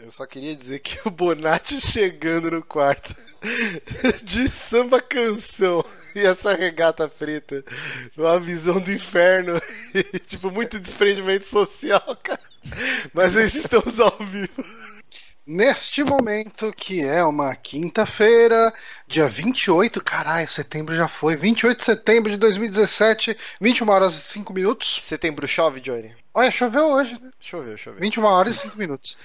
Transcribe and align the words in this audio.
Eu 0.00 0.10
só 0.10 0.26
queria 0.26 0.56
dizer 0.56 0.80
que 0.80 0.98
o 1.06 1.10
Bonatti 1.10 1.80
chegando 1.80 2.50
no 2.50 2.62
quarto 2.62 3.14
de 4.22 4.50
samba 4.50 5.00
canção 5.00 5.84
e 6.14 6.20
essa 6.20 6.54
regata 6.54 7.08
preta, 7.08 7.64
uma 8.16 8.38
visão 8.40 8.80
do 8.80 8.92
inferno, 8.92 9.60
tipo, 10.26 10.50
muito 10.50 10.80
desprendimento 10.80 11.44
social, 11.44 12.16
cara. 12.22 12.40
Mas 13.12 13.34
estamos 13.34 14.00
ao 14.00 14.16
vivo. 14.20 14.64
Neste 15.46 16.02
momento, 16.02 16.72
que 16.72 17.04
é 17.04 17.22
uma 17.22 17.54
quinta-feira, 17.54 18.72
dia 19.06 19.28
28, 19.28 20.02
caralho, 20.02 20.48
setembro 20.48 20.96
já 20.96 21.06
foi, 21.06 21.36
28 21.36 21.78
de 21.78 21.84
setembro 21.84 22.30
de 22.30 22.38
2017, 22.38 23.36
21 23.60 23.88
horas 23.90 24.14
e 24.14 24.20
5 24.20 24.54
minutos. 24.54 25.00
Setembro 25.02 25.46
chove, 25.46 25.80
Johnny? 25.80 26.16
Olha, 26.32 26.50
choveu 26.50 26.86
hoje, 26.86 27.12
né? 27.20 27.30
Choveu, 27.38 27.76
choveu. 27.76 28.00
21 28.00 28.24
horas 28.24 28.56
e 28.56 28.58
5 28.60 28.78
minutos. 28.78 29.18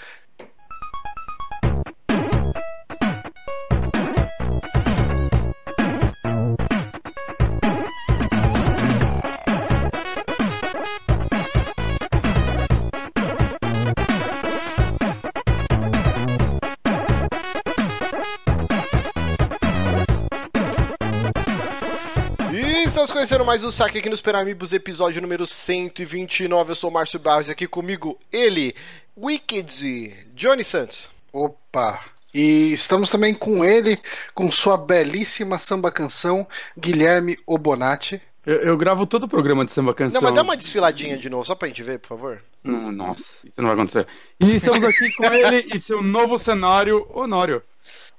Conhecendo 23.20 23.44
mais 23.44 23.66
um 23.66 23.70
Saque 23.70 23.98
aqui 23.98 24.10
nos 24.10 24.22
Peramibos, 24.22 24.72
episódio 24.72 25.22
número 25.22 25.46
129. 25.46 26.72
Eu 26.72 26.76
sou 26.76 26.90
o 26.90 26.94
Márcio 26.94 27.20
Barros 27.20 27.50
e 27.50 27.52
aqui 27.52 27.68
comigo 27.68 28.18
ele, 28.32 28.74
Wicked, 29.18 30.16
Johnny 30.34 30.64
Santos. 30.64 31.10
Opa! 31.34 32.00
E 32.34 32.72
estamos 32.72 33.10
também 33.10 33.34
com 33.34 33.66
ele, 33.66 34.00
com 34.34 34.50
sua 34.50 34.78
belíssima 34.78 35.60
samba 35.60 35.92
canção, 35.92 36.48
Guilherme 36.78 37.38
Obonati. 37.46 38.22
Eu, 38.46 38.56
eu, 38.56 38.78
gravo 38.78 39.06
todo 39.06 39.24
o 39.26 39.28
programa 39.28 39.66
de 39.66 39.74
samba 39.74 39.94
canção. 39.94 40.22
Não, 40.22 40.30
mas 40.30 40.34
dá 40.34 40.42
uma 40.42 40.56
desfiladinha 40.56 41.18
de 41.18 41.30
novo, 41.30 41.44
só 41.44 41.56
pra 41.56 41.68
gente 41.68 41.84
ver, 41.84 42.00
por 42.00 42.08
favor. 42.08 42.42
Não, 42.64 42.90
nossa, 42.90 43.46
isso 43.46 43.58
não 43.58 43.66
vai 43.66 43.74
acontecer. 43.74 44.08
E 44.40 44.56
estamos 44.56 44.82
aqui 44.82 45.14
com 45.18 45.26
ele 45.26 45.68
e 45.76 45.78
seu 45.82 46.02
novo 46.02 46.40
cenário, 46.40 47.06
Honório. 47.14 47.62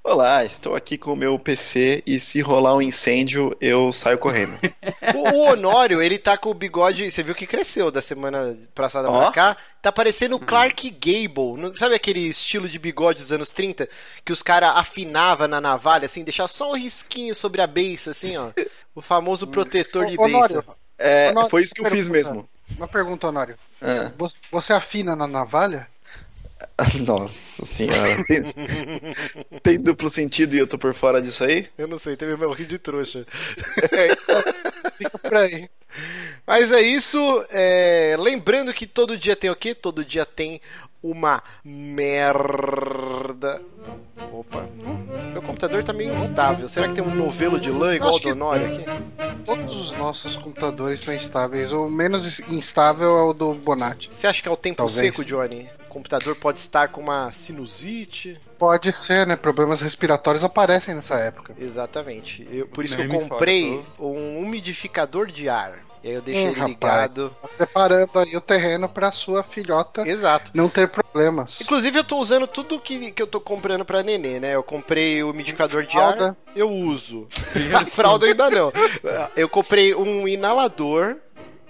Olá, 0.02 0.44
estou 0.46 0.74
aqui 0.74 0.96
com 0.96 1.12
o 1.12 1.16
meu 1.16 1.38
PC 1.38 2.02
e 2.06 2.18
se 2.18 2.40
rolar 2.40 2.74
um 2.74 2.80
incêndio, 2.80 3.54
eu 3.60 3.92
saio 3.92 4.16
correndo. 4.16 4.58
o, 5.14 5.18
o, 5.18 5.40
Honório, 5.50 6.00
ele 6.00 6.16
tá 6.16 6.38
com 6.38 6.48
o 6.48 6.54
bigode, 6.54 7.10
você 7.10 7.22
viu 7.22 7.34
que 7.34 7.46
cresceu 7.46 7.90
da 7.90 8.00
semana 8.00 8.56
passada 8.74 9.10
oh. 9.10 9.18
pra 9.18 9.30
cá, 9.30 9.56
tá 9.82 9.92
parecendo 9.92 10.36
o 10.36 10.40
Clark 10.40 10.90
Gable, 10.90 11.76
sabe 11.76 11.94
aquele 11.94 12.20
estilo 12.20 12.66
de 12.66 12.78
bigode 12.78 13.20
dos 13.20 13.30
anos 13.30 13.50
30, 13.50 13.88
que 14.24 14.32
os 14.32 14.42
caras 14.42 14.72
afinavam 14.74 15.46
na 15.46 15.60
navalha, 15.60 16.06
assim, 16.06 16.24
deixar 16.24 16.48
só 16.48 16.70
um 16.70 16.76
risquinho 16.76 17.34
sobre 17.34 17.60
a 17.60 17.66
beiça, 17.66 18.12
assim, 18.12 18.38
ó, 18.38 18.48
o 18.94 19.02
famoso 19.02 19.46
protetor 19.48 20.06
de 20.06 20.16
beiça. 20.16 20.64
É, 20.98 21.30
Honório, 21.30 21.50
foi 21.50 21.62
isso 21.62 21.74
que 21.74 21.84
eu 21.84 21.90
fiz 21.90 22.08
mesmo. 22.08 22.48
Uma 22.74 22.88
pergunta, 22.88 23.28
Honório. 23.28 23.58
É. 23.82 24.10
Você 24.50 24.72
afina 24.72 25.14
na 25.14 25.26
navalha? 25.26 25.89
Nossa 27.06 27.64
senhora. 27.66 28.24
Tem, 28.24 28.42
tem, 29.62 29.78
duplo 29.80 30.10
sentido 30.10 30.54
e 30.54 30.58
eu 30.58 30.66
tô 30.66 30.78
por 30.78 30.94
fora 30.94 31.20
disso 31.20 31.44
aí? 31.44 31.68
Eu 31.76 31.86
não 31.86 31.98
sei, 31.98 32.16
tem 32.16 32.28
meu 32.36 32.52
rio 32.52 32.66
de 32.66 32.78
trouxa. 32.78 33.26
É, 33.92 34.12
então, 34.12 34.42
fica 34.98 35.18
por 35.18 35.34
aí. 35.34 35.68
Mas 36.46 36.70
é 36.70 36.80
isso. 36.80 37.18
É... 37.50 38.16
Lembrando 38.18 38.72
que 38.72 38.86
todo 38.86 39.16
dia 39.16 39.34
tem 39.34 39.50
o 39.50 39.56
quê? 39.56 39.74
Todo 39.74 40.04
dia 40.04 40.24
tem 40.24 40.60
uma 41.02 41.42
merda. 41.64 43.60
Opa. 44.32 44.68
Meu 45.32 45.42
computador 45.42 45.82
tá 45.82 45.92
meio 45.92 46.12
instável. 46.12 46.68
Será 46.68 46.88
que 46.88 46.94
tem 46.94 47.04
um 47.04 47.14
novelo 47.14 47.58
de 47.58 47.70
lã 47.70 47.94
igual 47.94 48.14
o 48.14 48.18
do 48.18 48.28
Honório 48.30 48.66
aqui? 48.66 48.84
Todos 49.44 49.74
os 49.76 49.92
nossos 49.92 50.36
computadores 50.36 51.00
estão 51.00 51.14
instáveis. 51.14 51.72
O 51.72 51.88
menos 51.88 52.40
instável 52.48 53.16
é 53.16 53.22
o 53.22 53.32
do 53.32 53.54
Bonatti. 53.54 54.08
Você 54.12 54.26
acha 54.26 54.42
que 54.42 54.48
é 54.48 54.52
o 54.52 54.56
tempo 54.56 54.76
Talvez. 54.76 54.98
seco, 54.98 55.24
Johnny? 55.24 55.68
O 55.86 55.88
computador 55.90 56.36
pode 56.36 56.60
estar 56.60 56.88
com 56.88 57.00
uma 57.00 57.32
sinusite. 57.32 58.38
Pode 58.58 58.92
ser, 58.92 59.26
né? 59.26 59.34
Problemas 59.34 59.80
respiratórios 59.80 60.44
aparecem 60.44 60.94
nessa 60.94 61.16
época. 61.16 61.56
Exatamente. 61.58 62.46
Eu, 62.50 62.68
por 62.68 62.84
isso 62.84 62.96
Nem 62.96 63.08
que 63.08 63.16
eu 63.16 63.20
comprei 63.20 63.80
um 63.98 64.38
umidificador 64.38 65.26
de 65.26 65.48
ar. 65.48 65.89
E 66.02 66.08
aí 66.08 66.14
eu 66.14 66.22
deixei 66.22 66.48
hum, 66.48 66.52
ele 66.52 66.64
ligado. 66.66 67.24
Rapaz, 67.24 67.40
tá 67.42 67.48
preparando 67.56 68.18
aí 68.18 68.36
o 68.36 68.40
terreno 68.40 68.88
para 68.88 69.12
sua 69.12 69.42
filhota 69.42 70.08
Exato. 70.08 70.50
não 70.54 70.68
ter 70.68 70.88
problemas. 70.88 71.60
Inclusive, 71.60 71.98
eu 71.98 72.04
tô 72.04 72.16
usando 72.18 72.46
tudo 72.46 72.80
que, 72.80 73.10
que 73.12 73.22
eu 73.22 73.26
tô 73.26 73.40
comprando 73.40 73.84
pra 73.84 74.02
nenê, 74.02 74.40
né? 74.40 74.54
Eu 74.54 74.62
comprei 74.62 75.22
o 75.22 75.30
umidificador 75.30 75.84
de 75.84 75.98
ar, 75.98 76.36
eu 76.56 76.70
uso. 76.70 77.28
A 77.78 77.84
fralda 77.90 78.26
ainda 78.26 78.50
não. 78.50 78.72
Eu 79.36 79.48
comprei 79.48 79.94
um 79.94 80.26
inalador 80.26 81.16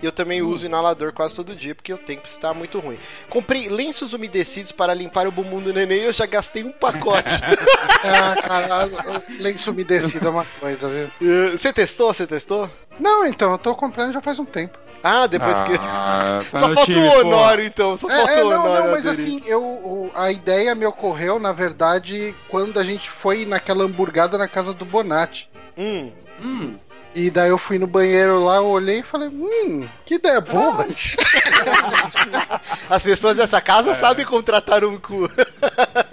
eu 0.06 0.12
também 0.12 0.42
uso 0.42 0.66
inalador 0.66 1.12
quase 1.12 1.34
todo 1.34 1.54
dia, 1.54 1.74
porque 1.74 1.92
o 1.92 1.98
tempo 1.98 2.26
está 2.26 2.54
muito 2.54 2.78
ruim. 2.78 2.98
Comprei 3.28 3.68
lenços 3.68 4.12
umedecidos 4.12 4.72
para 4.72 4.94
limpar 4.94 5.26
o 5.26 5.32
bumbum 5.32 5.60
do 5.60 5.72
neném 5.72 6.00
e 6.00 6.04
eu 6.04 6.12
já 6.12 6.26
gastei 6.26 6.64
um 6.64 6.72
pacote. 6.72 7.28
ah, 8.04 8.42
caralho, 8.42 8.92
lenço 9.38 9.70
umedecido 9.70 10.26
é 10.26 10.30
uma 10.30 10.46
coisa, 10.58 10.88
viu? 10.88 11.10
Eh, 11.20 11.50
você 11.50 11.72
testou? 11.72 12.12
Você 12.12 12.26
testou? 12.26 12.70
Não, 12.98 13.26
então, 13.26 13.52
eu 13.52 13.58
tô 13.58 13.74
comprando 13.74 14.12
já 14.12 14.20
faz 14.20 14.38
um 14.38 14.44
tempo. 14.44 14.78
Ah, 15.02 15.26
depois 15.26 15.56
ah, 15.58 15.64
que. 15.64 16.58
Só 16.58 16.74
falta 16.74 16.98
o 16.98 17.20
Honório, 17.20 17.64
então. 17.64 17.96
Só 17.96 18.10
é, 18.10 18.16
falta 18.16 18.32
é, 18.32 18.44
o 18.44 18.46
Honório. 18.46 18.74
Não, 18.74 18.84
não, 18.84 18.90
mas 18.90 19.06
assim, 19.06 19.42
eu, 19.46 19.62
o, 19.62 20.10
a 20.14 20.30
ideia 20.30 20.74
me 20.74 20.84
ocorreu, 20.84 21.38
na 21.38 21.52
verdade, 21.52 22.34
quando 22.48 22.78
a 22.78 22.84
gente 22.84 23.08
foi 23.08 23.46
naquela 23.46 23.84
hamburgada 23.84 24.36
na 24.36 24.46
casa 24.46 24.74
do 24.74 24.84
Bonatti. 24.84 25.48
Hum. 25.76 26.12
Hum. 26.42 26.76
E 27.14 27.30
daí 27.30 27.50
eu 27.50 27.58
fui 27.58 27.78
no 27.78 27.86
banheiro 27.86 28.42
lá, 28.42 28.60
olhei 28.60 29.00
e 29.00 29.02
falei, 29.02 29.28
hum, 29.28 29.86
que 30.06 30.14
ideia 30.14 30.40
boa. 30.40 30.86
As 32.88 33.02
pessoas 33.02 33.36
dessa 33.36 33.60
casa 33.60 33.90
é. 33.90 33.94
sabem 33.94 34.24
contratar 34.24 34.84
um 34.84 34.98
cu. 34.98 35.28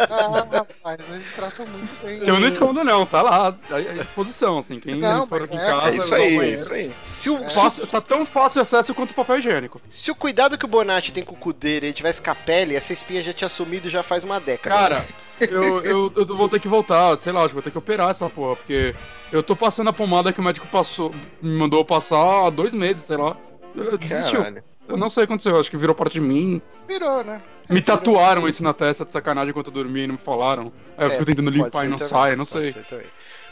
ah, 0.10 0.66
rapaz, 0.88 1.10
eles 1.10 1.34
tratam 1.34 1.68
muito 1.68 2.06
bem. 2.06 2.20
Eu 2.26 2.40
não 2.40 2.48
escondo 2.48 2.84
não, 2.84 3.06
tá 3.06 3.22
lá 3.22 3.56
à 3.70 3.82
disposição, 4.04 4.60
assim, 4.60 4.80
quem 4.80 4.96
não, 4.96 5.28
for 5.28 5.44
aqui 5.44 5.56
em 5.56 5.60
é, 5.60 5.66
casa... 5.66 5.90
É 5.90 5.96
isso 5.96 6.16
aí, 6.16 6.38
é 6.38 6.50
isso 6.50 6.74
aí. 6.74 6.96
Se 7.06 7.30
o, 7.30 7.38
é. 7.38 7.50
fácil, 7.50 7.88
tá 7.88 8.00
tão 8.00 8.26
fácil 8.26 8.62
acesso 8.62 8.94
quanto 8.94 9.12
o 9.12 9.14
papel 9.14 9.40
higiênico. 9.40 9.82
Se 9.90 10.10
o 10.10 10.16
cuidado 10.16 10.58
que 10.58 10.66
o 10.66 10.68
Bonatti 10.68 11.12
tem 11.12 11.24
com 11.24 11.36
o 11.36 11.38
cu 11.38 11.52
dele, 11.52 11.88
ele 11.88 11.94
tivesse 11.94 12.22
com 12.22 12.32
a 12.32 12.36
pele, 12.36 12.76
essa 12.76 12.94
espinha 12.94 13.24
já 13.24 13.34
tinha 13.34 13.50
sumido 13.50 13.90
já 13.90 14.02
faz 14.02 14.24
uma 14.24 14.40
década. 14.40 14.76
Cara... 14.76 15.06
eu, 15.40 15.84
eu, 15.84 16.14
eu 16.16 16.26
vou 16.26 16.50
ter 16.50 16.60
que 16.60 16.68
voltar, 16.68 17.18
sei 17.20 17.32
lá, 17.32 17.42
acho 17.42 17.50
que 17.50 17.54
vou 17.56 17.64
ter 17.64 17.72
que 17.72 17.78
operar 17.78 18.10
essa 18.10 18.30
porra, 18.30 18.56
porque 18.56 18.96
eu 19.32 19.44
tô 19.44 19.56
passando 19.56 19.90
a 19.90 19.94
pomada 19.94 20.34
que 20.34 20.40
o 20.40 20.44
médico 20.44 20.68
passou, 20.68 21.14
me 21.42 21.58
mandou 21.58 21.84
passar 21.86 22.48
há 22.48 22.50
dois 22.50 22.74
meses, 22.74 23.04
sei 23.04 23.18
lá. 23.18 23.38
Eu 23.76 23.98
desistiu. 23.98 24.40
Caralho. 24.40 24.64
Eu 24.88 24.96
não 24.96 25.10
sei 25.10 25.24
o 25.24 25.28
que 25.28 25.34
aconteceu, 25.34 25.60
acho 25.60 25.70
que 25.70 25.76
virou 25.76 25.94
parte 25.94 26.14
de 26.14 26.22
mim. 26.22 26.62
Virou, 26.88 27.22
né? 27.24 27.42
Me 27.70 27.82
tatuaram 27.82 28.48
isso 28.48 28.64
na 28.64 28.74
testa 28.74 29.06
de 29.06 29.12
sacanagem 29.12 29.50
enquanto 29.50 29.68
eu 29.68 29.74
dormia 29.74 30.04
e 30.06 30.08
não 30.08 30.14
me 30.14 30.22
falaram. 30.22 30.72
Aí 30.98 31.06
eu 31.06 31.08
é, 31.08 31.12
fico 31.12 31.26
tentando 31.26 31.50
limpar 31.50 31.86
e 31.86 31.90
não 31.90 31.98
também, 31.98 32.10
sai, 32.10 32.36
não 32.36 32.46
sei. 32.46 32.74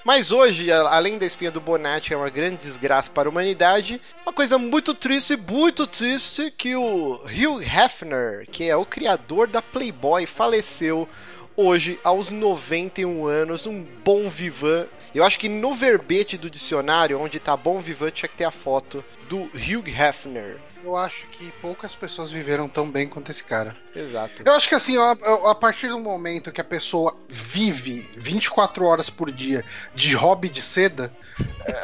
Mas 0.06 0.32
hoje, 0.32 0.72
além 0.72 1.18
da 1.18 1.26
espinha 1.26 1.50
do 1.50 1.60
Bonatti, 1.60 2.14
é 2.14 2.18
uma 2.18 2.30
grande 2.30 2.58
desgraça 2.58 3.10
para 3.10 3.28
a 3.28 3.32
humanidade, 3.32 4.00
uma 4.24 4.32
coisa 4.32 4.56
muito 4.58 4.94
triste, 4.94 5.36
muito 5.36 5.88
triste, 5.88 6.54
que 6.56 6.76
o 6.76 7.14
Hugh 7.24 7.62
Hefner, 7.62 8.48
que 8.52 8.70
é 8.70 8.76
o 8.76 8.86
criador 8.86 9.48
da 9.48 9.64
Playboy, 9.64 10.28
faleceu 10.28 11.10
hoje, 11.58 12.00
aos 12.04 12.30
91 12.30 13.26
anos, 13.26 13.66
um 13.66 13.84
bom 14.04 14.30
vivan. 14.30 14.86
Eu 15.14 15.24
acho 15.24 15.40
que 15.40 15.50
no 15.50 15.74
verbete 15.74 16.38
do 16.38 16.52
dicionário, 16.52 17.20
onde 17.20 17.40
tá 17.40 17.58
bom 17.58 17.80
vivan, 17.80 18.12
tinha 18.12 18.30
que 18.30 18.38
ter 18.38 18.44
a 18.44 18.52
foto 18.52 19.04
do 19.28 19.44
Hugh 19.56 19.88
Hefner. 19.88 20.60
Eu 20.86 20.96
acho 20.96 21.26
que 21.30 21.52
poucas 21.54 21.96
pessoas 21.96 22.30
viveram 22.30 22.70
tão 22.70 22.92
bem 22.92 23.08
quanto 23.08 23.32
esse 23.32 23.44
cara. 23.44 23.76
Exato. 23.96 24.44
Eu 24.46 24.54
acho 24.54 24.70
que 24.70 24.76
assim, 24.76 24.96
a, 24.98 25.18
a 25.50 25.56
partir 25.56 25.88
do 25.88 26.00
momento 26.00 26.52
que 26.52 26.62
a 26.62 26.64
pessoa 26.64 27.18
vive 27.28 28.08
24 28.16 28.86
horas 28.86 29.10
por 29.10 29.32
dia 29.32 29.66
de 29.96 30.14
hobby 30.14 30.48
de 30.48 30.62
seda, 30.62 31.12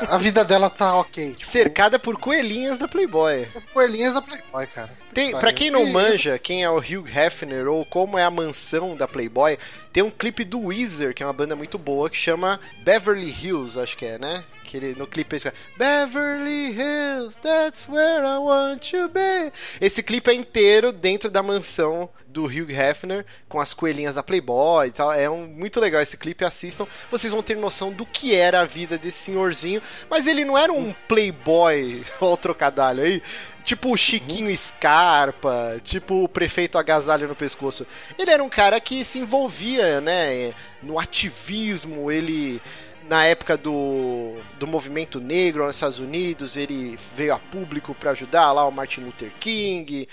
a 0.07 0.19
vida 0.19 0.45
dela 0.45 0.69
tá 0.69 0.95
ok. 0.95 1.33
Tipo, 1.33 1.45
Cercada 1.51 1.97
por 1.97 2.19
coelhinhas 2.19 2.77
da 2.77 2.87
Playboy. 2.87 3.49
Coelhinhas 3.73 4.13
da 4.13 4.21
Playboy, 4.21 4.67
cara. 4.67 4.95
Tem, 5.13 5.31
pra 5.31 5.51
quem 5.53 5.69
não 5.69 5.85
manja 5.87 6.39
quem 6.39 6.63
é 6.63 6.69
o 6.69 6.77
Hugh 6.77 7.07
Hefner 7.07 7.67
ou 7.67 7.85
como 7.85 8.17
é 8.17 8.23
a 8.23 8.31
mansão 8.31 8.95
da 8.95 9.07
Playboy, 9.07 9.57
tem 9.91 10.03
um 10.03 10.11
clipe 10.11 10.43
do 10.43 10.67
Weezer, 10.67 11.13
que 11.13 11.21
é 11.21 11.25
uma 11.25 11.33
banda 11.33 11.55
muito 11.55 11.77
boa, 11.77 12.09
que 12.09 12.15
chama 12.15 12.59
Beverly 12.83 13.29
Hills, 13.29 13.77
acho 13.77 13.97
que 13.97 14.05
é, 14.05 14.17
né? 14.17 14.43
Que 14.63 14.77
ele, 14.77 14.95
no 14.95 15.05
clipe 15.05 15.35
ele 15.35 15.53
Beverly 15.77 16.71
Hills, 16.71 17.37
that's 17.41 17.89
where 17.89 18.25
I 18.25 18.37
want 18.37 18.89
to 18.91 19.09
be. 19.09 19.51
Esse 19.81 20.01
clipe 20.01 20.29
é 20.29 20.33
inteiro 20.33 20.93
dentro 20.93 21.29
da 21.29 21.43
mansão 21.43 22.09
do 22.25 22.45
Hugh 22.45 22.71
Hefner 22.71 23.25
com 23.49 23.59
as 23.59 23.73
coelhinhas 23.73 24.15
da 24.15 24.23
Playboy 24.23 24.87
e 24.87 24.91
tal. 24.91 25.11
É 25.11 25.29
um, 25.29 25.45
muito 25.45 25.79
legal 25.81 26.01
esse 26.01 26.15
clipe, 26.15 26.45
assistam. 26.45 26.87
Vocês 27.09 27.33
vão 27.33 27.43
ter 27.43 27.57
noção 27.57 27.91
do 27.91 28.05
que 28.05 28.33
era 28.33 28.61
a 28.61 28.65
vida 28.65 28.97
desse 28.97 29.19
senhorzinho 29.19 29.81
mas 30.09 30.27
ele 30.27 30.45
não 30.45 30.57
era 30.57 30.71
um 30.71 30.93
playboy, 31.07 32.03
ó 32.19 32.33
o 32.33 32.37
trocadalho 32.37 33.03
aí, 33.03 33.21
tipo 33.63 33.93
o 33.93 33.97
Chiquinho 33.97 34.49
uhum. 34.49 34.57
Scarpa, 34.57 35.79
tipo 35.83 36.23
o 36.23 36.29
prefeito 36.29 36.77
agasalho 36.77 37.27
no 37.27 37.35
pescoço. 37.35 37.85
Ele 38.17 38.31
era 38.31 38.43
um 38.43 38.49
cara 38.49 38.79
que 38.79 39.03
se 39.05 39.19
envolvia, 39.19 40.01
né, 40.01 40.53
no 40.81 40.99
ativismo, 40.99 42.11
ele 42.11 42.61
na 43.09 43.25
época 43.25 43.57
do, 43.57 44.37
do 44.57 44.65
movimento 44.65 45.19
negro 45.19 45.65
nos 45.65 45.75
Estados 45.75 45.99
Unidos, 45.99 46.55
ele 46.55 46.97
veio 47.15 47.33
a 47.33 47.39
público 47.39 47.93
para 47.93 48.11
ajudar 48.11 48.51
lá 48.51 48.65
o 48.65 48.71
Martin 48.71 49.01
Luther 49.01 49.31
King 49.39 50.07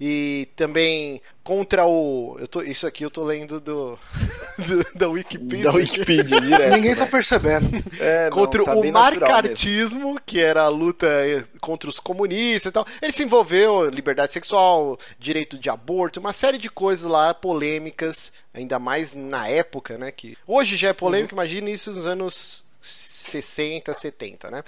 e 0.00 0.48
também 0.56 1.20
contra 1.42 1.86
o. 1.86 2.36
Eu 2.40 2.48
tô, 2.48 2.62
isso 2.62 2.86
aqui 2.86 3.04
eu 3.04 3.10
tô 3.10 3.22
lendo 3.22 3.60
do, 3.60 3.98
do 4.58 4.98
da 4.98 5.08
Wikipedia. 5.08 5.64
Da 5.64 5.72
Wikipedia, 5.72 6.40
direto. 6.42 6.74
Ninguém 6.74 6.96
tá 6.96 7.06
percebendo. 7.06 7.84
É, 8.00 8.30
contra 8.30 8.58
não, 8.58 8.64
tá 8.64 8.74
o 8.74 8.92
marcartismo, 8.92 10.18
que 10.24 10.40
era 10.40 10.62
a 10.62 10.68
luta 10.68 11.06
contra 11.60 11.88
os 11.88 12.00
comunistas 12.00 12.70
e 12.70 12.72
tal. 12.72 12.86
Ele 13.00 13.12
se 13.12 13.22
envolveu 13.22 13.88
liberdade 13.88 14.32
sexual, 14.32 14.98
direito 15.18 15.58
de 15.58 15.68
aborto, 15.70 16.18
uma 16.18 16.32
série 16.32 16.58
de 16.58 16.68
coisas 16.68 17.08
lá 17.08 17.34
polêmicas, 17.34 18.32
ainda 18.52 18.78
mais 18.78 19.14
na 19.14 19.46
época, 19.46 19.98
né? 19.98 20.10
Que 20.10 20.36
hoje 20.46 20.76
já 20.76 20.88
é 20.88 20.92
polêmico, 20.92 21.34
uhum. 21.34 21.40
imagine 21.40 21.72
isso 21.72 21.92
nos 21.92 22.06
anos 22.06 22.64
60, 22.80 23.92
70, 23.92 24.50
né? 24.50 24.64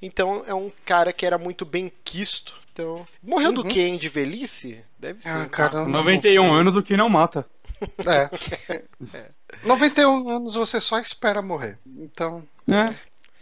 Então 0.00 0.44
é 0.46 0.54
um 0.54 0.70
cara 0.84 1.12
que 1.12 1.26
era 1.26 1.36
muito 1.36 1.64
bem 1.64 1.92
quisto 2.04 2.54
então. 2.80 3.06
Morreu 3.22 3.50
uhum. 3.50 3.54
do 3.54 3.64
que, 3.64 3.80
hein? 3.80 3.96
De 3.96 4.08
velhice? 4.08 4.82
Deve 4.98 5.20
ah, 5.20 5.22
ser. 5.22 5.42
Ah, 5.42 5.46
cara, 5.46 5.84
91 5.84 6.46
não... 6.46 6.54
anos 6.54 6.76
o 6.76 6.82
que 6.82 6.96
não 6.96 7.08
mata. 7.08 7.46
É. 8.06 8.74
é. 9.14 9.30
91 9.64 10.28
anos 10.28 10.54
você 10.54 10.80
só 10.80 10.98
espera 10.98 11.42
morrer. 11.42 11.78
Então. 11.86 12.42
É. 12.68 12.94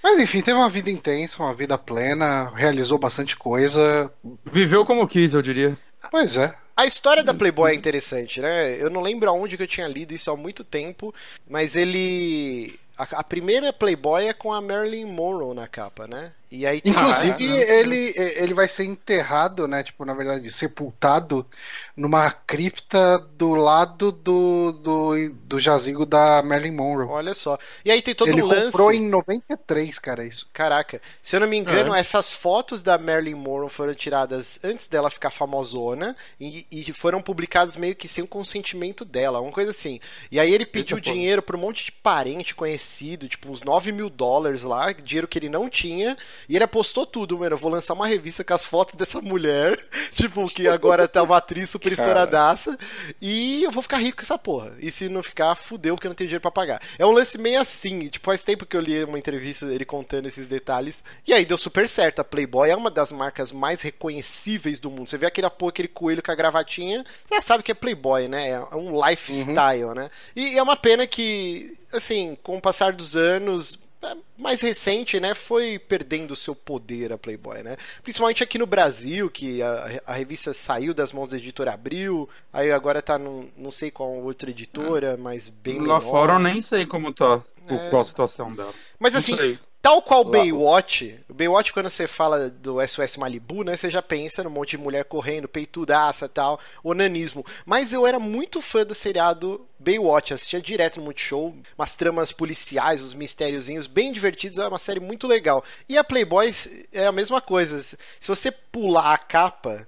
Mas 0.02 0.20
enfim, 0.20 0.40
teve 0.42 0.56
uma 0.56 0.70
vida 0.70 0.90
intensa, 0.90 1.42
uma 1.42 1.54
vida 1.54 1.76
plena, 1.76 2.50
realizou 2.54 2.98
bastante 2.98 3.36
coisa. 3.36 4.10
Viveu 4.44 4.84
como 4.84 5.08
quis, 5.08 5.34
eu 5.34 5.42
diria. 5.42 5.76
Pois 6.10 6.36
é. 6.36 6.54
A 6.76 6.86
história 6.86 7.24
da 7.24 7.34
Playboy 7.34 7.72
é 7.72 7.74
interessante, 7.74 8.40
né? 8.40 8.80
Eu 8.80 8.88
não 8.88 9.00
lembro 9.00 9.28
aonde 9.28 9.56
que 9.56 9.64
eu 9.64 9.68
tinha 9.68 9.88
lido 9.88 10.14
isso 10.14 10.30
há 10.30 10.36
muito 10.36 10.62
tempo, 10.62 11.12
mas 11.48 11.74
ele. 11.74 12.78
A, 12.96 13.02
a 13.18 13.24
primeira 13.24 13.72
Playboy 13.72 14.28
é 14.28 14.32
com 14.32 14.52
a 14.52 14.60
Marilyn 14.60 15.04
Monroe 15.06 15.56
na 15.56 15.66
capa, 15.66 16.06
né? 16.06 16.32
E 16.50 16.66
aí 16.66 16.80
Inclusive, 16.82 17.44
ele, 17.44 18.14
ele 18.16 18.54
vai 18.54 18.66
ser 18.68 18.84
enterrado, 18.84 19.68
né? 19.68 19.82
Tipo, 19.82 20.04
na 20.04 20.14
verdade, 20.14 20.50
sepultado 20.50 21.46
numa 21.94 22.30
cripta 22.30 23.18
do 23.36 23.54
lado 23.54 24.10
do, 24.10 24.72
do, 24.72 25.30
do 25.44 25.60
jazigo 25.60 26.06
da 26.06 26.42
Marilyn 26.42 26.74
Monroe. 26.74 27.06
Olha 27.08 27.34
só. 27.34 27.58
E 27.84 27.90
aí 27.90 28.00
tem 28.00 28.14
todo 28.14 28.28
ele 28.28 28.42
um 28.42 28.46
lance. 28.46 28.60
Ele 28.60 28.70
comprou 28.70 28.92
em 28.92 29.08
93, 29.08 29.98
cara, 29.98 30.24
isso. 30.24 30.48
Caraca. 30.52 31.02
Se 31.22 31.36
eu 31.36 31.40
não 31.40 31.46
me 31.46 31.58
engano, 31.58 31.94
é. 31.94 32.00
essas 32.00 32.32
fotos 32.32 32.82
da 32.82 32.96
Marilyn 32.96 33.34
Monroe 33.34 33.68
foram 33.68 33.94
tiradas 33.94 34.58
antes 34.64 34.88
dela 34.88 35.10
ficar 35.10 35.30
famosona 35.30 36.16
e, 36.40 36.66
e 36.70 36.92
foram 36.92 37.20
publicadas 37.20 37.76
meio 37.76 37.94
que 37.94 38.08
sem 38.08 38.24
o 38.24 38.28
consentimento 38.28 39.04
dela, 39.04 39.40
uma 39.40 39.52
coisa 39.52 39.70
assim. 39.70 40.00
E 40.30 40.40
aí 40.40 40.52
ele 40.52 40.64
pediu 40.64 40.96
Eita, 40.96 41.10
dinheiro 41.10 41.42
pra 41.42 41.56
um 41.56 41.60
monte 41.60 41.84
de 41.84 41.92
parente 41.92 42.54
conhecido, 42.54 43.28
tipo 43.28 43.50
uns 43.50 43.62
9 43.62 43.92
mil 43.92 44.08
dólares 44.08 44.62
lá, 44.62 44.92
dinheiro 44.92 45.28
que 45.28 45.38
ele 45.38 45.48
não 45.48 45.68
tinha. 45.68 46.16
E 46.48 46.56
ele 46.56 46.64
apostou 46.64 47.06
tudo, 47.06 47.38
mano. 47.38 47.54
Eu 47.54 47.58
vou 47.58 47.70
lançar 47.70 47.94
uma 47.94 48.06
revista 48.06 48.44
com 48.44 48.54
as 48.54 48.64
fotos 48.64 48.94
dessa 48.94 49.20
mulher, 49.20 49.78
tipo, 50.12 50.46
que 50.48 50.68
agora 50.68 51.08
tá 51.08 51.22
uma 51.22 51.36
atriz 51.36 51.70
super 51.70 51.92
estouradaça, 51.92 52.78
e 53.20 53.62
eu 53.62 53.70
vou 53.70 53.82
ficar 53.82 53.98
rico 53.98 54.18
com 54.18 54.22
essa 54.22 54.38
porra. 54.38 54.72
E 54.78 54.90
se 54.90 55.08
não 55.08 55.22
ficar, 55.22 55.54
fudeu, 55.54 55.94
porque 55.94 56.06
eu 56.06 56.10
não 56.10 56.16
tenho 56.16 56.28
dinheiro 56.28 56.42
pra 56.42 56.50
pagar. 56.50 56.82
É 56.98 57.06
um 57.06 57.10
lance 57.10 57.38
meio 57.38 57.60
assim, 57.60 58.08
tipo, 58.08 58.26
faz 58.26 58.42
tempo 58.42 58.66
que 58.66 58.76
eu 58.76 58.80
li 58.80 59.04
uma 59.04 59.18
entrevista 59.18 59.66
dele 59.66 59.84
contando 59.84 60.26
esses 60.26 60.46
detalhes, 60.46 61.02
e 61.26 61.32
aí 61.32 61.44
deu 61.44 61.58
super 61.58 61.88
certo. 61.88 62.20
A 62.20 62.24
Playboy 62.24 62.70
é 62.70 62.76
uma 62.76 62.90
das 62.90 63.12
marcas 63.12 63.52
mais 63.52 63.82
reconhecíveis 63.82 64.78
do 64.78 64.90
mundo. 64.90 65.08
Você 65.08 65.18
vê 65.18 65.26
aquele, 65.26 65.46
aquele 65.46 65.88
coelho 65.88 66.22
com 66.22 66.30
a 66.30 66.34
gravatinha, 66.34 67.04
já 67.30 67.40
sabe 67.40 67.62
que 67.62 67.72
é 67.72 67.74
Playboy, 67.74 68.28
né? 68.28 68.50
É 68.50 68.76
um 68.76 69.04
lifestyle, 69.06 69.84
uhum. 69.84 69.94
né? 69.94 70.10
E 70.34 70.58
é 70.58 70.62
uma 70.62 70.76
pena 70.76 71.06
que, 71.06 71.76
assim, 71.92 72.36
com 72.42 72.56
o 72.56 72.60
passar 72.60 72.92
dos 72.92 73.16
anos, 73.16 73.78
é, 73.78 73.87
mais 74.36 74.60
recente, 74.60 75.18
né, 75.18 75.34
foi 75.34 75.78
perdendo 75.78 76.36
seu 76.36 76.54
poder 76.54 77.12
a 77.12 77.18
Playboy, 77.18 77.62
né? 77.62 77.76
Principalmente 78.02 78.42
aqui 78.42 78.56
no 78.56 78.66
Brasil, 78.66 79.28
que 79.28 79.60
a, 79.60 80.00
a 80.06 80.12
revista 80.12 80.54
saiu 80.54 80.94
das 80.94 81.12
mãos 81.12 81.28
da 81.28 81.36
editora 81.36 81.72
Abril, 81.72 82.28
aí 82.52 82.70
agora 82.70 83.02
tá 83.02 83.18
no, 83.18 83.48
não 83.56 83.70
sei 83.70 83.90
qual 83.90 84.10
outra 84.10 84.50
editora, 84.50 85.14
é. 85.14 85.16
mas 85.16 85.48
bem 85.48 85.78
Lá 85.78 85.98
menor. 85.98 86.10
fora 86.10 86.34
eu 86.34 86.38
nem 86.38 86.60
sei 86.60 86.86
como 86.86 87.12
tá, 87.12 87.42
é. 87.66 87.90
qual 87.90 88.02
a 88.02 88.04
situação 88.04 88.52
dela. 88.54 88.72
Mas 88.98 89.16
assim, 89.16 89.58
Tal 89.80 90.02
qual 90.02 90.24
Baywatch, 90.24 91.18
o 91.28 91.34
Baywatch, 91.34 91.72
quando 91.72 91.88
você 91.88 92.08
fala 92.08 92.50
do 92.50 92.84
SOS 92.84 93.16
Malibu, 93.16 93.62
né, 93.62 93.76
você 93.76 93.88
já 93.88 94.02
pensa 94.02 94.42
num 94.42 94.50
monte 94.50 94.70
de 94.70 94.78
mulher 94.78 95.04
correndo, 95.04 95.46
peitudaça 95.46 96.26
e 96.26 96.28
tal, 96.28 96.58
onanismo. 96.82 97.46
Mas 97.64 97.92
eu 97.92 98.04
era 98.04 98.18
muito 98.18 98.60
fã 98.60 98.84
do 98.84 98.92
seriado 98.92 99.64
Baywatch, 99.78 100.34
assistia 100.34 100.60
direto 100.60 100.98
no 100.98 101.04
Multishow, 101.04 101.54
umas 101.76 101.94
tramas 101.94 102.32
policiais, 102.32 103.02
os 103.02 103.14
mistériozinhos 103.14 103.86
bem 103.86 104.12
divertidos, 104.12 104.58
é 104.58 104.66
uma 104.66 104.78
série 104.78 105.00
muito 105.00 105.26
legal. 105.26 105.64
E 105.88 105.96
a 105.96 106.04
Playboy 106.04 106.52
é 106.92 107.06
a 107.06 107.12
mesma 107.12 107.40
coisa. 107.40 107.80
Se 107.82 107.96
você 108.26 108.50
pular 108.50 109.14
a 109.14 109.18
capa, 109.18 109.86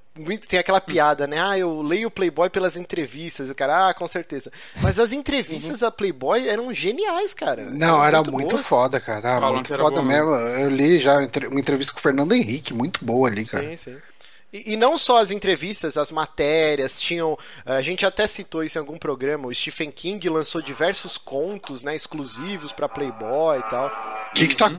tem 0.49 0.59
aquela 0.59 0.81
piada, 0.81 1.27
né? 1.27 1.41
Ah, 1.41 1.59
eu 1.59 1.83
leio 1.83 2.09
o 2.09 2.11
Playboy 2.11 2.51
pelas 2.51 2.77
entrevistas. 2.77 3.51
O 3.51 3.55
cara, 3.55 3.89
ah, 3.89 3.95
com 3.95 4.07
certeza. 4.07 4.53
Mas 4.81 4.99
as 4.99 5.13
entrevistas 5.13 5.81
uhum. 5.81 5.87
da 5.87 5.91
Playboy 5.91 6.49
eram 6.49 6.73
geniais, 6.75 7.33
cara. 7.33 7.65
Não, 7.65 8.05
era 8.05 8.19
muito, 8.23 8.33
muito 8.33 8.59
foda, 8.59 9.01
cara. 9.01 9.29
Era 9.29 9.53
muito 9.53 9.75
foda 9.75 10.01
bom, 10.01 10.07
mesmo. 10.07 10.31
Eu 10.31 10.69
li 10.69 10.99
já 10.99 11.17
uma 11.17 11.61
entrevista 11.61 11.93
com 11.93 11.99
o 11.99 12.03
Fernando 12.03 12.33
Henrique, 12.33 12.75
muito 12.75 13.05
boa 13.05 13.29
ali, 13.29 13.45
cara. 13.45 13.69
Sim, 13.71 13.77
sim. 13.77 13.97
E, 14.53 14.73
e, 14.73 14.77
não 14.77 14.99
só 14.99 15.19
as 15.19 15.31
entrevistas, 15.31 15.97
as 15.97 16.11
matérias, 16.11 17.01
tinham. 17.01 17.39
A 17.65 17.81
gente 17.81 18.05
até 18.05 18.27
citou 18.27 18.65
isso 18.65 18.79
em 18.79 18.81
algum 18.81 18.99
programa. 18.99 19.49
O 19.49 19.55
Stephen 19.55 19.91
King 19.91 20.29
lançou 20.29 20.61
diversos 20.61 21.17
contos, 21.17 21.83
né, 21.83 21.95
exclusivos 21.95 22.73
para 22.73 22.89
Playboy 22.89 23.59
e 23.59 23.63
tal. 23.69 23.87
O 24.31 24.35
que, 24.35 24.49
que 24.49 24.57
tá. 24.57 24.71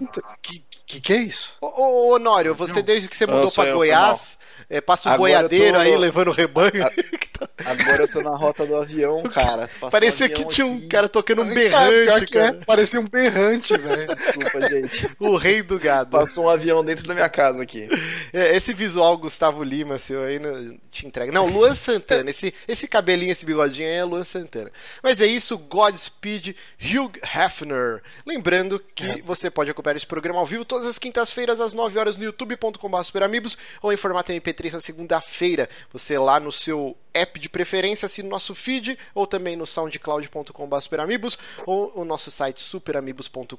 Que, 0.41 0.63
que, 0.85 1.01
que 1.01 1.13
é 1.13 1.17
isso? 1.17 1.55
Ô, 1.61 1.67
ô, 1.67 2.09
ô 2.09 2.15
Honório, 2.15 2.53
você 2.53 2.81
desde 2.81 3.07
que 3.07 3.15
você 3.15 3.25
mudou 3.25 3.51
para 3.51 3.73
Goiás, 3.73 4.37
é, 4.69 4.81
passa 4.81 5.09
um 5.09 5.13
Agora 5.13 5.31
boiadeiro 5.31 5.79
aí 5.79 5.95
levando 5.95 6.29
o 6.29 6.33
rebanho. 6.33 6.71
Agora 7.65 8.03
eu 8.03 8.07
tô 8.07 8.21
na 8.21 8.35
rota 8.35 8.65
do 8.65 8.75
avião, 8.75 9.23
cara. 9.23 9.69
Parecia 9.91 10.27
um 10.27 10.29
que 10.29 10.45
tinha 10.45 10.65
um 10.65 10.87
cara 10.87 11.07
tocando 11.07 11.41
um 11.41 11.53
berrante, 11.53 12.31
cara. 12.33 12.57
É, 12.59 12.65
parecia 12.65 12.99
um 12.99 13.07
berrante, 13.07 13.77
velho. 13.77 14.07
Desculpa, 14.07 14.69
gente. 14.69 15.09
O 15.19 15.35
rei 15.35 15.61
do 15.61 15.79
gado. 15.79 16.11
Passou 16.11 16.45
um 16.45 16.49
avião 16.49 16.83
dentro 16.83 17.07
da 17.07 17.13
minha 17.13 17.29
casa 17.29 17.63
aqui. 17.63 17.87
É, 18.33 18.55
esse 18.55 18.73
visual 18.73 19.17
Gustavo 19.17 19.63
Lima, 19.63 19.97
seu 19.97 20.23
aí, 20.23 20.39
não, 20.39 20.77
te 20.91 21.05
entrega. 21.05 21.31
Não, 21.31 21.45
Luan 21.47 21.75
Santana. 21.75 22.29
Esse, 22.29 22.53
esse 22.67 22.87
cabelinho, 22.87 23.31
esse 23.31 23.45
bigodinho 23.45 23.87
aí 23.87 23.95
é 23.95 24.03
Luan 24.03 24.23
Santana. 24.23 24.71
Mas 25.01 25.21
é 25.21 25.27
isso, 25.27 25.57
Godspeed 25.57 26.55
Hugh 26.79 27.11
Hefner. 27.23 28.01
Lembrando 28.25 28.79
que 28.95 29.05
é. 29.05 29.21
você 29.21 29.49
pode 29.49 29.71
acompanhar 29.71 29.97
esse 29.97 30.07
programa 30.07 30.39
ao 30.39 30.45
vivo 30.45 30.65
todas 30.65 30.87
as 30.87 30.97
quintas-feiras 30.97 31.59
às 31.59 31.73
9 31.73 31.99
horas 31.99 32.17
no 32.17 32.23
youtube.com.br 32.23 33.55
ou 33.81 33.93
em 33.93 33.97
formato 33.97 34.31
MP3 34.31 34.73
na 34.73 34.81
segunda-feira. 34.81 35.69
Você 35.91 36.17
lá 36.17 36.39
no 36.39 36.51
seu 36.51 36.95
app 37.13 37.39
de 37.39 37.49
preferência, 37.49 38.05
assina 38.05 38.27
o 38.27 38.31
nosso 38.31 38.55
feed 38.55 38.97
ou 39.13 39.27
também 39.27 39.55
no 39.55 39.65
soundcloud.com.br 39.65 40.79
superamigos 40.79 41.37
ou 41.65 41.91
o 41.95 42.05
nosso 42.05 42.31
site 42.31 42.61
superamigos.com.br. 42.61 43.55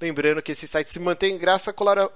Lembrando 0.00 0.42
que 0.42 0.52
esse 0.52 0.66
site 0.66 0.90
se 0.90 0.98
mantém 0.98 1.38
graças 1.38 1.68
a, 1.68 1.72
colora... 1.72 2.10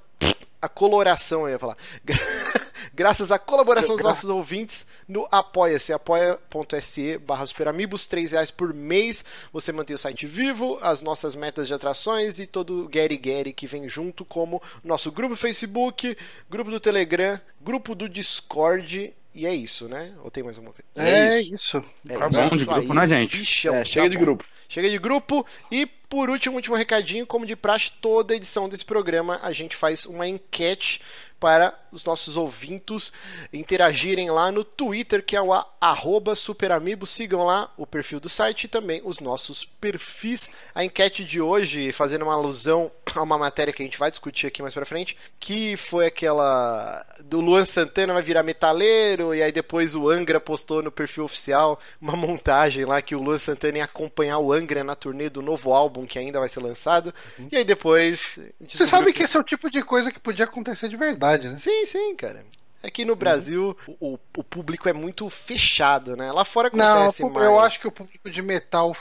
a 0.60 0.68
coloração, 0.68 1.42
eu 1.42 1.50
ia 1.50 1.58
falar. 1.58 1.76
graças 2.94 3.30
à 3.30 3.38
colaboração 3.38 3.94
dos 3.94 4.04
nossos 4.04 4.28
ouvintes 4.30 4.86
no 5.06 5.28
Apoia-se, 5.30 5.92
apoia.se 5.92 7.18
barra 7.18 7.44
superamigos, 7.44 8.06
3 8.06 8.32
reais 8.32 8.50
por 8.50 8.72
mês. 8.72 9.24
Você 9.52 9.70
mantém 9.70 9.94
o 9.94 9.98
site 9.98 10.26
vivo, 10.26 10.78
as 10.80 11.02
nossas 11.02 11.34
metas 11.34 11.68
de 11.68 11.74
atrações 11.74 12.38
e 12.38 12.46
todo 12.46 12.84
o 12.84 12.88
Gary 12.88 13.18
Gary 13.18 13.52
que 13.52 13.66
vem 13.66 13.88
junto, 13.88 14.24
como 14.24 14.62
nosso 14.82 15.12
grupo 15.12 15.34
do 15.34 15.36
Facebook, 15.36 16.16
grupo 16.48 16.70
do 16.70 16.80
Telegram, 16.80 17.38
grupo 17.60 17.94
do 17.94 18.08
Discord 18.08 19.14
e 19.36 19.46
é 19.46 19.54
isso, 19.54 19.86
né? 19.86 20.14
Ou 20.24 20.30
tem 20.30 20.42
mais 20.42 20.56
alguma 20.56 20.74
coisa? 20.74 21.08
É, 21.08 21.36
é 21.36 21.40
isso. 21.42 21.84
É 22.08 22.16
tá 22.16 22.28
bom 22.28 22.56
de 22.56 22.64
grupo, 22.64 22.94
né, 22.94 23.06
gente? 23.06 23.36
Bichão, 23.36 23.74
é, 23.74 23.84
chega 23.84 24.06
tá 24.06 24.08
de 24.08 24.16
grupo. 24.16 24.44
Chega 24.66 24.88
de 24.88 24.98
grupo. 24.98 25.46
E 25.70 25.86
por 26.08 26.30
último, 26.30 26.56
último 26.56 26.76
recadinho, 26.76 27.26
como 27.26 27.46
de 27.46 27.56
praxe, 27.56 27.90
toda 28.00 28.34
edição 28.34 28.68
desse 28.68 28.84
programa 28.84 29.40
a 29.42 29.52
gente 29.52 29.76
faz 29.76 30.06
uma 30.06 30.26
enquete 30.26 31.00
para 31.38 31.78
os 31.92 32.04
nossos 32.04 32.36
ouvintes 32.36 33.12
interagirem 33.52 34.30
lá 34.30 34.50
no 34.50 34.64
Twitter, 34.64 35.24
que 35.24 35.36
é 35.36 35.40
o 35.40 35.52
arroba 35.80 36.34
superamibo. 36.34 37.06
Sigam 37.06 37.44
lá 37.44 37.72
o 37.76 37.86
perfil 37.86 38.20
do 38.20 38.28
site 38.28 38.64
e 38.64 38.68
também 38.68 39.00
os 39.04 39.20
nossos 39.20 39.64
perfis. 39.64 40.50
A 40.74 40.84
enquete 40.84 41.24
de 41.24 41.40
hoje, 41.40 41.92
fazendo 41.92 42.22
uma 42.22 42.34
alusão 42.34 42.90
a 43.14 43.22
uma 43.22 43.38
matéria 43.38 43.72
que 43.72 43.82
a 43.82 43.84
gente 43.84 43.98
vai 43.98 44.10
discutir 44.10 44.46
aqui 44.46 44.60
mais 44.60 44.74
pra 44.74 44.84
frente, 44.84 45.16
que 45.40 45.76
foi 45.76 46.06
aquela 46.06 47.04
do 47.24 47.40
Luan 47.40 47.64
Santana 47.64 48.12
vai 48.12 48.22
virar 48.22 48.42
metaleiro, 48.42 49.34
e 49.34 49.42
aí 49.42 49.52
depois 49.52 49.94
o 49.94 50.08
Angra 50.08 50.38
postou 50.38 50.82
no 50.82 50.92
perfil 50.92 51.24
oficial 51.24 51.78
uma 52.00 52.14
montagem 52.14 52.84
lá 52.84 53.00
que 53.00 53.14
o 53.14 53.22
Luan 53.22 53.38
Santana 53.38 53.78
ia 53.78 53.84
acompanhar 53.84 54.38
o 54.38 54.52
Angra 54.52 54.84
na 54.84 54.94
turnê 54.94 55.30
do 55.30 55.40
novo 55.40 55.72
álbum 55.72 55.95
álbum 55.96 56.06
que 56.06 56.18
ainda 56.18 56.38
vai 56.38 56.48
ser 56.48 56.60
lançado. 56.60 57.14
Uhum. 57.38 57.48
E 57.50 57.56
aí 57.56 57.64
depois. 57.64 58.38
Você 58.68 58.86
sabe 58.86 59.06
que... 59.06 59.18
que 59.18 59.24
esse 59.24 59.36
é 59.36 59.40
o 59.40 59.44
tipo 59.44 59.70
de 59.70 59.82
coisa 59.82 60.12
que 60.12 60.20
podia 60.20 60.44
acontecer 60.44 60.88
de 60.88 60.96
verdade, 60.96 61.48
né? 61.48 61.56
Sim, 61.56 61.86
sim, 61.86 62.14
cara. 62.14 62.44
Aqui 62.82 63.04
no 63.04 63.16
Brasil, 63.16 63.76
uhum. 63.88 63.96
o, 64.00 64.18
o, 64.36 64.44
público 64.44 64.88
é 64.88 64.92
muito 64.92 65.28
fechado, 65.28 66.14
né? 66.14 66.30
Lá 66.30 66.44
fora 66.44 66.68
acontece 66.68 67.22
Não, 67.22 67.30
mais. 67.30 67.44
eu 67.44 67.58
acho 67.58 67.80
que 67.80 67.88
o 67.88 67.92
público 67.92 68.30
de 68.30 68.42
metal 68.42 68.94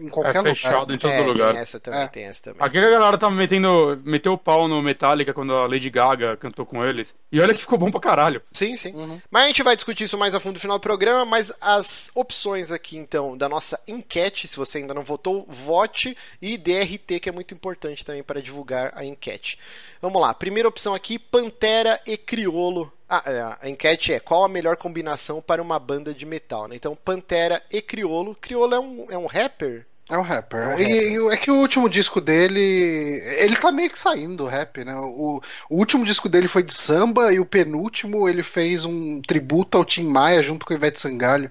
em 0.00 0.08
qualquer 0.08 0.36
é 0.36 0.42
fechado 0.42 0.80
lugar. 0.80 0.94
em 0.94 0.98
todo 0.98 1.12
é, 1.12 1.20
lugar. 1.20 1.52
Tem 1.52 1.62
essa 1.62 1.80
também, 1.80 2.00
é. 2.00 2.08
tem 2.08 2.24
essa 2.24 2.42
também. 2.42 2.62
Aqui 2.62 2.78
a 2.78 2.90
galera 2.90 3.18
tá 3.18 3.30
metendo, 3.30 4.00
meteu 4.04 4.32
o 4.32 4.38
pau 4.38 4.66
no 4.66 4.82
Metallica 4.82 5.32
quando 5.32 5.52
a 5.54 5.66
Lady 5.66 5.90
Gaga 5.90 6.36
cantou 6.36 6.64
com 6.64 6.84
eles. 6.84 7.14
E 7.30 7.40
olha 7.40 7.54
que 7.54 7.60
ficou 7.60 7.78
bom 7.78 7.90
pra 7.90 8.00
caralho. 8.00 8.42
Sim, 8.52 8.76
sim. 8.76 8.92
Uhum. 8.92 9.20
Mas 9.30 9.44
a 9.44 9.46
gente 9.48 9.62
vai 9.62 9.76
discutir 9.76 10.04
isso 10.04 10.18
mais 10.18 10.34
a 10.34 10.40
fundo 10.40 10.54
no 10.54 10.60
final 10.60 10.78
do 10.78 10.82
programa, 10.82 11.24
mas 11.24 11.52
as 11.60 12.10
opções 12.14 12.72
aqui, 12.72 12.96
então, 12.96 13.36
da 13.36 13.48
nossa 13.48 13.78
enquete, 13.86 14.48
se 14.48 14.56
você 14.56 14.78
ainda 14.78 14.94
não 14.94 15.02
votou, 15.02 15.46
vote 15.48 16.16
e 16.40 16.56
DRT, 16.56 17.20
que 17.20 17.28
é 17.28 17.32
muito 17.32 17.54
importante 17.54 18.04
também 18.04 18.22
para 18.22 18.42
divulgar 18.42 18.92
a 18.94 19.04
enquete. 19.04 19.58
Vamos 20.00 20.20
lá, 20.20 20.32
primeira 20.34 20.68
opção 20.68 20.94
aqui, 20.94 21.18
Pantera 21.18 22.00
e 22.06 22.16
Criolo 22.16 22.92
ah, 23.08 23.22
é, 23.24 23.66
a 23.66 23.70
enquete 23.70 24.12
é 24.12 24.20
qual 24.20 24.44
a 24.44 24.48
melhor 24.48 24.76
combinação 24.76 25.40
para 25.40 25.62
uma 25.62 25.78
banda 25.78 26.12
de 26.12 26.26
metal, 26.26 26.66
né? 26.66 26.74
Então, 26.76 26.96
Pantera 26.96 27.62
e 27.70 27.80
Criolo. 27.80 28.34
Criolo 28.34 28.74
é 28.74 28.80
um, 28.80 29.06
é 29.10 29.18
um 29.18 29.26
rapper? 29.26 29.86
É 30.08 30.18
um 30.18 30.22
rapper. 30.22 30.60
É, 30.60 30.66
um 30.66 30.70
rapper. 30.70 30.88
E, 30.88 31.32
é 31.32 31.36
que 31.36 31.50
o 31.50 31.56
último 31.56 31.88
disco 31.88 32.20
dele. 32.20 32.60
Ele 33.38 33.56
tá 33.56 33.70
meio 33.70 33.90
que 33.90 33.98
saindo 33.98 34.36
do 34.36 34.46
rap, 34.46 34.84
né? 34.84 34.94
O, 34.96 35.40
o, 35.70 35.76
último 35.76 36.04
disco 36.04 36.28
dele 36.28 36.48
foi 36.48 36.62
de 36.62 36.74
samba 36.74 37.32
e 37.32 37.38
o 37.38 37.46
penúltimo 37.46 38.28
ele 38.28 38.42
fez 38.42 38.84
um 38.84 39.20
tributo 39.22 39.78
ao 39.78 39.84
Tim 39.84 40.04
Maia 40.04 40.42
junto 40.42 40.66
com 40.66 40.72
o 40.72 40.76
Ivete 40.76 41.00
Sangalo. 41.00 41.50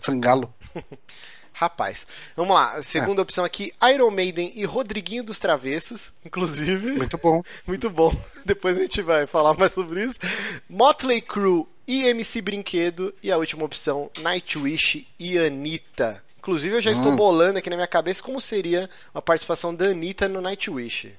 Sangalo. 0.00 0.52
Rapaz, 1.56 2.04
vamos 2.36 2.52
lá. 2.52 2.82
Segunda 2.82 3.20
é. 3.20 3.22
opção 3.22 3.44
aqui: 3.44 3.72
Iron 3.92 4.10
Maiden 4.10 4.52
e 4.56 4.64
Rodriguinho 4.64 5.22
dos 5.22 5.38
Travessos, 5.38 6.12
inclusive. 6.24 6.92
Muito 6.92 7.16
bom. 7.16 7.42
Muito 7.64 7.88
bom. 7.88 8.12
Depois 8.44 8.76
a 8.76 8.80
gente 8.80 9.00
vai 9.02 9.24
falar 9.24 9.54
mais 9.54 9.72
sobre 9.72 10.02
isso. 10.02 10.18
Motley 10.68 11.20
Crue 11.20 11.64
e 11.86 12.06
MC 12.06 12.42
Brinquedo. 12.42 13.14
E 13.22 13.30
a 13.30 13.38
última 13.38 13.64
opção: 13.64 14.10
Nightwish 14.18 15.06
e 15.16 15.38
Anitta. 15.38 16.20
Inclusive, 16.38 16.74
eu 16.74 16.82
já 16.82 16.90
hum. 16.90 16.94
estou 16.94 17.16
bolando 17.16 17.60
aqui 17.60 17.70
na 17.70 17.76
minha 17.76 17.86
cabeça 17.86 18.20
como 18.20 18.40
seria 18.40 18.90
a 19.14 19.22
participação 19.22 19.72
da 19.72 19.90
Anitta 19.90 20.28
no 20.28 20.40
Nightwish. 20.40 21.14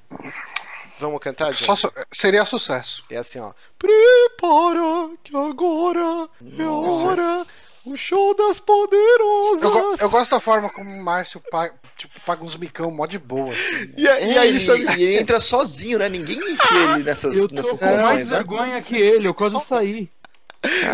Vamos 0.99 1.19
cantar, 1.21 1.55
Só, 1.55 1.75
seria 2.11 2.43
sucesso. 2.45 3.03
É 3.09 3.17
assim, 3.17 3.39
ó. 3.39 3.53
Prepara 3.79 5.11
que 5.23 5.35
agora 5.35 6.29
é 6.57 6.63
a 6.63 6.71
hora 6.71 7.45
o 7.85 7.97
show 7.97 8.33
das 8.35 8.59
poderosas! 8.59 9.63
Eu, 9.63 9.95
eu, 9.99 10.09
gosto 10.09 10.31
da 10.31 10.39
forma 10.39 10.69
como 10.69 10.89
o 10.89 11.03
Márcio 11.03 11.41
paga, 11.51 11.73
tipo, 11.97 12.19
paga 12.21 12.43
uns 12.43 12.55
micão 12.55 12.91
mó 12.91 13.05
de 13.05 13.19
boa. 13.19 13.51
Assim, 13.51 13.85
né? 13.85 13.93
e, 13.97 14.07
é, 14.07 14.33
e, 14.33 14.37
aí, 14.37 14.65
sabe? 14.65 14.85
E 14.97 15.03
ele 15.03 15.17
entra 15.17 15.39
sozinho, 15.39 15.99
né? 15.99 16.09
Ninguém 16.09 16.37
enfia 16.37 16.93
ele 16.93 17.03
nessas, 17.03 17.37
eu 17.37 17.47
tô 17.47 17.55
nessas 17.55 17.79
com 17.79 17.85
mais 17.85 18.29
né? 18.29 18.35
vergonha 18.35 18.81
que 18.81 18.95
ele, 18.95 19.27
eu 19.27 19.33
quase 19.33 19.53
Só... 19.53 19.61
saí. 19.61 20.09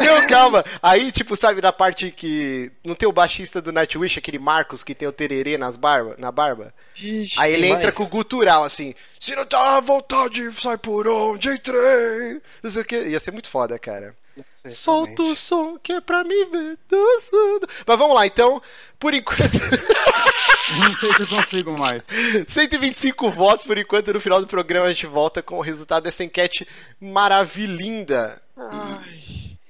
Não, 0.04 0.28
calma. 0.28 0.66
Aí, 0.82 1.12
tipo, 1.12 1.36
sabe, 1.36 1.62
na 1.62 1.72
parte 1.72 2.12
que. 2.12 2.72
Não 2.84 2.96
tem 2.96 3.08
o 3.08 3.14
baixista 3.14 3.62
do 3.62 3.72
Nightwish, 3.72 4.20
aquele 4.20 4.40
Marcos 4.40 4.84
que 4.84 4.94
tem 4.94 5.08
o 5.08 5.12
tererê 5.12 5.58
nas 5.58 5.76
barba, 5.76 6.16
na 6.18 6.32
barba? 6.32 6.74
Ixi, 6.96 7.40
aí 7.40 7.54
ele 7.54 7.68
entra 7.68 7.84
mais. 7.84 7.96
com 7.96 8.04
o 8.04 8.08
gutural, 8.08 8.64
assim. 8.64 8.94
Se 9.20 9.36
não 9.36 9.46
tá 9.46 9.78
à 9.78 9.80
vontade, 9.80 10.52
sai 10.54 10.78
por 10.78 11.08
onde 11.08 11.50
entrei. 11.50 12.42
Não 12.62 12.70
sei 12.70 12.82
o 12.82 12.86
que. 12.86 13.02
Ia 13.04 13.20
ser 13.20 13.32
muito 13.32 13.50
foda, 13.50 13.78
cara. 13.80 14.16
Solta 14.70 15.24
o 15.24 15.36
som 15.36 15.78
que 15.80 15.94
é 15.94 16.02
pra 16.02 16.24
me 16.24 16.46
ver 16.46 16.78
dançando. 16.90 17.68
Mas 17.86 17.98
vamos 17.98 18.16
lá, 18.16 18.28
então. 18.28 18.62
Por 19.00 19.14
enquanto. 19.14 19.42
Não 20.80 20.98
sei 20.98 21.14
se 21.14 21.22
eu 21.22 21.28
consigo 21.28 21.78
mais. 21.78 22.04
125 22.48 23.30
votos 23.30 23.66
por 23.66 23.78
enquanto. 23.78 24.14
No 24.14 24.22
final 24.22 24.40
do 24.40 24.48
programa 24.48 24.86
a 24.86 24.90
gente 24.90 25.08
volta 25.08 25.42
com 25.42 25.58
o 25.58 25.62
resultado 25.62 26.04
dessa 26.04 26.24
enquete 26.24 26.68
maravilhinda. 27.00 28.42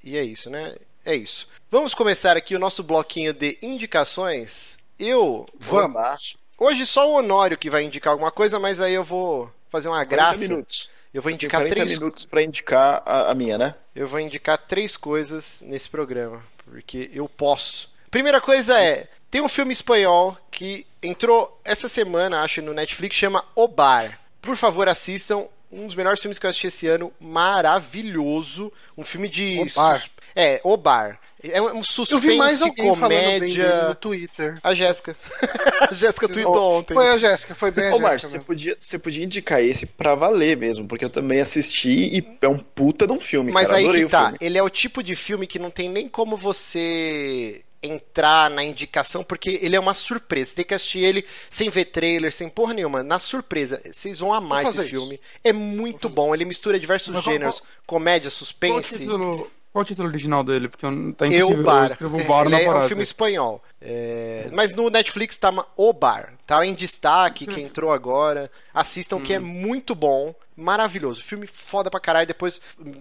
E, 0.04 0.12
e 0.12 0.16
é 0.16 0.22
isso, 0.22 0.50
né? 0.50 0.76
É 1.04 1.16
isso. 1.16 1.48
Vamos 1.70 1.94
começar 1.94 2.36
aqui 2.36 2.54
o 2.54 2.58
nosso 2.58 2.82
bloquinho 2.82 3.32
de 3.32 3.58
indicações. 3.62 4.78
Eu. 4.98 5.48
Vamos. 5.58 6.36
Hoje 6.58 6.86
só 6.86 7.10
o 7.10 7.14
Honório 7.14 7.58
que 7.58 7.70
vai 7.70 7.82
indicar 7.82 8.12
alguma 8.12 8.30
coisa, 8.30 8.60
mas 8.60 8.80
aí 8.80 8.94
eu 8.94 9.02
vou 9.02 9.50
fazer 9.70 9.88
uma 9.88 10.04
graça. 10.04 10.38
minutos. 10.38 10.90
Eu 11.12 11.20
vou 11.20 11.30
indicar 11.30 11.60
40 11.60 11.74
três 11.74 11.98
minutos 11.98 12.24
para 12.24 12.42
indicar 12.42 13.02
a, 13.04 13.30
a, 13.30 13.34
minha, 13.34 13.58
né? 13.58 13.74
Eu 13.94 14.08
vou 14.08 14.18
indicar 14.18 14.56
três 14.56 14.96
coisas 14.96 15.62
nesse 15.66 15.88
programa, 15.88 16.42
porque 16.64 17.10
eu 17.12 17.28
posso. 17.28 17.90
Primeira 18.10 18.40
coisa 18.40 18.80
é, 18.80 19.08
tem 19.30 19.40
um 19.40 19.48
filme 19.48 19.72
espanhol 19.72 20.36
que 20.50 20.86
entrou 21.02 21.60
essa 21.64 21.88
semana, 21.88 22.42
acho, 22.42 22.62
no 22.62 22.72
Netflix, 22.72 23.16
chama 23.16 23.44
O 23.54 23.68
Bar. 23.68 24.18
Por 24.40 24.56
favor, 24.56 24.88
assistam. 24.88 25.46
Um 25.70 25.86
dos 25.86 25.94
melhores 25.94 26.20
filmes 26.20 26.38
que 26.38 26.44
eu 26.44 26.50
assisti 26.50 26.66
esse 26.66 26.86
ano, 26.86 27.10
maravilhoso. 27.18 28.70
Um 28.96 29.04
filme 29.04 29.28
de. 29.28 29.58
O 29.58 29.74
Bar. 29.74 30.04
É, 30.34 30.60
O 30.62 30.76
Bar. 30.76 31.18
É 31.44 31.60
um 31.60 31.82
suspense, 31.82 32.12
eu 32.12 32.20
vi 32.20 32.36
mais 32.36 32.62
alguém 32.62 32.94
comédia. 32.94 33.88
no 33.88 33.94
Twitter. 33.94 34.58
A 34.62 34.72
Jéssica. 34.74 35.16
a 35.90 35.92
Jéssica 35.92 36.28
tweetou 36.28 36.78
ontem. 36.78 36.94
Foi 36.94 37.08
a 37.08 37.18
Jéssica, 37.18 37.54
foi 37.54 37.70
bem 37.70 37.88
a 37.88 37.96
Ô, 37.96 37.98
Márcio, 37.98 38.28
você 38.28 38.38
podia, 38.38 38.76
você 38.78 38.98
podia 38.98 39.24
indicar 39.24 39.62
esse 39.62 39.84
pra 39.86 40.14
valer 40.14 40.56
mesmo, 40.56 40.86
porque 40.86 41.04
eu 41.04 41.10
também 41.10 41.40
assisti 41.40 41.90
e 41.90 42.38
é 42.40 42.48
um 42.48 42.58
puta 42.58 43.06
de 43.06 43.12
um 43.12 43.20
filme, 43.20 43.50
Mas 43.50 43.68
cara. 43.68 43.78
aí 43.78 43.84
Adorei 43.84 44.04
que 44.04 44.10
tá, 44.10 44.34
ele 44.40 44.56
é 44.56 44.62
o 44.62 44.70
tipo 44.70 45.02
de 45.02 45.16
filme 45.16 45.46
que 45.46 45.58
não 45.58 45.70
tem 45.70 45.88
nem 45.88 46.08
como 46.08 46.36
você 46.36 47.64
entrar 47.82 48.48
na 48.48 48.62
indicação, 48.62 49.24
porque 49.24 49.58
ele 49.60 49.74
é 49.74 49.80
uma 49.80 49.94
surpresa. 49.94 50.50
Você 50.50 50.56
tem 50.56 50.64
que 50.64 50.74
assistir 50.74 51.00
ele 51.00 51.24
sem 51.50 51.68
ver 51.68 51.86
trailer, 51.86 52.32
sem 52.32 52.48
porra 52.48 52.72
nenhuma. 52.72 53.02
Na 53.02 53.18
surpresa. 53.18 53.82
Vocês 53.90 54.20
vão 54.20 54.32
amar 54.32 54.62
esse 54.62 54.84
filme. 54.84 55.14
Isso. 55.14 55.22
É 55.42 55.52
muito 55.52 56.08
bom. 56.08 56.32
Ele 56.32 56.44
mistura 56.44 56.78
diversos 56.78 57.14
Mas 57.14 57.24
gêneros: 57.24 57.58
qual, 57.58 57.70
comédia, 57.84 58.30
suspense. 58.30 59.04
Qual 59.04 59.50
qual 59.72 59.82
o 59.82 59.86
título 59.86 60.08
original 60.08 60.44
dele? 60.44 60.68
Porque 60.68 60.86
tá 61.16 61.26
Eu 61.26 61.62
Bar. 61.62 61.96
Eu 61.98 62.10
bar 62.26 62.44
Ele 62.44 62.56
é 62.56 62.70
um 62.70 62.88
filme 62.88 63.02
espanhol. 63.02 63.62
É... 63.80 64.48
Mas 64.52 64.74
no 64.74 64.90
Netflix 64.90 65.36
tá 65.36 65.50
O 65.76 65.92
Bar. 65.94 66.34
Tá 66.46 66.64
em 66.66 66.74
destaque, 66.74 67.46
que 67.46 67.60
entrou 67.60 67.90
agora. 67.90 68.50
Assistam, 68.74 69.16
hum. 69.16 69.22
que 69.22 69.32
é 69.32 69.40
hum. 69.40 69.44
muito 69.44 69.94
bom. 69.94 70.34
Maravilhoso. 70.54 71.22
Filme 71.22 71.46
foda 71.46 71.90
pra 71.90 71.98
caralho. 71.98 72.26
Depois 72.26 72.60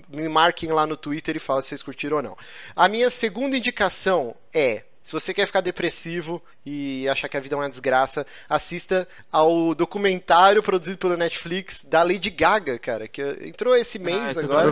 me 0.09 0.29
marquem 0.29 0.71
lá 0.71 0.87
no 0.87 0.95
Twitter 0.95 1.35
e 1.35 1.39
falem 1.39 1.61
se 1.61 1.69
vocês 1.69 1.83
curtiram 1.83 2.17
ou 2.17 2.23
não. 2.23 2.37
A 2.73 2.87
minha 2.87 3.09
segunda 3.09 3.57
indicação 3.57 4.33
é 4.53 4.85
se 5.03 5.11
você 5.11 5.33
quer 5.33 5.45
ficar 5.45 5.61
depressivo 5.61 6.41
e 6.65 7.07
achar 7.09 7.27
que 7.27 7.35
a 7.35 7.39
vida 7.39 7.55
é 7.55 7.57
uma 7.57 7.69
desgraça, 7.69 8.25
assista 8.47 9.07
ao 9.31 9.73
documentário 9.73 10.61
produzido 10.61 10.97
pelo 10.97 11.17
Netflix 11.17 11.83
da 11.83 12.03
Lady 12.03 12.29
Gaga, 12.29 12.77
cara, 12.77 13.07
que 13.07 13.21
entrou 13.43 13.75
esse 13.75 13.97
ah, 13.97 14.01
mês 14.01 14.37
ah, 14.37 14.41
agora. 14.41 14.71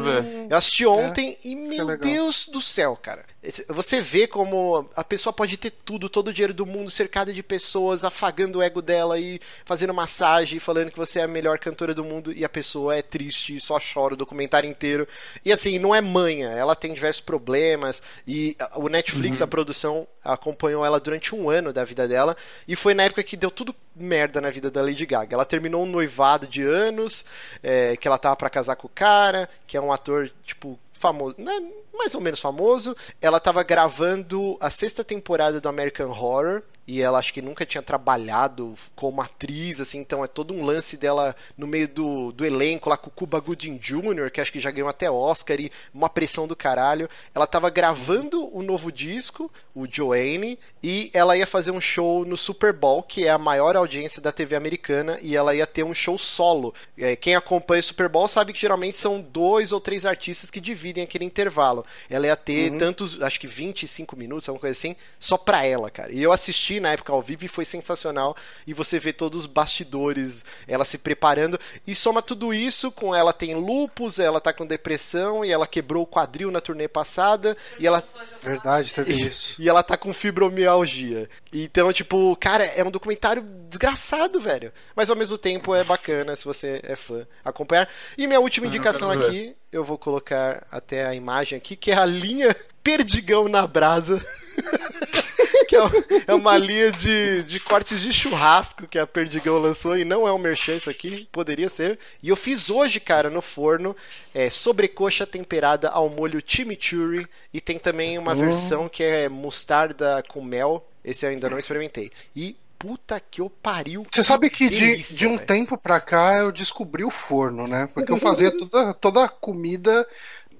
Eu 0.49 0.55
assisti 0.55 0.85
ontem 0.85 1.31
é, 1.43 1.47
e, 1.47 1.55
meu 1.55 1.97
Deus 1.97 2.47
do 2.47 2.61
céu, 2.61 2.95
cara. 2.95 3.25
Você 3.69 4.01
vê 4.01 4.27
como 4.27 4.89
a 4.93 5.03
pessoa 5.03 5.31
pode 5.31 5.55
ter 5.55 5.71
tudo, 5.71 6.09
todo 6.09 6.27
o 6.27 6.33
dinheiro 6.33 6.53
do 6.53 6.65
mundo, 6.65 6.91
cercada 6.91 7.31
de 7.31 7.41
pessoas, 7.41 8.03
afagando 8.03 8.59
o 8.59 8.61
ego 8.61 8.81
dela 8.81 9.17
e 9.17 9.39
fazendo 9.63 9.93
massagem, 9.93 10.59
falando 10.59 10.91
que 10.91 10.97
você 10.97 11.19
é 11.19 11.23
a 11.23 11.27
melhor 11.27 11.57
cantora 11.57 11.93
do 11.93 12.03
mundo 12.03 12.33
e 12.33 12.43
a 12.43 12.49
pessoa 12.49 12.97
é 12.97 13.01
triste 13.01 13.55
e 13.55 13.59
só 13.61 13.79
chora 13.79 14.13
o 14.13 14.17
documentário 14.17 14.69
inteiro. 14.69 15.07
E 15.45 15.53
assim, 15.53 15.79
não 15.79 15.95
é 15.95 16.01
manha, 16.01 16.49
ela 16.49 16.75
tem 16.75 16.93
diversos 16.93 17.21
problemas 17.21 18.01
e 18.27 18.57
o 18.75 18.89
Netflix, 18.89 19.39
uhum. 19.39 19.45
a 19.45 19.47
produção, 19.47 20.07
acompanhou 20.21 20.85
ela 20.85 20.99
durante 20.99 21.33
um 21.33 21.49
ano 21.49 21.71
da 21.71 21.85
vida 21.85 22.09
dela 22.09 22.35
e 22.67 22.75
foi 22.75 22.93
na 22.93 23.03
época 23.03 23.23
que 23.23 23.37
deu 23.37 23.49
tudo 23.49 23.73
merda 23.95 24.41
na 24.41 24.49
vida 24.49 24.69
da 24.69 24.81
Lady 24.81 25.05
Gaga. 25.05 25.33
Ela 25.33 25.45
terminou 25.45 25.83
um 25.83 25.89
noivado 25.89 26.45
de 26.45 26.61
anos, 26.61 27.23
é, 27.63 27.95
que 27.95 28.05
ela 28.05 28.17
tava 28.17 28.35
para 28.35 28.49
casar 28.49 28.75
com 28.75 28.87
o 28.87 28.91
cara, 28.93 29.49
que 29.65 29.77
é 29.77 29.81
um 29.81 29.93
ator, 29.93 30.29
tipo, 30.43 30.77
famoso, 30.99 31.35
né, 31.39 31.59
mais 31.93 32.13
ou 32.13 32.21
menos 32.21 32.39
famoso. 32.39 32.95
Ela 33.21 33.37
estava 33.37 33.63
gravando 33.63 34.57
a 34.59 34.69
sexta 34.69 35.03
temporada 35.03 35.59
do 35.59 35.69
American 35.69 36.09
Horror 36.09 36.61
e 36.89 37.03
ela 37.03 37.19
acho 37.19 37.31
que 37.31 37.39
nunca 37.39 37.67
tinha 37.67 37.83
trabalhado 37.83 38.73
como 38.95 39.21
atriz, 39.21 39.79
assim, 39.79 39.99
então 39.99 40.23
é 40.25 40.27
todo 40.27 40.55
um 40.55 40.65
lance 40.65 40.97
dela 40.97 41.35
no 41.55 41.67
meio 41.67 41.87
do, 41.87 42.31
do 42.31 42.43
elenco 42.43 42.89
lá 42.89 42.97
com 42.97 43.09
o 43.09 43.13
Cuba 43.13 43.39
Gooding 43.39 43.77
Jr., 43.77 44.31
que 44.33 44.41
acho 44.41 44.51
que 44.51 44.59
já 44.59 44.71
ganhou 44.71 44.89
até 44.89 45.09
Oscar 45.09 45.61
e 45.61 45.71
uma 45.93 46.09
pressão 46.09 46.47
do 46.47 46.55
caralho. 46.55 47.07
Ela 47.35 47.45
estava 47.45 47.69
gravando 47.69 48.49
o 48.51 48.63
novo 48.63 48.91
disco, 48.91 49.51
o 49.75 49.85
Joanne, 49.85 50.57
e 50.81 51.11
ela 51.13 51.37
ia 51.37 51.45
fazer 51.45 51.69
um 51.69 51.79
show 51.79 52.25
no 52.25 52.35
Super 52.35 52.73
Bowl, 52.73 53.03
que 53.03 53.27
é 53.27 53.29
a 53.29 53.37
maior 53.37 53.75
audiência 53.75 54.19
da 54.19 54.31
TV 54.31 54.55
americana, 54.55 55.19
e 55.21 55.35
ela 55.35 55.53
ia 55.53 55.67
ter 55.67 55.83
um 55.83 55.93
show 55.93 56.17
solo. 56.17 56.73
É, 56.97 57.15
quem 57.15 57.35
acompanha 57.35 57.81
o 57.81 57.83
Super 57.83 58.09
Bowl 58.09 58.27
sabe 58.27 58.51
que 58.51 58.59
geralmente 58.59 58.97
são 58.97 59.21
dois 59.21 59.71
ou 59.71 59.79
três 59.79 60.07
artistas 60.07 60.49
que 60.49 60.59
dividem 60.59 61.03
aquele 61.03 61.25
intervalo. 61.25 61.85
Ela 62.09 62.25
ia 62.25 62.35
ter 62.35 62.71
uhum. 62.71 62.79
tantos, 62.79 63.21
acho 63.21 63.39
que 63.39 63.45
25 63.45 64.17
minutos, 64.17 64.49
alguma 64.49 64.61
coisa 64.61 64.75
assim, 64.75 64.95
só 65.19 65.37
pra 65.37 65.63
ela, 65.63 65.91
cara. 65.91 66.11
E 66.11 66.23
eu 66.23 66.31
assisti 66.31 66.78
vi 66.79 66.81
na 66.81 66.93
época 66.93 67.11
ao 67.11 67.21
vivo 67.21 67.45
e 67.45 67.47
foi 67.47 67.65
sensacional. 67.65 68.35
E 68.65 68.73
você 68.73 68.97
vê 68.97 69.13
todos 69.13 69.41
os 69.41 69.45
bastidores, 69.45 70.43
ela 70.67 70.85
se 70.85 70.97
preparando. 70.97 71.59
E 71.85 71.93
soma 71.93 72.21
tudo 72.21 72.53
isso 72.53 72.91
com 72.91 73.13
ela 73.13 73.33
tem 73.33 73.53
lupus, 73.53 74.17
ela 74.17 74.39
tá 74.39 74.53
com 74.53 74.65
depressão 74.65 75.43
e 75.43 75.51
ela 75.51 75.67
quebrou 75.67 76.03
o 76.03 76.07
quadril 76.07 76.49
na 76.49 76.61
turnê 76.61 76.87
passada. 76.87 77.55
E 77.77 77.85
ela. 77.85 78.03
Verdade, 78.41 78.93
teve 78.93 79.13
isso. 79.13 79.55
E 79.59 79.69
ela 79.69 79.83
tá 79.83 79.97
com 79.97 80.13
fibromialgia. 80.13 81.29
Então, 81.51 81.91
tipo, 81.91 82.35
cara, 82.37 82.63
é 82.63 82.83
um 82.83 82.91
documentário 82.91 83.43
desgraçado, 83.69 84.39
velho. 84.39 84.71
Mas 84.95 85.09
ao 85.09 85.15
mesmo 85.15 85.37
tempo 85.37 85.75
é 85.75 85.83
bacana 85.83 86.35
se 86.35 86.45
você 86.45 86.79
é 86.83 86.95
fã 86.95 87.27
acompanhar. 87.43 87.89
E 88.17 88.25
minha 88.25 88.39
última 88.39 88.67
indicação 88.67 89.11
aqui, 89.11 89.55
eu 89.71 89.83
vou 89.83 89.97
colocar 89.97 90.65
até 90.71 91.05
a 91.05 91.13
imagem 91.13 91.57
aqui, 91.57 91.75
que 91.75 91.91
é 91.91 91.97
a 91.97 92.05
linha 92.05 92.55
Perdigão 92.83 93.47
na 93.47 93.67
Brasa. 93.67 94.23
que 95.67 95.75
é, 95.75 95.79
é, 96.27 96.33
uma 96.33 96.57
linha 96.57 96.91
de, 96.91 97.43
de 97.43 97.59
cortes 97.59 98.01
de 98.01 98.11
churrasco 98.11 98.87
que 98.87 98.97
a 98.97 99.05
Perdigão 99.05 99.57
lançou 99.57 99.97
e 99.97 100.03
não 100.03 100.27
é 100.27 100.33
um 100.33 100.37
merchan 100.37 100.75
isso 100.75 100.89
aqui, 100.89 101.27
poderia 101.31 101.69
ser. 101.69 101.99
E 102.21 102.29
eu 102.29 102.35
fiz 102.35 102.69
hoje, 102.69 102.99
cara, 102.99 103.29
no 103.29 103.41
forno, 103.41 103.95
é, 104.33 104.49
sobrecoxa 104.49 105.25
temperada 105.27 105.89
ao 105.89 106.09
molho 106.09 106.41
chimichurri 106.45 107.27
e 107.53 107.61
tem 107.61 107.77
também 107.77 108.17
uma 108.17 108.33
uhum. 108.33 108.39
versão 108.39 108.89
que 108.89 109.03
é 109.03 109.29
mostarda 109.29 110.23
com 110.27 110.43
mel. 110.43 110.85
Esse 111.03 111.25
eu 111.25 111.29
ainda 111.29 111.49
não 111.49 111.59
experimentei. 111.59 112.11
E 112.35 112.55
puta 112.79 113.19
que 113.19 113.41
eu 113.41 113.49
pariu. 113.49 114.07
Você 114.09 114.23
sabe 114.23 114.49
que 114.49 114.69
delícia, 114.69 115.13
de, 115.13 115.19
de 115.19 115.27
um 115.27 115.35
véio. 115.35 115.45
tempo 115.45 115.77
pra 115.77 115.99
cá 115.99 116.37
eu 116.39 116.51
descobri 116.51 117.03
o 117.03 117.11
forno, 117.11 117.67
né? 117.67 117.89
Porque 117.93 118.11
eu 118.11 118.17
fazia 118.19 118.55
toda, 118.55 118.93
toda 118.93 119.25
a 119.25 119.29
comida 119.29 120.07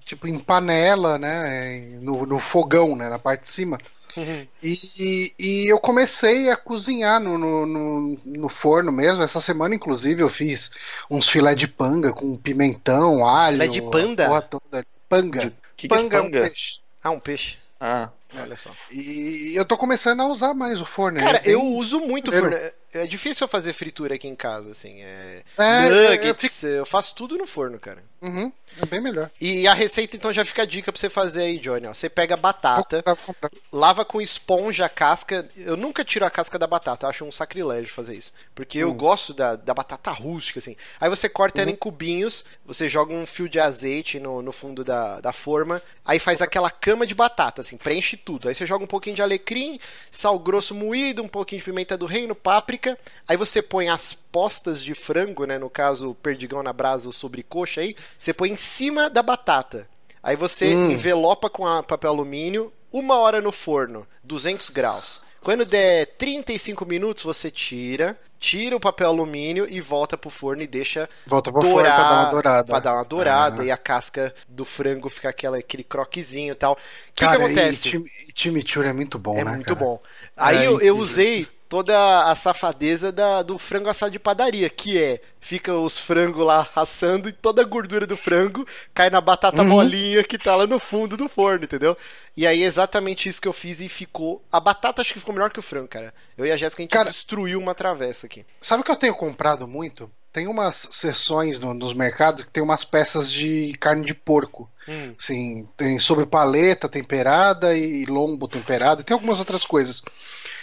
tipo 0.05 0.27
em 0.27 0.39
panela, 0.39 1.17
né? 1.17 1.97
No, 2.01 2.25
no 2.25 2.39
fogão, 2.39 2.95
né? 2.95 3.09
Na 3.09 3.19
parte 3.19 3.41
de 3.41 3.49
cima. 3.49 3.77
Uhum. 4.17 4.47
E, 4.61 5.33
e, 5.39 5.67
eu 5.71 5.79
comecei 5.79 6.49
a 6.49 6.57
cozinhar 6.57 7.19
no, 7.19 7.37
no, 7.37 7.65
no, 7.65 8.19
no, 8.25 8.49
forno 8.49 8.91
mesmo. 8.91 9.23
Essa 9.23 9.39
semana, 9.39 9.75
inclusive, 9.75 10.21
eu 10.21 10.29
fiz 10.29 10.71
uns 11.09 11.29
filé 11.29 11.53
de 11.53 11.67
panga 11.67 12.11
com 12.11 12.35
pimentão, 12.35 13.25
alho. 13.25 13.57
Filé 13.57 13.67
de 13.67 13.81
panda? 13.83 14.41
Toda. 14.41 14.83
Panga. 15.07 15.39
De, 15.41 15.53
que 15.77 15.87
panga, 15.87 16.09
que 16.09 16.15
é, 16.15 16.21
panga? 16.21 16.39
É 16.39 16.41
um 16.41 16.49
peixe. 16.49 16.79
Ah, 17.03 17.11
um 17.11 17.19
peixe. 17.19 17.57
Ah. 17.79 18.09
Olha 18.37 18.55
só. 18.55 18.69
E 18.91 19.53
eu 19.55 19.65
tô 19.65 19.75
começando 19.75 20.19
a 20.19 20.27
usar 20.27 20.53
mais 20.53 20.79
o 20.79 20.85
forno. 20.85 21.19
Cara, 21.19 21.41
eu 21.45 21.63
uso 21.63 21.99
muito 21.99 22.29
o 22.29 22.33
forno. 22.33 22.55
É 22.93 23.05
difícil 23.07 23.45
eu 23.45 23.47
fazer 23.47 23.73
fritura 23.73 24.15
aqui 24.15 24.27
em 24.27 24.35
casa, 24.35 24.71
assim. 24.71 25.01
É... 25.01 25.43
é 25.57 25.89
Nuggets, 25.89 26.63
eu, 26.63 26.69
fico... 26.69 26.79
eu, 26.79 26.85
faço 26.85 27.15
tudo 27.15 27.37
no 27.37 27.47
forno, 27.47 27.79
cara. 27.79 28.03
Uhum, 28.21 28.51
é 28.81 28.85
bem 28.85 28.99
melhor. 28.99 29.31
E 29.39 29.65
a 29.65 29.73
receita, 29.73 30.17
então, 30.17 30.31
já 30.31 30.43
fica 30.43 30.63
a 30.63 30.65
dica 30.65 30.91
pra 30.91 30.99
você 30.99 31.09
fazer 31.09 31.43
aí, 31.43 31.57
Johnny. 31.57 31.87
Ó. 31.87 31.93
Você 31.93 32.09
pega 32.09 32.33
a 32.33 32.37
batata, 32.37 33.01
vou 33.05 33.15
comprar, 33.15 33.15
vou 33.15 33.25
comprar. 33.33 33.51
lava 33.71 34.03
com 34.03 34.19
esponja 34.21 34.85
a 34.85 34.89
casca. 34.89 35.49
Eu 35.55 35.77
nunca 35.77 36.03
tiro 36.03 36.25
a 36.25 36.29
casca 36.29 36.59
da 36.59 36.67
batata, 36.67 37.05
eu 37.05 37.09
acho 37.09 37.23
um 37.23 37.31
sacrilégio 37.31 37.93
fazer 37.93 38.17
isso. 38.17 38.33
Porque 38.53 38.83
uhum. 38.83 38.89
eu 38.89 38.93
gosto 38.93 39.33
da, 39.33 39.55
da 39.55 39.73
batata 39.73 40.11
rústica, 40.11 40.59
assim. 40.59 40.75
Aí 40.99 41.09
você 41.09 41.29
corta 41.29 41.59
uhum. 41.59 41.63
ela 41.63 41.71
em 41.71 41.75
cubinhos, 41.75 42.43
você 42.65 42.89
joga 42.89 43.13
um 43.13 43.25
fio 43.25 43.47
de 43.47 43.59
azeite 43.59 44.19
no, 44.19 44.41
no 44.41 44.51
fundo 44.51 44.83
da, 44.83 45.21
da 45.21 45.31
forma, 45.31 45.81
aí 46.03 46.19
faz 46.19 46.41
aquela 46.41 46.69
cama 46.69 47.07
de 47.07 47.15
batata, 47.15 47.61
assim, 47.61 47.77
preenche 47.77 48.17
tudo. 48.17 48.49
Aí 48.49 48.55
você 48.55 48.65
joga 48.65 48.83
um 48.83 48.87
pouquinho 48.87 49.15
de 49.15 49.21
alecrim, 49.21 49.79
sal 50.11 50.37
grosso 50.37 50.75
moído, 50.75 51.23
um 51.23 51.27
pouquinho 51.27 51.59
de 51.59 51.65
pimenta 51.65 51.97
do 51.97 52.05
reino, 52.05 52.35
páprica. 52.35 52.97
Aí 53.25 53.37
você 53.37 53.61
põe 53.61 53.87
as 53.87 54.11
postas 54.11 54.81
de 54.83 54.93
frango, 54.93 55.45
né? 55.45 55.57
No 55.57 55.69
caso, 55.69 56.15
perdigão 56.15 56.61
na 56.61 56.73
brasa 56.73 57.07
ou 57.07 57.13
sobrecoxa 57.13 57.81
aí. 57.81 57.95
Você 58.17 58.33
põe 58.33 58.51
em 58.51 58.55
cima 58.55 59.09
da 59.09 59.21
batata. 59.21 59.87
Aí 60.21 60.35
você 60.35 60.75
hum. 60.75 60.91
envelopa 60.91 61.49
com 61.49 61.63
papel 61.83 62.11
alumínio, 62.11 62.73
uma 62.91 63.17
hora 63.17 63.41
no 63.41 63.51
forno, 63.51 64.05
200 64.23 64.69
graus. 64.69 65.21
Quando 65.41 65.65
der 65.65 66.05
35 66.17 66.85
minutos, 66.85 67.23
você 67.23 67.49
tira, 67.49 68.19
tira 68.39 68.75
o 68.75 68.79
papel 68.79 69.07
alumínio 69.07 69.65
e 69.69 69.79
volta 69.79 70.17
pro 70.17 70.29
forno 70.29 70.61
e 70.61 70.67
deixa 70.67 71.09
volta 71.25 71.49
pro 71.51 71.61
dourar, 71.61 71.95
forno 71.95 71.95
pra 71.95 72.09
dar 72.09 72.23
uma 72.23 72.31
dourada. 72.31 72.67
Pra 72.67 72.79
dar 72.79 72.93
uma 72.93 73.05
dourada 73.05 73.61
ah. 73.61 73.65
e 73.65 73.71
a 73.71 73.77
casca 73.77 74.33
do 74.49 74.65
frango 74.65 75.09
fica 75.09 75.29
aquela, 75.29 75.57
aquele 75.57 75.83
croquezinho 75.83 76.51
e 76.51 76.55
tal. 76.55 76.73
O 76.73 76.75
que, 77.15 77.25
que 77.25 77.35
acontece? 77.35 77.97
E 77.97 78.33
chimichurri 78.35 78.89
é 78.89 78.93
muito 78.93 79.17
bom, 79.17 79.37
é 79.37 79.43
né? 79.45 79.51
É 79.51 79.55
muito 79.55 79.75
cara? 79.75 79.79
bom. 79.79 80.01
Aí 80.35 80.57
é, 80.57 80.67
eu, 80.67 80.81
eu 80.81 80.97
usei 80.97 81.47
toda 81.69 82.25
a 82.25 82.35
safadeza 82.35 83.11
da, 83.11 83.43
do 83.43 83.59
frango 83.59 83.89
assado 83.89 84.11
de 84.11 84.19
padaria, 84.19 84.67
que 84.67 85.01
é 85.01 85.21
fica 85.39 85.73
os 85.73 85.99
frangos 85.99 86.43
lá 86.43 86.67
assando 86.75 87.29
e 87.29 87.31
toda 87.31 87.61
a 87.61 87.65
gordura 87.65 88.07
do 88.07 88.17
frango 88.17 88.67
cai 88.93 89.09
na 89.09 89.21
batata 89.21 89.61
uhum. 89.61 89.69
molinha 89.69 90.23
que 90.23 90.37
tá 90.37 90.55
lá 90.55 90.65
no 90.65 90.79
fundo 90.79 91.15
do 91.15 91.29
forno, 91.29 91.63
entendeu? 91.63 91.95
E 92.35 92.47
aí 92.47 92.63
é 92.63 92.65
exatamente 92.65 93.29
isso 93.29 93.39
que 93.39 93.47
eu 93.47 93.53
fiz 93.53 93.79
e 93.79 93.87
ficou. 93.87 94.43
A 94.51 94.59
batata 94.59 95.01
acho 95.01 95.13
que 95.13 95.19
ficou 95.19 95.33
melhor 95.33 95.51
que 95.51 95.59
o 95.59 95.63
frango, 95.63 95.87
cara. 95.87 96.13
Eu 96.35 96.45
e 96.45 96.51
a 96.51 96.57
Jéssica 96.57 96.81
a 96.81 96.83
gente 96.83 96.91
cara, 96.91 97.11
destruiu 97.11 97.59
uma 97.59 97.75
travessa 97.75 98.25
aqui. 98.25 98.45
Sabe 98.59 98.81
o 98.81 98.83
que 98.83 98.91
eu 98.91 98.95
tenho 98.95 99.13
comprado 99.13 99.67
muito? 99.67 100.11
Tem 100.33 100.47
umas 100.47 100.87
seções 100.91 101.59
no, 101.59 101.73
nos 101.73 101.93
mercados 101.93 102.45
que 102.45 102.51
tem 102.51 102.63
umas 102.63 102.83
peças 102.83 103.31
de 103.31 103.75
carne 103.79 104.05
de 104.05 104.13
porco. 104.13 104.69
Hum. 104.87 105.13
Assim, 105.19 105.67
tem 105.77 105.99
sobre 105.99 106.25
paleta 106.25 106.89
temperada 106.89 107.75
e 107.75 108.05
lombo 108.05 108.47
temperado, 108.47 109.01
e 109.01 109.03
tem 109.03 109.13
algumas 109.13 109.37
outras 109.37 109.65
coisas. 109.65 110.01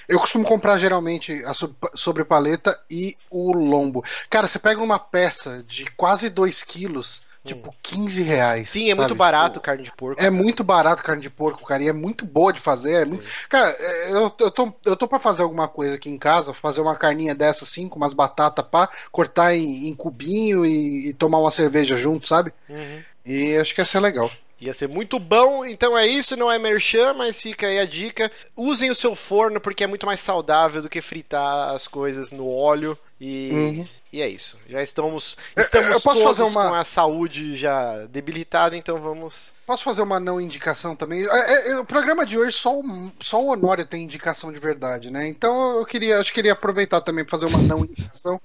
Eu 0.08 0.20
costumo 0.20 0.44
comprar 0.44 0.78
geralmente 0.78 1.42
a 1.44 1.52
sobre 1.94 2.24
paleta 2.24 2.78
e 2.90 3.16
o 3.30 3.52
lombo. 3.52 4.04
Cara, 4.30 4.46
você 4.46 4.58
pega 4.58 4.82
uma 4.82 4.98
peça 4.98 5.64
de 5.66 5.86
quase 5.92 6.28
2 6.28 6.62
quilos, 6.62 7.22
hum. 7.44 7.48
tipo 7.48 7.74
15 7.82 8.22
reais. 8.22 8.68
Sim, 8.68 8.86
é 8.86 8.88
sabe? 8.90 9.00
muito 9.00 9.14
barato 9.14 9.60
carne 9.60 9.82
de 9.82 9.92
porco. 9.92 10.20
É 10.20 10.24
cara. 10.24 10.30
muito 10.34 10.62
barato 10.62 11.02
carne 11.02 11.22
de 11.22 11.30
porco, 11.30 11.66
cara, 11.66 11.82
e 11.82 11.88
é 11.88 11.92
muito 11.92 12.24
boa 12.24 12.52
de 12.52 12.60
fazer. 12.60 13.02
É 13.02 13.04
muito... 13.04 13.24
Cara, 13.48 13.70
é, 13.78 14.12
eu, 14.12 14.34
eu, 14.38 14.50
tô, 14.50 14.72
eu 14.84 14.96
tô 14.96 15.08
pra 15.08 15.18
fazer 15.18 15.42
alguma 15.42 15.66
coisa 15.66 15.96
aqui 15.96 16.08
em 16.08 16.18
casa, 16.18 16.54
fazer 16.54 16.80
uma 16.80 16.96
carninha 16.96 17.34
dessa 17.34 17.64
assim, 17.64 17.88
com 17.88 17.96
umas 17.96 18.12
batatas 18.12 18.64
pá, 18.64 18.88
cortar 19.10 19.54
em, 19.54 19.88
em 19.88 19.94
cubinho 19.94 20.64
e, 20.64 21.08
e, 21.08 21.14
tomar 21.14 21.38
uma 21.38 21.50
cerveja 21.50 21.96
junto, 21.96 22.28
sabe? 22.28 22.52
Uhum. 22.68 23.02
E 23.24 23.56
acho 23.56 23.74
que 23.74 23.80
ia 23.80 23.84
ser 23.84 23.98
legal. 23.98 24.30
Ia 24.58 24.72
ser 24.72 24.88
muito 24.88 25.18
bom, 25.18 25.66
então 25.66 25.96
é 25.96 26.06
isso, 26.06 26.34
não 26.34 26.50
é 26.50 26.58
merchan, 26.58 27.12
mas 27.12 27.40
fica 27.40 27.66
aí 27.66 27.78
a 27.78 27.84
dica. 27.84 28.32
Usem 28.56 28.90
o 28.90 28.94
seu 28.94 29.14
forno 29.14 29.60
porque 29.60 29.84
é 29.84 29.86
muito 29.86 30.06
mais 30.06 30.20
saudável 30.20 30.80
do 30.80 30.88
que 30.88 31.02
fritar 31.02 31.74
as 31.74 31.86
coisas 31.86 32.32
no 32.32 32.48
óleo 32.48 32.98
e, 33.20 33.50
uhum. 33.52 33.88
e 34.10 34.22
é 34.22 34.28
isso. 34.28 34.58
Já 34.66 34.82
estamos 34.82 35.36
estamos 35.54 36.02
todos 36.02 36.38
uma... 36.38 36.68
com 36.68 36.74
a 36.74 36.84
saúde 36.84 37.54
já 37.54 38.06
debilitada, 38.06 38.74
então 38.74 38.96
vamos. 38.96 39.52
Posso 39.66 39.84
fazer 39.84 40.00
uma 40.00 40.18
não 40.18 40.40
indicação 40.40 40.96
também? 40.96 41.26
É, 41.26 41.72
é, 41.72 41.78
o 41.78 41.84
programa 41.84 42.24
de 42.24 42.38
hoje 42.38 42.56
só 42.56 42.80
o, 42.80 43.12
só 43.20 43.42
o 43.42 43.48
Honório 43.48 43.84
tem 43.84 44.04
indicação 44.04 44.50
de 44.50 44.58
verdade, 44.58 45.10
né? 45.10 45.28
Então 45.28 45.76
eu 45.76 45.84
queria, 45.84 46.18
acho 46.18 46.30
que 46.30 46.36
queria 46.36 46.52
aproveitar 46.52 47.02
também 47.02 47.26
para 47.26 47.38
fazer 47.38 47.54
uma 47.54 47.62
não 47.62 47.84
indicação. 47.84 48.40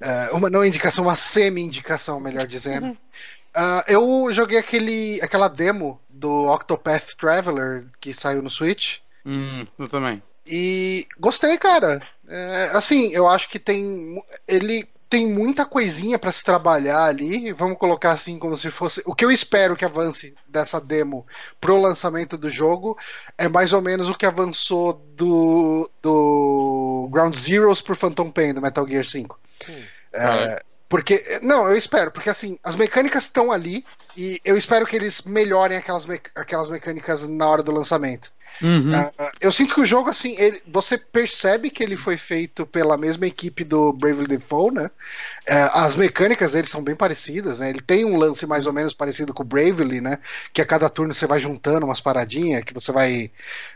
Uh, 0.00 0.30
uma 0.36 0.48
não 0.48 0.64
indicação, 0.64 1.04
uma 1.04 1.16
semi-indicação, 1.16 2.20
melhor 2.20 2.46
dizendo. 2.46 2.96
Uh, 3.56 3.82
eu 3.88 4.28
joguei 4.32 4.58
aquele, 4.58 5.20
aquela 5.22 5.48
demo 5.48 6.00
do 6.08 6.46
Octopath 6.46 7.16
Traveler 7.18 7.86
que 8.00 8.12
saiu 8.12 8.42
no 8.42 8.50
Switch. 8.50 8.98
Hum, 9.24 9.66
eu 9.78 9.88
também. 9.88 10.22
E 10.46 11.06
gostei, 11.18 11.56
cara. 11.58 12.02
É, 12.28 12.70
assim, 12.72 13.12
eu 13.12 13.28
acho 13.28 13.48
que 13.48 13.58
tem. 13.58 14.22
Ele 14.46 14.88
tem 15.08 15.26
muita 15.26 15.66
coisinha 15.66 16.18
para 16.18 16.30
se 16.30 16.44
trabalhar 16.44 17.04
ali. 17.04 17.52
Vamos 17.52 17.76
colocar 17.76 18.12
assim 18.12 18.38
como 18.38 18.56
se 18.56 18.70
fosse. 18.70 19.02
O 19.04 19.14
que 19.14 19.24
eu 19.24 19.30
espero 19.30 19.76
que 19.76 19.84
avance 19.84 20.34
dessa 20.48 20.80
demo 20.80 21.26
pro 21.60 21.80
lançamento 21.80 22.38
do 22.38 22.48
jogo 22.48 22.96
é 23.36 23.48
mais 23.48 23.72
ou 23.72 23.82
menos 23.82 24.08
o 24.08 24.14
que 24.14 24.24
avançou 24.24 24.92
do, 25.16 25.90
do 26.00 27.08
Ground 27.10 27.34
Zeroes 27.34 27.82
pro 27.82 27.96
Phantom 27.96 28.30
Pain 28.30 28.54
do 28.54 28.62
Metal 28.62 28.86
Gear 28.86 29.04
5. 29.04 29.38
Hum. 29.68 29.82
É, 30.12 30.62
porque, 30.90 31.38
não, 31.40 31.68
eu 31.68 31.78
espero, 31.78 32.10
porque 32.10 32.28
assim, 32.28 32.58
as 32.64 32.74
mecânicas 32.74 33.22
estão 33.22 33.52
ali 33.52 33.86
e 34.16 34.40
eu 34.44 34.56
espero 34.56 34.84
que 34.84 34.96
eles 34.96 35.22
melhorem 35.22 35.78
aquelas, 35.78 36.04
me 36.04 36.20
aquelas 36.34 36.68
mecânicas 36.68 37.28
na 37.28 37.48
hora 37.48 37.62
do 37.62 37.70
lançamento. 37.70 38.32
Uhum. 38.60 38.90
Uh, 38.92 39.30
eu 39.40 39.52
sinto 39.52 39.72
que 39.72 39.80
o 39.80 39.86
jogo, 39.86 40.10
assim, 40.10 40.34
ele, 40.36 40.60
você 40.66 40.98
percebe 40.98 41.70
que 41.70 41.84
ele 41.84 41.96
foi 41.96 42.16
feito 42.16 42.66
pela 42.66 42.96
mesma 42.96 43.24
equipe 43.24 43.62
do 43.62 43.92
Bravely 43.92 44.26
Default, 44.26 44.74
né? 44.74 44.90
Uh, 45.48 45.70
as 45.74 45.94
mecânicas 45.94 46.54
dele 46.54 46.66
são 46.66 46.82
bem 46.82 46.96
parecidas, 46.96 47.60
né? 47.60 47.70
Ele 47.70 47.80
tem 47.80 48.04
um 48.04 48.16
lance 48.16 48.44
mais 48.44 48.66
ou 48.66 48.72
menos 48.72 48.92
parecido 48.92 49.32
com 49.32 49.44
o 49.44 49.46
Bravely, 49.46 50.00
né? 50.00 50.18
Que 50.52 50.60
a 50.60 50.66
cada 50.66 50.90
turno 50.90 51.14
você 51.14 51.24
vai 51.24 51.38
juntando 51.38 51.86
umas 51.86 52.00
paradinhas, 52.00 52.64
que 52.64 52.74
você 52.74 52.90
vai. 52.90 53.30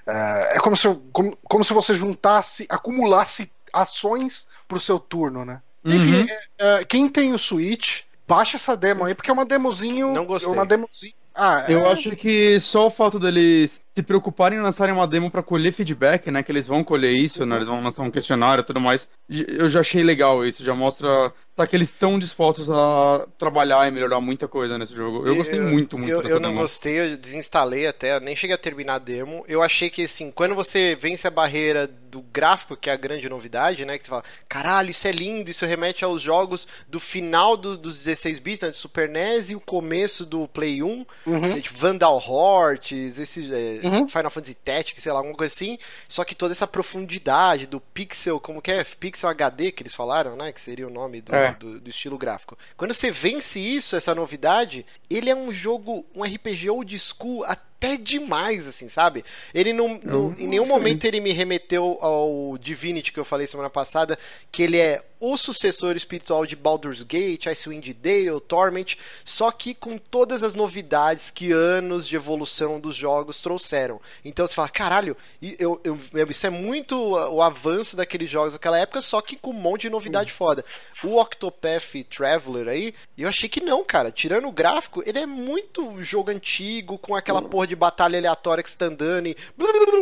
Uh, 0.05 0.57
é 0.57 0.59
como 0.59 0.77
se, 0.77 0.89
como, 1.13 1.39
como 1.45 1.63
se 1.63 1.73
você 1.73 1.95
juntasse, 1.95 2.67
acumulasse 2.69 3.49
ações 3.73 4.49
pro 4.67 4.81
seu 4.81 4.99
turno, 4.99 5.45
né? 5.45 5.63
Enfim, 5.85 6.21
uhum. 6.21 6.27
é, 6.59 6.81
é, 6.81 6.85
quem 6.85 7.09
tem 7.09 7.33
o 7.33 7.39
Switch, 7.39 8.01
baixa 8.27 8.57
essa 8.57 8.77
demo 8.77 9.05
aí, 9.05 9.15
porque 9.15 9.31
é 9.31 9.33
uma 9.33 9.45
demozinho. 9.45 10.13
Não 10.13 10.25
gostei. 10.25 10.53
Uma 10.53 10.65
demozinho. 10.65 11.15
Ah, 11.35 11.65
eu 11.69 11.81
é... 11.81 11.93
acho 11.93 12.15
que 12.15 12.61
só 12.61 12.87
o 12.87 12.91
fato 12.91 13.19
deles 13.19 13.81
se 13.95 14.03
preocuparem 14.03 14.59
em 14.59 14.63
lançarem 14.63 14.95
uma 14.95 15.07
demo 15.07 15.31
para 15.31 15.43
colher 15.43 15.73
feedback, 15.73 16.31
né? 16.31 16.43
Que 16.43 16.53
eles 16.53 16.67
vão 16.67 16.85
colher 16.85 17.13
isso, 17.13 17.45
né? 17.45 17.57
Eles 17.57 17.69
vão 17.69 17.83
lançar 17.83 18.03
um 18.03 18.11
questionário 18.11 18.63
e 18.63 18.65
tudo 18.65 18.81
mais. 18.81 19.09
Eu 19.29 19.69
já 19.69 19.81
achei 19.81 20.03
legal 20.03 20.45
isso, 20.45 20.65
já 20.65 20.75
mostra 20.75 21.33
Só 21.57 21.65
que 21.67 21.77
eles 21.77 21.89
estão 21.91 22.19
dispostos 22.19 22.69
a 22.69 23.27
trabalhar 23.39 23.87
e 23.87 23.91
melhorar 23.93 24.21
muita 24.21 24.49
coisa 24.49 24.77
nesse 24.77 24.93
jogo. 24.93 25.25
Eu 25.25 25.37
gostei 25.37 25.61
muito, 25.61 25.97
muito 25.97 26.11
Eu, 26.11 26.21
dessa 26.23 26.35
eu 26.35 26.41
não 26.41 26.49
demo. 26.51 26.61
gostei, 26.63 26.99
eu 27.13 27.17
desinstalei 27.17 27.87
até, 27.87 28.19
nem 28.19 28.35
cheguei 28.35 28.55
a 28.55 28.59
terminar 28.59 28.95
a 28.95 28.99
demo. 28.99 29.45
Eu 29.47 29.63
achei 29.63 29.89
que, 29.89 30.03
assim, 30.03 30.33
quando 30.33 30.55
você 30.57 30.97
vence 30.97 31.29
a 31.29 31.31
barreira 31.31 31.87
do 31.87 32.21
gráfico, 32.23 32.77
que 32.77 32.91
é 32.91 32.93
a 32.93 32.97
grande 32.97 33.29
novidade, 33.29 33.85
né? 33.85 33.99
Que 33.99 34.05
você 34.05 34.11
fala, 34.11 34.25
caralho, 34.49 34.91
isso 34.91 35.07
é 35.07 35.13
lindo, 35.13 35.49
isso 35.51 35.65
remete 35.65 36.05
aos 36.05 36.21
jogos 36.23 36.67
do 36.89 36.99
final 36.99 37.57
do- 37.57 37.77
dos 37.77 37.99
16 37.99 38.39
bits, 38.41 38.63
né, 38.63 38.69
do 38.71 38.77
Super 38.77 39.09
NES 39.09 39.51
e 39.51 39.55
o 39.57 39.61
começo 39.61 40.25
do 40.27 40.47
Play 40.49 40.83
1, 40.83 41.05
que 41.25 41.59
é 41.59 41.61
tipo 41.61 41.77
Vandal 41.79 42.17
Horts, 42.19 43.19
esse 43.19 43.53
é, 43.53 43.87
Uhum. 43.87 44.09
Final 44.09 44.31
Fantasy 44.31 44.55
Tactics, 44.55 45.03
sei 45.03 45.13
lá, 45.13 45.19
alguma 45.19 45.37
coisa 45.37 45.53
assim. 45.53 45.79
Só 46.09 46.25
que 46.25 46.35
toda 46.35 46.53
essa 46.53 46.67
profundidade 46.67 47.67
do 47.67 47.81
pixel, 47.81 48.41
como 48.41 48.63
que 48.63 48.71
é? 48.73 48.85
Pixel 48.85 49.29
HD 49.31 49.73
que 49.73 49.83
eles 49.83 49.95
falaram, 49.95 50.37
né? 50.37 50.53
Que 50.53 50.61
seria 50.61 50.87
o 50.87 50.91
nome 50.91 51.21
do, 51.21 51.35
É. 51.35 51.44
do, 51.53 51.81
do 51.81 51.91
estilo 51.91 52.19
gráfico. 52.19 52.57
Quando 52.77 52.95
você 52.95 53.11
vence 53.11 53.61
isso, 53.61 53.97
essa 53.97 54.15
novidade, 54.15 54.85
ele 55.09 55.31
é 55.31 55.35
um 55.35 55.53
jogo, 55.53 56.05
um 56.15 56.23
RPG 56.23 56.71
old 56.71 56.99
school 56.99 57.45
até 57.45 57.74
demais, 58.01 58.67
assim, 58.67 58.89
sabe? 58.89 59.23
Ele 59.53 59.73
não, 59.73 60.01
não- 60.03 60.35
em 60.39 60.49
nenhum 60.49 60.65
momento 60.65 61.05
ele 61.05 61.21
me 61.21 61.33
remeteu 61.33 61.99
ao 62.01 62.57
Divinity 62.59 63.13
que 63.13 63.21
eu 63.21 63.25
falei 63.27 63.47
semana 63.47 63.69
passada, 63.69 64.19
que 64.51 64.63
ele 64.63 64.79
é 64.79 65.05
o 65.21 65.37
sucessor 65.39 65.97
espiritual 65.97 66.45
de 66.45 66.55
Baldur's 66.57 67.03
Gate, 67.03 67.47
Icewind 67.47 67.95
Dale, 67.95 68.41
Torment, 68.47 68.97
só 69.25 69.51
que 69.51 69.75
com 69.75 69.97
todas 69.97 70.43
as 70.43 70.55
novidades 70.55 71.31
que 71.31 71.51
anos 71.53 72.07
de 72.07 72.15
evolução 72.17 72.79
dos 72.81 72.95
jogos 72.97 73.41
trouxeram. 73.41 74.01
Então 74.25 74.47
você 74.47 74.55
fala, 74.55 74.69
caralho, 74.69 75.17
e 75.41 75.57
eu, 75.59 75.81
eu- 75.85 75.99
isso 76.29 76.47
é 76.47 76.51
muito 76.51 76.95
o 76.97 77.41
avanço 77.41 77.97
daqueles 77.97 78.29
jogos 78.29 78.53
daquela 78.55 78.79
época, 78.79 79.01
só 79.01 79.21
que 79.23 79.37
com 79.37 79.51
um 79.51 79.55
monte 79.55 79.83
de 79.83 79.91
novidade 79.91 80.33
foda. 80.33 80.65
O 81.03 81.19
Octopath 81.19 82.05
Traveler 82.11 82.69
aí, 82.69 82.95
eu 83.17 83.29
achei 83.29 83.49
que 83.49 83.61
não, 83.63 83.83
cara. 83.85 84.11
Tirando 84.13 84.49
o 84.49 84.53
gráfico, 84.53 85.03
ele 85.07 85.19
é 85.19 85.27
muito 85.27 86.03
jogo 86.03 86.31
antigo, 86.31 86.99
com 86.99 87.15
aquela 87.15 87.41
porra 87.41 87.67
de 87.67 87.74
batalha 87.75 88.19
aleatória 88.19 88.63
que 88.63 88.71
você 88.71 88.77
tá 88.79 88.87
andando 88.87 89.27
e 89.29 89.37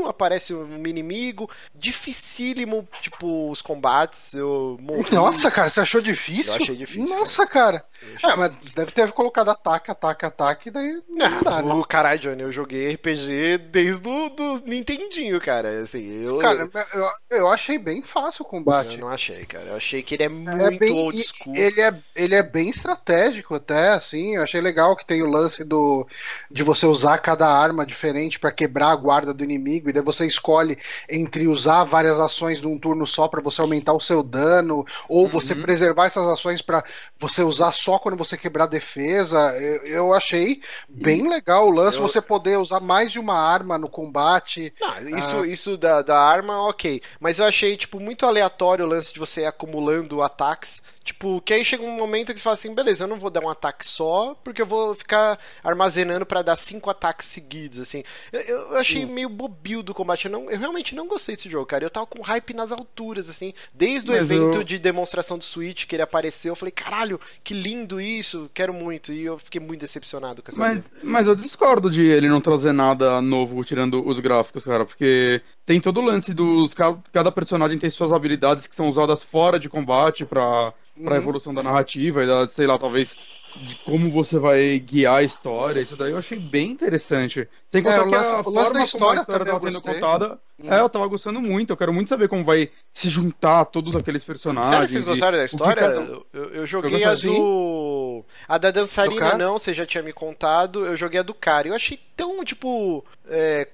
aparece 0.09 0.55
um 0.55 0.87
inimigo. 0.87 1.49
Dificílimo, 1.75 2.87
tipo, 3.01 3.51
os 3.51 3.63
combates. 3.63 4.35
Eu 4.35 4.77
morri. 4.81 5.11
Nossa, 5.13 5.51
cara, 5.51 5.71
você 5.71 5.81
achou 5.81 6.01
difícil? 6.01 6.53
Eu 6.57 6.63
achei 6.63 6.77
difícil, 6.77 7.17
Nossa, 7.17 7.47
cara. 7.47 7.85
É, 8.25 8.35
mas 8.37 8.53
você 8.61 8.75
deve 8.75 8.91
ter 8.91 9.13
colocado 9.13 9.49
ataque, 9.51 9.91
ataque, 9.91 10.25
ataque, 10.27 10.71
daí 10.71 11.01
não 11.09 11.43
dá, 11.43 11.59
Ah, 11.59 11.63
né? 11.63 11.83
caralho, 11.89 12.19
Johnny, 12.19 12.43
eu 12.43 12.51
joguei 12.51 12.93
RPG 12.95 13.59
desde 13.71 14.09
o 14.09 14.29
do 14.31 14.61
Nintendinho, 14.67 15.41
cara. 15.41 15.83
Assim, 15.83 16.25
eu, 16.25 16.39
Cara, 16.39 16.69
eu, 16.95 17.39
eu 17.39 17.49
achei 17.49 17.79
bem 17.79 18.03
fácil 18.03 18.45
o 18.45 18.49
combate. 18.49 18.95
eu 18.95 19.01
não 19.01 19.09
achei, 19.09 19.45
cara. 19.47 19.67
Eu 19.67 19.77
achei 19.77 20.03
que 20.03 20.15
ele 20.17 20.25
é 20.25 20.27
É 20.27 20.29
muito 20.29 20.79
bem, 20.79 20.91
old 20.93 21.23
school. 21.23 21.55
ele, 21.55 21.81
é, 21.81 21.97
ele 22.17 22.35
é 22.35 22.43
bem 22.43 22.71
estratégico 22.71 23.55
até, 23.55 23.91
assim, 23.91 24.35
eu 24.37 24.43
achei 24.43 24.61
legal 24.61 24.97
que 24.97 25.07
tem 25.07 25.23
o 25.23 25.31
lance 25.31 25.63
do 25.65 26.07
de 26.51 26.63
você 26.63 26.87
usar 26.87 27.19
cada 27.19 27.47
arma 27.53 27.85
diferente 27.87 28.39
pra 28.39 28.51
quebrar 28.51 28.91
a 28.91 28.97
guarda 28.97 29.33
do 29.35 29.45
inimigo, 29.45 29.89
e 29.89 29.93
daí 29.93 30.03
você 30.03 30.27
escolhe 30.27 30.79
entre 31.09 31.47
usar 31.49 31.85
várias 31.85 32.19
ações 32.21 32.61
num 32.61 32.79
turno 32.79 33.07
só 33.07 33.29
pra 33.29 33.41
você 33.41 33.61
aumentar 33.61 33.93
o 33.93 34.01
seu 34.01 34.23
dano, 34.23 34.85
ou 35.09 35.29
você 35.29 35.55
preservar 35.55 36.07
essas 36.07 36.27
ações 36.27 36.63
pra 36.63 36.83
você 37.19 37.43
usar 37.43 37.73
só 37.73 37.99
quando 37.99 38.17
você 38.17 38.37
quebrar 38.37 38.65
a 38.65 38.69
defesa. 38.69 39.39
Eu, 39.59 39.83
eu 39.87 40.15
achei 40.15 40.61
bem 40.89 41.29
legal 41.29 41.67
o 41.69 41.71
lance, 41.71 41.99
Eu- 41.99 42.03
você 42.03 42.21
poder 42.21 42.57
usar 42.59 42.81
mais 42.81 43.13
de 43.13 43.19
uma 43.19 43.39
arma 43.39 43.79
no 43.79 43.89
combate. 43.89 44.73
Não, 44.81 45.19
isso, 45.19 45.45
isso 45.45 45.77
da, 45.77 46.03
da 46.03 46.21
arma, 46.21 46.69
ok. 46.69 47.03
Mas 47.21 47.39
eu 47.39 47.45
achei, 47.45 47.77
tipo, 47.77 48.01
muito 48.01 48.27
aleatório 48.27 48.85
o 48.85 48.89
lance 48.89 49.13
de 49.13 49.19
você 49.19 49.43
ir 49.43 49.47
acumulando 49.47 50.23
ataques. 50.23 50.83
Tipo, 51.05 51.41
que 51.41 51.53
aí 51.53 51.65
chega 51.65 51.83
um 51.83 51.97
momento 51.97 52.33
que 52.33 52.39
você 52.39 52.43
fala 52.45 52.55
assim, 52.55 52.75
beleza, 52.75 53.05
eu 53.05 53.09
não 53.09 53.19
vou 53.19 53.29
dar 53.31 53.43
um 53.43 53.49
ataque 53.49 53.85
só, 53.87 54.37
porque 54.45 54.63
eu 54.63 54.67
vou 54.67 54.95
ficar 54.95 55.39
armazenando 55.65 56.25
pra 56.25 56.43
dar 56.43 56.57
cinco 56.57 56.89
ataques 56.91 57.27
seguidos, 57.29 57.79
assim. 57.81 58.05
Eu, 58.33 58.41
eu 58.41 58.77
achei 58.77 59.05
meio 59.05 59.29
bobil 59.29 59.83
do 59.83 59.93
combate. 59.95 60.27
Eu, 60.27 60.31
não, 60.31 60.51
eu 60.51 60.59
realmente 60.59 60.95
não 60.95 61.07
gostei 61.09 61.35
desse 61.37 61.51
jogo, 61.51 61.67
cara. 61.67 61.85
Eu 61.85 61.91
tava 61.91 62.07
com 62.07 62.23
hype 62.23 62.55
nas 62.55 62.71
alturas, 62.71 63.29
assim. 63.29 63.53
Desde 63.75 64.11
o 64.11 64.15
Mas 64.15 64.23
evento 64.23 64.59
eu- 64.59 64.65
de 64.65 64.79
demonstração 64.79 65.37
do 65.37 65.45
Switch 65.45 65.87
que 65.87 65.97
ele 65.97 66.03
apareceu, 66.03 66.53
eu 66.53 66.57
falei, 66.57 66.73
caralho, 66.73 67.21
que 67.43 67.55
lindo 67.55 68.01
isso, 68.01 68.51
quero 68.55 68.73
muito. 68.73 69.13
E 69.13 69.25
eu 69.25 69.39
fiquei 69.39 69.61
muito 69.61 69.81
decepcionado 69.81 70.43
com 70.43 70.51
essa 70.51 70.61
Mas, 70.61 70.85
mas 71.03 71.27
eu 71.27 71.35
discordo 71.35 71.91
de 71.91 72.03
ele 72.03 72.29
não 72.29 72.41
trazer 72.41 72.73
nada 72.73 73.21
novo 73.21 73.65
tirando 73.65 74.07
os 74.07 74.21
gráficos, 74.21 74.65
cara, 74.65 74.85
porque 74.85 75.43
tem 75.73 75.81
todo 75.81 76.01
o 76.01 76.05
lance 76.05 76.35
dos. 76.35 76.75
ca- 76.75 76.99
Cada 77.13 77.33
personagem 77.33 77.79
tem 77.79 77.89
suas 77.89 78.13
habilidades 78.13 78.67
que 78.67 78.77
são 78.77 78.89
usadas 78.91 79.23
fora 79.23 79.59
de 79.59 79.71
combate 79.71 80.27
pra, 80.27 80.73
pra 81.03 81.15
Uhum. 81.15 81.17
evolução 81.17 81.55
da 81.55 81.63
narrativa 81.63 82.23
e 82.23 82.27
da, 82.27 82.47
sei 82.47 82.67
lá, 82.67 82.79
talvez 82.79 83.17
de 83.57 83.77
como 83.77 84.11
você 84.11 84.39
vai 84.39 84.79
guiar 84.79 85.17
a 85.17 85.23
história. 85.23 85.81
Isso 85.81 85.97
daí 85.97 86.11
eu 86.13 86.19
achei 86.19 86.39
bem 86.39 86.71
interessante. 86.71 87.49
Sem 87.71 87.81
É, 87.81 87.85
contar 87.85 88.03
o 88.05 88.09
que 88.09 88.15
a 88.15 88.21
o 88.21 88.23
lance 88.23 88.43
forma 88.45 88.53
da 88.63 88.69
como 88.69 88.79
a 88.79 88.85
história 88.85 89.21
história 89.21 89.45
tá 89.47 89.53
eu 89.53 89.61
sendo 89.61 89.81
contada. 89.81 90.39
Uhum. 90.63 90.73
É, 90.73 90.81
eu 90.81 90.89
tava 90.91 91.07
gostando 91.07 91.41
muito. 91.41 91.71
Eu 91.71 91.77
quero 91.77 91.93
muito 91.93 92.09
saber 92.09 92.29
como 92.29 92.45
vai 92.45 92.71
se 92.93 93.09
juntar 93.09 93.65
todos 93.67 93.97
aqueles 93.97 94.23
personagens. 94.25 94.71
Sério 94.71 94.87
que 94.87 94.93
vocês 94.93 95.05
gostaram 95.05 95.39
da 95.39 95.45
história? 95.47 95.83
cada- 95.83 95.95
Eu, 95.95 96.27
eu- 96.35 96.49
eu 96.51 96.67
joguei 96.67 97.03
a 97.05 97.11
gostei. 97.11 97.31
do. 97.35 98.25
A 98.49 98.59
da 98.59 98.71
dançarina 98.71 99.37
não, 99.39 99.59
você 99.59 99.73
já 99.73 99.87
tinha 99.87 100.03
me 100.03 100.13
contado. 100.13 100.85
Eu 100.87 100.97
joguei 100.97 101.21
a 101.21 101.23
do 101.23 101.33
cara. 101.35 101.69
Eu 101.69 101.75
achei 101.75 101.99
tão, 102.17 102.45
tipo. 102.45 103.05
É, 103.29 103.69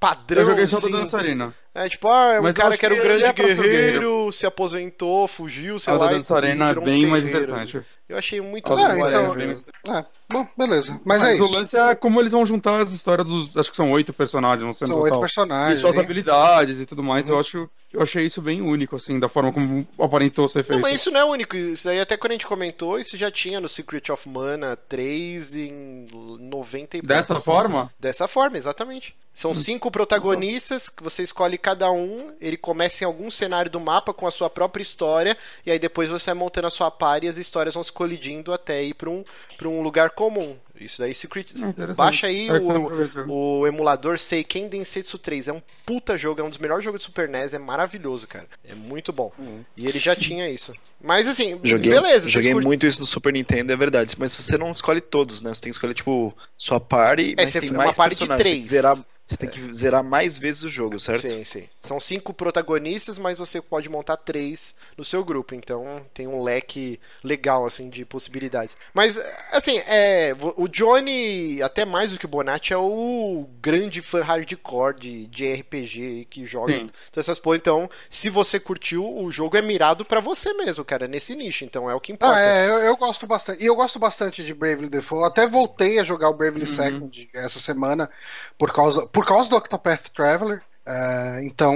padrão. 0.00 0.40
Eu 0.42 0.46
joguei 0.46 0.66
só 0.66 0.80
da 0.80 0.86
assim. 0.88 0.90
dançarina. 0.96 1.54
É 1.74 1.88
tipo, 1.88 2.08
ah, 2.08 2.32
é 2.34 2.40
um 2.40 2.42
Mas 2.42 2.56
cara 2.56 2.76
que 2.76 2.84
era 2.84 2.94
um 2.94 2.98
grande 2.98 3.22
é 3.24 3.30
o 3.30 3.34
guerreiro, 3.34 3.62
guerreiro. 3.62 4.32
se 4.32 4.46
aposentou, 4.46 5.28
fugiu, 5.28 5.78
sei 5.78 5.92
A 5.92 5.96
lá. 5.96 6.06
da 6.06 6.12
e 6.12 6.16
dançarina 6.16 6.70
é 6.70 6.78
um 6.78 6.82
bem 6.82 7.06
mais 7.06 7.24
interessante. 7.26 7.80
Eu 8.10 8.18
achei 8.18 8.40
muito 8.40 8.72
Ah, 8.72 8.76
bom, 8.76 9.06
então-. 9.08 9.94
É, 9.94 10.04
bom, 10.32 10.46
beleza. 10.58 11.00
Mas, 11.04 11.22
Mas, 11.22 11.38
é 11.38 11.42
o 11.42 11.44
isso. 11.46 11.54
lance 11.54 11.76
é 11.76 11.94
como 11.94 12.20
eles 12.20 12.32
vão 12.32 12.44
juntar 12.44 12.82
as 12.82 12.92
histórias 12.92 13.26
dos. 13.26 13.56
Acho 13.56 13.70
que 13.70 13.76
são 13.76 13.90
oito 13.92 14.12
personagens, 14.12 14.64
não 14.66 14.72
sei 14.72 14.86
São 14.88 14.98
oito 14.98 15.20
personagens. 15.20 15.78
E 15.78 15.80
suas 15.80 15.94
hein? 15.94 16.00
habilidades 16.02 16.80
e 16.80 16.86
tudo 16.86 17.02
mais. 17.02 17.28
Eu 17.28 17.38
acho. 17.38 17.70
Eu 17.92 18.02
achei 18.02 18.24
isso 18.24 18.40
bem 18.40 18.62
único, 18.62 18.94
assim, 18.94 19.18
da 19.18 19.28
forma 19.28 19.52
como 19.52 19.84
aparentou 19.98 20.48
ser 20.48 20.58
Não, 20.60 20.64
feito. 20.64 20.80
mas 20.80 21.00
isso 21.00 21.10
não 21.10 21.20
é 21.20 21.24
único. 21.24 21.56
Isso 21.56 21.88
aí 21.88 21.98
até 22.00 22.16
quando 22.16 22.30
a 22.30 22.34
gente 22.34 22.46
comentou, 22.46 22.98
isso 23.00 23.16
já 23.16 23.30
tinha 23.32 23.58
no 23.60 23.68
Secret 23.68 24.10
of 24.12 24.28
Mana 24.28 24.76
3 24.76 25.56
em 25.56 26.06
90 26.12 26.98
e 26.98 27.02
Dessa 27.02 27.34
poucos. 27.34 27.44
forma? 27.44 27.92
Dessa 27.98 28.28
forma, 28.28 28.56
exatamente. 28.56 29.12
São 29.34 29.52
cinco 29.54 29.90
protagonistas 29.90 30.88
que 30.88 31.02
você 31.02 31.22
escolhe 31.22 31.56
cada 31.58 31.90
um. 31.90 32.32
Ele 32.40 32.56
começa 32.56 33.02
em 33.02 33.06
algum 33.06 33.30
cenário 33.30 33.70
do 33.70 33.80
mapa 33.80 34.12
com 34.12 34.26
a 34.26 34.30
sua 34.30 34.50
própria 34.50 34.82
história. 34.82 35.36
E 35.64 35.70
aí 35.70 35.78
depois 35.78 36.08
você 36.10 36.26
vai 36.26 36.34
montando 36.34 36.66
a 36.66 36.70
sua 36.70 36.90
par 36.90 37.24
e 37.24 37.28
as 37.28 37.38
histórias 37.38 37.74
vão 37.74 37.82
se 37.82 37.92
colidindo 38.04 38.50
até 38.50 38.82
ir 38.82 38.94
pra 38.94 39.10
um, 39.10 39.22
pra 39.58 39.68
um 39.68 39.82
lugar 39.82 40.08
comum. 40.10 40.56
Isso 40.80 40.98
daí, 40.98 41.12
Secret. 41.12 41.52
interessante. 41.54 41.94
Baixa 41.96 42.26
aí 42.28 42.48
É, 42.48 42.52
o, 42.54 43.60
o 43.60 43.66
emulador 43.66 44.18
Seiken 44.18 44.66
Densetsu 44.66 45.18
3. 45.18 45.48
É 45.48 45.52
um 45.52 45.60
puta 45.84 46.16
jogo, 46.16 46.40
é 46.40 46.44
um 46.44 46.48
dos 46.48 46.56
melhores 46.56 46.82
jogos 46.82 47.00
de 47.00 47.04
Super 47.04 47.28
NES. 47.28 47.52
É 47.52 47.58
maravilhoso, 47.58 48.26
cara. 48.26 48.46
É 48.64 48.74
muito 48.74 49.12
bom. 49.12 49.30
E 49.76 49.84
ele 49.86 49.98
já 49.98 50.16
tinha 50.16 50.48
isso. 50.48 50.72
Mas 50.98 51.28
assim, 51.28 51.60
Joguei, 51.62 51.92
beleza. 51.92 52.26
joguei 52.30 52.54
muito 52.54 52.86
isso 52.86 53.00
no 53.00 53.06
Super 53.06 53.34
Nintendo, 53.34 53.70
é 53.70 53.76
verdade. 53.76 54.16
Mas 54.18 54.34
você 54.34 54.56
não 54.56 54.72
escolhe 54.72 55.02
todos, 55.02 55.42
né? 55.42 55.52
Você 55.52 55.60
tem 55.60 55.70
que 55.70 55.74
escolher, 55.76 55.92
tipo, 55.92 56.34
sua 56.56 56.80
party, 56.80 57.34
É, 57.36 57.42
mas 57.42 57.50
você- 57.50 57.60
tem 57.60 57.68
é 57.68 57.72
uma 57.72 57.84
mais 57.84 57.96
party 57.98 58.18
de 58.18 58.36
três. 58.38 58.66
zerar, 58.68 58.96
você 59.30 59.36
tem 59.36 59.48
que 59.48 59.72
zerar 59.72 60.02
mais 60.02 60.36
vezes 60.36 60.64
o 60.64 60.68
jogo, 60.68 60.98
certo? 60.98 61.28
Sim, 61.28 61.44
sim. 61.44 61.68
São 61.80 62.00
cinco 62.00 62.34
protagonistas, 62.34 63.16
mas 63.16 63.38
você 63.38 63.60
pode 63.60 63.88
montar 63.88 64.16
três 64.16 64.74
no 64.96 65.04
seu 65.04 65.24
grupo. 65.24 65.54
Então 65.54 66.04
tem 66.12 66.26
um 66.26 66.42
leque 66.42 66.98
legal, 67.22 67.64
assim, 67.64 67.88
de 67.88 68.04
possibilidades. 68.04 68.76
Mas, 68.92 69.22
assim, 69.52 69.78
é, 69.86 70.34
o 70.56 70.66
Johnny, 70.66 71.62
até 71.62 71.84
mais 71.84 72.10
do 72.10 72.18
que 72.18 72.24
o 72.24 72.28
Bonatti, 72.28 72.72
é 72.72 72.76
o 72.76 73.48
grande 73.62 74.02
fã 74.02 74.20
hardcore 74.20 74.98
de, 74.98 75.26
de 75.28 75.52
RPG 75.52 76.26
que 76.28 76.44
joga 76.44 76.72
Sim. 76.72 76.90
todas 77.12 77.28
essas 77.28 77.38
porra. 77.38 77.56
Então, 77.56 77.88
se 78.08 78.28
você 78.28 78.58
curtiu, 78.58 79.16
o 79.16 79.30
jogo 79.30 79.56
é 79.56 79.62
mirado 79.62 80.04
pra 80.04 80.18
você 80.18 80.52
mesmo, 80.54 80.84
cara, 80.84 81.06
nesse 81.06 81.36
nicho. 81.36 81.64
Então 81.64 81.88
é 81.88 81.94
o 81.94 82.00
que 82.00 82.12
importa. 82.12 82.34
Ah, 82.34 82.40
é, 82.40 82.68
eu, 82.68 82.78
eu 82.78 82.96
gosto 82.96 83.28
bastante. 83.28 83.62
E 83.62 83.66
eu 83.66 83.76
gosto 83.76 83.96
bastante 84.00 84.42
de 84.42 84.52
Bravely 84.52 84.88
Default. 84.88 85.24
Até 85.24 85.46
voltei 85.46 86.00
a 86.00 86.04
jogar 86.04 86.30
o 86.30 86.34
Bravely 86.34 86.60
Uhum. 86.60 86.66
Second 86.66 87.30
essa 87.32 87.58
semana 87.60 88.10
por 88.58 88.72
causa, 88.72 89.06
por 89.06 89.19
causa 89.24 89.48
do 89.48 89.56
Octopath 89.56 90.10
Traveler. 90.14 90.62
É, 90.86 91.44
então, 91.44 91.74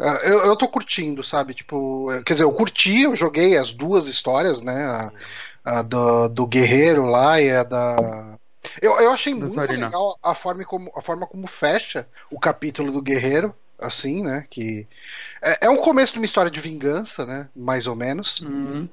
é, 0.00 0.30
eu, 0.30 0.38
eu 0.46 0.56
tô 0.56 0.68
curtindo, 0.68 1.22
sabe? 1.22 1.54
Tipo, 1.54 2.10
é, 2.12 2.22
quer 2.22 2.34
dizer, 2.34 2.44
eu 2.44 2.52
curti, 2.52 3.02
eu 3.02 3.16
joguei 3.16 3.56
as 3.58 3.72
duas 3.72 4.06
histórias, 4.06 4.62
né? 4.62 4.84
A, 4.84 5.12
a 5.64 5.82
do, 5.82 6.28
do 6.28 6.46
Guerreiro 6.46 7.04
lá 7.04 7.40
e 7.40 7.50
a 7.50 7.62
da. 7.62 8.38
Eu, 8.80 8.98
eu 9.00 9.12
achei 9.12 9.34
muito 9.34 9.54
Dançarina. 9.54 9.86
legal 9.86 10.18
a 10.22 10.34
forma, 10.34 10.64
como, 10.64 10.90
a 10.94 11.02
forma 11.02 11.26
como 11.26 11.46
fecha 11.46 12.06
o 12.30 12.38
capítulo 12.38 12.92
do 12.92 13.02
Guerreiro, 13.02 13.54
assim, 13.78 14.22
né? 14.22 14.46
Que 14.48 14.86
é, 15.42 15.66
é 15.66 15.70
um 15.70 15.76
começo 15.76 16.12
de 16.12 16.18
uma 16.18 16.24
história 16.24 16.50
de 16.50 16.60
vingança, 16.60 17.26
né? 17.26 17.48
Mais 17.54 17.86
ou 17.86 17.94
menos. 17.94 18.40
Uhum. 18.40 18.88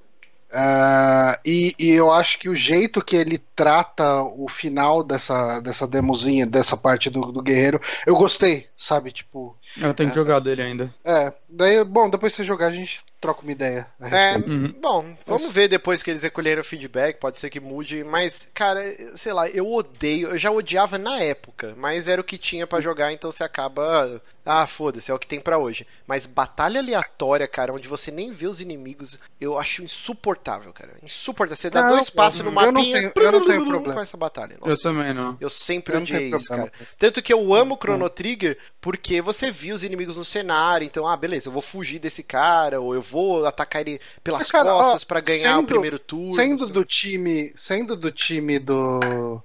Ah, 0.54 1.40
e, 1.46 1.74
e 1.80 1.90
eu 1.92 2.12
acho 2.12 2.38
que 2.38 2.50
o 2.50 2.56
jeito 2.56 3.04
que 3.04 3.16
ele 3.16 3.38
trata 3.56 4.22
o 4.22 4.48
final 4.50 5.04
dessa, 5.04 5.60
dessa 5.62 5.88
demozinha, 5.88 6.46
dessa 6.46 6.76
parte 6.76 7.10
do, 7.10 7.32
do 7.32 7.42
guerreiro, 7.42 7.80
eu 8.06 8.16
gostei, 8.16 8.68
sabe? 8.76 9.12
Tipo, 9.12 9.58
Eu 9.78 9.94
tenho 9.94 10.10
que 10.10 10.16
jogar 10.16 10.40
dele 10.40 10.62
ainda. 10.62 10.94
É, 11.06 11.34
daí, 11.50 11.84
bom, 11.84 12.10
depois 12.10 12.34
que 12.34 12.38
você 12.38 12.44
jogar, 12.44 12.68
a 12.68 12.76
gente 12.76 13.02
troca 13.22 13.44
uma 13.44 13.52
ideia. 13.52 13.88
É, 14.02 14.36
uhum. 14.38 14.74
bom, 14.82 15.16
vamos 15.28 15.52
ver 15.52 15.68
depois 15.68 16.02
que 16.02 16.10
eles 16.10 16.24
recolheram 16.24 16.62
o 16.62 16.66
feedback, 16.66 17.20
pode 17.20 17.40
ser 17.40 17.52
que 17.52 17.60
mude, 17.60 18.04
mas, 18.04 18.50
cara, 18.52 18.82
sei 19.16 19.32
lá, 19.32 19.48
eu 19.48 19.72
odeio, 19.72 20.30
eu 20.30 20.38
já 20.38 20.50
odiava 20.50 20.98
na 20.98 21.22
época, 21.22 21.76
mas 21.78 22.08
era 22.08 22.20
o 22.20 22.24
que 22.24 22.38
tinha 22.38 22.66
para 22.66 22.82
jogar, 22.82 23.14
então 23.14 23.32
você 23.32 23.44
acaba. 23.44 24.20
Ah, 24.44 24.66
foda-se, 24.66 25.12
é 25.12 25.14
o 25.14 25.20
que 25.20 25.28
tem 25.28 25.40
para 25.40 25.60
hoje. 25.60 25.86
Mas 26.08 26.26
batalha 26.26 26.80
aleatória, 26.80 27.48
cara, 27.48 27.72
onde 27.72 27.88
você 27.88 28.10
nem 28.10 28.32
vê 28.32 28.48
os 28.48 28.60
inimigos, 28.60 29.20
eu 29.40 29.56
acho 29.60 29.84
insuportável, 29.84 30.74
cara. 30.74 30.94
Insuportável. 31.04 31.58
Você 31.58 31.70
dá 31.70 31.84
não, 31.84 31.92
dois 31.92 32.10
passos 32.10 32.42
no 32.42 32.52
mapinha. 32.52 32.98
Eu 32.98 33.04
não 33.04 33.12
tenho, 33.12 33.26
eu 33.28 33.32
não 33.32 33.46
tenho 33.46 33.68
problema 33.68 33.94
com 33.94 34.02
essa 34.02 34.18
batalha. 34.18 34.58
Nossa, 34.60 34.74
eu 34.74 34.78
também 34.78 35.14
não. 35.14 35.38
Eu 35.40 35.50
sempre 35.50 35.94
eu 35.94 36.02
odiei 36.02 36.34
isso, 36.34 36.50
cara. 36.50 36.72
Tanto 36.98 37.22
que 37.22 37.32
eu 37.32 37.54
amo 37.54 37.78
Chrono 37.80 38.10
Trigger 38.10 38.58
porque 38.82 39.22
você 39.22 39.52
viu 39.52 39.76
os 39.76 39.84
inimigos 39.84 40.18
no 40.18 40.26
cenário, 40.26 40.86
então, 40.86 41.08
ah, 41.08 41.16
beleza, 41.16 41.48
eu 41.48 41.54
vou 41.54 41.62
fugir 41.62 42.00
desse 42.00 42.24
cara, 42.24 42.82
ou 42.82 42.96
eu 42.96 43.02
vou 43.12 43.46
atacar 43.46 43.82
ele 43.82 44.00
pelas 44.24 44.50
cara, 44.50 44.72
costas 44.72 45.04
para 45.04 45.20
ganhar 45.20 45.56
sendo, 45.56 45.64
o 45.64 45.68
primeiro 45.68 46.00
turno. 46.00 46.34
Sendo 46.34 46.68
do 46.68 46.86
time, 46.86 47.52
sendo 47.56 47.96
do 47.96 48.12
time 48.12 48.58
do 48.58 49.42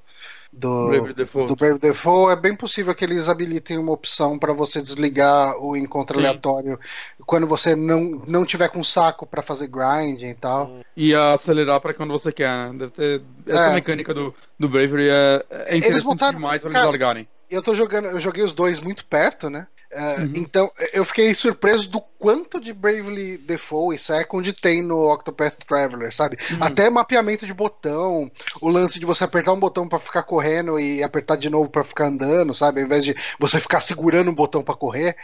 do 0.57 0.89
Brave, 0.89 1.13
Default. 1.13 1.49
do 1.49 1.57
Brave 1.57 1.79
Default, 1.79 2.33
é 2.33 2.37
bem 2.37 2.55
possível 2.55 2.95
que 2.95 3.05
eles 3.05 3.29
habilitem 3.29 3.77
uma 3.77 3.93
opção 3.93 4.39
para 4.39 4.55
você 4.55 4.81
desligar 4.81 5.55
o 5.59 5.77
encontro 5.77 6.19
Sim. 6.19 6.27
aleatório 6.27 6.81
quando 7.27 7.47
você 7.47 7.77
não, 7.77 8.23
não 8.27 8.45
tiver 8.45 8.69
com 8.69 8.83
saco 8.83 9.27
para 9.27 9.43
fazer 9.43 9.69
grind 9.69 10.23
e 10.23 10.35
tal. 10.35 10.81
E 10.97 11.15
acelerar 11.15 11.81
para 11.81 11.93
quando 11.93 12.13
você 12.13 12.33
quer, 12.33 12.73
né? 12.73 12.91
Ter... 12.95 13.21
Essa 13.47 13.67
é. 13.67 13.75
mecânica 13.75 14.15
do, 14.15 14.35
do 14.59 14.69
Bravery 14.69 15.11
é, 15.11 15.45
é 15.51 15.55
interessante 15.77 15.87
eles 15.89 16.03
botaram, 16.03 16.39
demais 16.39 16.63
pra 16.63 16.71
eles 16.71 16.83
largarem. 16.83 17.29
Eu 17.51 17.63
tô 17.63 17.75
jogando, 17.75 18.07
eu 18.07 18.21
joguei 18.21 18.43
os 18.43 18.55
dois 18.55 18.81
muito 18.81 19.05
perto, 19.05 19.51
né? 19.51 19.67
Uh, 19.93 20.21
uhum. 20.21 20.33
Então, 20.37 20.71
eu 20.93 21.05
fiquei 21.05 21.35
surpreso 21.35 21.89
do 21.89 22.01
quanto 22.01 22.61
de 22.61 22.73
Bravely 22.73 23.39
Default 23.39 23.95
e 23.95 23.99
Second 23.99 24.53
tem 24.55 24.83
no 24.83 25.13
Octopath 25.13 25.65
Traveler, 25.67 26.15
sabe? 26.15 26.37
Uhum. 26.51 26.59
Até 26.61 26.91
mapeamento 26.91 27.47
de 27.47 27.55
botão, 27.55 28.31
o 28.61 28.69
lance 28.69 28.99
de 28.99 29.07
você 29.07 29.25
apertar 29.25 29.53
um 29.53 29.61
botão 29.61 29.89
para 29.89 29.99
ficar 29.99 30.23
correndo 30.25 30.79
e 30.81 31.03
apertar 31.03 31.37
de 31.37 31.49
novo 31.49 31.71
para 31.71 31.85
ficar 31.85 32.07
andando, 32.07 32.55
sabe? 32.55 32.81
Ao 32.81 32.87
invés 32.87 33.05
de 33.05 33.15
você 33.39 33.61
ficar 33.61 33.81
segurando 33.81 34.31
um 34.31 34.35
botão 34.35 34.63
para 34.63 34.75
correr. 34.75 35.17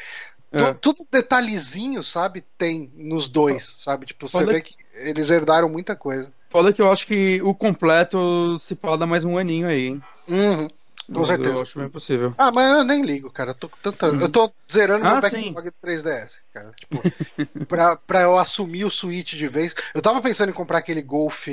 É. 0.53 0.72
Tudo 0.75 1.07
detalhezinho, 1.11 2.03
sabe? 2.03 2.44
Tem 2.59 2.92
nos 2.94 3.27
dois, 3.29 3.72
sabe? 3.77 4.07
Tipo, 4.07 4.29
você 4.29 4.38
Foda 4.38 4.53
vê 4.53 4.61
que 4.61 4.75
eles 4.94 5.31
herdaram 5.31 5.68
muita 5.68 5.96
coisa. 5.96 6.31
Foda 6.51 6.72
que 6.72 6.83
eu 6.83 6.92
acho 6.92 7.07
que 7.07 7.40
o 7.42 7.55
completo 7.55 8.59
se 8.59 8.75
pode 8.75 9.05
mais 9.07 9.25
um 9.25 9.38
aninho 9.38 9.66
aí, 9.66 9.87
hein? 9.87 10.03
Uhum. 10.29 10.68
Com 11.12 11.25
certeza. 11.25 11.55
Eu 11.55 11.62
acho 11.62 11.79
bem 11.79 11.88
possível. 11.88 12.35
Ah, 12.37 12.53
mas 12.53 12.71
eu 12.71 12.85
nem 12.85 13.05
ligo, 13.05 13.31
cara. 13.31 13.51
Eu 13.51 13.55
tô, 13.55 13.71
tanta... 13.83 14.07
eu 14.07 14.29
tô 14.29 14.53
zerando 14.71 15.07
ah, 15.07 15.12
meu 15.12 15.23
backlog 15.23 15.71
do 15.71 15.77
3DS, 15.87 16.38
cara. 16.53 16.73
Tipo, 16.73 17.03
pra, 17.67 17.97
pra 17.97 18.23
eu 18.23 18.38
assumir 18.38 18.85
o 18.85 18.91
Switch 18.91 19.35
de 19.35 19.49
vez. 19.49 19.75
Eu 19.95 20.03
tava 20.03 20.21
pensando 20.21 20.51
em 20.51 20.55
comprar 20.55 20.79
aquele 20.79 21.03
Golf 21.03 21.49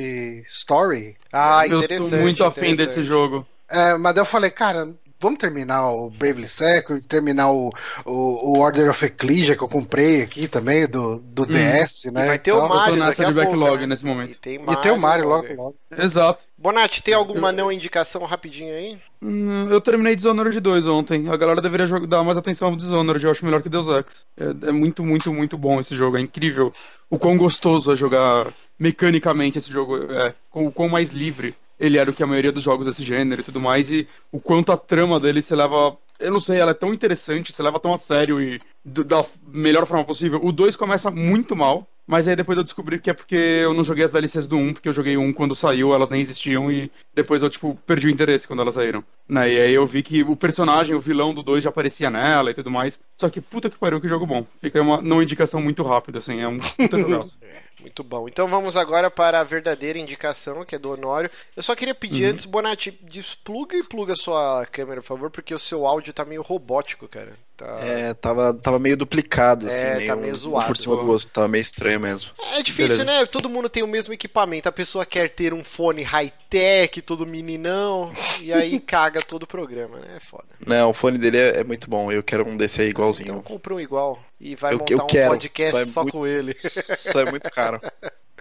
Story. 0.46 1.16
Ah, 1.32 1.66
interessante. 1.66 2.12
Eu 2.14 2.18
tô 2.18 2.24
muito 2.24 2.44
afim 2.44 2.76
desse 2.76 3.04
jogo. 3.04 3.46
É, 3.70 3.96
mas 3.98 4.16
daí 4.16 4.22
eu 4.22 4.26
falei, 4.26 4.50
cara, 4.50 4.94
vamos 5.20 5.40
terminar 5.40 5.92
o 5.92 6.10
Bravely 6.10 6.48
Second, 6.48 7.02
terminar 7.08 7.52
o, 7.52 7.70
o, 8.06 8.12
o, 8.12 8.60
Order 8.60 8.90
of 8.90 9.06
Ecclesia 9.06 9.56
que 9.56 9.64
eu 9.64 9.68
comprei 9.68 10.22
aqui 10.22 10.48
também, 10.48 10.88
do, 10.88 11.20
do 11.20 11.44
hum. 11.44 11.48
DS, 11.48 12.06
né? 12.12 12.26
E 12.26 12.28
vai 12.28 12.40
ter 12.40 12.54
o 12.54 12.68
Mario 12.68 12.96
eu 12.96 13.00
tô 13.00 13.06
nessa 13.06 13.26
de 13.26 13.34
backlog 13.34 13.60
pouco, 13.60 13.78
né? 13.82 13.88
nesse 13.88 14.06
momento. 14.06 14.32
E 14.32 14.36
tem, 14.36 14.60
Mario, 14.60 14.74
e 14.74 14.82
tem 14.82 14.92
o 14.92 14.98
Mario 14.98 15.28
logo, 15.28 15.54
logo. 15.54 15.76
Exato. 15.98 16.44
Bonatti, 16.58 17.02
tem 17.02 17.14
alguma 17.14 17.52
não 17.52 17.72
indicação 17.72 18.24
rapidinho 18.26 18.74
aí? 18.74 18.98
Hum, 19.22 19.70
eu 19.70 19.80
terminei 19.80 20.16
Dishonored 20.16 20.60
2 20.60 20.88
ontem. 20.88 21.30
A 21.30 21.38
galera 21.38 21.62
deveria 21.62 21.88
dar 22.02 22.24
mais 22.24 22.38
atenção 22.38 22.70
ao 22.70 22.76
Dishonored. 22.76 23.24
Eu 23.24 23.32
acho 23.32 23.46
melhor 23.46 23.62
que 23.62 23.70
Deus 23.70 23.88
Ex. 23.88 24.26
É, 24.38 24.70
é 24.70 24.72
muito, 24.72 25.04
muito, 25.04 25.34
muito 25.34 25.58
bom 25.58 25.80
esse 25.80 25.96
jogo. 25.96 26.18
É 26.18 26.22
incrível 26.22 26.74
o 27.10 27.18
quão 27.18 27.38
gostoso 27.38 27.92
é 27.92 27.96
jogar 27.96 28.54
mecanicamente 28.78 29.58
esse 29.58 29.72
jogo. 29.72 30.12
É, 30.12 30.34
com 30.50 30.68
o 30.68 30.72
quão 30.72 30.90
mais 30.90 31.12
livre 31.12 31.56
ele 31.80 31.98
era 31.98 32.12
o 32.12 32.14
que 32.14 32.24
a 32.24 32.28
maioria 32.28 32.52
dos 32.52 32.64
jogos 32.64 32.86
desse 32.86 33.04
gênero 33.04 33.42
e 33.42 33.44
tudo 33.44 33.60
mais, 33.60 33.92
e 33.92 34.08
o 34.32 34.40
quanto 34.40 34.72
a 34.72 34.78
trama 34.78 35.20
dele 35.20 35.42
se 35.42 35.56
leva. 35.56 35.98
Eu 36.20 36.32
não 36.32 36.40
sei, 36.40 36.60
ela 36.60 36.72
é 36.72 36.74
tão 36.74 36.94
interessante, 36.94 37.54
se 37.54 37.62
leva 37.62 37.80
tão 37.80 37.94
a 37.94 37.98
sério 37.98 38.42
e 38.42 38.60
da 38.84 39.26
melhor 39.48 39.86
forma 39.86 40.04
possível. 40.04 40.40
O 40.44 40.52
2 40.52 40.76
começa 40.76 41.10
muito 41.10 41.56
mal, 41.56 41.88
mas 42.10 42.28
aí 42.28 42.36
depois 42.36 42.58
eu 42.58 42.64
descobri 42.64 42.98
que 42.98 43.12
é 43.12 43.14
porque 43.14 43.36
eu 43.36 43.72
não 43.72 43.84
joguei 43.84 44.04
as 44.04 44.12
DLCs 44.12 44.48
do 44.48 44.58
1, 44.58 44.74
porque 44.74 44.90
eu 44.90 44.94
joguei 44.94 45.16
um 45.16 45.32
quando 45.32 45.54
saiu, 45.54 45.94
elas 45.94 46.10
nem 46.10 46.20
existiam, 46.20 46.72
e 46.72 46.92
depois 47.14 47.44
eu, 47.44 47.52
tipo, 47.52 47.78
perdi 47.86 48.08
o 48.08 48.10
interesse 48.10 48.48
quando 48.48 48.64
elas 48.64 48.74
saíram. 48.74 49.04
Né? 49.28 49.54
E 49.54 49.62
aí 49.62 49.74
eu 49.76 49.86
vi 49.86 50.02
que 50.02 50.24
o 50.24 50.36
personagem, 50.36 50.96
o 50.96 51.00
vilão 51.00 51.36
do 51.36 51.44
2 51.44 51.64
já 51.64 51.70
aparecia 51.70 52.10
nela 52.10 52.50
e 52.50 52.56
tudo 52.56 52.72
mais. 52.72 53.00
Só 53.16 53.30
que 53.30 53.40
puta 53.40 53.70
que 53.70 53.78
pariu, 53.78 54.02
que 54.02 54.08
jogo 54.08 54.26
bom. 54.26 54.44
Fica 54.60 54.82
uma 54.82 55.00
não 55.04 55.22
indicação 55.22 55.62
muito 55.62 55.84
rápida, 55.84 56.18
assim, 56.18 56.42
é 56.42 56.48
um 56.48 56.58
puta 56.58 56.98
jogaço. 56.98 57.38
Muito 57.80 58.04
bom. 58.04 58.28
Então 58.28 58.48
vamos 58.48 58.76
agora 58.76 59.12
para 59.12 59.40
a 59.40 59.44
verdadeira 59.44 60.00
indicação, 60.00 60.66
que 60.66 60.74
é 60.74 60.80
do 60.80 60.92
Honório. 60.92 61.30
Eu 61.56 61.62
só 61.62 61.76
queria 61.76 61.94
pedir 61.94 62.26
uhum. 62.26 62.32
antes, 62.32 62.46
Bonatti, 62.46 62.90
despluga 63.04 63.78
e 63.78 63.84
pluga 63.84 64.14
a 64.14 64.16
sua 64.16 64.66
câmera, 64.66 65.00
por 65.00 65.08
favor, 65.08 65.30
porque 65.30 65.54
o 65.54 65.60
seu 65.60 65.86
áudio 65.86 66.12
tá 66.12 66.26
meio 66.26 66.42
robótico, 66.42 67.08
cara. 67.08 67.38
Tá... 67.60 67.78
É, 67.82 68.14
tava, 68.14 68.54
tava 68.54 68.80
meio 68.80 68.96
duplicado, 68.96 69.68
assim, 69.68 69.84
é, 69.84 69.96
meio, 69.98 70.08
tá 70.08 70.16
meio 70.16 70.34
zoado. 70.34 70.64
Um 70.64 70.68
por 70.68 70.78
cima 70.78 70.96
do 70.96 71.06
outro, 71.06 71.28
tava 71.28 71.50
meio 71.50 71.60
estranho 71.60 72.00
mesmo. 72.00 72.32
É 72.54 72.64
difícil, 72.64 73.00
Beleza. 73.00 73.04
né? 73.04 73.26
Todo 73.26 73.50
mundo 73.50 73.68
tem 73.68 73.84
o 73.84 73.88
mesmo 73.88 74.14
equipamento. 74.14 74.70
A 74.70 74.72
pessoa 74.72 75.06
quer 75.06 75.30
ter 75.30 75.54
um 75.54 75.62
fone 75.62 76.02
high-tech, 76.02 77.02
todo 77.02 77.28
meninão, 77.28 78.14
e 78.40 78.54
aí 78.54 78.80
caga 78.80 79.20
todo 79.22 79.44
o 79.44 79.48
programa, 79.48 80.00
né? 80.00 80.16
É 80.16 80.20
foda. 80.22 80.46
Não, 80.66 80.92
o 80.92 80.94
fone 80.94 81.18
dele 81.18 81.38
é, 81.38 81.60
é 81.60 81.64
muito 81.66 81.90
bom. 81.90 82.10
Eu 82.10 82.24
quero 82.24 82.48
um 82.48 82.56
desse 82.56 82.82
aí 82.82 82.88
igualzinho. 82.88 83.32
Então 83.32 83.42
compra 83.42 83.76
um 83.76 83.80
igual 83.82 84.24
e 84.40 84.56
vai 84.56 84.74
eu, 84.74 84.80
montar 84.80 84.94
eu 84.94 85.04
um 85.04 85.08
quero, 85.08 85.30
podcast 85.32 85.72
só, 85.72 85.82
é 85.82 85.86
só 85.86 86.02
muito, 86.04 86.14
com 86.14 86.26
ele. 86.26 86.54
Só 86.56 87.20
é 87.20 87.30
muito 87.30 87.52
caro. 87.52 87.82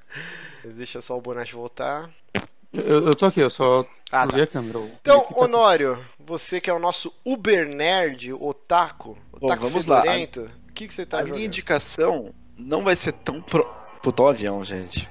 Deixa 0.64 1.00
só 1.00 1.18
o 1.18 1.20
Bonatti 1.20 1.54
voltar. 1.54 2.08
Eu, 2.72 3.06
eu 3.06 3.14
tô 3.14 3.26
aqui, 3.26 3.40
eu 3.40 3.50
só 3.50 3.86
ah, 4.10 4.26
tá. 4.26 4.42
a 4.42 4.46
câmera. 4.46 4.80
Então, 5.00 5.20
tá 5.22 5.40
Honório, 5.40 6.04
você 6.18 6.60
que 6.60 6.70
é 6.70 6.72
o 6.72 6.78
nosso 6.78 7.12
Uber 7.24 7.66
Nerd, 7.66 8.32
otaku, 8.32 9.16
otaku 9.32 9.62
Bom, 9.62 9.68
vamos 9.68 9.84
fedorento, 9.84 10.42
lá. 10.42 10.50
o 10.68 10.72
que, 10.72 10.86
que 10.86 10.94
você 10.94 11.04
tá 11.04 11.18
a 11.18 11.20
jogando? 11.20 11.34
A 11.34 11.36
minha 11.36 11.46
indicação 11.46 12.34
não 12.56 12.82
vai 12.82 12.96
ser 12.96 13.12
tão 13.12 13.40
pro... 13.40 13.66
Puta, 14.02 14.22
o 14.22 14.28
avião, 14.28 14.64
gente. 14.64 15.10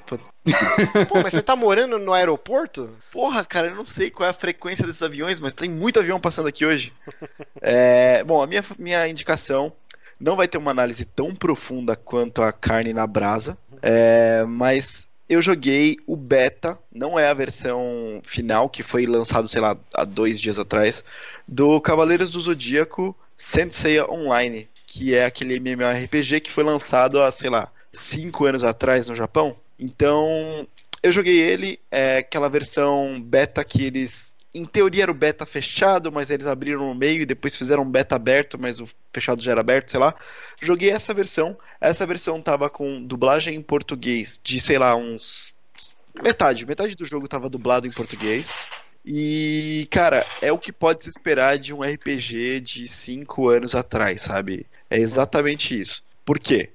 Pô, 1.09 1.15
mas 1.21 1.33
você 1.33 1.41
tá 1.41 1.55
morando 1.55 1.99
no 1.99 2.13
aeroporto? 2.13 2.89
Porra, 3.11 3.43
cara, 3.43 3.67
eu 3.67 3.75
não 3.75 3.85
sei 3.85 4.09
qual 4.09 4.25
é 4.25 4.29
a 4.29 4.33
frequência 4.33 4.85
desses 4.87 5.03
aviões, 5.03 5.41
mas 5.41 5.53
tem 5.53 5.69
muito 5.69 5.99
avião 5.99 6.19
passando 6.19 6.47
aqui 6.47 6.65
hoje. 6.65 6.93
É, 7.59 8.23
bom, 8.23 8.41
a 8.41 8.47
minha, 8.47 8.63
minha 8.77 9.07
indicação 9.07 9.73
não 10.19 10.35
vai 10.35 10.47
ter 10.47 10.57
uma 10.57 10.71
análise 10.71 11.03
tão 11.03 11.35
profunda 11.35 11.95
quanto 11.95 12.41
a 12.41 12.53
carne 12.53 12.93
na 12.93 13.05
brasa, 13.05 13.57
é, 13.81 14.43
mas 14.47 15.09
eu 15.29 15.41
joguei 15.41 15.97
o 16.07 16.15
beta, 16.15 16.77
não 16.91 17.19
é 17.19 17.27
a 17.27 17.33
versão 17.33 18.21
final, 18.23 18.69
que 18.69 18.83
foi 18.83 19.05
lançado, 19.05 19.47
sei 19.47 19.61
lá, 19.61 19.77
há 19.93 20.05
dois 20.05 20.39
dias 20.39 20.57
atrás, 20.57 21.03
do 21.47 21.79
Cavaleiros 21.81 22.31
do 22.31 22.39
Zodíaco 22.39 23.15
Senseiya 23.35 24.09
Online, 24.09 24.67
que 24.85 25.13
é 25.13 25.25
aquele 25.25 25.59
MMORPG 25.59 26.39
que 26.39 26.51
foi 26.51 26.63
lançado 26.63 27.21
há, 27.21 27.31
sei 27.31 27.49
lá, 27.49 27.71
cinco 27.91 28.45
anos 28.45 28.63
atrás 28.63 29.07
no 29.07 29.15
Japão. 29.15 29.55
Então, 29.77 30.67
eu 31.03 31.11
joguei 31.11 31.39
ele, 31.39 31.79
é 31.91 32.17
aquela 32.17 32.49
versão 32.49 33.21
beta 33.21 33.63
que 33.63 33.83
eles 33.83 34.33
em 34.57 34.65
teoria 34.65 35.03
era 35.03 35.11
o 35.11 35.15
beta 35.15 35.45
fechado, 35.45 36.11
mas 36.11 36.29
eles 36.29 36.47
abriram 36.47 36.87
no 36.87 36.95
meio 36.95 37.21
e 37.21 37.25
depois 37.25 37.55
fizeram 37.55 37.83
um 37.83 37.89
beta 37.89 38.15
aberto, 38.15 38.57
mas 38.59 38.79
o 38.79 38.87
fechado 39.13 39.41
já 39.41 39.51
era 39.51 39.61
aberto, 39.61 39.91
sei 39.91 39.99
lá. 39.99 40.15
Joguei 40.61 40.89
essa 40.89 41.13
versão. 41.13 41.57
Essa 41.79 42.05
versão 42.05 42.41
tava 42.41 42.69
com 42.69 43.01
dublagem 43.01 43.55
em 43.55 43.61
português 43.61 44.39
de, 44.43 44.59
sei 44.59 44.77
lá, 44.77 44.95
uns. 44.95 45.53
Metade. 46.21 46.65
Metade 46.65 46.95
do 46.95 47.05
jogo 47.05 47.27
tava 47.27 47.49
dublado 47.49 47.87
em 47.87 47.91
português. 47.91 48.53
E, 49.05 49.87
cara, 49.89 50.25
é 50.41 50.51
o 50.51 50.57
que 50.57 50.73
pode 50.73 51.03
se 51.03 51.09
esperar 51.09 51.57
de 51.57 51.73
um 51.73 51.81
RPG 51.81 52.59
de 52.59 52.87
5 52.87 53.47
anos 53.47 53.75
atrás, 53.75 54.23
sabe? 54.23 54.65
É 54.89 54.97
exatamente 54.97 55.79
isso. 55.79 56.03
Por 56.25 56.39
quê? 56.39 56.71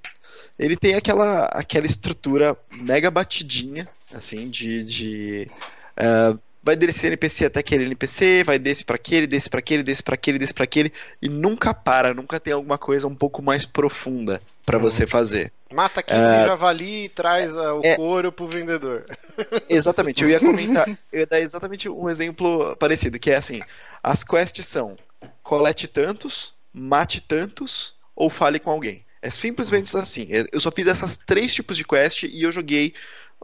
Ele 0.59 0.77
tem 0.77 0.95
aquela, 0.95 1.45
aquela 1.47 1.87
estrutura 1.87 2.57
mega 2.71 3.11
batidinha, 3.11 3.89
assim, 4.13 4.49
de. 4.49 4.85
de 4.85 5.51
uh, 5.99 6.39
vai 6.63 6.77
desse 6.77 7.07
NPC 7.07 7.47
até 7.47 7.61
aquele 7.61 7.85
NPC, 7.85 8.45
vai 8.45 8.59
desse 8.59 8.85
para 8.85 8.97
aquele, 8.97 9.27
desse 9.27 9.51
para 9.51 9.59
aquele, 9.59 9.83
desse 9.83 10.03
para 10.03 10.15
aquele, 10.15 10.39
desse 10.39 10.55
para 10.55 10.65
aquele 10.65 10.93
e 11.21 11.29
nunca 11.29 11.75
para, 11.75 12.15
nunca 12.15 12.39
tem 12.39 12.53
alguma 12.53 12.79
coisa 12.79 13.09
um 13.09 13.15
pouco 13.15 13.43
mais 13.43 13.67
profunda 13.67 14.41
para 14.65 14.77
uhum. 14.77 14.83
você 14.83 15.07
fazer. 15.07 15.53
Mata 15.73 16.03
15 16.03 16.19
uh, 16.19 16.47
javali 16.47 17.05
e 17.05 17.09
traz 17.09 17.57
uh, 17.57 17.81
o 17.81 17.81
é, 17.83 17.97
couro 17.97 18.31
pro 18.31 18.47
vendedor. 18.47 19.05
Exatamente, 19.69 20.23
eu 20.23 20.31
ia 20.31 20.39
comentar, 20.39 20.89
eu 21.13 21.21
ia 21.21 21.27
dar 21.27 21.41
exatamente 21.41 21.89
um 21.89 22.09
exemplo 22.09 22.77
parecido, 22.77 23.19
que 23.19 23.31
é 23.31 23.37
assim, 23.37 23.61
as 24.03 24.23
quests 24.23 24.67
são 24.67 24.97
colete 25.43 25.89
tantos, 25.89 26.55
mate 26.73 27.21
tantos 27.21 27.95
ou 28.15 28.31
fale 28.31 28.59
com 28.59 28.71
alguém. 28.71 29.05
É 29.21 29.31
simplesmente 29.31 29.97
assim. 29.97 30.27
Eu 30.53 30.61
só 30.61 30.71
fiz 30.71 30.89
essas 30.89 31.17
três 31.17 31.55
tipos 31.55 31.77
de 31.77 31.85
quest 31.85 32.25
e 32.25 32.43
eu 32.43 32.51
joguei 32.51 32.93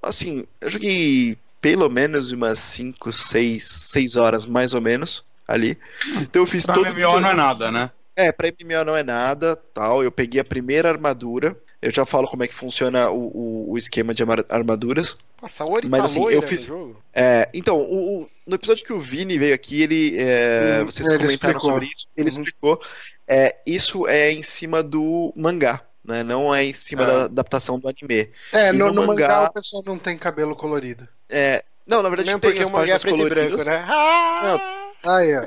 assim, 0.03 0.45
eu 0.61 0.69
joguei 0.69 1.39
pelo 1.61 1.89
menos 1.89 2.31
umas 2.31 2.59
5, 2.59 3.13
6, 3.13 3.65
6 3.65 4.17
horas 4.17 4.47
mais 4.47 4.75
ou 4.75 4.81
menos 4.81 5.25
ali. 5.47 5.79
Então 6.21 6.43
eu 6.43 6.47
fiz 6.47 6.65
pra 6.65 6.75
todo. 6.75 6.87
MMO 6.87 7.21
não 7.21 7.31
é 7.31 7.35
nada, 7.35 7.71
né? 7.73 7.91
É, 8.15 8.33
pra 8.33 8.49
MMO 8.49 8.85
não 8.85 8.97
é 8.97 9.03
nada, 9.03 9.57
tal. 9.73 10.03
Eu 10.03 10.11
peguei 10.11 10.41
a 10.41 10.45
primeira 10.45 10.89
armadura. 10.89 11.57
Eu 11.81 11.93
já 11.93 12.05
falo 12.05 12.27
como 12.27 12.43
é 12.43 12.49
que 12.49 12.55
funciona 12.55 13.09
o, 13.09 13.29
o, 13.29 13.73
o 13.73 13.79
esquema 13.79 14.13
de 14.13 14.25
armaduras. 14.49 15.17
Nossa, 15.41 15.63
a 15.63 15.71
Ori 15.71 15.89
mas, 15.89 16.01
tá 16.01 16.05
assim, 16.07 16.29
eu 16.29 16.43
fiz. 16.43 16.69
É, 17.15 17.49
então, 17.55 17.79
o, 17.79 18.23
o, 18.23 18.31
no 18.45 18.57
episódio 18.57 18.85
que 18.85 18.93
o 18.93 19.01
Vini 19.01 19.39
veio 19.39 19.55
aqui, 19.55 19.83
ele. 19.83 20.17
É, 20.19 20.81
hum, 20.83 20.87
vocês 20.87 21.07
ele 21.07 21.19
comentaram 21.19 21.57
explicou. 21.57 21.71
sobre 21.71 21.87
isso. 21.87 22.07
Ele 22.17 22.31
uhum. 22.31 22.43
explicou. 22.43 22.83
É, 23.29 23.57
isso 23.65 24.09
é 24.09 24.33
em 24.33 24.43
cima 24.43 24.83
do 24.83 25.33
mangá. 25.37 25.85
Né? 26.09 26.23
Não 26.23 26.55
é 26.55 26.65
em 26.65 26.73
cima 26.73 27.03
ah. 27.03 27.07
da 27.07 27.25
adaptação 27.25 27.79
do 27.79 27.87
anime. 27.87 28.31
É, 28.51 28.73
no, 28.73 28.91
no, 28.91 29.07
mangá, 29.07 29.29
mangá 29.29 29.45
o 29.45 29.53
pessoal 29.53 29.83
não 29.85 29.99
tem 29.99 30.17
cabelo 30.17 30.57
colorido. 30.57 31.07
É, 31.29 31.63
não, 31.87 32.03
na 32.03 32.09
verdade 32.09 32.29
Mesmo 32.29 32.41
tem 32.41 32.51
porque 32.51 32.63
as 32.63 32.71
o 32.71 32.73
mangá 32.73 32.95
é 32.95 32.99
preto 32.99 33.15
coloridas. 33.15 33.45
e 33.45 33.65
branco, 33.65 33.71
né? 33.71 33.85
Ah! 33.87 34.41
Não. 34.43 34.57
Ó. 35.05 35.47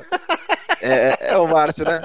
É, 0.82 1.16
é, 1.32 1.36
o 1.38 1.46
Márcio, 1.46 1.84
né? 1.84 2.00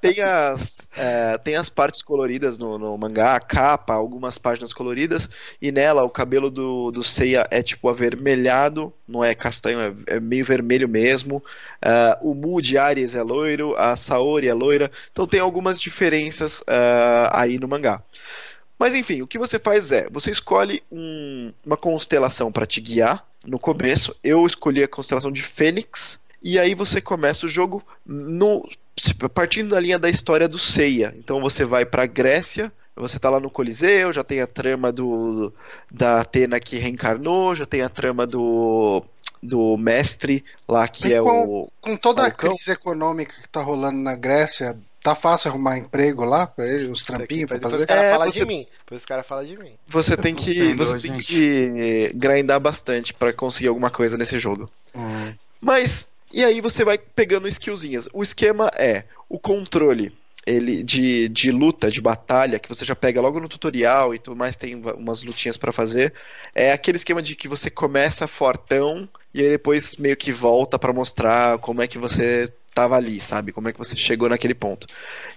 Tem 0.00 0.20
as, 0.22 0.86
é, 0.96 1.36
tem 1.38 1.56
as 1.56 1.68
partes 1.68 2.02
coloridas 2.02 2.56
no, 2.56 2.78
no, 2.78 2.96
mangá, 2.96 3.34
a 3.34 3.40
capa, 3.40 3.94
algumas 3.94 4.38
páginas 4.38 4.72
coloridas, 4.72 5.28
e 5.60 5.72
nela 5.72 6.04
o 6.04 6.10
cabelo 6.10 6.48
do, 6.48 6.92
do 6.92 7.02
Seiya 7.02 7.48
é 7.50 7.62
tipo 7.62 7.88
avermelhado, 7.88 8.92
não 9.08 9.24
é 9.24 9.34
castanho, 9.34 9.80
é, 9.80 10.16
é 10.16 10.20
meio 10.20 10.44
vermelho 10.44 10.88
mesmo. 10.88 11.42
Uh, 11.84 12.30
o 12.30 12.34
Mu 12.34 12.62
de 12.62 12.78
Ares 12.78 13.16
é 13.16 13.22
loiro, 13.22 13.74
a 13.76 13.96
Saori 13.96 14.46
é 14.46 14.54
loira, 14.54 14.90
então 15.10 15.26
tem 15.26 15.40
algumas 15.40 15.80
diferenças 15.80 16.60
uh, 16.60 17.28
aí 17.32 17.58
no 17.58 17.66
mangá. 17.66 18.00
Mas 18.78 18.94
enfim, 18.94 19.22
o 19.22 19.26
que 19.26 19.38
você 19.38 19.58
faz 19.58 19.90
é, 19.90 20.06
você 20.10 20.30
escolhe 20.30 20.82
um, 20.92 21.52
uma 21.64 21.76
constelação 21.76 22.52
para 22.52 22.66
te 22.66 22.80
guiar. 22.80 23.26
No 23.44 23.58
começo, 23.58 24.14
eu 24.22 24.44
escolhi 24.44 24.82
a 24.82 24.88
constelação 24.88 25.32
de 25.32 25.42
Fênix, 25.42 26.20
e 26.42 26.58
aí 26.58 26.74
você 26.74 27.00
começa 27.00 27.46
o 27.46 27.48
jogo 27.48 27.82
no, 28.04 28.68
partindo 29.34 29.70
da 29.70 29.80
linha 29.80 29.98
da 29.98 30.08
história 30.08 30.48
do 30.48 30.58
Seiya. 30.58 31.14
Então 31.18 31.40
você 31.40 31.64
vai 31.64 31.84
para 31.84 32.06
Grécia, 32.06 32.72
você 32.94 33.18
tá 33.18 33.28
lá 33.30 33.40
no 33.40 33.50
Coliseu, 33.50 34.12
já 34.12 34.24
tem 34.24 34.40
a 34.40 34.46
trama 34.46 34.92
do 34.92 35.52
da 35.90 36.20
Atena 36.20 36.60
que 36.60 36.78
reencarnou, 36.78 37.54
já 37.54 37.66
tem 37.66 37.82
a 37.82 37.88
trama 37.88 38.26
do 38.26 39.02
do 39.42 39.76
mestre 39.76 40.44
lá 40.66 40.88
que 40.88 41.08
e 41.08 41.14
é 41.14 41.20
com, 41.20 41.44
o 41.44 41.72
com 41.80 41.96
toda 41.96 42.26
a 42.26 42.30
crise 42.30 42.70
econômica 42.70 43.34
que 43.40 43.48
tá 43.48 43.60
rolando 43.60 43.98
na 43.98 44.16
Grécia, 44.16 44.76
Tá 45.06 45.14
fácil 45.14 45.50
arrumar 45.50 45.78
emprego 45.78 46.24
lá 46.24 46.48
pra 46.48 46.66
ele, 46.66 46.88
uns 46.88 47.04
trampinhos 47.04 47.46
pra 47.46 47.60
fazer? 47.60 47.76
Os 47.76 47.84
caras 47.84 48.04
é, 48.06 48.10
falam 48.10 48.28
você... 48.28 48.40
de 48.40 48.44
mim. 48.44 48.66
Depois 48.80 49.02
os 49.02 49.06
caras 49.06 49.24
falam 49.24 49.44
de 49.44 49.56
mim. 49.56 49.70
Você 49.86 50.16
tem 50.16 50.34
que, 50.34 50.74
você 50.74 50.98
tem 50.98 51.16
que 51.16 52.10
grindar 52.12 52.58
bastante 52.58 53.14
para 53.14 53.32
conseguir 53.32 53.68
alguma 53.68 53.88
coisa 53.88 54.18
nesse 54.18 54.36
jogo. 54.40 54.68
Hum. 54.96 55.32
Mas 55.60 56.08
e 56.36 56.44
aí 56.44 56.60
você 56.60 56.84
vai 56.84 56.98
pegando 56.98 57.48
skillzinhas. 57.48 58.10
O 58.12 58.22
esquema 58.22 58.70
é 58.76 59.04
o 59.26 59.38
controle 59.38 60.12
ele 60.46 60.82
de, 60.82 61.28
de 61.30 61.50
luta, 61.50 61.90
de 61.90 62.00
batalha, 62.00 62.58
que 62.58 62.68
você 62.68 62.84
já 62.84 62.94
pega 62.94 63.22
logo 63.22 63.40
no 63.40 63.48
tutorial 63.48 64.14
e 64.14 64.18
tudo 64.18 64.36
mais, 64.36 64.54
tem 64.54 64.76
umas 64.76 65.22
lutinhas 65.22 65.56
para 65.56 65.72
fazer. 65.72 66.12
É 66.54 66.72
aquele 66.72 66.98
esquema 66.98 67.22
de 67.22 67.34
que 67.34 67.48
você 67.48 67.68
começa 67.68 68.28
fortão 68.28 69.08
e 69.34 69.40
aí 69.40 69.48
depois 69.48 69.96
meio 69.96 70.16
que 70.16 70.30
volta 70.30 70.78
para 70.78 70.92
mostrar 70.92 71.58
como 71.58 71.80
é 71.80 71.88
que 71.88 71.98
você 71.98 72.52
tava 72.74 72.96
ali, 72.96 73.18
sabe? 73.18 73.50
Como 73.50 73.68
é 73.68 73.72
que 73.72 73.78
você 73.78 73.96
chegou 73.96 74.28
naquele 74.28 74.54
ponto. 74.54 74.86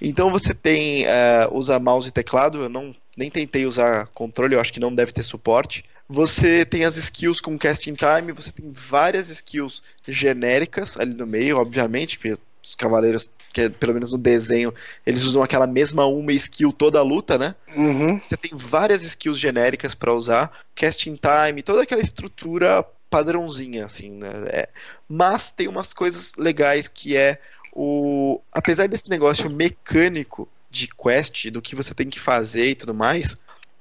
Então 0.02 0.30
você 0.30 0.54
tem, 0.54 1.06
uh, 1.06 1.54
usa 1.54 1.80
mouse 1.80 2.10
e 2.10 2.12
teclado, 2.12 2.64
eu 2.64 2.70
não 2.70 2.94
nem 3.16 3.32
tentei 3.32 3.66
usar 3.66 4.08
controle, 4.08 4.54
eu 4.54 4.60
acho 4.60 4.74
que 4.74 4.80
não 4.82 4.94
deve 4.94 5.14
ter 5.14 5.24
suporte. 5.24 5.86
Você 6.10 6.66
tem 6.66 6.86
as 6.86 6.98
skills 6.98 7.40
com 7.40 7.58
casting 7.58 7.94
time, 7.94 8.32
você 8.32 8.52
tem 8.52 8.72
várias 8.72 9.30
skills 9.30 9.84
genéricas 10.08 11.00
ali 11.00 11.14
no 11.14 11.28
meio, 11.28 11.58
obviamente, 11.58 12.18
porque 12.18 12.36
os 12.64 12.74
cavaleiros, 12.74 13.30
que 13.54 13.62
é, 13.62 13.70
pelo 13.70 13.94
menos 13.94 14.12
no 14.12 14.18
desenho, 14.18 14.74
eles 15.06 15.22
usam 15.22 15.44
aquela 15.44 15.68
mesma 15.68 16.06
uma 16.06 16.34
skill 16.34 16.74
toda 16.74 16.98
a 16.98 17.04
luta, 17.04 17.38
né? 17.38 17.54
Uhum. 17.76 18.20
Você 18.20 18.36
tem 18.36 18.52
várias 18.56 19.04
skills 19.04 19.38
genéricas 19.38 19.94
para 19.94 20.14
usar, 20.14 20.52
casting 20.76 21.16
time, 21.16 21.62
toda 21.62 21.84
aquela 21.84 22.02
estrutura 22.02 22.84
padrãozinha, 23.08 23.86
assim, 23.86 24.10
né? 24.10 24.30
É, 24.48 24.70
mas 25.08 25.52
tem 25.52 25.68
umas 25.68 25.94
coisas 25.94 26.34
legais 26.38 26.88
que 26.88 27.16
é 27.16 27.40
o. 27.72 28.42
Apesar 28.52 28.88
desse 28.88 29.10
negócio 29.10 29.50
mecânico 29.50 30.50
de 30.72 30.88
quest, 30.88 31.50
do 31.50 31.62
que 31.62 31.76
você 31.76 31.94
tem 31.94 32.10
que 32.10 32.20
fazer 32.20 32.70
e 32.70 32.76
tudo 32.76 32.94
mais, 32.94 33.38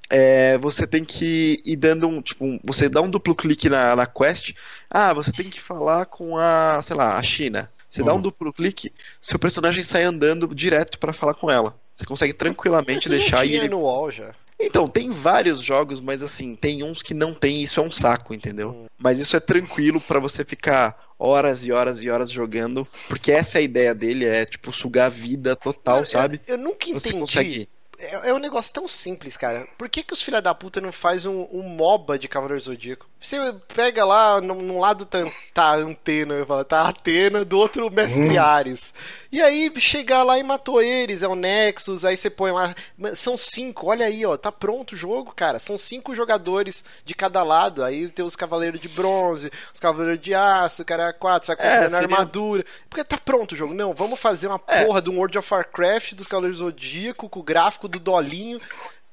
é, 0.09 0.57
você 0.57 0.87
tem 0.87 1.03
que 1.03 1.61
ir 1.63 1.75
dando 1.75 2.07
um, 2.07 2.21
tipo, 2.21 2.59
você 2.63 2.89
dá 2.89 3.01
um 3.01 3.09
duplo 3.09 3.35
clique 3.35 3.69
na, 3.69 3.95
na 3.95 4.05
quest, 4.05 4.53
ah, 4.89 5.13
você 5.13 5.31
tem 5.31 5.49
que 5.49 5.61
falar 5.61 6.05
com 6.07 6.37
a, 6.37 6.81
sei 6.81 6.95
lá, 6.95 7.17
a 7.17 7.23
China. 7.23 7.71
Você 7.89 8.01
uhum. 8.01 8.07
dá 8.07 8.13
um 8.13 8.17
hum. 8.17 8.21
duplo 8.21 8.53
clique, 8.53 8.93
seu 9.21 9.39
personagem 9.39 9.83
sai 9.83 10.03
andando 10.03 10.53
direto 10.53 10.99
para 10.99 11.13
falar 11.13 11.33
com 11.33 11.49
ela. 11.49 11.75
Você 11.93 12.05
consegue 12.05 12.33
tranquilamente 12.33 13.09
Mas 13.09 13.19
deixar 13.19 13.45
e 13.45 13.55
ele... 13.55 13.69
no 13.69 13.81
wall 13.81 14.09
já. 14.09 14.33
Então, 14.61 14.89
tem 14.89 15.09
vários 15.09 15.61
jogos, 15.61 16.01
mas 16.01 16.21
assim, 16.21 16.53
tem 16.53 16.83
uns 16.83 17.01
que 17.01 17.13
não 17.13 17.33
tem, 17.33 17.63
isso 17.63 17.79
é 17.79 17.83
um 17.83 17.89
saco, 17.89 18.33
entendeu? 18.33 18.71
Hum. 18.71 18.85
Mas 18.97 19.19
isso 19.19 19.35
é 19.37 19.39
tranquilo 19.39 20.01
para 20.01 20.19
você 20.19 20.43
ficar 20.43 21.09
horas 21.17 21.65
e 21.65 21.71
horas 21.71 22.03
e 22.03 22.09
horas 22.09 22.29
jogando, 22.29 22.85
porque 23.07 23.31
essa 23.31 23.57
é 23.57 23.59
a 23.59 23.63
ideia 23.63 23.95
dele, 23.95 24.25
é 24.25 24.45
tipo 24.45 24.71
sugar 24.71 25.07
a 25.07 25.09
vida 25.09 25.55
total, 25.55 25.99
eu, 25.99 26.05
sabe? 26.05 26.41
Eu, 26.45 26.55
eu 26.55 26.61
nunca 26.61 26.89
entendi. 26.89 26.99
Você 26.99 27.13
consegue 27.13 27.69
é, 27.99 28.29
é, 28.29 28.33
um 28.33 28.39
negócio 28.39 28.73
tão 28.73 28.87
simples, 28.87 29.35
cara. 29.35 29.67
Por 29.77 29.89
que, 29.89 30.03
que 30.03 30.13
os 30.13 30.21
filha 30.21 30.41
da 30.41 30.55
puta 30.55 30.79
não 30.79 30.91
faz 30.91 31.25
um, 31.25 31.47
um 31.51 31.63
MOBA 31.63 32.17
de 32.17 32.27
Cavaleiro 32.27 32.63
Zodíaco? 32.63 33.08
Você 33.21 33.37
pega 33.75 34.05
lá, 34.05 34.39
num, 34.39 34.79
lado 34.79 35.05
tá, 35.05 35.19
tá 35.53 35.63
a 35.71 35.75
antena, 35.75 36.45
fala, 36.45 36.63
tá 36.63 36.81
a 36.83 36.87
Atena, 36.87 37.43
do 37.43 37.57
outro 37.57 37.91
Mestre 37.91 38.39
hum. 38.39 38.41
Ares. 38.41 38.93
E 39.29 39.41
aí 39.41 39.69
chegar 39.77 40.23
lá 40.23 40.39
e 40.39 40.43
matou 40.43 40.81
eles, 40.81 41.21
é 41.21 41.27
o 41.27 41.35
Nexus, 41.35 42.05
aí 42.05 42.15
você 42.15 42.29
põe 42.29 42.51
lá. 42.51 42.73
São 43.13 43.35
cinco, 43.35 43.87
olha 43.87 44.05
aí, 44.05 44.25
ó, 44.25 44.37
tá 44.37 44.53
pronto 44.53 44.93
o 44.93 44.97
jogo, 44.97 45.33
cara. 45.35 45.59
São 45.59 45.77
cinco 45.77 46.15
jogadores 46.15 46.83
de 47.03 47.13
cada 47.13 47.43
lado. 47.43 47.83
Aí 47.83 48.07
tem 48.09 48.23
os 48.23 48.37
Cavaleiros 48.37 48.79
de 48.79 48.87
Bronze, 48.87 49.51
os 49.73 49.81
Cavaleiros 49.81 50.21
de 50.21 50.33
Aço, 50.33 50.81
o 50.81 50.85
cara 50.85 51.09
é 51.09 51.13
quatro, 51.13 51.45
você 51.45 51.55
vai 51.55 51.65
é, 51.65 51.69
comprando 51.71 51.91
seria... 51.91 52.15
armadura. 52.15 52.65
Porque 52.89 53.03
tá 53.03 53.17
pronto 53.17 53.51
o 53.51 53.55
jogo. 53.55 53.73
Não, 53.73 53.93
vamos 53.93 54.19
fazer 54.19 54.47
uma 54.47 54.61
é. 54.65 54.85
porra 54.85 55.01
de 55.01 55.09
um 55.09 55.17
World 55.17 55.37
of 55.37 55.53
Warcraft 55.53 56.13
dos 56.13 56.25
Cavaleiros 56.25 56.59
Zodíaco 56.59 57.27
com 57.27 57.41
o 57.41 57.43
gráfico 57.43 57.89
do 57.89 57.99
Dolinho. 57.99 58.61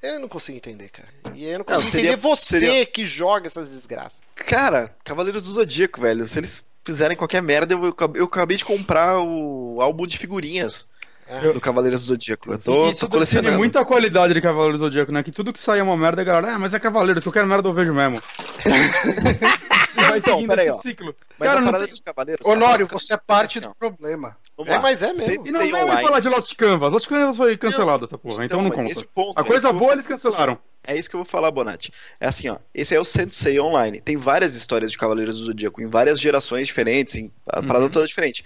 Eu 0.06 0.20
não 0.20 0.28
consigo 0.28 0.56
entender, 0.56 0.88
cara. 0.88 1.08
E 1.34 1.44
eu 1.44 1.58
não 1.58 1.64
consigo 1.64 1.84
não, 1.84 1.90
seria, 1.90 2.10
entender 2.12 2.22
você 2.22 2.58
seria... 2.58 2.86
que 2.86 3.04
joga 3.04 3.46
essas 3.46 3.68
desgraças. 3.68 4.20
Cara, 4.34 4.94
Cavaleiros 5.04 5.44
do 5.44 5.50
Zodíaco, 5.50 6.00
velho. 6.00 6.26
Se 6.26 6.38
eles 6.38 6.64
fizerem 6.84 7.16
qualquer 7.16 7.42
merda, 7.42 7.74
eu, 7.74 7.94
eu 8.14 8.24
acabei 8.24 8.56
de 8.56 8.64
comprar 8.64 9.18
o 9.20 9.80
álbum 9.80 10.06
de 10.06 10.16
figurinhas. 10.16 10.86
É. 11.28 11.52
Do 11.52 11.60
Cavaleiros 11.60 12.02
do 12.02 12.06
Zodíaco. 12.06 12.52
Eu 12.52 12.58
tô, 12.58 12.90
e, 12.90 12.94
tô 12.94 13.08
colecionando. 13.08 13.48
Tem 13.48 13.58
muita 13.58 13.84
qualidade 13.84 14.32
de 14.32 14.40
Cavaleiros 14.40 14.80
do 14.80 14.86
Zodíaco, 14.86 15.10
né? 15.10 15.22
Que 15.22 15.32
tudo 15.32 15.52
que 15.52 15.58
sai 15.58 15.80
é 15.80 15.82
uma 15.82 15.96
merda, 15.96 16.22
a 16.22 16.24
galera, 16.24 16.54
ah, 16.54 16.58
mas 16.58 16.72
é 16.72 16.78
Cavaleiros, 16.78 17.22
se 17.22 17.28
eu 17.28 17.32
quero 17.32 17.46
merda 17.46 17.68
eu 17.68 17.74
vejo 17.74 17.92
mesmo. 17.92 18.22
vai 19.96 20.18
então, 20.18 20.38
seguindo 20.40 20.60
esse 20.60 20.82
ciclo. 20.82 21.14
Mas 21.38 21.48
Cara, 21.48 21.60
a 21.60 21.64
parada 21.64 21.84
tem... 21.84 21.92
dos 21.92 22.00
Cavaleiros... 22.00 22.46
Honório, 22.46 22.86
você 22.86 23.14
é 23.14 23.16
parte 23.16 23.60
do 23.60 23.74
problema. 23.74 24.36
É, 24.66 24.78
mas 24.78 25.02
é 25.02 25.12
mesmo. 25.12 25.46
E 25.46 25.52
não 25.52 25.60
vem 25.60 26.02
falar 26.02 26.20
de 26.20 26.28
Lost 26.28 26.54
Canvas. 26.54 26.92
Lost 26.92 27.08
Canvas 27.08 27.36
foi 27.36 27.56
cancelado 27.56 28.04
essa 28.04 28.16
porra, 28.16 28.44
então, 28.44 28.64
então 28.64 28.84
não 28.84 28.88
conta. 28.88 29.40
a 29.40 29.44
coisa 29.44 29.72
boa 29.72 29.92
eles 29.92 30.06
cancelaram. 30.06 30.58
É 30.86 30.96
isso 30.96 31.10
que 31.10 31.16
eu 31.16 31.18
vou 31.18 31.26
falar, 31.26 31.50
Bonatti. 31.50 31.92
É 32.20 32.28
assim, 32.28 32.48
ó. 32.48 32.58
Esse 32.72 32.94
é 32.94 33.00
o 33.00 33.04
Sensei 33.04 33.58
Online. 33.58 34.00
Tem 34.00 34.16
várias 34.16 34.54
histórias 34.54 34.92
de 34.92 34.98
Cavaleiros 34.98 35.36
do 35.36 35.44
Zodíaco 35.44 35.82
em 35.82 35.86
várias 35.86 36.20
gerações 36.20 36.68
diferentes, 36.68 37.16
em 37.16 37.32
a 37.52 37.58
uhum. 37.58 37.66
parada 37.66 37.90
toda 37.90 38.06
diferente. 38.06 38.44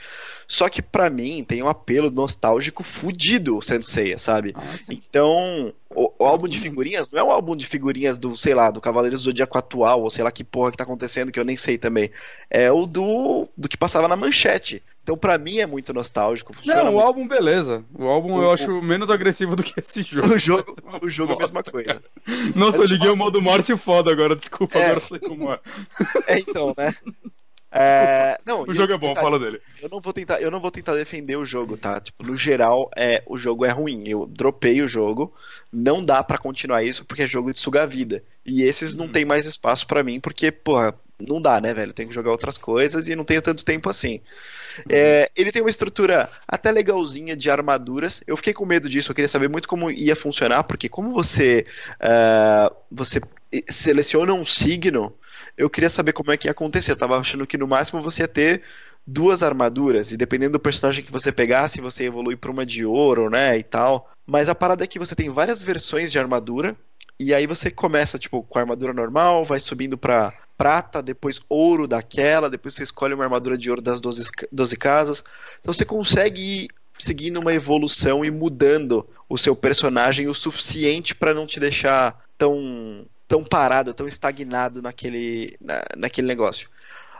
Só 0.51 0.69
que 0.69 0.83
para 0.83 1.09
mim 1.09 1.45
tem 1.45 1.63
um 1.63 1.69
apelo 1.69 2.11
nostálgico 2.11 2.83
fudido 2.83 3.57
o 3.57 3.63
Sensei, 3.63 4.19
sabe? 4.19 4.53
Ah, 4.57 4.75
então, 4.91 5.73
o, 5.89 6.13
o, 6.19 6.27
álbum 6.27 6.49
de 6.49 6.59
figurinhas 6.59 7.09
não 7.09 7.21
é 7.21 7.23
um 7.23 7.31
álbum 7.31 7.55
de 7.55 7.65
figurinhas 7.65 8.19
do, 8.19 8.37
sei 8.37 8.53
lá, 8.53 8.69
do 8.69 8.81
Cavaleiros 8.81 9.21
do 9.21 9.25
Zodíaco 9.27 9.57
atual, 9.57 10.03
ou 10.03 10.11
sei 10.11 10.25
lá 10.25 10.33
que 10.33 10.43
porra 10.43 10.73
que 10.73 10.77
tá 10.77 10.83
acontecendo, 10.83 11.31
que 11.31 11.39
eu 11.39 11.45
nem 11.45 11.57
sei 11.57 11.79
também. 11.79 12.11
É 12.51 12.69
o 12.69 12.85
do, 12.85 13.47
do 13.57 13.69
que 13.69 13.77
passava 13.77 14.09
na 14.09 14.17
manchete. 14.17 14.83
Então, 15.05 15.17
para 15.17 15.39
mim, 15.39 15.59
é 15.59 15.67
muito 15.67 15.95
nostálgico. 15.95 16.53
Não, 16.67 16.83
muito... 16.83 16.97
o 16.97 17.01
álbum, 17.01 17.29
beleza. 17.29 17.85
O 17.95 18.09
álbum 18.09 18.35
o, 18.35 18.43
eu 18.43 18.51
acho 18.51 18.77
o... 18.77 18.83
menos 18.83 19.09
agressivo 19.09 19.55
do 19.55 19.63
que 19.63 19.79
esse 19.79 20.03
jogo. 20.11 20.35
O 20.35 20.39
jogo, 20.39 20.77
o 21.01 21.09
jogo 21.09 21.33
é 21.33 21.37
a 21.37 21.39
mesma 21.39 21.63
coisa. 21.63 22.03
Nossa, 22.57 22.79
eu 22.79 22.87
liguei 22.87 23.09
o 23.09 23.17
modo 23.17 23.41
Márcio 23.41 23.79
foda 23.79 24.11
agora, 24.11 24.35
desculpa, 24.35 24.77
é. 24.81 24.87
agora 24.87 25.01
sei 25.01 25.21
como 25.21 25.53
é. 25.53 25.61
É, 26.27 26.41
então, 26.41 26.75
né? 26.77 26.93
É... 27.71 28.39
Não, 28.45 28.63
o 28.63 28.75
jogo 28.75 28.93
é 28.93 28.99
bom, 28.99 29.09
tentar... 29.09 29.21
fala 29.21 29.39
dele. 29.39 29.61
Eu 29.81 29.89
não 29.89 30.01
vou 30.01 30.13
tentar, 30.13 30.41
eu 30.41 30.51
não 30.51 30.61
vou 30.61 30.71
tentar 30.71 30.95
defender 30.95 31.37
o 31.37 31.45
jogo, 31.45 31.77
tá? 31.77 32.01
Tipo, 32.01 32.25
no 32.25 32.37
geral, 32.37 32.91
é, 32.97 33.23
o 33.27 33.37
jogo 33.37 33.65
é 33.65 33.71
ruim. 33.71 34.05
Eu 34.07 34.27
dropei 34.27 34.83
o 34.83 34.89
jogo, 34.89 35.33
não 35.73 36.05
dá 36.05 36.23
para 36.23 36.39
continuar 36.39 36.83
isso 36.83 37.05
porque 37.05 37.23
é 37.23 37.27
jogo 37.27 37.53
de 37.53 37.61
sugar 37.61 37.87
vida. 37.87 38.23
E 38.45 38.63
esses 38.63 38.95
não 38.95 39.07
hum. 39.07 39.13
tem 39.13 39.25
mais 39.25 39.47
espaço 39.47 39.87
para 39.87 40.03
mim 40.03 40.19
porque, 40.19 40.51
porra, 40.51 40.95
não 41.21 41.41
dá, 41.41 41.61
né, 41.61 41.75
velho? 41.75 41.93
Tem 41.93 42.09
que 42.09 42.15
jogar 42.15 42.31
outras 42.31 42.57
coisas 42.57 43.09
e 43.09 43.15
não 43.15 43.25
tenho 43.25 43.43
tanto 43.43 43.65
tempo 43.65 43.89
assim. 43.89 44.21
É, 44.89 45.31
ele 45.37 45.53
tem 45.53 45.63
uma 45.63 45.71
estrutura 45.71 46.31
até 46.47 46.71
legalzinha 46.71 47.37
de 47.37 47.51
armaduras. 47.51 48.23
Eu 48.27 48.37
fiquei 48.37 48.53
com 48.53 48.65
medo 48.65 48.89
disso, 48.89 49.11
eu 49.11 49.15
queria 49.15 49.29
saber 49.29 49.49
muito 49.49 49.69
como 49.69 49.91
ia 49.91 50.17
funcionar, 50.17 50.65
porque 50.65 50.89
como 50.89 51.13
você, 51.13 51.65
uh, 51.97 52.75
você 52.91 53.21
seleciona 53.69 54.33
um 54.33 54.45
signo, 54.45 55.13
eu 55.57 55.71
queria 55.71 55.91
saber 55.91 56.13
como 56.13 56.33
é 56.33 56.37
que 56.37 56.49
ia 56.49 56.53
acontecer. 56.53 56.93
Eu 56.93 56.97
tava 56.97 57.19
achando 57.19 57.47
que 57.47 57.59
no 57.59 57.69
máximo 57.69 58.03
você 58.03 58.23
ia 58.23 58.29
ter 58.29 58.63
duas 59.07 59.43
armaduras, 59.43 60.13
e 60.13 60.17
dependendo 60.17 60.53
do 60.53 60.61
personagem 60.61 61.05
que 61.05 61.11
você 61.11 61.33
pegasse, 61.33 61.81
você 61.81 62.05
evolui 62.05 62.37
para 62.37 62.51
uma 62.51 62.65
de 62.65 62.85
ouro, 62.85 63.31
né, 63.31 63.59
e 63.59 63.63
tal. 63.63 64.11
Mas 64.27 64.49
a 64.49 64.55
parada 64.55 64.85
é 64.85 64.87
que 64.87 64.99
você 64.99 65.15
tem 65.15 65.31
várias 65.31 65.63
versões 65.63 66.13
de 66.13 66.19
armadura, 66.19 66.77
e 67.19 67.35
aí 67.35 67.47
você 67.47 67.71
começa, 67.71 68.19
tipo, 68.19 68.43
com 68.43 68.59
a 68.59 68.63
armadura 68.63 68.93
normal, 68.93 69.45
vai 69.45 69.59
subindo 69.59 69.99
pra 69.99 70.33
prata, 70.57 71.03
depois 71.03 71.41
ouro 71.49 71.89
daquela, 71.89 72.51
depois 72.51 72.75
você 72.75 72.83
escolhe 72.83 73.15
uma 73.15 73.25
armadura 73.25 73.57
de 73.57 73.71
ouro 73.71 73.81
das 73.81 74.01
12, 74.01 74.31
12 74.53 74.77
casas. 74.77 75.25
Então 75.59 75.73
você 75.73 75.85
consegue 75.85 76.41
ir 76.41 76.69
seguindo 76.99 77.41
uma 77.41 77.55
evolução 77.55 78.23
e 78.25 78.31
mudando 78.31 79.09
o 79.29 79.39
seu 79.39 79.57
personagem 79.57 80.29
o 80.29 80.35
suficiente 80.35 81.15
para 81.15 81.33
não 81.33 81.47
te 81.47 81.59
deixar 81.59 82.23
tão, 82.37 83.07
tão 83.31 83.45
parado, 83.45 83.95
tão 83.95 84.09
estagnado 84.09 84.83
naquele, 84.83 85.57
na, 85.61 85.85
naquele 85.97 86.27
negócio. 86.27 86.69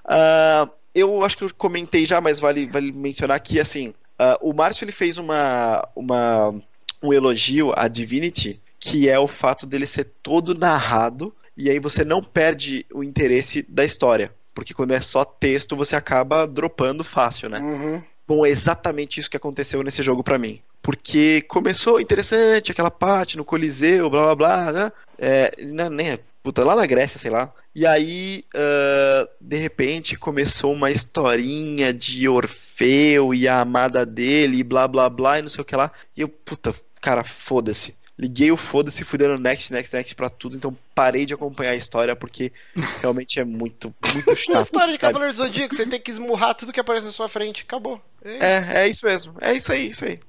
Uh, 0.05 0.69
eu 0.93 1.25
acho 1.25 1.37
que 1.39 1.45
eu 1.45 1.55
comentei 1.55 2.05
já, 2.05 2.21
mas 2.21 2.41
vale, 2.41 2.67
vale 2.67 2.91
mencionar 2.91 3.39
que 3.39 3.61
assim, 3.61 3.95
uh, 4.19 4.37
o 4.41 4.53
Márcio 4.53 4.85
ele 4.85 4.91
fez 4.91 5.19
uma, 5.19 5.89
uma, 5.95 6.53
um 7.01 7.13
elogio 7.13 7.73
a 7.77 7.87
Divinity, 7.87 8.61
que 8.77 9.09
é 9.09 9.21
o 9.21 9.29
fato 9.29 9.69
dele 9.69 9.87
ser 9.87 10.11
todo 10.21 10.53
narrado, 10.53 11.33
e 11.57 11.71
aí 11.71 11.79
você 11.79 12.05
não 12.05 12.21
perde 12.21 12.85
o 12.93 13.05
interesse 13.05 13.65
da 13.69 13.85
história. 13.85 14.35
Porque 14.53 14.75
quando 14.75 14.91
é 14.91 15.01
só 15.01 15.25
texto, 15.25 15.77
você 15.77 15.95
acaba 15.95 16.45
dropando 16.45 17.05
fácil, 17.05 17.49
né? 17.49 17.61
Uhum. 17.61 18.03
Bom, 18.31 18.47
é 18.47 18.49
exatamente 18.49 19.19
isso 19.19 19.29
que 19.29 19.37
aconteceu 19.37 19.83
nesse 19.83 20.05
jogo 20.05 20.23
para 20.23 20.39
mim. 20.39 20.61
Porque 20.81 21.43
começou 21.49 22.01
interessante 22.01 22.71
aquela 22.71 22.89
parte 22.89 23.37
no 23.37 23.45
Coliseu, 23.45 24.09
blá 24.09 24.23
blá 24.23 24.37
blá, 24.37 24.73
né? 24.73 24.93
É, 25.19 25.53
nem, 25.91 26.17
puta, 26.41 26.63
lá 26.63 26.77
na 26.77 26.87
Grécia, 26.87 27.19
sei 27.19 27.29
lá. 27.29 27.53
E 27.75 27.85
aí, 27.85 28.45
uh, 28.55 29.29
de 29.41 29.57
repente, 29.57 30.17
começou 30.17 30.73
uma 30.73 30.93
historinha 30.93 31.93
de 31.93 32.29
Orfeu 32.29 33.35
e 33.35 33.49
a 33.49 33.63
amada 33.63 34.07
dele, 34.07 34.59
e 34.59 34.63
blá 34.63 34.87
blá 34.87 35.11
blá, 35.11 35.41
e 35.41 35.43
não 35.43 35.49
sei 35.49 35.63
o 35.63 35.65
que 35.65 35.75
lá. 35.75 35.91
E 36.17 36.21
eu, 36.21 36.29
puta, 36.29 36.73
cara, 37.01 37.25
foda-se. 37.25 37.97
Liguei 38.21 38.53
o 38.53 38.57
foda-se, 38.57 39.03
fui 39.03 39.19
dando 39.19 39.41
next, 39.41 39.73
next, 39.73 39.97
next 39.97 40.15
pra 40.15 40.29
tudo, 40.29 40.55
então 40.55 40.77
parei 40.95 41.25
de 41.25 41.33
acompanhar 41.33 41.71
a 41.71 41.77
história 41.77 42.15
porque 42.15 42.53
realmente 43.01 43.41
é 43.41 43.45
muito, 43.45 43.95
muito 44.13 44.37
chato. 44.37 44.51
Uma 44.51 44.61
história 44.61 44.93
de 44.93 44.99
Cavaleiro 44.99 45.33
do 45.33 45.39
Zodíaco, 45.39 45.75
você 45.75 45.87
tem 45.87 45.99
que 45.99 46.11
esmurrar 46.11 46.55
tudo 46.55 46.71
que 46.71 46.81
aparece 46.81 47.07
na 47.07 47.13
sua 47.13 47.31
frente, 47.31 47.63
acabou. 47.63 47.99
É 48.23 48.37
isso, 48.37 48.45
é, 48.45 48.85
é 48.85 48.89
isso 48.89 49.07
mesmo. 49.07 49.35
É 49.41 49.55
isso 49.55 49.73
aí, 49.73 49.87
isso 49.87 50.05
aí. 50.05 50.21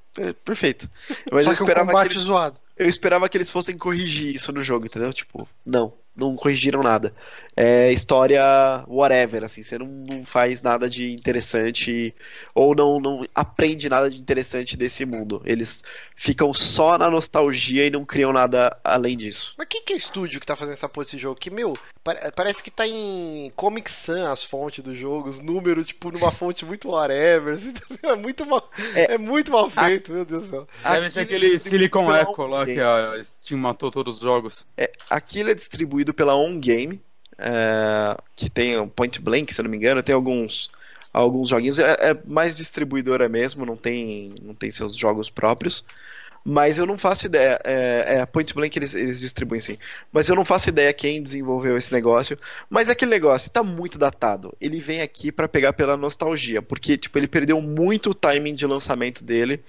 Perfeito. 0.45 0.89
Mas 1.29 1.45
Só 1.45 1.51
eu 1.51 1.53
esperava 1.53 1.91
um 1.91 2.01
que 2.01 2.07
eles, 2.07 2.23
zoado. 2.23 2.57
Eu 2.77 2.87
esperava 2.87 3.27
que 3.27 3.37
eles 3.37 3.49
fossem 3.49 3.77
corrigir 3.77 4.35
isso 4.35 4.53
no 4.53 4.63
jogo, 4.63 4.85
entendeu? 4.85 5.11
Tipo, 5.11 5.47
não 5.65 5.93
não 6.15 6.35
corrigiram 6.35 6.83
nada. 6.83 7.13
É 7.55 7.91
história 7.91 8.41
whatever, 8.87 9.43
assim, 9.43 9.61
você 9.61 9.77
não, 9.77 9.85
não 9.85 10.25
faz 10.25 10.61
nada 10.61 10.89
de 10.89 11.11
interessante 11.11 12.15
ou 12.55 12.73
não, 12.73 12.99
não 12.99 13.27
aprende 13.35 13.89
nada 13.89 14.09
de 14.09 14.19
interessante 14.19 14.77
desse 14.77 15.05
mundo. 15.05 15.41
Eles 15.45 15.83
ficam 16.15 16.53
só 16.53 16.97
na 16.97 17.09
nostalgia 17.09 17.85
e 17.85 17.89
não 17.89 18.05
criam 18.05 18.31
nada 18.31 18.77
além 18.83 19.17
disso. 19.17 19.53
Mas 19.57 19.67
quem 19.69 19.83
que 19.83 19.93
é 19.93 19.97
estúdio 19.97 20.39
que 20.39 20.45
tá 20.45 20.55
fazendo 20.55 20.75
essa 20.75 20.87
porra 20.87 21.05
desse 21.05 21.17
jogo? 21.17 21.39
Que, 21.39 21.49
meu, 21.49 21.77
parece 22.35 22.63
que 22.63 22.71
tá 22.71 22.87
em 22.87 23.51
Comic 23.55 23.91
Sans 23.91 24.27
as 24.27 24.43
fontes 24.43 24.83
dos 24.83 24.97
jogos, 24.97 25.39
número, 25.39 25.83
tipo, 25.83 26.09
numa 26.09 26.31
fonte 26.31 26.63
muito 26.63 26.89
whatever. 26.89 27.55
Assim, 27.55 27.73
é, 28.01 28.15
muito 28.15 28.45
mal, 28.45 28.69
é, 28.95 29.15
é 29.15 29.17
muito 29.17 29.51
mal 29.51 29.69
feito, 29.69 30.11
a, 30.11 30.15
meu 30.15 30.25
Deus 30.25 30.45
do 30.45 30.49
céu. 30.49 30.67
Deve 30.83 31.09
ser 31.09 31.19
aquele 31.21 31.59
Silicon 31.59 32.13
Echo 32.15 32.47
lá 32.47 32.65
que 32.65 32.79
a 32.79 33.23
Steam 33.43 33.59
matou 33.59 33.91
todos 33.91 34.15
os 34.15 34.21
jogos. 34.21 34.65
É, 34.77 34.91
aquilo 35.09 35.49
é 35.49 35.53
distribuído 35.53 36.13
pela 36.13 36.35
On 36.35 36.59
Game, 36.59 37.01
é, 37.37 38.17
que 38.35 38.49
tem 38.49 38.77
o 38.77 38.87
Point 38.87 39.19
Blank, 39.19 39.53
se 39.53 39.59
eu 39.59 39.63
não 39.63 39.71
me 39.71 39.77
engano, 39.77 40.03
tem 40.03 40.13
alguns 40.13 40.69
alguns 41.13 41.49
joguinhos. 41.49 41.79
É, 41.79 41.91
é, 41.99 42.17
mais 42.25 42.55
distribuidora 42.55 43.27
mesmo, 43.27 43.65
não 43.65 43.75
tem, 43.75 44.33
não 44.41 44.53
tem 44.53 44.71
seus 44.71 44.95
jogos 44.95 45.29
próprios. 45.29 45.83
Mas 46.43 46.79
eu 46.79 46.87
não 46.87 46.97
faço 46.97 47.27
ideia. 47.27 47.59
É, 47.63 48.17
é, 48.17 48.25
Point 48.25 48.51
Blank 48.53 48.77
eles, 48.77 48.95
eles 48.95 49.19
distribuem 49.19 49.61
sim. 49.61 49.77
Mas 50.11 50.27
eu 50.27 50.35
não 50.35 50.43
faço 50.43 50.69
ideia 50.69 50.91
quem 50.91 51.21
desenvolveu 51.21 51.77
esse 51.77 51.93
negócio. 51.93 52.35
Mas 52.67 52.89
aquele 52.89 53.11
negócio 53.11 53.47
está 53.47 53.61
muito 53.61 53.99
datado. 53.99 54.51
Ele 54.59 54.79
vem 54.79 55.01
aqui 55.01 55.31
para 55.31 55.47
pegar 55.47 55.73
pela 55.73 55.95
nostalgia. 55.95 56.59
Porque, 56.59 56.97
tipo, 56.97 57.15
ele 57.19 57.27
perdeu 57.27 57.61
muito 57.61 58.09
o 58.09 58.15
timing 58.15 58.55
de 58.55 58.65
lançamento 58.65 59.23
dele. 59.23 59.63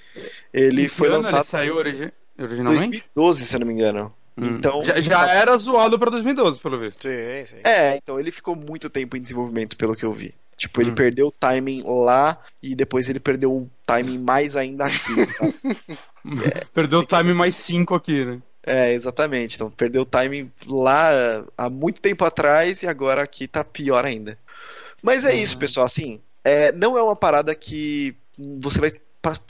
Ele 0.50 0.88
foi 0.88 1.10
lançado. 1.10 1.40
Ele 1.40 1.44
saiu 1.44 1.76
origi 1.76 2.10
originalmente? 2.38 3.04
2012, 3.14 3.46
se 3.46 3.56
eu 3.56 3.60
não 3.60 3.66
me 3.66 3.74
engano. 3.74 4.14
Hum. 4.36 4.56
Então, 4.56 4.82
já, 4.82 5.00
já 5.00 5.26
tá... 5.26 5.32
era 5.32 5.56
zoado 5.56 5.98
para 5.98 6.10
2012, 6.10 6.60
pelo 6.60 6.78
visto. 6.78 7.02
Sim, 7.02 7.44
sim. 7.44 7.60
É, 7.64 7.96
então 7.96 8.18
ele 8.18 8.30
ficou 8.30 8.56
muito 8.56 8.88
tempo 8.88 9.16
em 9.16 9.20
desenvolvimento, 9.20 9.76
pelo 9.76 9.94
que 9.94 10.04
eu 10.04 10.12
vi. 10.12 10.34
Tipo, 10.56 10.80
ele 10.80 10.90
hum. 10.90 10.94
perdeu 10.94 11.26
o 11.26 11.32
timing 11.32 11.82
lá 11.84 12.38
e 12.62 12.74
depois 12.74 13.08
ele 13.08 13.18
perdeu 13.18 13.52
o 13.52 13.70
timing 13.86 14.18
mais 14.18 14.56
ainda 14.56 14.86
aqui. 14.86 15.14
é, 16.44 16.64
perdeu 16.72 17.00
o 17.00 17.06
timing 17.06 17.34
mais 17.34 17.56
5 17.56 17.94
aqui, 17.94 18.24
né? 18.24 18.40
É, 18.64 18.92
exatamente. 18.92 19.56
Então, 19.56 19.70
perdeu 19.70 20.02
o 20.02 20.06
timing 20.06 20.50
lá 20.66 21.44
há 21.58 21.68
muito 21.68 22.00
tempo 22.00 22.24
atrás 22.24 22.82
e 22.82 22.86
agora 22.86 23.22
aqui 23.22 23.48
tá 23.48 23.64
pior 23.64 24.04
ainda. 24.04 24.38
Mas 25.02 25.24
é 25.24 25.32
uhum. 25.32 25.38
isso, 25.38 25.58
pessoal. 25.58 25.84
Assim, 25.84 26.20
é, 26.44 26.70
não 26.70 26.96
é 26.96 27.02
uma 27.02 27.16
parada 27.16 27.54
que 27.54 28.14
você 28.60 28.80
vai 28.80 28.90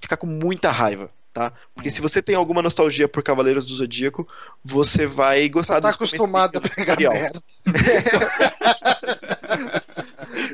ficar 0.00 0.16
com 0.16 0.26
muita 0.26 0.70
raiva 0.70 1.10
tá? 1.32 1.52
Porque 1.74 1.90
se 1.90 2.00
você 2.00 2.22
tem 2.22 2.34
alguma 2.34 2.62
nostalgia 2.62 3.08
por 3.08 3.22
Cavaleiros 3.22 3.64
do 3.64 3.74
Zodíaco, 3.74 4.28
você 4.64 5.06
vai 5.06 5.48
gostar 5.48 5.76
você 5.76 5.80
tá 5.80 5.90
acostumado 5.90 6.58
a 6.58 6.60
pegar 6.60 6.96
merda. 6.96 7.42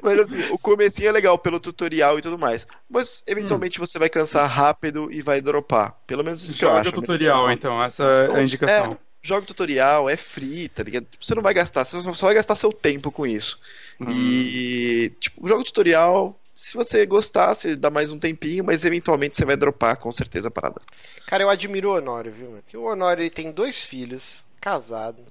Mas 0.03 0.19
assim, 0.21 0.53
o 0.53 0.59
comecinho 0.59 1.09
é 1.09 1.13
legal 1.13 1.39
pelo 1.39 1.61
tutorial 1.61 2.19
e 2.19 2.23
tudo 2.23 2.39
mais. 2.39 2.67
Mas 2.89 3.23
eventualmente 3.27 3.81
hum. 3.81 3.87
você 3.87 3.99
vai 3.99 4.09
cansar 4.09 4.49
rápido 4.49 5.13
e 5.13 5.21
vai 5.21 5.41
dropar. 5.41 5.95
Pelo 6.07 6.25
menos 6.25 6.43
isso 6.43 6.57
Joga 6.57 6.59
que 6.59 6.65
eu 6.65 6.71
acho. 6.71 6.91
Joga 6.91 7.01
tutorial, 7.01 7.53
então, 7.53 7.83
essa 7.83 8.03
é 8.03 8.21
a 8.21 8.25
então, 8.25 8.43
indicação. 8.43 8.93
É, 8.93 8.97
joga 9.23 9.47
tutorial, 9.47 10.09
é 10.09 10.17
free, 10.17 10.69
tá 10.69 10.83
ligado? 10.83 11.07
Você 11.21 11.35
não 11.35 11.43
vai 11.43 11.55
gastar, 11.55 11.85
você 11.85 12.01
só 12.01 12.27
vai 12.27 12.35
gastar 12.35 12.55
seu 12.55 12.73
tempo 12.73 13.11
com 13.11 13.27
isso. 13.27 13.59
Hum. 14.01 14.07
E, 14.11 15.13
tipo, 15.19 15.47
joga 15.47 15.65
tutorial, 15.65 16.39
se 16.59 16.77
você 16.77 17.07
gostar, 17.07 17.55
você 17.55 17.77
dá 17.77 17.89
mais 17.89 18.11
um 18.11 18.19
tempinho, 18.19 18.65
mas 18.65 18.85
eventualmente 18.85 19.37
você 19.37 19.45
vai 19.45 19.57
dropar 19.57 19.97
com 19.97 20.11
certeza 20.11 20.49
a 20.49 20.51
parada. 20.51 20.83
Cara, 21.25 21.45
eu 21.45 21.49
admiro 21.49 21.91
o 21.91 21.95
Honório, 21.97 22.33
viu? 22.33 22.51
Porque 22.65 22.77
o 22.77 22.83
Honório 22.83 23.23
ele 23.23 23.31
tem 23.31 23.53
dois 23.53 23.81
filhos, 23.81 24.45
casado, 24.61 25.23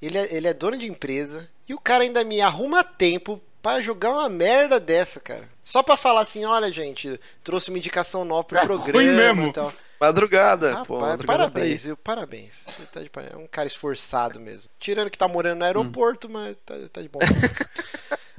ele 0.00 0.18
é, 0.18 0.28
ele 0.30 0.46
é 0.46 0.52
dono 0.52 0.76
de 0.76 0.86
empresa, 0.86 1.48
e 1.66 1.72
o 1.72 1.80
cara 1.80 2.04
ainda 2.04 2.22
me 2.22 2.38
arruma 2.42 2.84
tempo 2.84 3.40
para 3.62 3.80
jogar 3.80 4.10
uma 4.10 4.28
merda 4.28 4.78
dessa, 4.78 5.18
cara. 5.20 5.48
Só 5.64 5.82
para 5.82 5.96
falar 5.96 6.20
assim, 6.20 6.44
olha, 6.44 6.70
gente, 6.70 7.18
trouxe 7.42 7.70
uma 7.70 7.78
indicação 7.78 8.22
nova 8.22 8.44
pro 8.44 8.58
é 8.58 8.64
programa 8.66 9.34
mesmo. 9.34 9.46
e 9.48 9.52
tal. 9.54 9.72
Madrugada, 9.98 10.70
Rapaz, 10.70 10.86
pô, 10.86 11.00
madrugada 11.00 11.38
parabéns, 11.38 11.80
tá 11.80 11.86
viu? 11.86 11.96
Parabéns. 11.96 12.54
Você 12.66 12.82
tá 12.92 13.00
de 13.00 13.10
É 13.32 13.36
um 13.38 13.46
cara 13.46 13.66
esforçado 13.66 14.38
mesmo. 14.38 14.68
Tirando 14.78 15.08
que 15.08 15.16
tá 15.16 15.26
morando 15.26 15.60
no 15.60 15.64
aeroporto, 15.64 16.28
hum. 16.28 16.32
mas 16.32 16.56
tá, 16.66 16.74
tá 16.92 17.00
de 17.00 17.08
bom. 17.08 17.20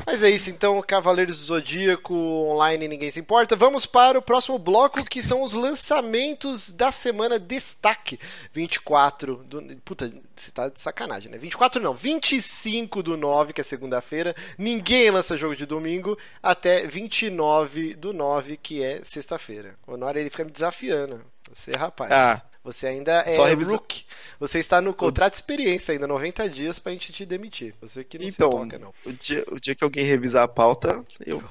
Mas 0.05 0.21
é 0.21 0.29
isso, 0.29 0.49
então, 0.49 0.81
Cavaleiros 0.81 1.39
do 1.39 1.45
Zodíaco 1.45 2.13
online, 2.13 2.87
ninguém 2.87 3.09
se 3.09 3.19
importa. 3.19 3.55
Vamos 3.55 3.85
para 3.85 4.19
o 4.19 4.21
próximo 4.21 4.59
bloco, 4.59 5.03
que 5.03 5.23
são 5.23 5.41
os 5.41 5.53
lançamentos 5.53 6.71
da 6.71 6.91
semana 6.91 7.39
destaque. 7.39 8.19
24 8.53 9.37
do. 9.37 9.61
Puta, 9.77 10.11
você 10.35 10.51
tá 10.51 10.69
de 10.69 10.79
sacanagem, 10.79 11.31
né? 11.31 11.37
24 11.37 11.81
não, 11.81 11.95
25 11.95 13.01
do 13.01 13.17
9, 13.17 13.53
que 13.53 13.61
é 13.61 13.63
segunda-feira. 13.63 14.35
Ninguém 14.57 15.09
lança 15.09 15.35
jogo 15.35 15.55
de 15.55 15.65
domingo, 15.65 16.17
até 16.41 16.85
29 16.85 17.95
do 17.95 18.13
9, 18.13 18.57
que 18.57 18.83
é 18.83 19.01
sexta-feira. 19.03 19.75
O 19.87 19.93
Honor 19.93 20.17
ele 20.17 20.29
fica 20.29 20.45
me 20.45 20.51
desafiando. 20.51 21.21
Você, 21.51 21.71
rapaz. 21.71 22.11
Ah. 22.11 22.41
Você 22.65 22.87
ainda 22.87 23.23
é 23.27 23.31
Só 23.31 23.45
revisa... 23.45 23.73
rook. 23.73 24.03
Você 24.39 24.57
está 24.57 24.81
no 24.81 24.91
contrato 24.91 25.33
de 25.33 25.37
experiência 25.37 25.93
ainda, 25.93 26.07
90 26.07 26.49
dias 26.49 26.79
pra 26.79 26.91
gente 26.91 27.13
te 27.13 27.23
demitir. 27.23 27.75
Você 27.79 28.03
que 28.03 28.17
não 28.17 28.25
então, 28.25 28.51
se 28.51 28.57
toca, 28.57 28.79
não. 28.79 28.93
O 29.05 29.13
dia, 29.13 29.45
o 29.51 29.59
dia 29.59 29.75
que 29.75 29.83
alguém 29.83 30.03
revisar 30.03 30.43
a 30.43 30.47
pauta, 30.47 31.05
eu. 31.23 31.43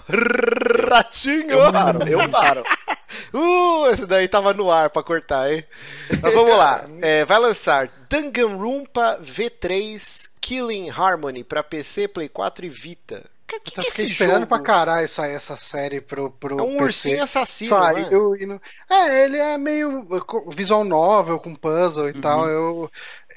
Ratinho! 0.90 1.52
Eu 1.52 1.72
paro, 1.72 2.08
eu 2.08 2.28
paro. 2.28 2.64
uh, 3.32 3.86
esse 3.92 4.04
daí 4.06 4.26
tava 4.26 4.52
no 4.52 4.72
ar 4.72 4.90
pra 4.90 5.04
cortar, 5.04 5.52
hein? 5.52 5.64
Mas 6.20 6.34
vamos 6.34 6.56
lá. 6.56 6.84
É, 7.00 7.24
vai 7.24 7.38
lançar 7.38 7.88
Danganronpa 8.10 9.20
V3 9.22 10.28
Killing 10.40 10.90
Harmony 10.90 11.44
pra 11.44 11.62
PC, 11.62 12.08
Play 12.08 12.28
4 12.28 12.66
e 12.66 12.68
Vita. 12.68 13.24
Que, 13.46 13.60
que, 13.60 13.78
eu 13.78 13.84
fiquei 13.84 14.06
esperando 14.06 14.40
jogo? 14.40 14.46
pra 14.46 14.60
caralho 14.60 15.08
sair 15.08 15.34
essa 15.34 15.56
série 15.56 16.00
pro, 16.00 16.30
pro 16.30 16.58
É 16.58 16.62
um 16.62 16.78
PC. 16.78 16.82
ursinho 16.84 17.22
assassino, 17.22 17.68
Saiu, 17.68 18.30
né? 18.32 18.46
não... 18.46 18.60
É, 18.88 19.24
ele 19.24 19.38
é 19.38 19.58
meio 19.58 20.06
visual 20.48 20.82
novel, 20.82 21.38
com 21.38 21.54
puzzle 21.54 22.08
e 22.08 22.12
uhum. 22.12 22.20
tal. 22.22 22.48
Eu, 22.48 22.90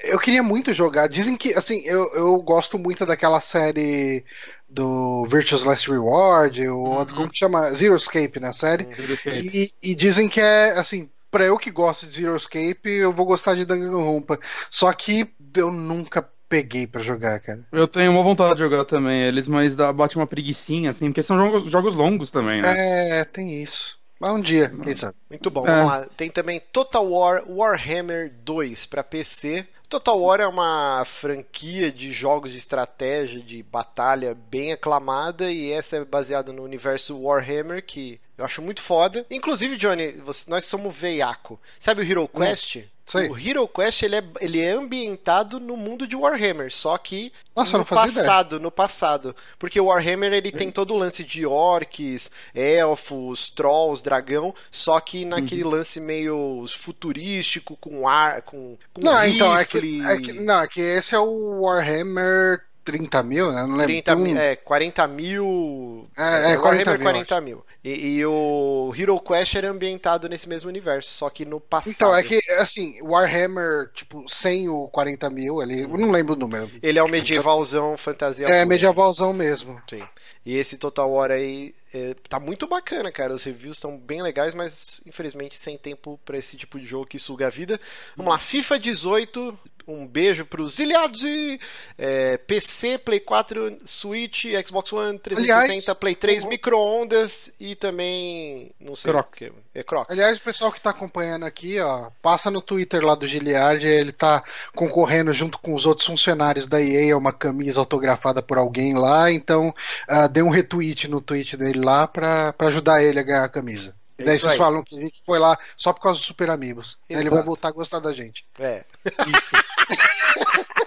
eu 0.04 0.18
queria 0.18 0.42
muito 0.42 0.72
jogar. 0.72 1.08
Dizem 1.08 1.36
que, 1.36 1.52
assim, 1.52 1.82
eu, 1.84 2.10
eu 2.14 2.40
gosto 2.40 2.78
muito 2.78 3.04
daquela 3.04 3.40
série 3.40 4.24
do 4.68 5.26
Virtuous 5.26 5.64
Last 5.64 5.90
Reward, 5.90 6.66
o 6.68 6.74
uhum. 6.74 6.90
outro, 6.90 7.14
como 7.14 7.30
que 7.30 7.38
chama? 7.38 7.70
Zero 7.72 7.96
Escape, 7.96 8.40
né, 8.40 8.52
série? 8.52 8.84
Uhum. 8.84 9.32
E, 9.32 9.70
e 9.82 9.94
dizem 9.94 10.28
que 10.28 10.40
é, 10.40 10.70
assim, 10.78 11.10
pra 11.30 11.44
eu 11.44 11.58
que 11.58 11.70
gosto 11.70 12.06
de 12.06 12.14
Zero 12.14 12.36
Escape, 12.36 12.88
eu 12.88 13.12
vou 13.12 13.26
gostar 13.26 13.54
de 13.54 13.66
Danganronpa. 13.66 14.38
Só 14.70 14.90
que 14.92 15.30
eu 15.54 15.70
nunca 15.70 16.26
peguei 16.48 16.86
para 16.86 17.00
jogar, 17.00 17.38
cara. 17.40 17.66
Eu 17.70 17.86
tenho 17.86 18.10
uma 18.10 18.22
vontade 18.22 18.54
de 18.54 18.60
jogar 18.60 18.84
também 18.84 19.22
eles, 19.22 19.46
mas 19.46 19.76
dá, 19.76 19.92
bate 19.92 20.16
uma 20.16 20.26
preguiçinha, 20.26 20.90
assim, 20.90 21.06
porque 21.06 21.22
são 21.22 21.36
jogos, 21.36 21.70
jogos 21.70 21.94
longos 21.94 22.30
também, 22.30 22.62
né? 22.62 23.20
É, 23.20 23.24
tem 23.24 23.62
isso. 23.62 23.98
Mas 24.18 24.32
um 24.32 24.40
dia, 24.40 24.72
quem 24.82 24.94
sabe. 24.94 25.16
Muito 25.30 25.48
bom, 25.50 25.66
é. 25.66 25.70
vamos 25.70 25.92
lá. 25.92 26.06
Tem 26.16 26.28
também 26.28 26.60
Total 26.72 27.08
War 27.08 27.44
Warhammer 27.48 28.32
2 28.42 28.86
para 28.86 29.04
PC. 29.04 29.66
Total 29.88 30.20
War 30.20 30.40
é 30.40 30.46
uma 30.46 31.02
franquia 31.06 31.90
de 31.90 32.12
jogos 32.12 32.52
de 32.52 32.58
estratégia, 32.58 33.40
de 33.40 33.62
batalha 33.62 34.34
bem 34.34 34.72
aclamada 34.72 35.50
e 35.50 35.70
essa 35.70 35.96
é 35.96 36.04
baseada 36.04 36.52
no 36.52 36.62
universo 36.62 37.18
Warhammer 37.18 37.82
que 37.82 38.20
eu 38.36 38.44
acho 38.44 38.60
muito 38.60 38.82
foda. 38.82 39.24
Inclusive, 39.30 39.76
Johnny, 39.76 40.20
nós 40.46 40.64
somos 40.64 40.94
veiaco. 40.94 41.58
Sabe 41.78 42.02
o 42.02 42.04
Hero 42.04 42.28
Quest? 42.28 42.76
Hum. 42.76 42.82
O 43.30 43.38
Hero 43.38 43.66
Quest 43.66 44.02
ele 44.02 44.16
é, 44.16 44.24
ele 44.40 44.60
é 44.60 44.70
ambientado 44.70 45.58
no 45.58 45.76
mundo 45.76 46.06
de 46.06 46.14
Warhammer, 46.14 46.70
só 46.70 46.98
que 46.98 47.32
Nossa, 47.56 47.78
no 47.78 47.84
passado, 47.84 48.56
ideia. 48.56 48.62
no 48.62 48.70
passado. 48.70 49.36
Porque 49.58 49.80
o 49.80 49.86
Warhammer 49.86 50.32
ele 50.32 50.52
tem 50.52 50.70
todo 50.70 50.92
o 50.92 50.98
lance 50.98 51.24
de 51.24 51.46
orcs, 51.46 52.30
elfos, 52.54 53.48
trolls, 53.48 54.02
dragão, 54.02 54.54
só 54.70 55.00
que 55.00 55.24
naquele 55.24 55.64
uhum. 55.64 55.70
lance 55.70 55.98
meio 56.00 56.64
futurístico, 56.68 57.76
com 57.76 58.06
ar, 58.06 58.42
com, 58.42 58.76
com 58.92 59.00
não, 59.00 59.16
rifle. 59.16 59.36
Então, 59.36 59.56
é 59.56 59.64
que, 59.64 59.78
é 59.78 60.16
que, 60.20 60.32
não, 60.34 60.60
é 60.60 60.68
que 60.68 60.80
esse 60.80 61.14
é 61.14 61.18
o 61.18 61.62
Warhammer 61.62 62.62
30 62.84 63.22
mil, 63.22 63.52
né? 63.52 63.62
Não 63.62 63.76
lembro. 63.76 63.84
30 63.84 64.16
mil, 64.16 64.38
é, 64.38 64.56
40 64.56 65.06
mil. 65.08 65.97
É, 66.18 66.54
é 66.54 66.56
40 66.56 66.90
mil. 66.94 67.02
40 67.02 67.40
mil. 67.40 67.64
E, 67.84 68.16
e, 68.16 68.26
o 68.26 68.92
Hero 68.96 69.20
Quest 69.20 69.54
era 69.54 69.70
ambientado 69.70 70.28
nesse 70.28 70.48
mesmo 70.48 70.68
universo, 70.68 71.10
só 71.10 71.30
que 71.30 71.44
no 71.44 71.60
passado. 71.60 71.94
Então, 71.94 72.16
é 72.16 72.22
que, 72.24 72.40
assim, 72.58 73.00
Warhammer, 73.02 73.88
tipo, 73.94 74.24
sem 74.28 74.68
o 74.68 74.88
40 74.88 75.30
mil 75.30 75.60
ali, 75.60 75.82
eu 75.82 75.88
não 75.88 76.10
lembro 76.10 76.34
o 76.34 76.36
número. 76.36 76.68
Ele 76.82 76.98
é 76.98 77.02
o 77.02 77.08
medievalzão 77.08 77.96
fantasia. 77.96 78.48
É, 78.48 78.64
medievalzão 78.64 79.32
mesmo. 79.32 79.80
Sim. 79.88 80.02
E 80.44 80.56
esse 80.56 80.76
Total 80.76 81.08
War 81.08 81.30
aí 81.30 81.72
é, 81.92 82.14
tá 82.28 82.38
muito 82.38 82.66
bacana, 82.66 83.10
cara. 83.10 83.34
Os 83.34 83.44
reviews 83.44 83.76
estão 83.76 83.96
bem 83.98 84.22
legais, 84.22 84.54
mas 84.54 85.00
infelizmente 85.06 85.56
sem 85.56 85.76
tempo 85.76 86.18
para 86.24 86.38
esse 86.38 86.56
tipo 86.56 86.78
de 86.78 86.86
jogo 86.86 87.06
que 87.06 87.18
suga 87.18 87.46
a 87.46 87.50
vida. 87.50 87.80
Vamos 88.16 88.32
lá, 88.32 88.38
FIFA 88.38 88.78
18 88.78 89.58
um 89.88 90.06
beijo 90.06 90.44
para 90.44 90.60
os 90.60 90.78
ilhados 90.78 91.22
e 91.22 91.58
é, 91.96 92.36
PC, 92.36 92.98
Play 92.98 93.20
4, 93.20 93.78
Switch, 93.86 94.44
Xbox 94.66 94.92
One, 94.92 95.18
360, 95.18 95.72
Aliás, 95.72 95.98
Play 95.98 96.14
3, 96.14 96.44
o... 96.44 96.48
micro-ondas 96.48 97.50
e 97.58 97.74
também. 97.74 98.70
Não 98.78 98.94
sei 98.94 99.10
Crocs. 99.10 99.28
o 99.28 99.32
que. 99.32 99.52
É 99.74 99.82
Crocs. 99.82 100.12
Aliás, 100.12 100.38
o 100.38 100.42
pessoal 100.42 100.70
que 100.70 100.78
está 100.78 100.90
acompanhando 100.90 101.46
aqui, 101.46 101.80
ó, 101.80 102.10
passa 102.20 102.50
no 102.50 102.60
Twitter 102.60 103.02
lá 103.04 103.14
do 103.14 103.26
Giliard, 103.26 103.84
ele 103.86 104.10
está 104.10 104.44
concorrendo 104.74 105.32
junto 105.32 105.58
com 105.58 105.72
os 105.72 105.86
outros 105.86 106.06
funcionários 106.06 106.66
da 106.66 106.82
EA 106.82 107.14
a 107.14 107.18
uma 107.18 107.32
camisa 107.32 107.80
autografada 107.80 108.42
por 108.42 108.58
alguém 108.58 108.94
lá, 108.94 109.32
então 109.32 109.74
uh, 110.10 110.28
dê 110.28 110.42
um 110.42 110.50
retweet 110.50 111.08
no 111.08 111.20
tweet 111.20 111.56
dele 111.56 111.77
lá 111.80 112.06
para 112.06 112.54
ajudar 112.60 113.02
ele 113.02 113.18
a 113.18 113.22
ganhar 113.22 113.44
a 113.44 113.48
camisa. 113.48 113.94
E 114.18 114.24
daí 114.24 114.38
vocês 114.38 114.52
aí. 114.52 114.58
falam 114.58 114.82
que 114.82 114.98
a 114.98 115.00
gente 115.00 115.22
foi 115.24 115.38
lá 115.38 115.56
só 115.76 115.92
por 115.92 116.00
causa 116.00 116.18
dos 116.18 116.26
Super 116.26 116.50
Amigos. 116.50 116.98
Ele 117.08 117.30
vai 117.30 117.42
voltar 117.42 117.68
a 117.68 117.72
gostar 117.72 118.00
da 118.00 118.12
gente. 118.12 118.44
É. 118.58 118.84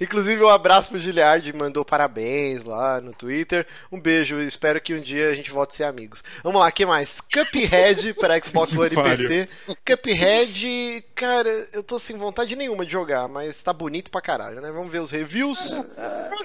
Inclusive, 0.00 0.42
um 0.42 0.48
abraço 0.48 0.90
pro 0.90 1.00
Giliard, 1.00 1.50
mandou 1.54 1.84
parabéns 1.84 2.64
lá 2.64 3.00
no 3.00 3.12
Twitter. 3.12 3.66
Um 3.90 4.00
beijo, 4.00 4.40
espero 4.40 4.80
que 4.80 4.94
um 4.94 5.00
dia 5.00 5.30
a 5.30 5.34
gente 5.34 5.50
volte 5.50 5.70
a 5.70 5.76
ser 5.76 5.84
amigos. 5.84 6.22
Vamos 6.42 6.60
lá, 6.60 6.70
que 6.70 6.84
mais? 6.84 7.20
Cuphead 7.20 8.14
para 8.14 8.40
Xbox 8.42 8.76
One 8.76 8.92
e 8.92 9.02
PC. 9.02 9.48
Cuphead, 9.86 11.04
cara, 11.14 11.68
eu 11.72 11.82
tô 11.82 11.98
sem 11.98 12.16
vontade 12.16 12.56
nenhuma 12.56 12.84
de 12.84 12.92
jogar, 12.92 13.28
mas 13.28 13.62
tá 13.62 13.72
bonito 13.72 14.10
pra 14.10 14.20
caralho, 14.20 14.60
né? 14.60 14.70
Vamos 14.70 14.92
ver 14.92 15.00
os 15.00 15.10
reviews. 15.10 15.82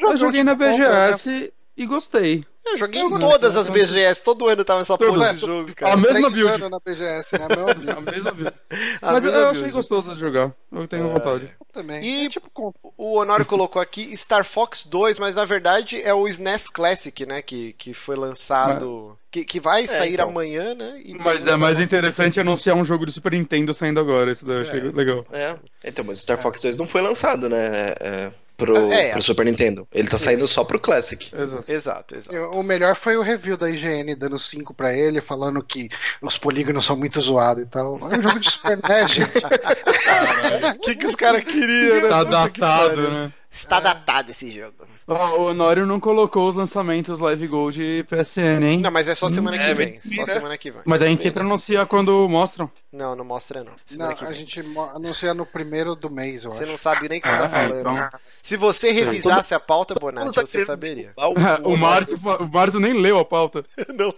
Eu, 0.02 0.18
joguei 0.18 0.44
na 0.44 0.56
BGS 0.56 1.52
e 1.76 1.86
gostei. 1.86 2.46
Eu 2.66 2.78
joguei 2.78 3.02
em 3.02 3.20
todas 3.20 3.58
as 3.58 3.70
BGS, 3.70 4.24
todo 4.24 4.48
ano 4.48 4.64
tava 4.64 4.82
essa 4.82 4.98
porra 4.98 5.34
de 5.34 5.40
jogo, 5.42 5.74
cara. 5.74 5.94
A 5.94 5.98
mesma 5.98 6.30
build. 6.30 6.70
na 6.70 6.80
BGS, 6.80 7.38
né? 7.38 7.46
A 7.46 7.56
mesma 7.56 7.74
build. 7.74 7.90
a 7.98 8.12
mesma 8.12 8.32
build. 8.32 8.54
Mas 9.02 9.26
eu, 9.26 9.50
achei 9.50 9.72
gostoso 9.72 10.14
de 10.14 10.20
jogar. 10.20 10.54
Eu 10.72 10.88
tenho 10.88 11.10
é, 11.10 11.14
vontade. 11.14 11.52
Eu 11.60 11.66
também. 11.74 12.04
E 12.04 12.26
é 12.26 12.30
tipo, 12.30 12.76
o 12.98 13.18
Honório 13.18 13.46
colocou 13.46 13.82
aqui 13.82 14.16
Star 14.16 14.44
Fox 14.44 14.84
2, 14.84 15.18
mas 15.18 15.36
na 15.36 15.46
verdade 15.46 16.02
é 16.02 16.14
o 16.14 16.28
SNES 16.28 16.70
Classic, 16.70 17.26
né? 17.26 17.42
Que, 17.42 17.74
que 17.74 17.94
foi 17.94 18.16
lançado. 18.16 19.18
Que, 19.32 19.44
que 19.46 19.60
vai 19.60 19.84
é, 19.84 19.88
sair 19.88 20.14
então. 20.14 20.30
amanhã, 20.30 20.74
né? 20.74 21.02
mas 21.24 21.46
é 21.46 21.56
mais 21.56 21.80
interessante 21.80 22.40
anunciar 22.40 22.76
um 22.76 22.84
jogo 22.84 23.06
de 23.06 23.12
Super 23.12 23.32
Nintendo 23.32 23.74
saindo 23.74 24.00
agora. 24.00 24.32
Isso 24.32 24.46
daí 24.46 24.58
eu 24.58 24.62
achei 24.62 24.80
é. 24.80 24.84
legal. 24.84 25.26
É. 25.32 25.56
Então, 25.84 26.04
mas 26.04 26.20
Star 26.20 26.38
Fox 26.38 26.60
2 26.62 26.78
não 26.78 26.88
foi 26.88 27.02
lançado, 27.02 27.48
né? 27.48 27.96
É 28.00 28.32
pro, 28.60 28.92
é, 28.92 29.12
pro 29.12 29.22
Super 29.22 29.46
Nintendo. 29.46 29.88
Ele 29.92 30.08
tá 30.08 30.18
sim. 30.18 30.26
saindo 30.26 30.48
só 30.48 30.64
pro 30.64 30.80
Classic. 30.80 31.32
Exato, 31.34 31.66
exato. 31.68 32.16
exato. 32.16 32.60
O 32.60 32.62
melhor 32.62 32.96
foi 32.96 33.16
o 33.18 33.22
review 33.22 33.58
da 33.58 33.70
IGN 33.70 34.14
dando 34.16 34.38
5 34.38 34.74
pra 34.74 34.94
ele, 34.94 35.22
falando 35.22 35.64
que 35.64 35.90
os 36.22 36.38
polígonos 36.38 36.86
são 36.86 36.98
muito 36.98 37.20
zoados 37.22 37.64
e 37.64 37.66
tal. 37.66 37.98
É 38.12 38.18
um 38.20 38.24
jogo 38.24 38.40
de 38.40 38.52
Super 38.52 38.78
NES, 38.78 39.18
O 40.76 40.80
que, 40.82 40.96
que 40.96 41.06
os 41.06 41.16
caras 41.16 41.44
queriam, 41.44 42.02
né? 42.02 42.10
Tá 42.10 42.24
datado, 42.24 43.10
né? 43.10 43.34
Está 43.52 43.78
é. 43.78 43.82
datado 43.82 44.32
esse 44.32 44.52
jogo. 44.52 44.88
Oh, 45.08 45.14
o 45.14 45.46
Honório 45.48 45.88
não 45.88 46.00
colocou 46.00 46.48
os 46.48 46.56
lançamentos 46.56 47.20
Live 47.20 47.48
Gold 47.48 47.82
e 47.82 48.04
PSN, 48.04 48.64
hein? 48.64 48.80
Não, 48.80 48.92
mas 48.92 49.08
é 49.08 49.16
só 49.16 49.28
semana 49.28 49.58
que 49.58 49.64
é, 49.64 49.74
vem. 49.74 49.88
Só 49.88 50.22
né? 50.22 50.34
semana 50.34 50.58
que 50.58 50.70
vem. 50.70 50.82
Mas 50.86 51.00
daí 51.00 51.08
a 51.08 51.12
gente 51.12 51.24
sempre 51.24 51.42
anuncia 51.42 51.84
quando 51.88 52.30
mostram. 52.30 52.70
Não, 52.92 53.16
não 53.16 53.26
mostra 53.26 53.64
não. 53.64 53.74
Semana 53.88 54.16
não, 54.22 54.28
a 54.28 54.34
gente 54.34 54.62
anuncia 54.94 55.34
no 55.34 55.48
primeiro 55.48 55.96
do 55.96 56.12
mês, 56.12 56.44
eu 56.44 56.52
você 56.52 56.64
acho. 56.64 56.72
não 56.72 56.78
sabe 56.78 57.10
nem 57.10 57.18
o 57.18 57.22
que 57.22 57.28
você 57.28 57.38
tá 57.38 57.46
ah, 57.46 57.50
falando. 57.50 57.80
Então... 57.80 58.20
Se 58.42 58.56
você 58.56 58.92
revisasse 58.92 59.54
a 59.54 59.60
pauta, 59.60 59.94
Bonatti, 59.94 60.34
tá 60.34 60.46
você 60.46 60.64
saberia. 60.64 61.14
O, 61.64 61.74
o, 61.74 61.78
Márcio, 61.78 62.18
o 62.18 62.48
Márcio 62.48 62.80
nem 62.80 62.94
leu 62.94 63.20
a 63.20 63.26
pauta. 63.26 63.66
não. 63.94 64.14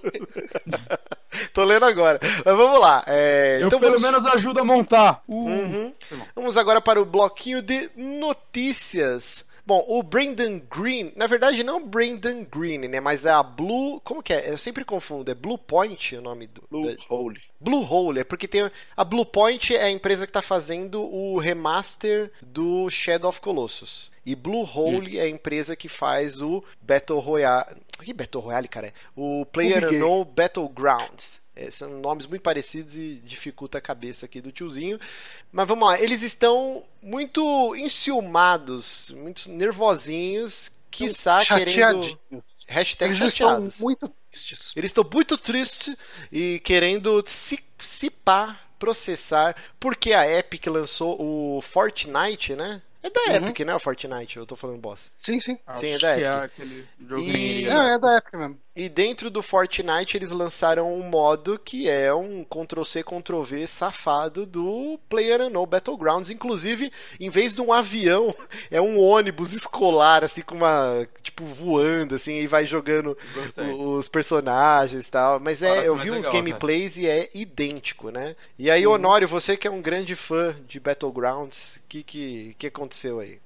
Tô 1.54 1.64
lendo 1.64 1.86
agora. 1.86 2.20
Mas 2.22 2.56
vamos 2.56 2.80
lá. 2.80 3.04
É, 3.08 3.58
eu 3.62 3.68
então 3.68 3.80
pelo 3.80 4.00
vamos... 4.00 4.04
menos 4.04 4.26
ajudo 4.34 4.60
a 4.60 4.64
montar. 4.64 5.22
Uh. 5.28 5.48
Uhum. 5.48 5.94
Vamos 6.36 6.58
agora 6.58 6.80
para 6.80 7.02
o 7.02 7.06
bloquinho 7.06 7.62
de 7.62 7.90
notícias. 7.96 9.31
Bom, 9.72 9.86
o 9.88 10.04
Brandon 10.04 10.60
Green, 10.70 11.14
na 11.16 11.28
verdade 11.28 11.64
não 11.64 11.88
Brandon 11.88 12.44
Green, 12.44 12.90
né? 12.90 13.00
Mas 13.00 13.26
é 13.26 13.32
a 13.32 13.42
Blue. 13.42 14.02
Como 14.02 14.22
que 14.22 14.34
é? 14.34 14.52
Eu 14.52 14.58
sempre 14.58 14.84
confundo. 14.84 15.32
É 15.32 15.34
Blue 15.34 15.58
Point 15.58 16.18
o 16.18 16.22
nome 16.22 16.48
do. 16.48 16.62
Blue 16.70 16.94
da... 16.94 17.02
Hole. 17.10 17.40
Blue 17.58 17.82
Hole, 17.82 18.20
é 18.20 18.24
porque 18.26 18.50
tem. 18.50 18.70
A 18.98 19.04
Blue 19.06 19.26
Point 19.26 19.74
é 19.74 19.84
a 19.84 19.90
empresa 19.90 20.26
que 20.26 20.30
está 20.30 20.42
fazendo 20.42 21.02
o 21.02 21.38
remaster 21.38 22.34
do 22.42 22.90
Shadow 22.90 23.30
of 23.30 23.40
Colossus. 23.40 24.12
E 24.26 24.36
Blue 24.36 24.70
Hole 24.70 25.18
é 25.18 25.22
a 25.22 25.30
empresa 25.30 25.74
que 25.74 25.88
faz 25.88 26.42
o 26.42 26.62
Battle 26.82 27.22
Royale. 27.22 27.78
Que 28.04 28.12
Battle 28.12 28.44
Royale, 28.44 28.68
cara? 28.68 28.94
O 29.16 29.46
Player 29.46 29.88
Unknown 29.88 30.26
Battlegrounds. 30.26 31.41
É, 31.56 31.70
são 31.70 32.00
nomes 32.00 32.26
muito 32.26 32.42
parecidos 32.42 32.96
e 32.96 33.22
dificulta 33.26 33.78
a 33.78 33.82
cabeça 33.82 34.26
aqui 34.26 34.40
do 34.40 34.52
tiozinho. 34.52 35.00
Mas 35.52 35.68
vamos 35.68 35.88
lá, 35.88 36.00
eles 36.00 36.22
estão 36.22 36.84
muito 37.02 37.76
enciumados, 37.76 39.12
muito 39.12 39.50
nervosinhos, 39.50 40.72
quiçá 40.90 41.44
querendo. 41.46 42.18
Hashtag 42.68 43.12
eles 43.12 43.34
chateados. 43.34 43.74
estão 43.74 43.86
muito 43.86 44.14
tristes. 44.32 44.74
Eles 44.76 44.90
estão 44.90 45.10
muito 45.12 45.38
tristes 45.38 45.96
e 46.32 46.62
querendo 46.64 47.22
se, 47.28 47.60
se 47.80 48.10
pá, 48.10 48.62
processar, 48.80 49.56
porque 49.80 50.14
a 50.14 50.26
Epic 50.28 50.68
lançou 50.68 51.22
o 51.22 51.62
Fortnite, 51.62 52.56
né? 52.56 52.82
É 53.04 53.10
da 53.10 53.22
uhum. 53.22 53.48
Epic, 53.48 53.66
né? 53.66 53.76
O 53.76 53.80
Fortnite, 53.80 54.38
eu 54.38 54.46
tô 54.46 54.56
falando 54.56 54.80
boss. 54.80 55.12
Sim, 55.18 55.40
sim. 55.40 55.58
Sim, 55.74 55.88
é 55.88 56.00
da 56.00 56.14
Epic. 56.14 56.26
É 56.26 56.44
aquele 56.44 56.88
e... 57.18 57.68
é, 57.68 57.94
é 57.94 58.00
da 58.00 58.18
Epic 58.18 58.34
mesmo. 58.34 58.60
E 58.74 58.88
dentro 58.88 59.30
do 59.30 59.42
Fortnite 59.42 60.16
eles 60.16 60.32
lançaram 60.32 60.94
um 60.94 61.04
modo 61.04 61.60
que 61.60 61.90
é 61.90 62.14
um 62.14 62.46
Ctrl-C, 62.46 63.04
Ctrl-V 63.04 63.68
safado 63.68 64.46
do 64.46 64.98
PlayerUnknown 65.10 65.66
Battlegrounds. 65.66 66.30
Inclusive, 66.30 66.90
em 67.20 67.30
vez 67.30 67.54
de 67.54 67.62
um 67.62 67.74
avião, 67.74 68.34
é 68.72 68.80
um 68.80 68.98
ônibus 68.98 69.52
escolar, 69.52 70.24
assim, 70.24 70.42
com 70.42 70.56
uma. 70.56 71.06
Tipo, 71.22 71.44
voando, 71.44 72.16
assim, 72.16 72.36
e 72.36 72.48
vai 72.48 72.66
jogando 72.66 73.18
os 73.58 74.08
personagens 74.08 75.06
e 75.06 75.12
tal. 75.12 75.38
Mas 75.38 75.62
é, 75.62 75.86
eu 75.86 75.98
vi 75.98 76.10
uns 76.10 76.26
legal, 76.26 76.34
gameplays 76.34 76.98
e 76.98 77.08
é 77.08 77.30
idêntico, 77.34 78.10
né? 78.10 78.38
E 78.58 78.72
aí, 78.72 78.88
uhum. 78.88 78.94
Honório, 78.94 79.28
você 79.28 79.58
que 79.58 79.68
é 79.68 79.72
um 79.72 79.82
grande 79.82 80.16
fã 80.16 80.56
de 80.66 80.80
Battlegrounds, 80.80 81.76
o 81.76 81.82
que, 81.90 82.04
que, 82.04 82.56
que 82.58 82.68
aconteceu 82.68 83.20
aí? 83.20 83.40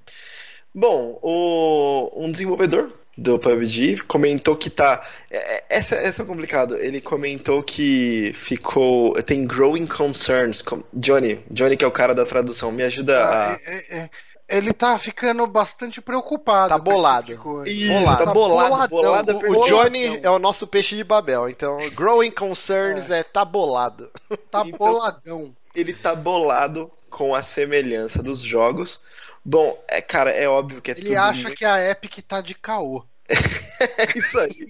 Bom, 0.73 1.17
o, 1.23 2.11
um 2.15 2.31
desenvolvedor 2.31 2.93
do 3.17 3.39
PUBG 3.39 4.03
comentou 4.07 4.55
que 4.55 4.69
tá. 4.69 5.01
É, 5.31 5.57
é, 5.57 5.63
essa, 5.69 5.95
essa 5.95 6.21
é 6.21 6.25
complicado. 6.25 6.77
Ele 6.77 6.99
comentou 6.99 7.63
que 7.63 8.33
ficou. 8.35 9.13
Tem 9.23 9.45
growing 9.45 9.87
concerns. 9.87 10.63
Johnny, 10.93 11.39
Johnny, 11.49 11.77
que 11.77 11.85
é 11.85 11.87
o 11.87 11.91
cara 11.91 12.13
da 12.13 12.25
tradução, 12.25 12.71
me 12.71 12.83
ajuda 12.83 13.23
ah, 13.23 13.51
a. 13.51 13.53
É, 13.53 13.97
é, 13.97 14.09
ele 14.47 14.73
tá 14.73 14.97
ficando 14.99 15.47
bastante 15.47 16.01
preocupado. 16.01 16.69
Tá 16.69 16.77
bolado. 16.77 17.27
Tipo 17.27 17.63
Isso, 17.63 17.91
bolado. 17.93 18.25
tá 18.25 18.33
bolado. 18.33 18.89
bolado 18.89 19.37
o, 19.37 19.61
o, 19.61 19.65
Johnny 19.65 20.19
é 20.21 20.29
o 20.29 20.37
nosso 20.37 20.67
peixe 20.67 20.95
de 20.95 21.03
Babel. 21.03 21.49
Então, 21.49 21.77
growing 21.95 22.31
concerns 22.31 23.09
é, 23.09 23.19
é 23.19 23.23
tá 23.23 23.45
bolado. 23.45 24.11
Tá 24.51 24.63
então, 24.65 24.77
boladão. 24.77 25.55
Ele 25.73 25.93
tá 25.93 26.13
bolado 26.13 26.91
com 27.09 27.33
a 27.33 27.41
semelhança 27.41 28.21
dos 28.21 28.39
jogos 28.39 29.01
Bom, 29.45 29.79
é, 29.87 30.01
cara, 30.01 30.31
é 30.31 30.47
óbvio 30.49 30.81
que 30.81 30.89
é 30.89 30.95
Ele 30.95 31.03
tudo 31.05 31.17
acha 31.17 31.41
muito- 31.43 31.55
que 31.55 31.65
a 31.65 31.91
Epic 31.91 32.17
tá 32.27 32.41
de 32.41 32.55
caô. 32.55 33.05
é 33.29 34.17
isso 34.17 34.39
aí. 34.39 34.69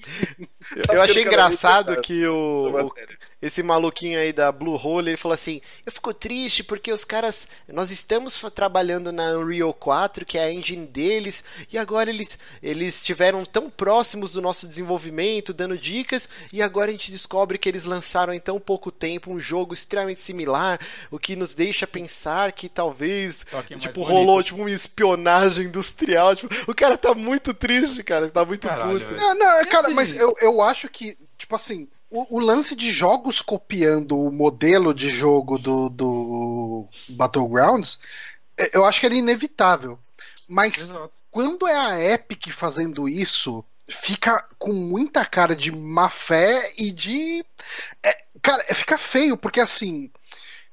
Eu 0.92 1.02
achei 1.02 1.24
engraçado 1.24 2.02
que 2.02 2.26
o, 2.28 2.72
o-. 2.88 2.94
esse 3.46 3.62
maluquinho 3.62 4.20
aí 4.20 4.34
da 4.34 4.52
Blue 4.52 4.76
Hole, 4.76 5.12
ele 5.12 5.18
falou 5.18 5.36
assim: 5.36 5.62
Eu 5.86 5.92
fico 5.92 6.12
triste 6.14 6.64
porque 6.64 6.92
os 6.92 7.04
caras. 7.04 7.48
Nós 7.68 7.92
estamos 7.92 8.42
trabalhando 8.54 9.12
na 9.12 9.38
Unreal 9.38 9.72
4, 9.72 10.26
que 10.26 10.38
é 10.38 10.46
a 10.46 10.52
engine 10.52 10.88
deles, 10.88 11.44
e 11.72 11.78
agora 11.78 12.10
eles 12.10 12.40
eles 12.62 12.96
estiveram 12.96 13.46
tão 13.46 13.70
próximos 13.70 14.34
do 14.34 14.42
nosso 14.42 14.68
desenvolvimento, 14.68 15.54
dando 15.54 15.78
dicas, 15.78 16.28
e 16.52 16.60
agora 16.60 16.90
a 16.90 16.94
gente 16.94 17.12
descobre 17.12 17.60
que 17.60 17.70
eles 17.70 17.86
lançaram 17.86 18.34
em 18.34 18.40
tão 18.40 18.60
pouco 18.60 18.92
tempo 18.92 19.32
um 19.32 19.40
jogo 19.40 19.76
extremamente 19.76 20.22
similar, 20.22 20.80
o 21.12 21.20
que 21.20 21.36
nos 21.36 21.54
deixa 21.54 21.86
pensar 21.86 22.52
que 22.52 22.68
talvez. 22.68 23.44
Que 23.68 23.76
é 23.76 23.78
Tipo, 23.78 24.02
rolou 24.02 24.42
tipo 24.42 24.60
uma 24.60 24.72
espionagem 24.72 25.66
industrial. 25.66 26.36
Tipo, 26.36 26.72
o 26.72 26.74
cara 26.74 26.98
tá 26.98 27.14
muito 27.14 27.54
triste, 27.54 28.04
cara. 28.04 28.28
Tá 28.30 28.44
muito 28.44 28.68
Caralho, 28.68 29.00
puto. 29.00 29.14
Não, 29.14 29.36
não, 29.36 29.66
cara, 29.66 29.90
mas 29.90 30.16
eu, 30.16 30.34
eu 30.42 30.62
acho 30.62 30.90
que, 30.90 31.16
tipo 31.38 31.56
assim, 31.56 31.88
o, 32.16 32.38
o 32.38 32.40
lance 32.40 32.76
de 32.76 32.92
jogos 32.92 33.42
copiando 33.42 34.18
o 34.18 34.32
modelo 34.32 34.94
de 34.94 35.10
jogo 35.10 35.58
do, 35.58 35.90
do 35.90 36.88
Battlegrounds, 37.10 38.00
é, 38.58 38.78
eu 38.78 38.86
acho 38.86 39.02
que 39.02 39.06
era 39.06 39.16
inevitável. 39.16 40.00
Mas 40.48 40.78
Exato. 40.78 41.12
quando 41.30 41.68
é 41.68 41.76
a 41.76 42.14
Epic 42.14 42.50
fazendo 42.52 43.10
isso, 43.10 43.66
fica 43.88 44.42
com 44.58 44.72
muita 44.72 45.26
cara 45.26 45.56
de 45.56 45.72
má 45.72 46.10
fé 46.10 46.74
e 46.78 46.92
de. 46.92 47.46
é, 48.02 48.24
cara, 48.42 48.64
é, 48.70 48.74
fica 48.74 48.98
feio, 48.98 49.36
porque 49.36 49.60
assim, 49.60 50.10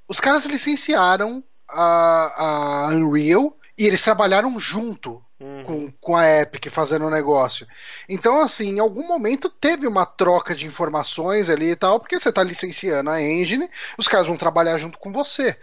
os 0.07 0.20
caras 0.20 0.45
licenciaram 0.45 1.43
a, 1.68 2.86
a 2.86 2.88
Unreal 2.88 3.57
e 3.76 3.84
eles 3.84 4.03
trabalharam 4.03 4.59
junto 4.61 5.24
Uhum. 5.43 5.64
com, 5.64 5.93
com 6.01 6.16
a 6.16 6.24
Epic 6.40 6.70
fazendo 6.70 7.05
o 7.07 7.11
negócio. 7.11 7.66
Então, 8.09 8.40
assim, 8.40 8.68
em 8.76 8.78
algum 8.78 9.07
momento 9.09 9.51
teve 9.51 9.86
uma 9.88 10.07
troca 10.07 10.55
de 10.55 10.66
informações 10.66 11.51
ali 11.51 11.70
e 11.72 11.76
tal, 11.76 11.99
porque 11.99 12.18
você 12.20 12.30
tá 12.32 12.43
licenciando 12.45 13.11
a 13.11 13.20
engine, 13.20 13.68
os 13.99 14.07
caras 14.07 14.28
vão 14.28 14.36
trabalhar 14.36 14.78
junto 14.78 14.99
com 14.99 15.12
você. 15.12 15.57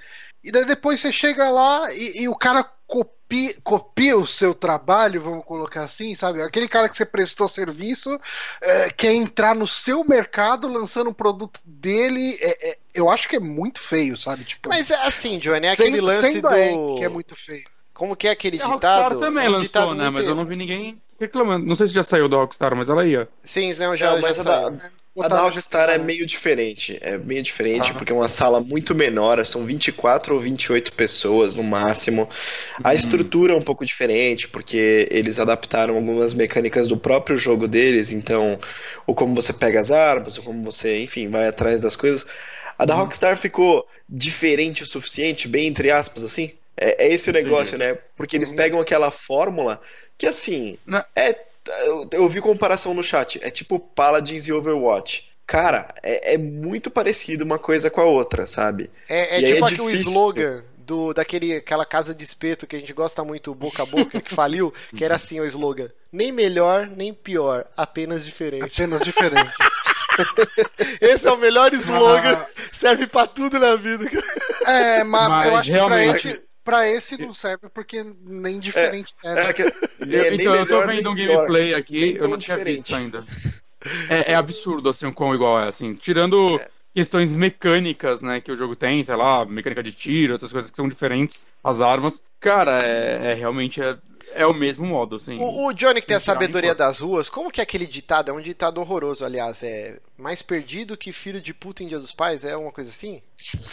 E 0.44 0.52
daí 0.52 0.66
depois 0.66 1.00
você 1.00 1.12
chega 1.12 1.50
lá 1.50 1.94
e, 1.94 2.24
e 2.24 2.30
o 2.30 2.36
cara 2.36 2.64
copia, 2.88 3.56
copia 3.64 4.18
o 4.18 4.26
seu 4.26 4.54
trabalho, 4.54 5.22
vamos 5.22 5.46
colocar 5.46 5.84
assim, 5.84 6.16
sabe? 6.16 6.42
Aquele 6.42 6.68
cara 6.68 6.90
que 6.90 6.98
você 6.98 7.06
prestou 7.06 7.48
serviço 7.48 8.20
é, 8.62 8.90
quer 8.90 9.14
entrar 9.14 9.54
no 9.54 9.68
seu 9.68 10.04
mercado 10.04 10.68
lançando 10.68 11.10
um 11.10 11.14
produto 11.14 11.60
dele. 11.66 12.38
é- 12.42 12.70
é- 12.72 12.78
eu 12.94 13.10
acho 13.10 13.30
que 13.30 13.36
é 13.36 13.40
muito 13.40 13.80
feio, 13.80 14.18
sabe? 14.18 14.44
Tipo, 14.44 14.70
Mas 14.70 14.90
é 14.92 14.96
assim, 15.06 15.38
Johnny, 15.40 15.68
é 15.68 15.72
aquele 15.72 15.92
sendo- 15.92 16.06
lance 16.06 16.32
sendo 16.34 16.50
do. 16.50 16.96
que 16.98 17.04
é 17.06 17.10
muito 17.10 17.36
feio. 17.36 17.70
Como 18.00 18.16
que 18.16 18.30
é 18.30 18.32
aquele 18.32 18.62
A 18.62 18.66
Rockstar 18.66 19.04
ditado? 19.04 19.20
também 19.20 19.46
É 19.46 19.50
um 19.50 19.52
lançou, 19.52 19.68
ditado 19.68 19.94
né? 19.96 20.10
Mas 20.10 20.26
eu 20.26 20.34
não 20.34 20.46
vi 20.46 20.56
ninguém 20.56 20.98
reclamando. 21.20 21.66
Não 21.66 21.76
sei 21.76 21.86
se 21.88 21.94
já 21.94 22.02
saiu 22.02 22.30
da 22.30 22.38
Rockstar, 22.38 22.74
mas 22.74 22.88
ela 22.88 23.06
ia. 23.06 23.28
Sim, 23.44 23.74
não, 23.74 23.94
já, 23.98 24.14
Não, 24.14 24.22
mas 24.22 24.38
já 24.38 24.42
a 24.42 24.46
da, 24.70 24.80
saiu. 24.80 24.92
a 25.22 25.28
da 25.28 25.42
Rockstar 25.42 25.90
é 25.90 25.98
meio 25.98 26.26
diferente. 26.26 26.98
É 27.02 27.18
meio 27.18 27.44
diferente, 27.44 27.92
Ah. 27.92 27.94
porque 27.96 28.14
é 28.14 28.16
uma 28.16 28.30
sala 28.30 28.62
muito 28.62 28.96
menor, 28.96 29.46
são 29.46 29.66
24 29.66 30.34
ou 30.34 30.40
28 30.40 30.94
pessoas 30.94 31.56
no 31.56 31.62
máximo. 31.64 32.30
A 32.82 32.88
Uhum. 32.92 32.96
estrutura 32.96 33.52
é 33.52 33.58
um 33.58 33.62
pouco 33.62 33.84
diferente, 33.86 34.48
porque 34.48 35.10
eles 35.12 35.38
adaptaram 35.38 35.98
algumas 35.98 36.34
mecânicas 36.34 36.88
do 36.88 36.96
próprio 36.96 37.36
jogo 37.36 37.68
deles, 37.68 38.14
então, 38.14 38.58
ou 39.06 39.14
como 39.14 39.36
você 39.36 39.52
pega 39.52 39.78
as 39.82 39.92
armas, 39.92 40.38
ou 40.38 40.44
como 40.46 40.64
você, 40.64 41.04
enfim, 41.04 41.28
vai 41.28 41.50
atrás 41.50 41.82
das 41.82 41.98
coisas. 41.98 42.26
A 42.78 42.86
da 42.86 42.96
Rockstar 42.96 43.36
ficou 43.36 43.86
diferente 44.08 44.84
o 44.84 44.86
suficiente, 44.86 45.50
bem 45.50 45.68
entre 45.68 45.92
aspas, 45.92 46.24
assim. 46.24 46.54
É, 46.80 47.06
é 47.06 47.14
esse 47.14 47.30
o 47.30 47.34
negócio, 47.34 47.78
né? 47.78 47.98
Porque 48.16 48.38
eles 48.38 48.52
pegam 48.52 48.80
aquela 48.80 49.12
fórmula 49.12 49.82
que, 50.18 50.26
assim, 50.26 50.78
é. 51.16 51.36
Eu, 51.86 52.08
eu 52.14 52.30
vi 52.30 52.42
comparação 52.42 52.94
no 52.96 53.04
chat. 53.04 53.38
É 53.44 53.52
tipo 53.52 53.78
Paladins 53.80 54.48
e 54.48 54.54
Overwatch. 54.54 55.30
Cara, 55.46 55.94
é, 56.02 56.34
é 56.34 56.38
muito 56.38 56.90
parecido 56.90 57.44
uma 57.44 57.60
coisa 57.60 57.90
com 57.92 58.02
a 58.02 58.06
outra, 58.06 58.48
sabe? 58.48 58.90
É, 59.08 59.36
é 59.36 59.36
aí 59.36 59.54
tipo 59.54 59.66
é 59.66 59.72
aquele 59.74 59.92
difícil. 59.92 60.12
slogan 60.12 60.64
do, 60.78 61.14
daquele, 61.14 61.58
aquela 61.58 61.86
casa 61.86 62.16
de 62.16 62.24
espeto 62.24 62.66
que 62.66 62.76
a 62.76 62.80
gente 62.80 62.94
gosta 62.94 63.24
muito, 63.24 63.54
boca 63.54 63.84
a 63.84 63.86
boca, 63.86 64.20
que 64.22 64.34
faliu, 64.34 64.74
que 64.96 65.04
era 65.06 65.16
assim 65.16 65.40
o 65.40 65.46
slogan. 65.46 65.90
Nem 66.12 66.32
melhor, 66.32 66.88
nem 66.88 67.14
pior, 67.14 67.66
apenas 67.78 68.26
diferente. 68.26 68.82
Apenas 68.82 69.02
diferente. 69.02 69.52
Esse 71.00 71.28
é 71.28 71.32
o 71.32 71.38
melhor 71.38 71.72
slogan, 71.74 72.44
serve 72.72 73.06
pra 73.08 73.28
tudo 73.28 73.60
na 73.60 73.76
vida. 73.76 74.06
É, 74.66 75.04
mas, 75.04 75.30
Mas 75.30 75.48
eu 75.48 75.56
acho 75.58 75.72
realmente- 75.72 76.14
que 76.22 76.22
pra 76.30 76.32
esse, 76.32 76.49
pra 76.70 76.88
esse 76.88 77.18
não 77.18 77.34
serve 77.34 77.70
porque 77.70 78.04
nem 78.22 78.60
diferente 78.60 79.14
é. 79.24 79.34
É 79.50 79.54
que- 79.54 79.62
Eu- 79.64 80.24
é 80.24 80.30
nem 80.32 80.40
então, 80.42 80.56
eu 80.56 80.68
tô 80.68 80.86
vendo 80.88 81.10
um 81.12 81.16
pior. 81.16 81.36
gameplay 81.36 81.74
aqui, 81.74 82.16
eu 82.18 82.28
não 82.28 82.38
tinha 82.38 82.58
diferente. 82.58 82.78
visto 82.82 82.96
ainda. 82.96 83.26
É, 84.10 84.34
é 84.34 84.36
absurdo, 84.36 84.90
assim, 84.90 85.06
o 85.06 85.14
quão 85.14 85.34
igual 85.34 85.58
é, 85.58 85.70
assim. 85.70 85.94
Tirando 85.96 86.60
questões 86.94 87.32
mecânicas, 87.34 88.22
né, 88.22 88.42
que 88.42 88.52
o 88.52 88.58
jogo 88.58 88.76
tem, 88.76 89.02
sei 89.04 89.16
lá, 89.16 89.46
mecânica 89.46 89.82
de 89.82 89.94
tiro, 89.94 90.34
outras 90.34 90.52
coisas 90.52 90.70
que 90.70 90.76
são 90.76 90.90
diferentes, 90.90 91.40
as 91.64 91.80
armas. 91.80 92.22
Cara, 92.42 92.84
é, 92.84 93.32
é 93.32 93.34
realmente 93.36 93.82
é, 93.82 93.98
é 94.34 94.46
o 94.46 94.54
mesmo 94.54 94.86
modo, 94.86 95.16
assim. 95.16 95.38
O, 95.40 95.68
o 95.68 95.74
Johnny 95.74 96.02
que 96.02 96.08
tem 96.08 96.18
a 96.18 96.20
sabedoria 96.20 96.76
das 96.76 97.00
ruas, 97.00 97.30
como 97.30 97.52
que 97.52 97.60
é 97.60 97.64
aquele 97.64 97.86
ditado? 97.86 98.32
É 98.32 98.34
um 98.34 98.42
ditado 98.42 98.80
horroroso, 98.80 99.26
aliás. 99.26 99.64
É 99.64 99.98
mais 100.18 100.42
perdido 100.42 100.98
que 100.98 101.12
filho 101.12 101.42
de 101.42 101.54
puta 101.54 101.84
em 101.84 101.88
dia 101.88 102.00
dos 102.00 102.12
pais? 102.12 102.44
É 102.44 102.56
uma 102.56 102.72
coisa 102.72 102.90
assim? 102.90 103.22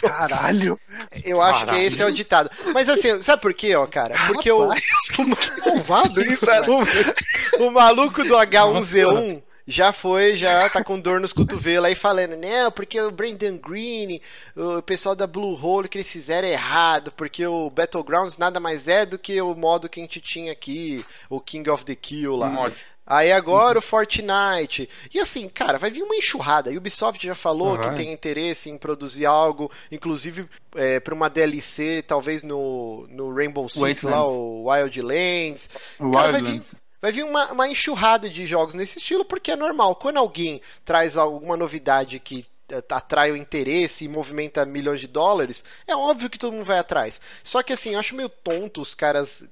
Caralho. 0.01 0.79
Eu 1.23 1.41
acho 1.41 1.59
que 1.59 1.65
Caralho. 1.65 1.83
esse 1.83 2.01
é 2.01 2.05
o 2.05 2.11
ditado. 2.11 2.49
Mas 2.73 2.89
assim, 2.89 3.21
sabe 3.21 3.41
por 3.41 3.53
quê, 3.53 3.75
ó, 3.75 3.85
cara? 3.85 4.15
Porque 4.27 4.51
o, 4.51 4.67
Malvado 5.65 6.21
isso, 6.21 6.45
o, 7.59 7.67
o 7.67 7.71
maluco 7.71 8.23
do 8.23 8.35
H1Z1 8.35 9.46
já 9.67 9.91
foi, 9.91 10.35
já 10.35 10.69
tá 10.69 10.81
com 10.81 10.97
dor 10.97 11.19
nos 11.19 11.33
cotovelos 11.33 11.87
aí 11.87 11.95
falando, 11.95 12.37
não, 12.37 12.71
porque 12.71 12.99
o 13.01 13.11
Brandon 13.11 13.57
Green, 13.57 14.21
o 14.55 14.81
pessoal 14.81 15.13
da 15.13 15.27
Blue 15.27 15.59
Hole 15.61 15.89
que 15.89 15.97
eles 15.97 16.09
fizeram 16.09 16.47
é 16.47 16.51
errado, 16.51 17.11
porque 17.11 17.45
o 17.45 17.69
Battlegrounds 17.69 18.37
nada 18.37 18.59
mais 18.59 18.87
é 18.87 19.05
do 19.05 19.19
que 19.19 19.41
o 19.41 19.53
modo 19.53 19.89
que 19.89 19.99
a 19.99 20.03
gente 20.03 20.21
tinha 20.21 20.53
aqui, 20.53 21.05
o 21.29 21.41
King 21.41 21.69
of 21.69 21.83
the 21.83 21.95
Kill 21.95 22.37
lá. 22.37 22.49
Mod. 22.49 22.75
Aí 23.09 23.31
agora 23.31 23.79
o 23.79 23.81
Fortnite. 23.81 24.89
E 25.13 25.19
assim, 25.19 25.47
cara, 25.47 25.77
vai 25.77 25.89
vir 25.89 26.03
uma 26.03 26.17
enxurrada. 26.17 26.69
A 26.69 26.73
Ubisoft 26.73 27.25
já 27.25 27.35
falou 27.35 27.77
Vai. 27.77 27.89
que 27.89 27.95
tem 27.95 28.11
interesse 28.11 28.69
em 28.69 28.77
produzir 28.77 29.25
algo, 29.25 29.71
inclusive 29.89 30.45
é, 30.75 30.99
para 30.99 31.13
uma 31.13 31.29
DLC, 31.29 32.03
talvez 32.05 32.43
no, 32.43 33.07
no 33.09 33.33
Rainbow 33.33 33.69
Six 33.69 33.81
Wastelands. 33.81 34.19
lá, 34.19 34.27
o 34.27 34.69
Wildlands. 34.69 35.69
O 35.97 36.11
Cara, 36.11 36.33
vai 36.33 36.41
vir, 36.41 36.47
Wildlands. 36.47 36.75
Vai 37.01 37.11
vir 37.11 37.23
uma, 37.23 37.51
uma 37.51 37.67
enxurrada 37.67 38.29
de 38.29 38.45
jogos 38.45 38.73
nesse 38.73 38.99
estilo, 38.99 39.25
porque 39.25 39.51
é 39.51 39.55
normal. 39.55 39.95
Quando 39.95 40.17
alguém 40.17 40.61
traz 40.83 41.17
alguma 41.17 41.55
novidade 41.55 42.19
que 42.19 42.45
eh, 42.69 42.83
atrai 42.89 43.31
o 43.31 43.37
interesse 43.37 44.05
e 44.05 44.09
movimenta 44.09 44.65
milhões 44.65 44.99
de 44.99 45.07
dólares, 45.07 45.63
é 45.85 45.95
óbvio 45.95 46.29
que 46.29 46.37
todo 46.37 46.53
mundo 46.53 46.65
vai 46.65 46.79
atrás. 46.79 47.21
Só 47.43 47.63
que 47.63 47.73
assim, 47.73 47.93
eu 47.93 47.99
acho 47.99 48.15
meio 48.15 48.29
tonto 48.29 48.81
os 48.81 48.93
caras. 48.93 49.47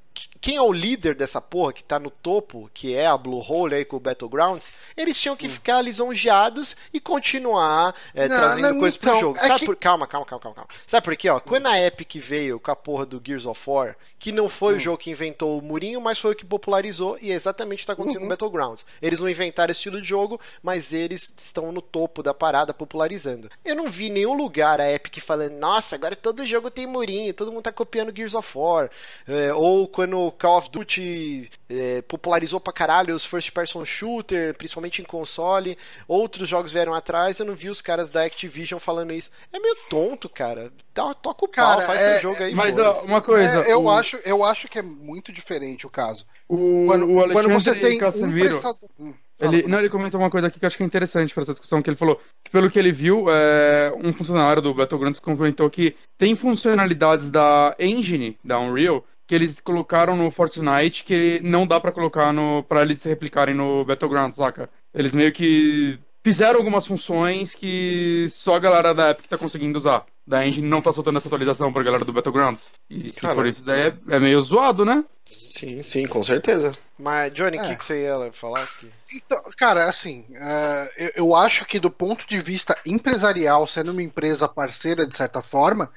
Quem 0.45 0.57
é 0.57 0.61
o 0.61 0.71
líder 0.71 1.15
dessa 1.15 1.41
porra 1.41 1.73
que 1.73 1.83
tá 1.83 1.97
no 1.97 2.11
topo, 2.11 2.69
que 2.71 2.93
é 2.95 3.07
a 3.07 3.17
Blue 3.17 3.43
Hole 3.43 3.73
aí 3.73 3.83
com 3.83 3.97
o 3.97 3.99
Battlegrounds, 3.99 4.71
eles 4.95 5.19
tinham 5.19 5.35
que 5.35 5.47
ficar 5.47 5.81
lisonjeados 5.81 6.77
e 6.93 6.99
continuar 6.99 7.95
eh, 8.13 8.27
Não, 8.27 8.37
trazendo 8.37 8.69
não, 8.73 8.79
coisas 8.79 8.95
pro 8.95 9.09
então, 9.09 9.21
jogo. 9.21 9.37
é 9.39 9.47
Sabe 9.47 9.59
que- 9.61 9.65
por... 9.65 9.75
Calma, 9.75 10.05
calma, 10.05 10.23
calma, 10.27 10.41
calma, 10.43 10.55
calma. 10.55 10.69
Sabe 10.85 11.03
por 11.03 11.15
quê? 11.17 11.29
Ó, 11.29 11.39
quando 11.39 11.65
a 11.65 11.81
Epic 11.81 12.17
veio 12.17 12.59
com 12.59 12.69
a 12.69 12.75
porra 12.75 13.07
do 13.07 13.19
Gears 13.25 13.47
of 13.47 13.59
War, 13.67 13.97
que 14.19 14.31
não 14.31 14.47
foi 14.47 14.75
Hum. 14.75 14.77
o 14.77 14.79
jogo 14.79 14.97
que 14.99 15.09
inventou 15.09 15.57
o 15.57 15.61
murinho, 15.63 15.99
mas 15.99 16.19
foi 16.19 16.33
o 16.33 16.35
que 16.35 16.45
popularizou, 16.45 17.17
e 17.19 17.31
é 17.31 17.33
exatamente 17.33 17.79
o 17.79 17.81
que 17.81 17.87
tá 17.87 17.93
acontecendo 17.93 18.19
Uhum. 18.19 18.25
no 18.25 18.29
Battlegrounds. 18.29 18.85
Eles 19.01 19.19
não 19.19 19.27
inventaram 19.27 19.71
estilo 19.71 19.99
de 19.99 20.07
jogo, 20.07 20.39
mas 20.61 20.93
eles 20.93 21.33
estão 21.37 21.71
no 21.71 21.81
topo 21.81 22.21
da 22.21 22.35
parada 22.35 22.71
popularizando. 22.71 23.49
Eu 23.63 23.75
não 23.75 23.89
vi 23.89 24.11
nenhum 24.11 24.33
lugar 24.37 24.79
a 24.79 24.91
Epic 24.91 25.17
falando, 25.23 25.53
nossa, 25.53 25.95
agora 25.95 26.15
todo 26.15 26.45
jogo 26.45 26.69
tem 26.69 26.85
murinho, 26.85 27.33
todo 27.33 27.51
mundo 27.51 27.63
tá 27.63 27.71
copiando 27.71 28.15
Gears 28.15 28.35
of 28.35 28.55
War. 28.55 28.91
É, 29.27 29.51
ou 29.51 29.87
quando 29.87 30.31
Call 30.35 30.57
of 30.57 30.69
Duty 30.69 31.49
é, 31.69 32.01
popularizou 32.03 32.59
pra 32.59 32.71
caralho 32.73 33.15
os 33.15 33.25
first 33.25 33.51
person 33.51 33.83
shooter, 33.85 34.55
principalmente 34.55 35.01
em 35.01 35.05
console, 35.05 35.77
outros 36.07 36.47
jogos 36.47 36.71
vieram 36.71 36.93
atrás, 36.93 37.39
eu 37.39 37.45
não 37.45 37.55
vi 37.55 37.69
os 37.69 37.81
caras 37.81 38.11
da 38.11 38.23
Activision 38.23 38.79
falando 38.79 39.13
isso. 39.13 39.31
É 39.51 39.59
meio 39.59 39.75
tonto, 39.89 40.29
cara. 40.29 40.71
Dá- 40.93 41.13
Toca 41.13 41.45
o 41.45 41.47
pau, 41.47 41.77
Cara, 41.77 41.81
faz 41.81 42.01
é- 42.01 42.11
seu 42.13 42.21
jogo 42.21 42.43
aí. 42.43 42.53
Mas 42.53 42.75
foda-se. 42.75 42.99
ó, 42.99 43.03
uma 43.03 43.21
coisa. 43.21 43.63
É, 43.65 43.73
eu, 43.73 43.83
o, 43.83 43.89
acho, 43.89 44.17
eu 44.25 44.43
acho 44.43 44.67
que 44.67 44.77
é 44.79 44.81
muito 44.81 45.31
diferente 45.31 45.87
o 45.87 45.89
caso. 45.89 46.25
o, 46.47 46.85
Quando, 46.87 47.05
o 47.05 47.19
Alexandre 47.19 47.33
quando 47.33 47.53
você 47.53 47.75
tem 47.75 47.95
um 47.97 47.99
Casemiro, 47.99 48.49
prestador. 48.49 48.89
Hum. 48.99 49.13
Ele, 49.37 49.63
não, 49.63 49.79
ele 49.79 49.89
comentou 49.89 50.17
uma 50.17 50.29
coisa 50.29 50.47
aqui 50.47 50.57
que 50.57 50.63
eu 50.63 50.67
acho 50.67 50.77
que 50.77 50.83
é 50.83 50.85
interessante 50.85 51.33
para 51.33 51.43
essa 51.43 51.51
discussão, 51.51 51.81
que 51.81 51.89
ele 51.89 51.97
falou 51.97 52.21
que 52.41 52.49
pelo 52.49 52.71
que 52.71 52.79
ele 52.79 52.91
viu, 52.93 53.25
é, 53.29 53.93
um 54.01 54.13
funcionário 54.13 54.61
do 54.61 54.73
Battlegrounds 54.73 55.19
comentou 55.19 55.69
que 55.69 55.93
tem 56.17 56.37
funcionalidades 56.37 57.29
da 57.29 57.75
engine, 57.77 58.37
da 58.41 58.57
Unreal, 58.59 59.03
que 59.27 59.33
eles 59.33 59.59
colocaram 59.59 60.15
no 60.15 60.29
Fortnite 60.29 61.03
que 61.03 61.39
não 61.43 61.65
dá 61.65 61.79
pra 61.79 61.91
colocar 61.91 62.31
no 62.31 62.63
para 62.63 62.81
eles 62.81 62.99
se 62.99 63.09
replicarem 63.09 63.55
no 63.55 63.83
Battlegrounds, 63.85 64.37
saca? 64.37 64.69
Eles 64.93 65.13
meio 65.15 65.31
que 65.31 65.99
fizeram 66.23 66.59
algumas 66.59 66.85
funções 66.85 67.53
que 67.53 68.27
só 68.29 68.55
a 68.55 68.59
galera 68.59 68.93
da 68.93 69.11
Epic 69.11 69.27
tá 69.27 69.37
conseguindo 69.37 69.77
usar. 69.77 70.05
da 70.27 70.45
engine 70.45 70.67
não 70.67 70.81
tá 70.81 70.91
soltando 70.91 71.17
essa 71.17 71.27
atualização 71.27 71.71
pra 71.71 71.83
galera 71.83 72.03
do 72.03 72.13
Battlegrounds. 72.13 72.67
E 72.89 73.11
por 73.11 73.45
isso 73.45 73.63
daí 73.63 73.89
é, 73.89 73.93
é, 74.09 74.19
meio 74.19 74.41
zoado, 74.41 74.83
né? 74.83 75.03
Sim, 75.25 75.83
sim, 75.83 76.05
com 76.05 76.23
certeza. 76.23 76.71
Mas, 76.97 77.33
Johnny, 77.33 77.57
o 77.57 77.61
é. 77.61 77.67
que, 77.67 77.75
que 77.75 77.83
você 77.83 78.03
ia 78.03 78.31
falar 78.31 78.63
aqui? 78.63 78.89
Então, 79.13 79.41
cara, 79.57 79.89
assim, 79.89 80.25
uh, 80.29 80.89
eu, 80.97 81.11
eu 81.15 81.35
acho 81.35 81.65
que 81.65 81.77
do 81.77 81.91
ponto 81.91 82.25
de 82.25 82.39
vista 82.39 82.77
empresarial, 82.85 83.67
sendo 83.67 83.91
uma 83.91 84.01
empresa 84.01 84.47
parceira 84.47 85.05
de 85.05 85.15
certa 85.15 85.41
forma, 85.41 85.91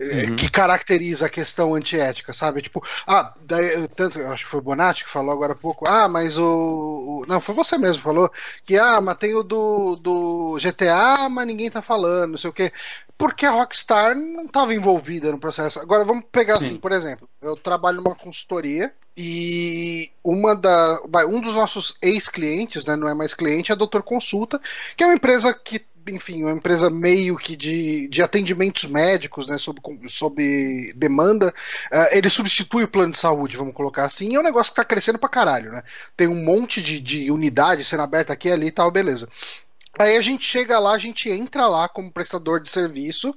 é, 0.00 0.26
uhum. 0.26 0.36
que 0.36 0.48
caracteriza 0.48 1.26
a 1.26 1.30
questão 1.30 1.74
antiética, 1.74 2.32
sabe? 2.32 2.62
Tipo, 2.62 2.82
ah, 3.06 3.34
daí, 3.40 3.88
tanto, 3.88 4.18
eu 4.18 4.30
acho 4.30 4.44
que 4.44 4.50
foi 4.50 4.60
o 4.60 4.62
Bonatti 4.62 5.04
que 5.04 5.10
falou 5.10 5.32
agora 5.32 5.52
há 5.52 5.56
pouco, 5.56 5.88
ah, 5.88 6.08
mas 6.08 6.38
o, 6.38 6.44
o, 6.44 7.24
Não, 7.26 7.40
foi 7.40 7.54
você 7.54 7.76
mesmo 7.76 7.98
que 7.98 8.04
falou 8.04 8.30
que, 8.64 8.78
ah, 8.78 9.00
mas 9.00 9.18
tem 9.18 9.34
o 9.34 9.42
do, 9.42 9.96
do 9.96 10.58
GTA, 10.62 11.28
mas 11.28 11.46
ninguém 11.46 11.70
tá 11.70 11.82
falando, 11.82 12.32
não 12.32 12.38
sei 12.38 12.48
o 12.48 12.52
quê. 12.52 12.72
Porque 13.18 13.44
a 13.44 13.50
Rockstar 13.50 14.14
não 14.14 14.44
estava 14.44 14.72
envolvida 14.72 15.32
no 15.32 15.40
processo. 15.40 15.80
Agora, 15.80 16.04
vamos 16.04 16.24
pegar 16.30 16.58
Sim. 16.58 16.66
assim, 16.66 16.76
por 16.76 16.92
exemplo, 16.92 17.28
eu 17.42 17.56
trabalho 17.56 17.96
numa 17.96 18.14
consultoria 18.14 18.94
e 19.20 20.12
uma 20.22 20.54
da, 20.54 21.00
um 21.28 21.40
dos 21.40 21.54
nossos 21.54 21.96
ex-clientes, 22.00 22.86
né, 22.86 22.94
não 22.94 23.08
é 23.08 23.14
mais 23.14 23.34
cliente, 23.34 23.72
é 23.72 23.74
a 23.74 23.76
Doutor 23.76 24.04
Consulta, 24.04 24.60
que 24.96 25.02
é 25.02 25.06
uma 25.08 25.16
empresa 25.16 25.52
que 25.52 25.84
enfim, 26.08 26.42
uma 26.42 26.52
empresa 26.52 26.88
meio 26.88 27.36
que 27.36 27.54
de, 27.54 28.08
de 28.08 28.22
atendimentos 28.22 28.84
médicos, 28.84 29.46
né, 29.46 29.58
sob, 29.58 29.80
sob 30.08 30.92
demanda, 30.94 31.52
uh, 31.92 32.06
ele 32.12 32.30
substitui 32.30 32.84
o 32.84 32.88
plano 32.88 33.12
de 33.12 33.18
saúde, 33.18 33.58
vamos 33.58 33.74
colocar 33.74 34.04
assim, 34.04 34.30
e 34.30 34.36
é 34.36 34.40
um 34.40 34.42
negócio 34.42 34.72
que 34.72 34.80
está 34.80 34.84
crescendo 34.84 35.18
pra 35.18 35.28
caralho, 35.28 35.70
né? 35.70 35.82
Tem 36.16 36.26
um 36.26 36.42
monte 36.42 36.80
de, 36.80 36.98
de 36.98 37.30
unidade 37.30 37.84
sendo 37.84 38.04
aberta 38.04 38.32
aqui 38.32 38.50
ali 38.50 38.68
e 38.68 38.72
tal, 38.72 38.90
beleza. 38.90 39.28
Aí 39.96 40.16
a 40.16 40.20
gente 40.20 40.44
chega 40.44 40.78
lá, 40.78 40.92
a 40.92 40.98
gente 40.98 41.30
entra 41.30 41.66
lá 41.66 41.88
como 41.88 42.10
prestador 42.10 42.60
de 42.60 42.70
serviço 42.70 43.30
uh, 43.30 43.34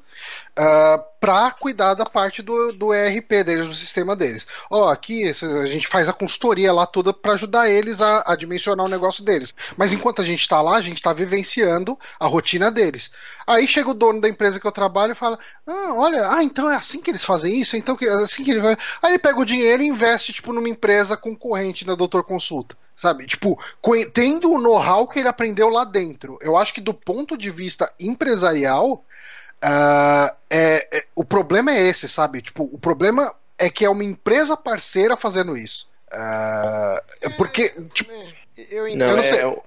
ah, 0.57 1.05
para 1.19 1.51
cuidar 1.51 1.93
da 1.93 2.05
parte 2.05 2.41
do, 2.41 2.71
do 2.73 2.93
ERP 2.93 3.43
deles, 3.43 3.67
do 3.67 3.73
sistema 3.73 4.15
deles. 4.15 4.45
Ó, 4.69 4.85
oh, 4.85 4.89
aqui 4.89 5.29
a 5.29 5.67
gente 5.67 5.87
faz 5.87 6.09
a 6.09 6.13
consultoria 6.13 6.73
lá 6.73 6.85
toda 6.85 7.13
para 7.13 7.33
ajudar 7.33 7.69
eles 7.69 8.01
a, 8.01 8.23
a, 8.27 8.35
dimensionar 8.35 8.85
o 8.85 8.89
negócio 8.89 9.23
deles. 9.23 9.53
Mas 9.77 9.93
enquanto 9.93 10.21
a 10.21 10.25
gente 10.25 10.41
está 10.41 10.61
lá, 10.61 10.77
a 10.77 10.81
gente 10.81 10.97
está 10.97 11.13
vivenciando 11.13 11.97
a 12.19 12.27
rotina 12.27 12.69
deles. 12.69 13.11
Aí 13.47 13.67
chega 13.67 13.89
o 13.89 13.95
dono 13.95 14.21
da 14.21 14.29
empresa 14.29 14.59
que 14.59 14.67
eu 14.67 14.71
trabalho 14.71 15.13
e 15.13 15.15
fala: 15.15 15.39
Ah, 15.65 15.93
olha, 15.95 16.29
ah, 16.29 16.43
então 16.43 16.69
é 16.69 16.75
assim 16.75 17.01
que 17.01 17.11
eles 17.11 17.23
fazem 17.23 17.59
isso? 17.59 17.75
Então 17.75 17.97
é 18.01 18.23
assim 18.23 18.43
que 18.43 18.51
ele 18.51 18.61
vai. 18.61 18.77
Aí 19.01 19.11
ele 19.11 19.19
pega 19.19 19.39
o 19.39 19.45
dinheiro 19.45 19.81
e 19.81 19.87
investe, 19.87 20.33
tipo, 20.33 20.53
numa 20.53 20.69
empresa 20.69 21.17
concorrente 21.17 21.85
da 21.85 21.95
Doutor 21.95 22.23
Consulta. 22.23 22.75
Sabe? 22.95 23.25
Tipo, 23.25 23.59
tendo 24.13 24.51
o 24.51 24.59
know-how 24.59 25.07
que 25.07 25.19
ele 25.19 25.27
aprendeu 25.27 25.69
lá 25.69 25.83
dentro. 25.83 26.37
Eu 26.41 26.55
acho 26.55 26.73
que 26.73 26.81
do 26.81 26.93
ponto 26.93 27.35
de 27.35 27.49
vista 27.49 27.91
empresarial, 27.99 29.03
uh, 29.63 30.35
é, 30.49 30.87
é, 30.91 31.05
o 31.15 31.23
problema 31.23 31.71
é 31.71 31.81
esse, 31.81 32.07
sabe? 32.07 32.41
Tipo, 32.41 32.69
o 32.71 32.77
problema 32.77 33.33
é 33.57 33.69
que 33.69 33.85
é 33.85 33.89
uma 33.89 34.03
empresa 34.03 34.55
parceira 34.55 35.17
fazendo 35.17 35.57
isso. 35.57 35.87
Uh, 36.13 37.31
porque, 37.37 37.69
tipo, 37.93 38.11
eu, 38.69 38.87
entendo, 38.87 38.99
não, 38.99 39.09
eu 39.09 39.17
não 39.17 39.23
sei. 39.23 39.39
É, 39.39 39.43
eu, 39.43 39.63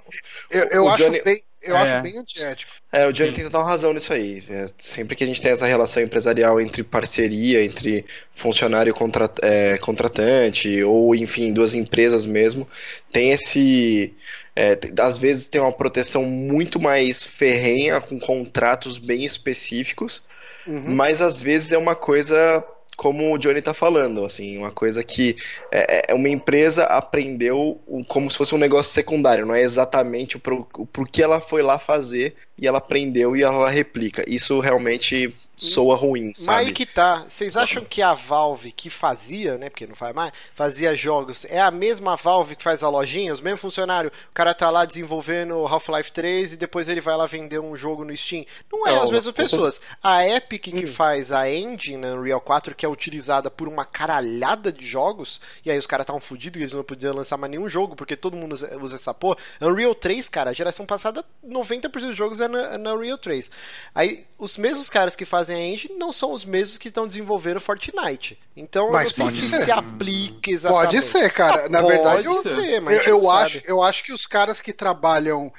eu, 0.51 0.69
eu 0.71 0.89
acho 0.89 1.03
Johnny... 1.03 1.23
bem 1.23 1.43
eu 1.65 1.77
é. 1.77 1.81
acho 1.81 2.03
bem 2.03 2.19
antiético. 2.19 2.71
É, 2.93 3.07
o 3.07 3.13
Johnny 3.13 3.33
tem 3.33 3.45
total 3.45 3.65
razão 3.65 3.93
nisso 3.93 4.13
aí. 4.13 4.45
É, 4.51 4.67
sempre 4.79 5.17
que 5.17 5.25
a 5.25 5.27
gente 5.27 5.41
tem 5.41 5.51
essa 5.51 5.67
relação 5.67 6.03
empresarial 6.03 6.61
entre 6.61 6.83
parceria, 6.83 7.65
entre 7.65 8.05
funcionário 8.35 8.91
e 8.91 8.93
contra, 8.93 9.31
é, 9.41 9.79
contratante, 9.79 10.83
ou 10.83 11.15
enfim, 11.15 11.53
duas 11.53 11.75
empresas 11.75 12.27
mesmo, 12.27 12.69
tem 13.11 13.31
esse. 13.31 14.15
É, 14.55 14.79
às 15.01 15.19
vezes 15.19 15.49
tem 15.49 15.61
uma 15.61 15.73
proteção 15.73 16.25
muito 16.25 16.79
mais 16.79 17.25
ferrenha, 17.25 18.01
com 18.01 18.21
contratos 18.21 18.99
bem 18.99 19.25
específicos, 19.25 20.27
uhum. 20.67 20.95
mas 20.95 21.23
às 21.23 21.41
vezes 21.41 21.73
é 21.73 21.79
uma 21.79 21.97
coisa 21.97 22.63
como 22.97 23.33
o 23.33 23.39
Johnny 23.39 23.59
está 23.59 23.75
falando, 23.75 24.25
assim, 24.25 24.57
uma 24.59 24.71
coisa 24.71 25.03
que 25.03 25.37
é, 25.71 26.07
é, 26.09 26.15
uma 26.15 26.29
empresa 26.29 26.85
aprendeu 26.85 27.81
como 28.09 28.31
se 28.31 28.37
fosse 28.39 28.55
um 28.55 28.59
negócio 28.59 28.93
secundário, 28.93 29.47
não 29.47 29.55
é 29.55 29.63
exatamente 29.63 30.37
o 30.37 30.41
pro, 30.41 30.65
pro 30.93 31.07
que 31.07 31.23
ela 31.23 31.41
foi 31.41 31.63
lá 31.63 31.79
fazer 31.79 32.35
e 32.59 32.67
ela 32.67 32.79
aprendeu 32.79 33.37
e 33.37 33.43
ela 33.43 33.69
replica. 33.69 34.25
Isso 34.29 34.61
realmente 34.61 35.35
soa 35.57 35.97
ruim, 35.97 36.33
sabe? 36.35 36.47
Mas 36.47 36.67
aí 36.67 36.73
que 36.73 36.87
tá. 36.87 37.25
Vocês 37.29 37.57
acham 37.57 37.85
que 37.85 38.03
a 38.03 38.13
Valve 38.15 38.73
que 38.73 38.91
fazia, 38.91 39.57
né? 39.57 39.71
Porque 39.71 39.87
não 39.87 39.95
faz 39.95 40.15
mais, 40.15 40.33
fazia 40.55 40.95
jogos, 40.95 41.45
é 41.45 41.61
a 41.61 41.71
mesma 41.71 42.17
Valve 42.17 42.57
que 42.57 42.63
faz 42.63 42.83
a 42.83 42.89
lojinha, 42.89 43.33
os 43.33 43.41
mesmos 43.41 43.61
funcionários. 43.61 44.13
O 44.31 44.35
cara 44.35 44.55
tá 44.55 44.69
lá 44.71 44.85
desenvolvendo 44.85 45.55
Half-Life 45.67 46.13
3 46.13 46.55
e 46.55 46.57
depois 46.57 46.89
ele 46.89 47.01
vai 47.01 47.17
lá 47.17 47.27
vender 47.27 47.61
um 47.61 47.77
jogo 47.77 48.05
no 48.05 48.17
Steam. 48.17 48.45
Não 48.71 48.87
é 48.87 48.93
não, 48.93 49.03
as 49.03 49.11
mesmas 49.11 49.35
pessoas. 49.35 49.81
A 50.03 50.27
Epic 50.27 50.65
que 50.65 50.85
hum. 50.85 50.89
faz 50.89 51.31
a 51.31 51.51
engine 51.51 51.99
na 51.99 52.15
Unreal 52.15 52.41
4, 52.41 52.75
que 52.75 52.85
é 52.85 52.89
utilizada 52.89 53.51
por 53.51 53.69
uma 53.69 53.85
caralhada 53.85 54.73
de 54.73 54.87
jogos, 54.87 55.41
e 55.65 55.71
aí 55.71 55.79
os 55.79 55.87
caras 55.87 56.05
estavam 56.05 56.21
fodidos, 56.21 56.59
eles 56.59 56.73
não 56.73 56.83
podiam 56.83 57.15
lançar 57.15 57.37
mais 57.37 57.51
nenhum 57.51 57.69
jogo, 57.69 57.95
porque 57.95 58.17
todo 58.17 58.37
mundo 58.37 58.55
usa 58.55 58.95
essa 58.95 59.15
porra. 59.15 59.37
Unreal 59.61 59.95
3, 59.95 60.29
cara, 60.29 60.51
a 60.51 60.55
geração 60.55 60.87
passada, 60.87 61.25
90% 61.47 61.91
dos 61.91 62.17
jogos 62.17 62.41
é 62.45 62.49
na, 62.49 62.79
na 62.79 62.95
Unreal 62.95 63.19
3. 63.19 63.51
Aí, 63.95 64.27
os 64.39 64.57
mesmos 64.57 64.91
caras 64.91 65.17
que 65.17 65.25
fazem 65.25 65.57
a 65.57 65.61
engine 65.61 65.97
não 65.97 66.13
são 66.13 66.33
os 66.33 66.45
mesmos 66.45 66.79
que 66.79 66.89
estão 66.89 67.07
desenvolvendo 67.07 67.61
Fortnite. 67.61 68.39
Então 68.57 68.93
mas 68.93 69.19
eu 69.19 69.25
não 69.25 69.31
sei 69.33 69.49
se 69.49 69.65
se 69.65 69.71
aplica 69.71 70.51
exatamente. 70.51 70.87
Pode 70.87 71.03
ser, 71.03 71.33
cara. 71.33 71.67
Ah, 71.67 71.69
Na 71.69 71.83
verdade, 71.83 72.29
pode 72.29 72.49
ser, 72.49 72.81
mas 72.81 72.99
eu, 73.07 73.21
eu 73.21 73.31
acho, 73.31 73.61
eu 73.65 73.83
acho 73.83 74.05
que 74.05 74.13
os 74.13 74.27
caras 74.27 74.61
que 74.61 74.73
trabalham. 74.73 75.53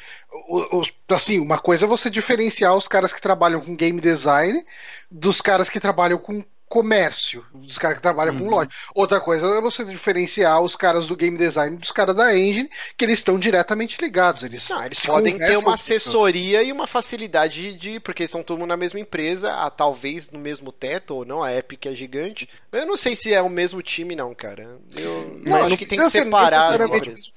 assim, 1.10 1.40
uma 1.40 1.58
coisa 1.58 1.86
é 1.86 1.88
você 1.88 2.10
diferenciar 2.10 2.76
os 2.76 2.88
caras 2.88 3.12
que 3.12 3.22
trabalham 3.22 3.60
com 3.62 3.76
game 3.76 4.00
design 4.00 4.66
dos 5.10 5.42
caras 5.42 5.70
que 5.70 5.80
trabalham 5.80 6.18
com 6.18 6.44
comércio, 6.76 7.46
dos 7.54 7.78
caras 7.78 7.96
que 7.96 8.02
trabalham 8.02 8.34
uhum. 8.34 8.40
com 8.42 8.50
loja. 8.50 8.70
Outra 8.94 9.22
coisa 9.22 9.48
é 9.48 9.62
você 9.62 9.86
diferenciar 9.86 10.62
os 10.62 10.76
caras 10.76 11.08
do 11.08 11.16
game 11.16 11.38
design 11.38 11.78
dos 11.78 11.90
caras 11.90 12.14
da 12.14 12.38
engine, 12.38 12.70
que 12.98 13.06
eles 13.06 13.20
estão 13.20 13.40
diretamente 13.40 13.98
ligados. 14.02 14.44
Eles, 14.44 14.68
Não, 14.68 14.84
eles 14.84 15.00
podem 15.06 15.38
ter 15.38 15.58
uma 15.58 15.76
assessoria 15.76 16.62
e 16.62 16.74
uma 16.74 16.86
facilidade 16.86 17.76
de. 17.76 17.98
Porque 18.02 18.24
estão 18.26 18.44
todo 18.44 18.60
mundo 18.60 18.68
na 18.68 18.76
mesma 18.76 19.00
empresa, 19.00 19.54
a, 19.54 19.70
talvez 19.70 20.30
no 20.30 20.38
mesmo 20.38 20.70
teto 20.70 21.16
ou 21.16 21.24
não, 21.26 21.42
a 21.42 21.56
Epic 21.56 21.86
é 21.86 21.94
gigante. 21.94 22.50
Eu 22.74 22.86
não 22.86 22.98
sei 22.98 23.16
se 23.16 23.34
é 23.34 23.42
o 23.42 23.50
mesmo 23.50 23.82
time, 23.82 24.14
não, 24.14 24.36
cara. 24.36 24.78
Eu 24.98 25.40
não, 25.46 25.64
acho 25.64 25.78
que 25.78 25.86
tem 25.86 25.98
que 25.98 26.10
separar 26.10 26.74
as 26.74 26.78
Mas, 26.82 27.32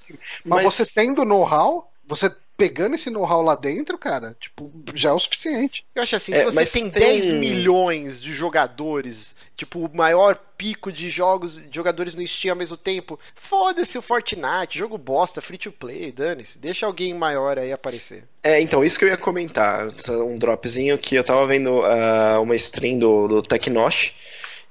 mas 0.45 0.65
você 0.65 0.85
tendo 0.85 1.25
know-how, 1.25 1.89
você 2.05 2.35
pegando 2.59 2.97
esse 2.97 3.09
know-how 3.09 3.41
lá 3.41 3.55
dentro, 3.55 3.97
cara, 3.97 4.37
tipo, 4.41 4.69
já 4.93 5.11
é 5.11 5.13
o 5.13 5.19
suficiente. 5.21 5.87
Eu 5.95 6.03
acho 6.03 6.17
assim, 6.17 6.35
é, 6.35 6.39
se 6.39 6.45
você 6.45 6.67
tem, 6.67 6.91
tem 6.91 7.21
10 7.21 7.33
milhões 7.35 8.21
de 8.21 8.33
jogadores, 8.33 9.33
tipo, 9.57 9.87
o 9.87 9.97
maior 9.97 10.35
pico 10.59 10.91
de 10.91 11.09
jogos, 11.09 11.55
de 11.55 11.75
jogadores 11.75 12.17
no 12.17 12.27
Steam 12.27 12.53
ao 12.53 12.59
mesmo 12.59 12.77
tempo, 12.77 13.17
foda-se 13.37 13.97
o 13.97 14.03
Fortnite, 14.03 14.77
jogo 14.77 14.99
bosta, 14.99 15.41
free 15.41 15.57
to 15.57 15.71
play, 15.71 16.11
dane-se, 16.11 16.59
deixa 16.59 16.85
alguém 16.85 17.15
maior 17.15 17.61
aí 17.61 17.73
aparecer. 17.73 18.25
É, 18.43 18.61
então, 18.61 18.83
isso 18.85 18.99
que 18.99 19.05
eu 19.05 19.09
ia 19.09 19.17
comentar, 19.17 19.87
um 20.09 20.37
dropzinho 20.37 20.99
que 20.99 21.15
eu 21.15 21.23
tava 21.23 21.47
vendo 21.47 21.71
uh, 21.71 22.43
uma 22.43 22.57
stream 22.57 22.99
do, 22.99 23.29
do 23.29 23.43
Tecnosh, 23.43 24.13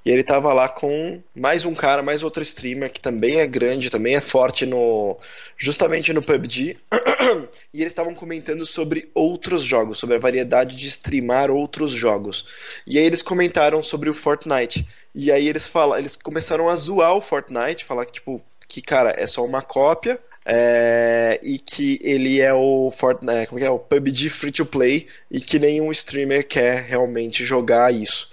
e 0.08 0.10
ele 0.10 0.22
tava 0.22 0.54
lá 0.54 0.70
com 0.70 1.20
mais 1.34 1.66
um 1.66 1.74
cara, 1.74 2.02
mais 2.02 2.24
outro 2.24 2.42
streamer 2.42 2.90
que 2.90 2.98
também 2.98 3.40
é 3.40 3.46
grande, 3.46 3.90
também 3.90 4.16
é 4.16 4.22
forte 4.22 4.64
no 4.64 5.18
justamente 5.54 6.14
no 6.14 6.22
PUBG. 6.22 6.78
e 7.74 7.82
eles 7.82 7.92
estavam 7.92 8.14
comentando 8.14 8.64
sobre 8.64 9.10
outros 9.14 9.62
jogos, 9.62 9.98
sobre 9.98 10.16
a 10.16 10.18
variedade 10.18 10.76
de 10.76 10.86
streamar 10.86 11.50
outros 11.50 11.90
jogos. 11.90 12.46
E 12.86 12.96
aí 12.96 13.04
eles 13.04 13.20
comentaram 13.20 13.82
sobre 13.82 14.08
o 14.08 14.14
Fortnite. 14.14 14.88
E 15.14 15.30
aí 15.30 15.46
eles 15.46 15.66
falam, 15.66 15.98
eles 15.98 16.16
começaram 16.16 16.70
a 16.70 16.76
zoar 16.76 17.14
o 17.14 17.20
Fortnite, 17.20 17.84
falar 17.84 18.06
que 18.06 18.12
tipo 18.12 18.40
que 18.66 18.80
cara, 18.80 19.14
é 19.14 19.26
só 19.26 19.44
uma 19.44 19.60
cópia, 19.60 20.18
é, 20.50 21.38
e 21.42 21.58
que 21.58 22.00
ele 22.02 22.40
é 22.40 22.54
o 22.54 22.90
Fortnite, 22.90 23.48
como 23.48 23.60
é, 23.60 23.64
é 23.64 23.70
o 23.70 23.78
PUBG 23.78 24.30
Free 24.30 24.52
to 24.52 24.64
Play 24.64 25.06
e 25.30 25.38
que 25.38 25.58
nenhum 25.58 25.92
streamer 25.92 26.48
quer 26.48 26.82
realmente 26.84 27.44
jogar 27.44 27.92
isso. 27.92 28.27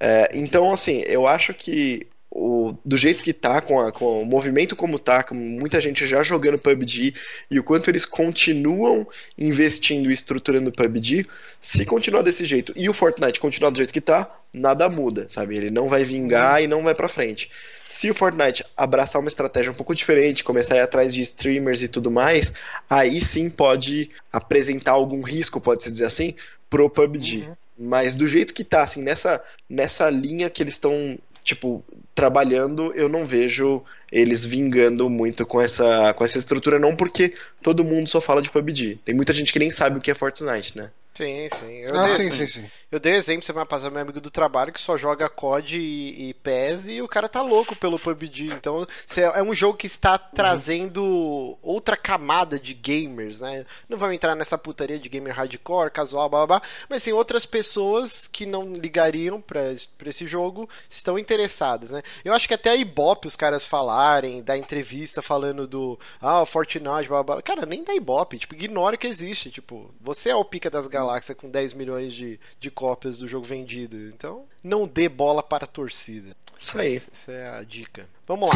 É, 0.00 0.30
então, 0.32 0.72
assim, 0.72 1.02
eu 1.06 1.26
acho 1.26 1.52
que 1.52 2.08
o, 2.30 2.74
do 2.84 2.96
jeito 2.96 3.24
que 3.24 3.32
tá, 3.32 3.60
com, 3.60 3.80
a, 3.80 3.90
com 3.90 4.22
o 4.22 4.24
movimento 4.24 4.76
como 4.76 4.98
tá, 4.98 5.22
com 5.22 5.34
muita 5.34 5.80
gente 5.80 6.06
já 6.06 6.22
jogando 6.22 6.58
PUBG 6.58 7.12
e 7.50 7.58
o 7.58 7.64
quanto 7.64 7.90
eles 7.90 8.06
continuam 8.06 9.06
investindo 9.36 10.10
e 10.10 10.14
estruturando 10.14 10.70
PUBG, 10.70 11.26
se 11.60 11.84
continuar 11.84 12.22
desse 12.22 12.44
jeito 12.44 12.72
e 12.76 12.88
o 12.88 12.94
Fortnite 12.94 13.40
continuar 13.40 13.70
do 13.70 13.78
jeito 13.78 13.92
que 13.92 14.00
tá, 14.00 14.30
nada 14.52 14.88
muda, 14.88 15.26
sabe? 15.28 15.56
Ele 15.56 15.70
não 15.70 15.88
vai 15.88 16.04
vingar 16.04 16.62
e 16.62 16.68
não 16.68 16.82
vai 16.84 16.94
para 16.94 17.08
frente. 17.08 17.50
Se 17.88 18.08
o 18.08 18.14
Fortnite 18.14 18.64
abraçar 18.76 19.20
uma 19.20 19.28
estratégia 19.28 19.72
um 19.72 19.74
pouco 19.74 19.94
diferente, 19.94 20.44
começar 20.44 20.74
a 20.74 20.78
ir 20.78 20.82
atrás 20.82 21.12
de 21.12 21.20
streamers 21.22 21.82
e 21.82 21.88
tudo 21.88 22.10
mais, 22.10 22.52
aí 22.88 23.20
sim 23.20 23.50
pode 23.50 24.08
apresentar 24.32 24.92
algum 24.92 25.20
risco, 25.20 25.60
pode-se 25.60 25.90
dizer 25.90 26.04
assim, 26.04 26.34
pro 26.68 26.88
PUBG. 26.88 27.46
Uhum. 27.48 27.56
Mas 27.80 28.14
do 28.14 28.28
jeito 28.28 28.52
que 28.52 28.62
tá, 28.62 28.82
assim, 28.82 29.02
nessa, 29.02 29.42
nessa 29.68 30.10
linha 30.10 30.50
que 30.50 30.62
eles 30.62 30.74
estão, 30.74 31.18
tipo, 31.42 31.82
trabalhando, 32.14 32.92
eu 32.94 33.08
não 33.08 33.24
vejo 33.24 33.82
eles 34.12 34.44
vingando 34.44 35.08
muito 35.08 35.46
com 35.46 35.58
essa, 35.58 36.12
com 36.12 36.22
essa 36.22 36.36
estrutura, 36.36 36.78
não 36.78 36.94
porque 36.94 37.34
todo 37.62 37.82
mundo 37.82 38.10
só 38.10 38.20
fala 38.20 38.42
de 38.42 38.50
PUBG. 38.50 39.00
Tem 39.02 39.14
muita 39.14 39.32
gente 39.32 39.50
que 39.50 39.58
nem 39.58 39.70
sabe 39.70 39.96
o 39.96 40.00
que 40.00 40.10
é 40.10 40.14
Fortnite, 40.14 40.76
né? 40.76 40.90
Sim, 41.14 41.48
sim. 41.58 41.76
Eu, 41.78 41.96
ah, 41.96 42.08
sim, 42.10 42.30
sim, 42.30 42.46
sim. 42.46 42.70
Eu 42.92 42.98
dei 42.98 43.12
exemplo 43.12 43.44
semana 43.44 43.64
passada, 43.64 43.88
meu 43.88 44.02
amigo 44.02 44.20
do 44.20 44.32
trabalho, 44.32 44.72
que 44.72 44.80
só 44.80 44.96
joga 44.96 45.28
COD 45.28 45.78
e, 45.78 46.30
e 46.30 46.34
PES 46.34 46.88
e 46.88 47.00
o 47.00 47.06
cara 47.06 47.28
tá 47.28 47.40
louco 47.40 47.76
pelo 47.76 48.00
PUBG. 48.00 48.46
Então, 48.46 48.84
é 49.32 49.40
um 49.40 49.54
jogo 49.54 49.78
que 49.78 49.86
está 49.86 50.18
trazendo 50.18 51.56
outra 51.62 51.96
camada 51.96 52.58
de 52.58 52.74
gamers, 52.74 53.42
né? 53.42 53.64
Não 53.88 53.96
vamos 53.96 54.16
entrar 54.16 54.34
nessa 54.34 54.58
putaria 54.58 54.98
de 54.98 55.08
gamer 55.08 55.32
hardcore, 55.32 55.92
casual, 55.92 56.28
blá, 56.28 56.44
blá, 56.44 56.58
blá 56.58 56.68
mas 56.88 57.04
sim, 57.04 57.12
outras 57.12 57.46
pessoas 57.46 58.26
que 58.26 58.44
não 58.44 58.74
ligariam 58.74 59.40
pra, 59.40 59.72
esse 60.06 60.26
jogo 60.26 60.68
estão 60.88 61.16
interessadas, 61.16 61.92
né? 61.92 62.02
Eu 62.24 62.34
acho 62.34 62.48
que 62.48 62.54
até 62.54 62.70
a 62.70 62.76
Ibope 62.76 63.28
os 63.28 63.36
caras 63.36 63.64
falarem, 63.64 64.42
da 64.42 64.58
entrevista 64.58 65.22
falando 65.22 65.64
do 65.64 65.96
ah, 66.20 66.44
Fortnite, 66.44 67.06
blá, 67.06 67.22
blá. 67.22 67.40
Cara, 67.40 67.64
nem 67.64 67.84
da 67.84 67.94
Ibope, 67.94 68.36
tipo, 68.36 68.56
ignora 68.56 68.96
que 68.96 69.06
existe. 69.06 69.48
Tipo, 69.48 69.94
você 70.00 70.30
é 70.30 70.34
o 70.34 70.44
pica 70.44 70.68
das 70.68 70.88
galáxias 70.88 71.38
com 71.38 71.48
10 71.48 71.72
milhões 71.74 72.12
de, 72.12 72.40
de 72.58 72.68
cópias 72.80 73.18
do 73.18 73.28
jogo 73.28 73.44
vendido. 73.44 73.98
Então, 74.08 74.46
não 74.64 74.88
dê 74.88 75.06
bola 75.06 75.42
para 75.42 75.64
a 75.64 75.68
torcida. 75.68 76.34
Isso 76.56 76.80
aí. 76.80 76.96
Essa 76.96 77.30
é 77.30 77.58
a 77.58 77.62
dica. 77.62 78.08
Vamos 78.26 78.48
lá. 78.48 78.54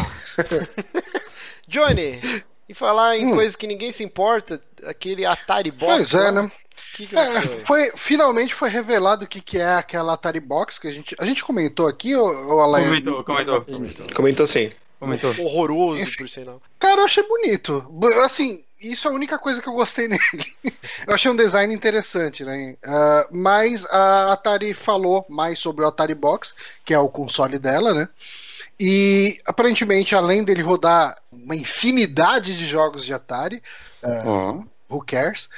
Johnny, 1.68 2.20
e 2.66 2.72
falar 2.72 3.18
em 3.18 3.27
hum. 3.27 3.35
coisas 3.35 3.55
que 3.55 3.66
ninguém 3.66 3.93
se 3.93 4.03
importa, 4.03 4.62
aquele 4.87 5.27
Atari 5.27 5.70
Box. 5.70 6.11
Pois 6.11 6.14
é, 6.14 6.33
né? 6.33 6.51
Que 6.95 7.07
que 7.07 7.16
é, 7.16 7.41
foi, 7.64 7.93
finalmente 7.95 8.55
foi 8.55 8.70
revelado 8.70 9.25
o 9.25 9.29
que, 9.29 9.43
que 9.43 9.59
é 9.59 9.75
aquela 9.75 10.14
Atari 10.14 10.41
Box 10.41 10.79
que 10.79 10.89
a 10.89 10.93
gente, 10.93 11.14
a 11.18 11.27
gente 11.27 11.45
comentou 11.45 11.87
aqui, 11.87 12.16
ou, 12.16 12.27
ou 12.27 12.61
Alain? 12.62 12.85
Comentou, 12.85 13.25
comentou, 13.25 13.61
comentou. 13.62 14.07
Comentou 14.14 14.47
sim. 14.47 14.72
Comentou. 14.99 15.35
Horroroso, 15.39 16.01
Enfim, 16.01 16.16
por 16.16 16.29
sinal. 16.31 16.62
Cara, 16.79 17.03
eu 17.03 17.05
achei 17.05 17.22
bonito. 17.25 17.87
Assim, 18.25 18.64
isso 18.93 19.09
é 19.09 19.11
a 19.11 19.14
única 19.14 19.39
coisa 19.39 19.61
que 19.61 19.68
eu 19.68 19.72
gostei 19.72 20.07
nele. 20.09 20.55
eu 21.07 21.14
achei 21.14 21.30
um 21.30 21.37
design 21.37 21.72
interessante, 21.74 22.45
né? 22.45 22.76
Uh, 22.85 23.37
mas 23.37 23.85
a 23.87 24.32
Atari 24.32 24.74
falou 24.74 25.24
mais 25.28 25.59
sobre 25.59 25.85
o 25.85 25.89
Atari 25.89 26.14
Box, 26.14 26.55
que 26.85 26.95
é 26.95 26.99
o 26.99 27.09
console 27.09 27.59
dela, 27.59 27.95
né? 27.95 28.09
E 28.78 29.39
aparentemente, 29.47 30.14
além 30.14 30.43
dele 30.43 30.62
rodar 30.62 31.16
uma 31.30 31.55
infinidade 31.55 32.57
de 32.57 32.66
jogos 32.66 33.05
de 33.05 33.14
Atari, 33.14 33.62
uh, 34.03 34.28
oh. 34.28 34.95
who 34.95 35.05
cares? 35.07 35.49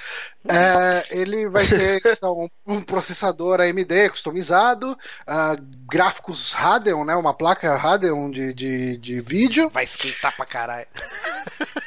Uh, 0.45 1.03
ele 1.11 1.49
vai 1.49 1.66
ter 1.66 2.01
então, 2.07 2.51
um 2.66 2.81
processador 2.81 3.61
AMD 3.61 4.11
customizado, 4.11 4.93
uh, 4.93 5.62
gráficos 5.91 6.53
Radeon, 6.53 7.05
né? 7.05 7.16
Uma 7.16 7.33
placa 7.33 7.74
Radeon 7.74 8.31
de, 8.31 8.53
de, 8.53 8.97
de 8.99 9.20
vídeo. 9.20 9.70
Vai 9.70 9.85
esquentar 9.85 10.37
pra 10.37 10.45
caralho. 10.45 10.87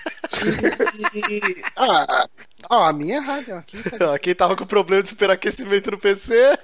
E, 1.30 1.62
ah, 1.76 2.28
ah, 2.70 2.90
a 2.90 2.94
minha 2.94 3.18
é 3.18 3.20
Radeon 3.20 3.58
aqui. 3.58 3.82
Tá 3.98 4.18
Quem 4.20 4.36
tava 4.36 4.56
com 4.56 4.66
problema 4.66 5.04
de 5.04 5.10
superaquecimento 5.10 5.92
no 5.92 5.98
PC? 5.98 6.58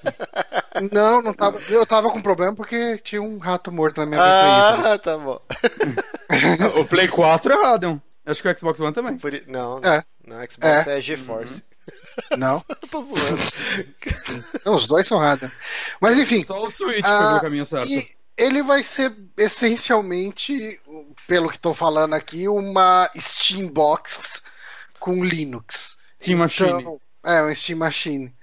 Não, 0.91 1.21
não 1.21 1.34
tava. 1.34 1.59
Eu 1.69 1.86
tava 1.86 2.09
com 2.11 2.21
problema 2.21 2.55
porque 2.55 2.97
tinha 2.99 3.21
um 3.21 3.38
rato 3.38 3.71
morto 3.71 3.99
na 3.99 4.05
minha 4.05 4.21
Ah, 4.21 4.97
tá 4.99 5.17
bom. 5.17 5.39
o 6.80 6.86
Play 6.86 7.07
4 7.07 7.53
é 7.53 7.55
Radeon. 7.55 7.99
Acho 8.26 8.41
que 8.41 8.49
o 8.49 8.59
Xbox 8.59 8.80
One 8.80 8.93
também. 8.93 9.17
Por... 9.17 9.32
Não, 9.47 9.80
é. 9.80 10.03
não, 10.26 10.38
Xbox 10.49 10.88
é, 10.88 10.97
é 10.97 11.01
GeForce. 11.01 11.55
Uhum. 11.55 11.76
Não. 12.38 12.63
tô 12.89 13.03
zoando. 13.03 13.43
Não, 14.65 14.76
os 14.76 14.88
dois 14.88 15.05
são 15.05 15.19
Radeon. 15.19 15.49
Mas 15.99 16.17
enfim. 16.17 16.43
Só 16.43 16.61
o 16.63 16.71
Switch 16.71 17.03
ah, 17.03 17.19
pegou 17.19 17.38
o 17.38 17.41
caminho 17.41 17.65
certo. 17.65 17.88
E 17.88 18.14
ele 18.38 18.61
vai 18.61 18.83
ser 18.83 19.15
essencialmente, 19.38 20.79
pelo 21.27 21.49
que 21.49 21.55
estou 21.55 21.73
falando 21.73 22.13
aqui, 22.13 22.47
uma 22.47 23.09
Steam 23.17 23.67
Box 23.67 24.41
com 24.99 25.23
Linux. 25.23 25.97
Steam 26.21 26.39
Machine. 26.39 26.69
Então, 26.69 27.01
é, 27.23 27.43
um 27.43 27.55
Steam 27.55 27.79
Machine. 27.79 28.36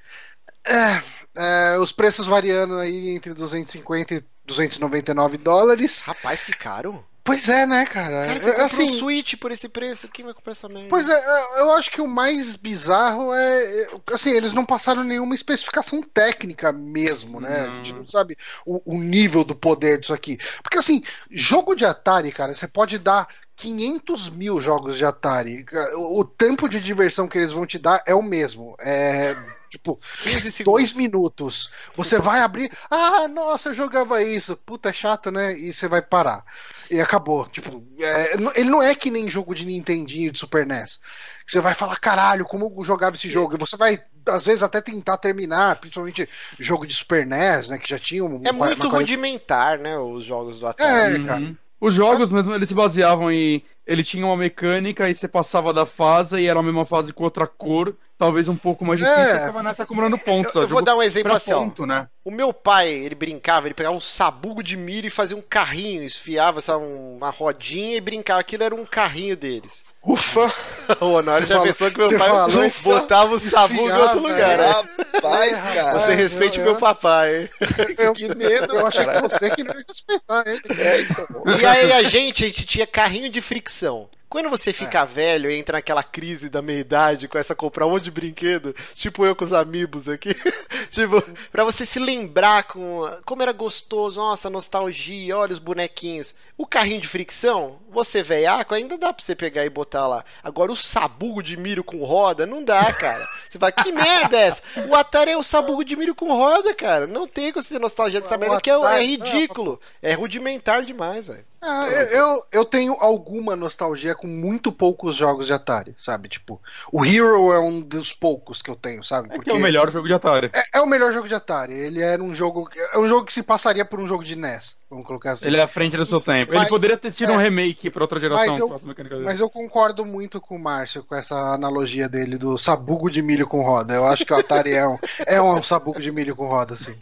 É, 0.64 1.02
é, 1.34 1.78
os 1.78 1.92
preços 1.92 2.26
variando 2.26 2.78
aí 2.78 3.10
entre 3.10 3.34
250 3.34 4.14
e 4.14 4.24
299 4.44 5.36
dólares. 5.38 6.00
Rapaz, 6.02 6.42
que 6.42 6.52
caro. 6.52 7.04
Pois 7.24 7.48
é, 7.48 7.66
né, 7.66 7.86
cara? 7.86 8.26
Cara, 8.26 8.40
você 8.40 8.50
é, 8.50 8.60
assim, 8.62 8.84
um 8.84 8.88
Switch 8.88 9.36
por 9.36 9.52
esse 9.52 9.68
preço, 9.68 10.08
quem 10.08 10.24
vai 10.24 10.34
comprar 10.34 10.52
essa 10.52 10.68
merda? 10.68 10.88
Pois 10.88 11.08
é, 11.08 11.12
é, 11.12 11.60
eu 11.60 11.72
acho 11.72 11.90
que 11.90 12.00
o 12.00 12.08
mais 12.08 12.56
bizarro 12.56 13.32
é, 13.32 13.88
assim, 14.12 14.30
eles 14.30 14.52
não 14.52 14.64
passaram 14.64 15.04
nenhuma 15.04 15.34
especificação 15.34 16.02
técnica 16.02 16.72
mesmo, 16.72 17.40
né? 17.40 17.60
A 17.60 17.76
gente 17.76 17.92
não 17.92 18.06
sabe 18.06 18.36
o, 18.66 18.94
o 18.94 18.98
nível 18.98 19.44
do 19.44 19.54
poder 19.54 20.00
disso 20.00 20.12
aqui. 20.12 20.36
Porque, 20.62 20.78
assim, 20.78 21.02
jogo 21.30 21.76
de 21.76 21.84
Atari, 21.84 22.32
cara, 22.32 22.54
você 22.54 22.66
pode 22.66 22.98
dar 22.98 23.28
500 23.54 24.28
mil 24.30 24.60
jogos 24.60 24.96
de 24.96 25.04
Atari. 25.04 25.64
O 25.94 26.24
tempo 26.24 26.68
de 26.68 26.80
diversão 26.80 27.28
que 27.28 27.38
eles 27.38 27.52
vão 27.52 27.64
te 27.64 27.78
dar 27.78 28.02
é 28.04 28.14
o 28.14 28.22
mesmo. 28.22 28.74
É 28.80 29.36
Tipo, 29.72 29.98
15 30.22 30.52
segundos. 30.52 30.80
Dois 30.80 30.92
minutos. 30.92 31.70
Você 31.94 32.18
vai 32.18 32.40
abrir. 32.40 32.70
Ah, 32.90 33.26
nossa, 33.26 33.70
eu 33.70 33.74
jogava 33.74 34.22
isso. 34.22 34.54
Puta, 34.54 34.90
é 34.90 34.92
chato, 34.92 35.30
né? 35.30 35.58
E 35.58 35.72
você 35.72 35.88
vai 35.88 36.02
parar. 36.02 36.44
E 36.90 37.00
acabou. 37.00 37.48
Tipo, 37.48 37.82
é, 37.98 38.34
ele 38.54 38.68
não 38.68 38.82
é 38.82 38.94
que 38.94 39.10
nem 39.10 39.30
jogo 39.30 39.54
de 39.54 39.64
Nintendinho 39.64 40.30
de 40.30 40.38
Super 40.38 40.66
NES. 40.66 41.00
Você 41.46 41.58
vai 41.58 41.72
falar, 41.72 41.98
caralho, 41.98 42.44
como 42.44 42.70
eu 42.76 42.84
jogava 42.84 43.16
esse 43.16 43.30
jogo? 43.30 43.54
E 43.54 43.58
você 43.58 43.74
vai, 43.74 43.98
às 44.28 44.44
vezes, 44.44 44.62
até 44.62 44.82
tentar 44.82 45.16
terminar, 45.16 45.76
principalmente 45.76 46.28
jogo 46.58 46.86
de 46.86 46.94
Super 46.94 47.26
NES, 47.26 47.70
né? 47.70 47.78
Que 47.78 47.88
já 47.88 47.98
tinha 47.98 48.22
um. 48.22 48.42
É 48.44 48.52
muito 48.52 48.90
rudimentar, 48.90 49.78
né? 49.78 49.96
Os 49.96 50.22
jogos 50.22 50.60
do 50.60 50.66
Atari. 50.66 51.22
É, 51.22 51.26
cara. 51.26 51.40
Uhum. 51.40 51.56
Os 51.80 51.94
jogos 51.94 52.30
mesmo, 52.30 52.54
eles 52.54 52.68
se 52.68 52.74
baseavam 52.74 53.32
em. 53.32 53.62
Ele 53.86 54.04
tinha 54.04 54.26
uma 54.26 54.36
mecânica 54.36 55.08
e 55.08 55.14
você 55.14 55.26
passava 55.26 55.72
da 55.72 55.86
fase 55.86 56.38
e 56.38 56.46
era 56.46 56.60
a 56.60 56.62
mesma 56.62 56.84
fase 56.84 57.10
com 57.10 57.24
outra 57.24 57.46
cor 57.46 57.96
talvez 58.22 58.46
um 58.46 58.54
pouco 58.54 58.84
mais 58.84 59.00
difícil, 59.00 59.20
é. 59.20 59.50
você 59.50 59.62
nessa 59.64 59.82
acumulando 59.82 60.16
pontos. 60.16 60.54
Eu, 60.54 60.62
eu 60.62 60.68
vou 60.68 60.80
dar 60.80 60.94
um 60.94 61.02
exemplo 61.02 61.32
assim, 61.32 61.50
ponto, 61.50 61.82
ó. 61.82 61.86
Né? 61.86 62.06
O 62.24 62.30
meu 62.30 62.52
pai, 62.52 62.88
ele 62.88 63.16
brincava, 63.16 63.66
ele 63.66 63.74
pegava 63.74 63.96
um 63.96 64.00
sabugo 64.00 64.62
de 64.62 64.76
milho 64.76 65.08
e 65.08 65.10
fazia 65.10 65.36
um 65.36 65.42
carrinho, 65.42 66.04
esfiava 66.04 66.60
sabe, 66.60 66.84
uma 66.84 67.30
rodinha 67.30 67.96
e 67.96 68.00
brincava. 68.00 68.38
Aquilo 68.38 68.62
era 68.62 68.76
um 68.76 68.86
carrinho 68.86 69.36
deles. 69.36 69.84
Ufa! 70.04 70.52
o 71.04 71.06
Honório 71.06 71.48
já 71.48 71.54
falou, 71.56 71.66
pensou 71.66 71.90
que 71.90 71.98
meu 71.98 72.16
pai 72.16 72.28
falou, 72.28 72.70
botava 72.84 73.34
o 73.34 73.40
sabugo 73.40 73.88
em 73.88 73.92
outro 73.92 74.20
lugar. 74.20 74.56
Né? 74.56 74.66
Rapaz, 75.14 75.52
cara. 75.74 75.98
Você 75.98 76.14
respeite 76.14 76.60
o 76.60 76.62
meu 76.62 76.76
papai. 76.76 77.50
Eu, 77.98 78.12
que 78.12 78.32
medo. 78.32 78.72
Eu 78.72 78.86
achei 78.86 79.04
que 79.04 79.20
você 79.20 79.50
que 79.50 79.64
não 79.64 79.74
ia 79.74 79.84
respeitar 79.88 80.44
ele. 80.46 80.62
É, 80.78 81.00
então. 81.00 81.26
E 81.60 81.66
aí 81.66 81.92
a 81.92 82.02
gente, 82.04 82.44
a 82.44 82.46
gente 82.46 82.66
tinha 82.66 82.86
carrinho 82.86 83.28
de 83.28 83.40
fricção. 83.40 84.08
Quando 84.32 84.48
você 84.48 84.72
fica 84.72 85.00
é. 85.00 85.04
velho 85.04 85.50
e 85.50 85.58
entra 85.58 85.76
naquela 85.76 86.02
crise 86.02 86.48
da 86.48 86.62
meia-idade, 86.62 87.28
começa 87.28 87.52
a 87.52 87.56
comprar 87.56 87.86
um 87.86 87.90
monte 87.90 88.04
de 88.04 88.10
brinquedo, 88.10 88.74
tipo 88.94 89.26
eu 89.26 89.36
com 89.36 89.44
os 89.44 89.52
amigos 89.52 90.08
aqui, 90.08 90.34
tipo, 90.90 91.22
pra 91.50 91.64
você 91.64 91.84
se 91.84 91.98
lembrar 91.98 92.62
com 92.62 93.02
como 93.26 93.42
era 93.42 93.52
gostoso, 93.52 94.18
nossa, 94.18 94.48
nostalgia, 94.48 95.36
olha 95.36 95.52
os 95.52 95.58
bonequinhos. 95.58 96.34
O 96.56 96.66
carrinho 96.66 97.02
de 97.02 97.08
fricção, 97.08 97.78
você 97.90 98.22
veiaco, 98.22 98.74
ainda 98.74 98.96
dá 98.96 99.12
pra 99.12 99.22
você 99.22 99.34
pegar 99.34 99.66
e 99.66 99.68
botar 99.68 100.06
lá. 100.06 100.24
Agora 100.42 100.72
o 100.72 100.76
sabugo 100.76 101.42
de 101.42 101.58
milho 101.58 101.84
com 101.84 102.02
roda, 102.02 102.46
não 102.46 102.64
dá, 102.64 102.90
cara. 102.90 103.28
Você 103.46 103.58
vai, 103.58 103.70
que 103.70 103.92
merda 103.92 104.34
é 104.34 104.44
essa? 104.44 104.62
O 104.88 104.94
Atari 104.94 105.32
é 105.32 105.36
o 105.36 105.42
sabugo 105.42 105.84
de 105.84 105.94
milho 105.94 106.14
com 106.14 106.28
roda, 106.28 106.74
cara. 106.74 107.06
Não 107.06 107.28
tem 107.28 107.52
como 107.52 107.62
você 107.62 107.74
ter 107.74 107.80
nostalgia 107.80 108.22
dessa 108.22 108.38
merda, 108.38 108.62
que 108.62 108.70
é, 108.70 108.74
é 108.74 109.04
ridículo. 109.04 109.78
É 110.00 110.14
rudimentar 110.14 110.82
demais, 110.82 111.26
velho. 111.26 111.51
Ah, 111.64 111.86
eu, 112.10 112.44
eu 112.50 112.64
tenho 112.64 112.94
alguma 112.94 113.54
nostalgia 113.54 114.16
com 114.16 114.26
muito 114.26 114.72
poucos 114.72 115.14
jogos 115.14 115.46
de 115.46 115.52
Atari, 115.52 115.94
sabe? 115.96 116.28
Tipo, 116.28 116.60
o 116.90 117.06
Hero 117.06 117.52
é 117.52 117.60
um 117.60 117.80
dos 117.80 118.12
poucos 118.12 118.60
que 118.60 118.68
eu 118.68 118.74
tenho, 118.74 119.04
sabe? 119.04 119.28
Porque 119.28 119.48
é, 119.48 119.54
é 119.54 119.56
o 119.56 119.60
melhor 119.60 119.88
jogo 119.88 120.08
de 120.08 120.12
Atari. 120.12 120.50
É, 120.52 120.78
é, 120.78 120.80
o 120.80 120.86
melhor 120.86 121.12
jogo 121.12 121.28
de 121.28 121.34
Atari. 121.36 121.72
Ele 121.72 122.02
era 122.02 122.20
um 122.20 122.34
jogo. 122.34 122.68
É 122.92 122.98
um 122.98 123.06
jogo 123.06 123.24
que 123.24 123.32
se 123.32 123.44
passaria 123.44 123.84
por 123.84 124.00
um 124.00 124.08
jogo 124.08 124.24
de 124.24 124.34
NES. 124.34 124.76
Vamos 124.90 125.06
colocar 125.06 125.32
assim. 125.32 125.46
Ele 125.46 125.56
é 125.56 125.62
à 125.62 125.68
frente 125.68 125.96
do 125.96 126.04
seu 126.04 126.20
tempo. 126.20 126.52
Mas, 126.52 126.62
Ele 126.62 126.68
poderia 126.68 126.98
ter 126.98 127.12
tido 127.12 127.30
é, 127.30 127.34
um 127.34 127.38
remake 127.38 127.90
pra 127.90 128.02
outra 128.02 128.18
geração. 128.18 128.46
Mas 128.46 128.58
eu, 128.58 129.20
mas 129.20 129.40
eu 129.40 129.48
concordo 129.48 130.04
muito 130.04 130.40
com 130.40 130.56
o 130.56 130.58
Márcio 130.58 131.04
com 131.04 131.14
essa 131.14 131.34
analogia 131.54 132.08
dele 132.08 132.36
do 132.36 132.58
sabugo 132.58 133.08
de 133.08 133.22
milho 133.22 133.46
com 133.46 133.62
roda. 133.62 133.94
Eu 133.94 134.04
acho 134.04 134.26
que 134.26 134.34
o 134.34 134.36
Atari 134.36 134.72
é 134.74 134.86
um, 134.86 134.98
é 135.26 135.40
um 135.40 135.62
sabugo 135.62 136.00
de 136.00 136.10
milho 136.10 136.34
com 136.34 136.46
roda, 136.46 136.74
assim. 136.74 136.94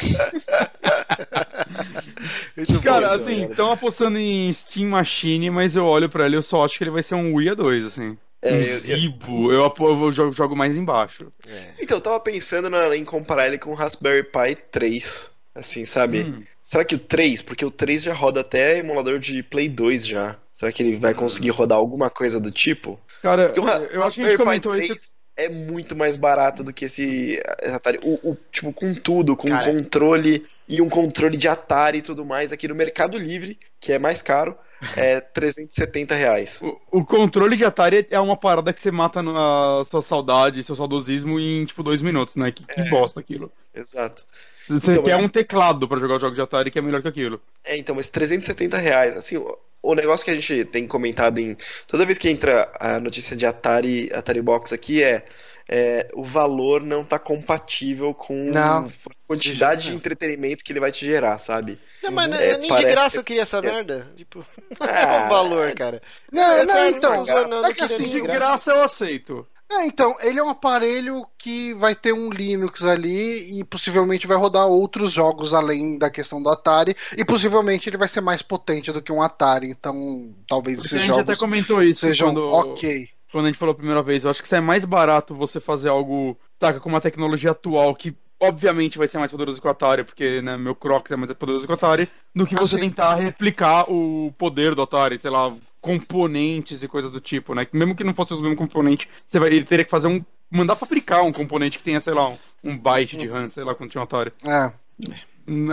Cara, 2.82 3.08
bom, 3.08 3.14
assim, 3.14 3.46
estão 3.46 3.72
apostando 3.72 4.18
em 4.18 4.52
Steam 4.52 4.88
Machine, 4.88 5.50
mas 5.50 5.76
eu 5.76 5.86
olho 5.86 6.08
pra 6.08 6.26
ele 6.26 6.36
e 6.36 6.38
eu 6.38 6.42
só 6.42 6.64
acho 6.64 6.76
que 6.76 6.84
ele 6.84 6.90
vai 6.90 7.02
ser 7.02 7.14
um 7.14 7.34
Wii 7.34 7.54
2, 7.54 7.86
assim. 7.86 8.18
É, 8.42 8.54
um 8.54 8.62
Zibo, 8.62 9.52
eu, 9.52 9.62
eu, 9.62 9.74
eu 9.78 10.12
jogo, 10.12 10.32
jogo, 10.32 10.56
mais 10.56 10.76
embaixo. 10.76 11.32
É. 11.46 11.74
Então, 11.80 11.98
eu 11.98 12.00
tava 12.00 12.20
pensando 12.20 12.70
na, 12.70 12.96
em 12.96 13.04
comparar 13.04 13.46
ele 13.46 13.58
com 13.58 13.70
o 13.70 13.74
Raspberry 13.74 14.24
Pi 14.24 14.56
3, 14.70 15.30
assim, 15.54 15.84
sabe? 15.84 16.22
Hum. 16.22 16.42
Será 16.62 16.84
que 16.84 16.94
o 16.94 16.98
3, 16.98 17.42
porque 17.42 17.64
o 17.64 17.70
3 17.70 18.04
já 18.04 18.14
roda 18.14 18.40
até 18.40 18.78
emulador 18.78 19.18
de 19.18 19.42
Play 19.42 19.68
2 19.68 20.06
já. 20.06 20.36
Será 20.52 20.70
que 20.70 20.82
ele 20.82 20.98
vai 20.98 21.14
conseguir 21.14 21.50
rodar 21.50 21.78
alguma 21.78 22.10
coisa 22.10 22.38
do 22.38 22.50
tipo? 22.50 23.00
Cara, 23.22 23.52
eu, 23.56 23.66
eu 23.66 24.02
acho 24.02 24.16
que 24.16 24.22
a 24.22 24.28
gente 24.28 24.38
comentou 24.38 24.72
3 24.72 24.90
isso. 24.90 25.19
É 25.44 25.48
muito 25.48 25.96
mais 25.96 26.16
barato 26.16 26.62
do 26.62 26.72
que 26.72 26.84
esse 26.84 27.40
Atari. 27.74 27.98
O, 28.02 28.30
o 28.30 28.36
tipo, 28.52 28.72
com 28.72 28.94
tudo, 28.94 29.36
com 29.36 29.48
Cara, 29.48 29.64
controle 29.64 30.44
e 30.68 30.80
um 30.80 30.88
controle 30.88 31.36
de 31.36 31.48
Atari 31.48 31.98
e 31.98 32.02
tudo 32.02 32.24
mais 32.24 32.52
aqui 32.52 32.68
no 32.68 32.74
Mercado 32.74 33.18
Livre, 33.18 33.58
que 33.80 33.92
é 33.92 33.98
mais 33.98 34.22
caro. 34.22 34.56
é 34.96 35.20
370 35.32 36.14
reais. 36.14 36.60
O, 36.62 36.80
o, 37.00 37.04
controle 37.04 37.56
de 37.56 37.64
Atari 37.64 38.06
é 38.10 38.20
uma 38.20 38.36
parada 38.36 38.72
que 38.72 38.80
você 38.80 38.90
mata 38.90 39.20
a 39.20 39.84
sua 39.84 40.02
saudade, 40.02 40.62
seu 40.62 40.76
saudosismo 40.76 41.40
em 41.40 41.64
tipo 41.64 41.82
dois 41.82 42.02
minutos, 42.02 42.36
né? 42.36 42.52
Que, 42.52 42.64
que 42.64 42.80
é, 42.80 42.88
bosta 42.88 43.20
aquilo. 43.20 43.50
Exato. 43.74 44.24
Você 44.68 44.92
então, 44.92 45.02
quer 45.02 45.16
mas... 45.16 45.24
um 45.24 45.28
teclado 45.28 45.88
para 45.88 45.98
jogar 45.98 46.16
os 46.16 46.20
jogos 46.20 46.36
de 46.36 46.42
Atari 46.42 46.70
que 46.70 46.78
é 46.78 46.82
melhor 46.82 47.02
que 47.02 47.08
aquilo. 47.08 47.40
É, 47.64 47.76
então, 47.76 47.94
mas 47.94 48.08
370 48.08 48.78
reais, 48.78 49.16
assim, 49.16 49.42
o, 49.82 49.94
negócio 49.94 50.24
que 50.24 50.30
a 50.30 50.34
gente 50.34 50.64
tem 50.66 50.86
comentado 50.86 51.38
em. 51.38 51.56
Toda 51.86 52.06
vez 52.06 52.18
que 52.18 52.28
entra 52.28 52.70
a 52.78 53.00
notícia 53.00 53.36
de 53.36 53.46
Atari, 53.46 54.10
Atari 54.12 54.42
Box 54.42 54.72
aqui 54.72 55.02
é 55.02 55.24
é, 55.72 56.08
o 56.14 56.24
valor 56.24 56.82
não 56.82 57.04
tá 57.04 57.16
compatível 57.16 58.12
com 58.12 58.34
não. 58.50 58.86
a 58.86 58.90
quantidade 59.24 59.88
de 59.88 59.94
entretenimento 59.94 60.64
que 60.64 60.72
ele 60.72 60.80
vai 60.80 60.90
te 60.90 61.06
gerar, 61.06 61.38
sabe? 61.38 61.78
Não, 62.02 62.10
mas 62.10 62.28
é, 62.40 62.58
nem 62.58 62.74
de 62.74 62.84
graça 62.86 63.18
eu 63.18 63.22
queria 63.22 63.42
essa 63.42 63.58
é. 63.58 63.62
merda. 63.62 64.08
Tipo, 64.16 64.44
ah, 64.80 65.22
é 65.22 65.26
o 65.26 65.28
valor, 65.28 65.72
cara. 65.74 66.02
Não, 66.32 66.66
não, 66.66 66.88
então. 66.88 67.24
Não, 67.46 67.64
é 67.64 67.72
que 67.72 67.84
assim, 67.84 68.08
de 68.08 68.20
graça 68.20 68.72
eu 68.72 68.82
aceito. 68.82 69.46
É, 69.70 69.86
então, 69.86 70.16
ele 70.20 70.40
é 70.40 70.42
um 70.42 70.48
aparelho 70.48 71.24
que 71.38 71.72
vai 71.74 71.94
ter 71.94 72.12
um 72.12 72.28
Linux 72.28 72.82
ali 72.82 73.60
e 73.60 73.62
possivelmente 73.62 74.26
vai 74.26 74.36
rodar 74.36 74.66
outros 74.66 75.12
jogos 75.12 75.54
além 75.54 75.96
da 75.96 76.10
questão 76.10 76.42
do 76.42 76.50
Atari 76.50 76.96
e 77.16 77.24
possivelmente 77.24 77.88
ele 77.88 77.96
vai 77.96 78.08
ser 78.08 78.20
mais 78.20 78.42
potente 78.42 78.90
do 78.90 79.00
que 79.00 79.12
um 79.12 79.22
Atari, 79.22 79.70
então 79.70 80.34
talvez 80.48 80.84
esses 80.84 81.02
jogos 81.02 81.22
até 81.22 81.36
comentou 81.36 81.80
isso 81.82 82.00
sejam 82.00 82.28
quando... 82.28 82.50
ok. 82.50 83.08
quando 83.30 83.44
a 83.44 83.48
gente 83.48 83.58
falou 83.58 83.72
a 83.72 83.76
primeira 83.76 84.02
vez. 84.02 84.24
Eu 84.24 84.30
acho 84.30 84.42
que 84.42 84.52
é 84.52 84.60
mais 84.60 84.84
barato 84.84 85.36
você 85.36 85.60
fazer 85.60 85.88
algo, 85.88 86.36
saca, 86.58 86.80
com 86.80 86.88
uma 86.88 87.00
tecnologia 87.00 87.52
atual 87.52 87.94
que 87.94 88.12
obviamente 88.40 88.98
vai 88.98 89.06
ser 89.06 89.18
mais 89.18 89.30
poderoso 89.30 89.60
que 89.60 89.68
o 89.68 89.70
Atari, 89.70 90.02
porque 90.02 90.42
né, 90.42 90.56
meu 90.56 90.74
Crocs 90.74 91.12
é 91.12 91.16
mais 91.16 91.32
poderoso 91.34 91.66
que 91.66 91.72
o 91.72 91.74
Atari, 91.74 92.08
do 92.34 92.44
que 92.44 92.56
você 92.56 92.76
tentar 92.76 93.14
replicar 93.16 93.84
o 93.88 94.34
poder 94.36 94.74
do 94.74 94.82
Atari, 94.82 95.18
sei 95.18 95.30
lá, 95.30 95.54
componentes 95.80 96.82
e 96.82 96.88
coisas 96.88 97.10
do 97.10 97.20
tipo, 97.20 97.54
né? 97.54 97.66
Mesmo 97.72 97.94
que 97.94 98.04
não 98.04 98.14
fosse 98.14 98.34
o 98.34 98.40
mesmo 98.40 98.56
componente, 98.56 99.08
vai, 99.32 99.48
ele 99.48 99.64
teria 99.64 99.84
que 99.84 99.90
fazer 99.90 100.08
um. 100.08 100.24
mandar 100.50 100.76
fabricar 100.76 101.22
um 101.22 101.32
componente 101.32 101.78
que 101.78 101.84
tenha, 101.84 102.00
sei 102.00 102.14
lá, 102.14 102.28
um, 102.28 102.38
um 102.64 102.76
byte 102.76 103.16
de 103.16 103.26
RAM, 103.26 103.48
sei 103.48 103.64
lá, 103.64 103.74
quando 103.74 103.90
tinha. 103.90 104.06
É 104.46 104.72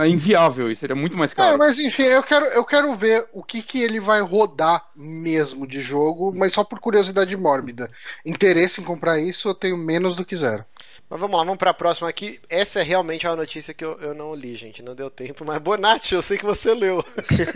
é 0.00 0.08
inviável 0.08 0.70
e 0.70 0.76
seria 0.76 0.96
muito 0.96 1.16
mais 1.16 1.32
caro. 1.32 1.54
É, 1.54 1.56
mas 1.56 1.78
enfim, 1.78 2.02
eu 2.02 2.22
quero, 2.22 2.46
eu 2.46 2.64
quero 2.64 2.92
ver 2.94 3.28
o 3.32 3.44
que, 3.44 3.62
que 3.62 3.80
ele 3.80 4.00
vai 4.00 4.20
rodar 4.20 4.84
mesmo 4.96 5.66
de 5.66 5.80
jogo, 5.80 6.32
mas 6.34 6.52
só 6.52 6.64
por 6.64 6.80
curiosidade 6.80 7.36
mórbida. 7.36 7.90
Interesse 8.24 8.80
em 8.80 8.84
comprar 8.84 9.20
isso 9.20 9.48
eu 9.48 9.54
tenho 9.54 9.76
menos 9.76 10.16
do 10.16 10.24
que 10.24 10.34
zero. 10.34 10.64
Mas 11.10 11.20
vamos 11.20 11.36
lá, 11.36 11.44
vamos 11.44 11.58
para 11.58 11.70
a 11.70 11.74
próxima 11.74 12.08
aqui. 12.08 12.38
Essa 12.48 12.80
é 12.80 12.82
realmente 12.82 13.26
uma 13.26 13.36
notícia 13.36 13.72
que 13.72 13.84
eu, 13.84 13.98
eu 14.00 14.14
não 14.14 14.34
li, 14.34 14.54
gente, 14.56 14.82
não 14.82 14.94
deu 14.94 15.10
tempo. 15.10 15.44
Mas 15.44 15.58
Bonatti, 15.58 16.14
eu 16.14 16.22
sei 16.22 16.36
que 16.36 16.44
você 16.44 16.74
leu. 16.74 17.04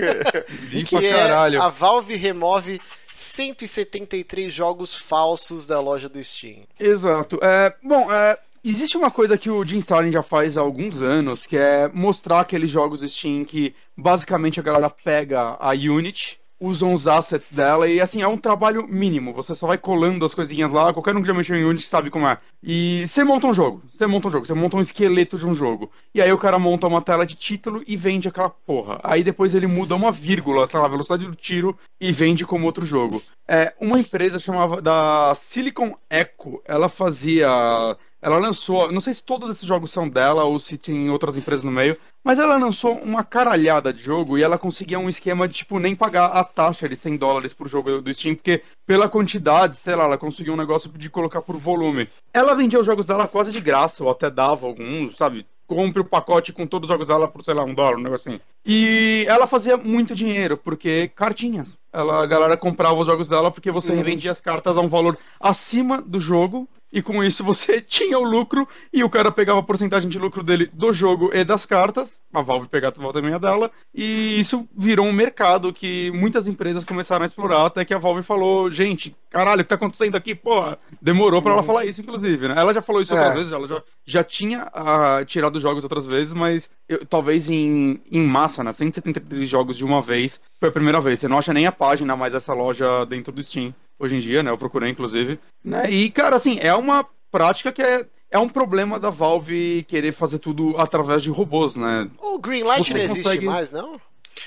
li 0.71 0.85
que 0.85 0.97
pra 0.97 1.07
é 1.07 1.13
caralho. 1.13 1.63
A 1.63 1.69
Valve 1.69 2.17
remove 2.17 2.81
173 3.13 4.53
jogos 4.53 4.97
falsos 4.97 5.67
da 5.67 5.81
loja 5.81 6.09
do 6.09 6.23
Steam. 6.23 6.65
Exato. 6.81 7.39
É, 7.43 7.75
bom, 7.83 8.11
é, 8.11 8.39
Existe 8.65 8.97
uma 8.97 9.11
coisa 9.11 9.37
que 9.37 9.51
o 9.51 9.65
Jim 9.65 9.79
Starlin 9.79 10.13
já 10.13 10.23
faz 10.23 10.57
há 10.57 10.61
alguns 10.61 11.03
anos, 11.03 11.47
que 11.47 11.57
é 11.57 11.89
mostrar 11.89 12.41
aqueles 12.41 12.71
jogos 12.71 13.01
Steam 13.01 13.45
que 13.45 13.75
basicamente 13.97 14.61
a 14.61 14.63
galera 14.63 14.89
pega 14.89 15.57
a 15.59 15.71
Unity, 15.71 16.39
usam 16.63 16.95
os 16.95 17.09
assets 17.09 17.51
dela 17.51 17.89
e 17.89 18.01
assim, 18.01 18.23
é 18.23 18.29
um 18.29 18.37
trabalho 18.37 18.87
mínimo. 18.87 19.33
Você 19.33 19.55
só 19.55 19.67
vai 19.67 19.77
colando 19.77 20.25
as 20.25 20.35
coisinhas 20.35 20.71
lá, 20.71 20.93
qualquer 20.93 21.17
um 21.17 21.21
que 21.21 21.27
já 21.27 21.35
mexeu 21.35 21.57
em 21.57 21.65
Unity 21.65 21.87
sabe 21.87 22.09
como 22.09 22.29
é. 22.29 22.39
E 22.63 23.05
você 23.07 23.25
monta 23.25 23.49
um 23.49 23.55
jogo, 23.55 23.83
você 23.93 24.07
monta 24.07 24.29
um 24.29 24.31
jogo, 24.31 24.47
você 24.47 24.55
monta 24.55 24.77
um 24.77 24.81
esqueleto 24.81 25.37
de 25.37 25.45
um 25.45 25.55
jogo. 25.55 25.91
E 26.15 26.23
aí 26.23 26.33
o 26.33 26.39
cara 26.39 26.61
monta 26.61 26.87
uma 26.87 27.03
tela 27.03 27.27
de 27.27 27.35
título 27.35 27.83
e 27.85 27.97
vende 27.97 28.29
aquela 28.29 28.49
porra. 28.49 29.01
Aí 29.03 29.25
depois 29.25 29.55
ele 29.55 29.67
muda 29.67 29.97
uma 29.97 30.13
vírgula, 30.13 30.69
sei 30.69 30.79
lá, 30.79 30.87
a 30.87 30.91
velocidade 30.91 31.27
do 31.27 31.35
tiro 31.35 31.77
e 32.01 32.13
vende 32.13 32.47
como 32.47 32.67
outro 32.67 32.87
jogo. 32.87 33.21
É, 33.49 33.75
uma 33.81 33.99
empresa 33.99 34.39
chamava 34.39 34.81
da 34.81 35.35
Silicon 35.35 35.97
Echo, 36.09 36.63
ela 36.65 36.89
fazia 36.89 37.97
ela 38.23 38.39
lançou, 38.39 38.91
não 38.93 39.01
sei 39.01 39.13
se 39.13 39.23
todos 39.23 39.51
esses 39.51 39.67
jogos 39.67 39.91
são 39.91 40.09
dela 40.09 40.45
ou 40.45 40.57
se 40.61 40.79
tem 40.79 41.11
outras 41.11 41.37
empresas 41.37 41.65
no 41.65 41.73
meio, 41.73 41.99
mas 42.23 42.39
ela 42.39 42.57
lançou 42.57 42.93
uma 42.99 43.25
caralhada 43.25 43.93
de 43.93 44.01
jogo 44.01 44.39
e 44.39 44.45
ela 44.45 44.57
conseguia 44.57 44.97
um 44.97 45.09
esquema 45.09 45.49
de, 45.49 45.55
tipo, 45.55 45.81
nem 45.81 45.97
pagar 45.97 46.27
a 46.27 46.45
taxa 46.45 46.89
de 46.89 46.95
100 46.95 47.17
dólares 47.17 47.53
por 47.53 47.69
jogo 47.69 48.01
do 48.01 48.15
Steam, 48.15 48.37
porque 48.37 48.63
pela 48.87 49.09
quantidade, 49.09 49.77
sei 49.77 49.97
lá, 49.97 50.05
ela 50.05 50.17
conseguiu 50.17 50.55
um 50.55 50.57
negócio 50.57 50.89
de 50.91 51.11
colocar 51.11 51.43
por 51.43 51.57
volume. 51.57 52.09
Ela 52.33 52.55
vendia 52.55 52.79
os 52.79 52.87
jogos 52.87 53.07
dela 53.07 53.27
quase 53.27 53.51
de 53.51 53.61
graça, 53.61 54.05
ou 54.05 54.11
até 54.11 54.31
dava 54.31 54.67
alguns, 54.67 55.17
sabe? 55.17 55.45
Compre 55.67 56.03
o 56.03 56.05
pacote 56.05 56.53
com 56.53 56.65
todos 56.65 56.89
os 56.89 56.93
jogos 56.93 57.09
dela 57.09 57.27
por, 57.27 57.43
sei 57.43 57.55
lá, 57.55 57.65
um 57.65 57.75
dólar, 57.75 57.97
um 57.97 58.03
negócio 58.03 58.31
assim. 58.31 58.41
E 58.65 59.25
ela 59.27 59.49
fazia 59.49 59.77
muito 59.77 60.15
dinheiro, 60.15 60.57
porque 60.57 61.09
cartinhas. 61.09 61.77
Ela, 61.93 62.23
a 62.23 62.27
galera 62.27 62.57
comprava 62.57 62.95
os 62.95 63.07
jogos 63.07 63.27
dela 63.27 63.51
porque 63.51 63.71
você 63.71 63.91
uhum. 63.91 63.97
revendia 63.97 64.31
as 64.31 64.41
cartas 64.41 64.77
a 64.77 64.81
um 64.81 64.89
valor 64.89 65.19
acima 65.41 66.01
do 66.01 66.21
jogo 66.21 66.69
e 66.93 67.01
com 67.01 67.25
isso 67.25 67.43
você 67.43 67.81
tinha 67.83 68.19
o 68.19 68.23
lucro 68.23 68.69
e 68.93 69.03
o 69.03 69.11
cara 69.11 69.33
pegava 69.33 69.61
a 69.61 69.63
porcentagem 69.63 70.11
de 70.11 70.19
lucro 70.19 70.43
dele 70.43 70.71
do 70.73 70.93
jogo 70.93 71.31
e 71.33 71.43
das 71.45 71.65
cartas, 71.65 72.21
a 72.33 72.43
Valve 72.43 72.69
pegava 72.69 72.95
a 72.99 73.03
volta 73.03 73.23
meia 73.23 73.39
dela, 73.39 73.71
e 73.95 74.39
isso 74.39 74.69
virou 74.77 75.07
um 75.07 75.13
mercado 75.13 75.73
que 75.73 76.11
muitas 76.13 76.47
empresas 76.47 76.85
começaram 76.85 77.25
a 77.25 77.27
explorar, 77.27 77.67
até 77.67 77.85
que 77.85 77.95
a 77.95 77.99
Valve 77.99 78.23
falou, 78.23 78.71
gente, 78.71 79.17
caralho, 79.31 79.61
o 79.61 79.65
que 79.65 79.69
tá 79.69 79.77
acontecendo 79.77 80.17
aqui? 80.17 80.35
Porra, 80.35 80.79
demorou 81.01 81.41
para 81.41 81.53
ela 81.53 81.63
falar 81.63 81.87
isso, 81.87 82.01
inclusive, 82.01 82.49
né? 82.49 82.55
Ela 82.57 82.75
já 82.75 82.83
falou 82.83 83.01
isso 83.01 83.15
é. 83.15 83.17
outras 83.17 83.35
vezes, 83.35 83.53
ela 83.53 83.67
já, 83.67 83.83
já 84.05 84.25
tinha 84.25 84.65
uh, 84.67 85.25
tirado 85.25 85.61
jogos 85.61 85.83
outras 85.83 86.07
vezes, 86.07 86.35
mas 86.35 86.69
eu, 86.89 87.07
talvez 87.07 87.49
em, 87.49 88.01
em 88.11 88.23
massa, 88.23 88.63
né? 88.63 88.73
173 88.73 89.49
jogos 89.49 89.77
de 89.77 89.85
uma 89.85 90.03
vez, 90.03 90.41
foi 90.61 90.69
a 90.69 90.73
primeira 90.73 91.01
vez. 91.01 91.21
Você 91.21 91.29
não 91.29 91.39
acha 91.39 91.53
nem 91.53 91.67
a 91.67 91.73
página 91.73 92.17
mais 92.17 92.33
dessa 92.33 92.53
loja 92.53 93.05
dentro 93.07 93.33
do 93.33 93.43
Steam 93.43 93.75
hoje 94.03 94.17
em 94.17 94.21
dia, 94.21 94.43
né? 94.43 94.51
Eu 94.51 94.59
procurei, 94.59 94.91
inclusive. 94.91 95.39
Né? 95.65 95.89
E, 95.91 96.11
cara, 96.11 96.35
assim, 96.35 96.59
é 96.61 96.75
uma 96.75 97.07
prática 97.31 97.71
que 97.71 97.81
é, 97.81 98.05
é 98.31 98.39
um 98.39 98.49
problema 98.49 98.99
da 98.99 99.11
Valve 99.11 99.85
querer 99.89 100.13
fazer 100.13 100.41
tudo 100.41 100.77
através 100.77 101.23
de 101.23 101.31
robôs, 101.31 101.77
né? 101.77 102.11
O 102.21 102.39
Greenlight 102.39 102.89
Você 102.89 102.95
não 102.95 103.01
existe 103.01 103.23
consegue... 103.23 103.47
mais, 103.47 103.71
não? 103.71 103.95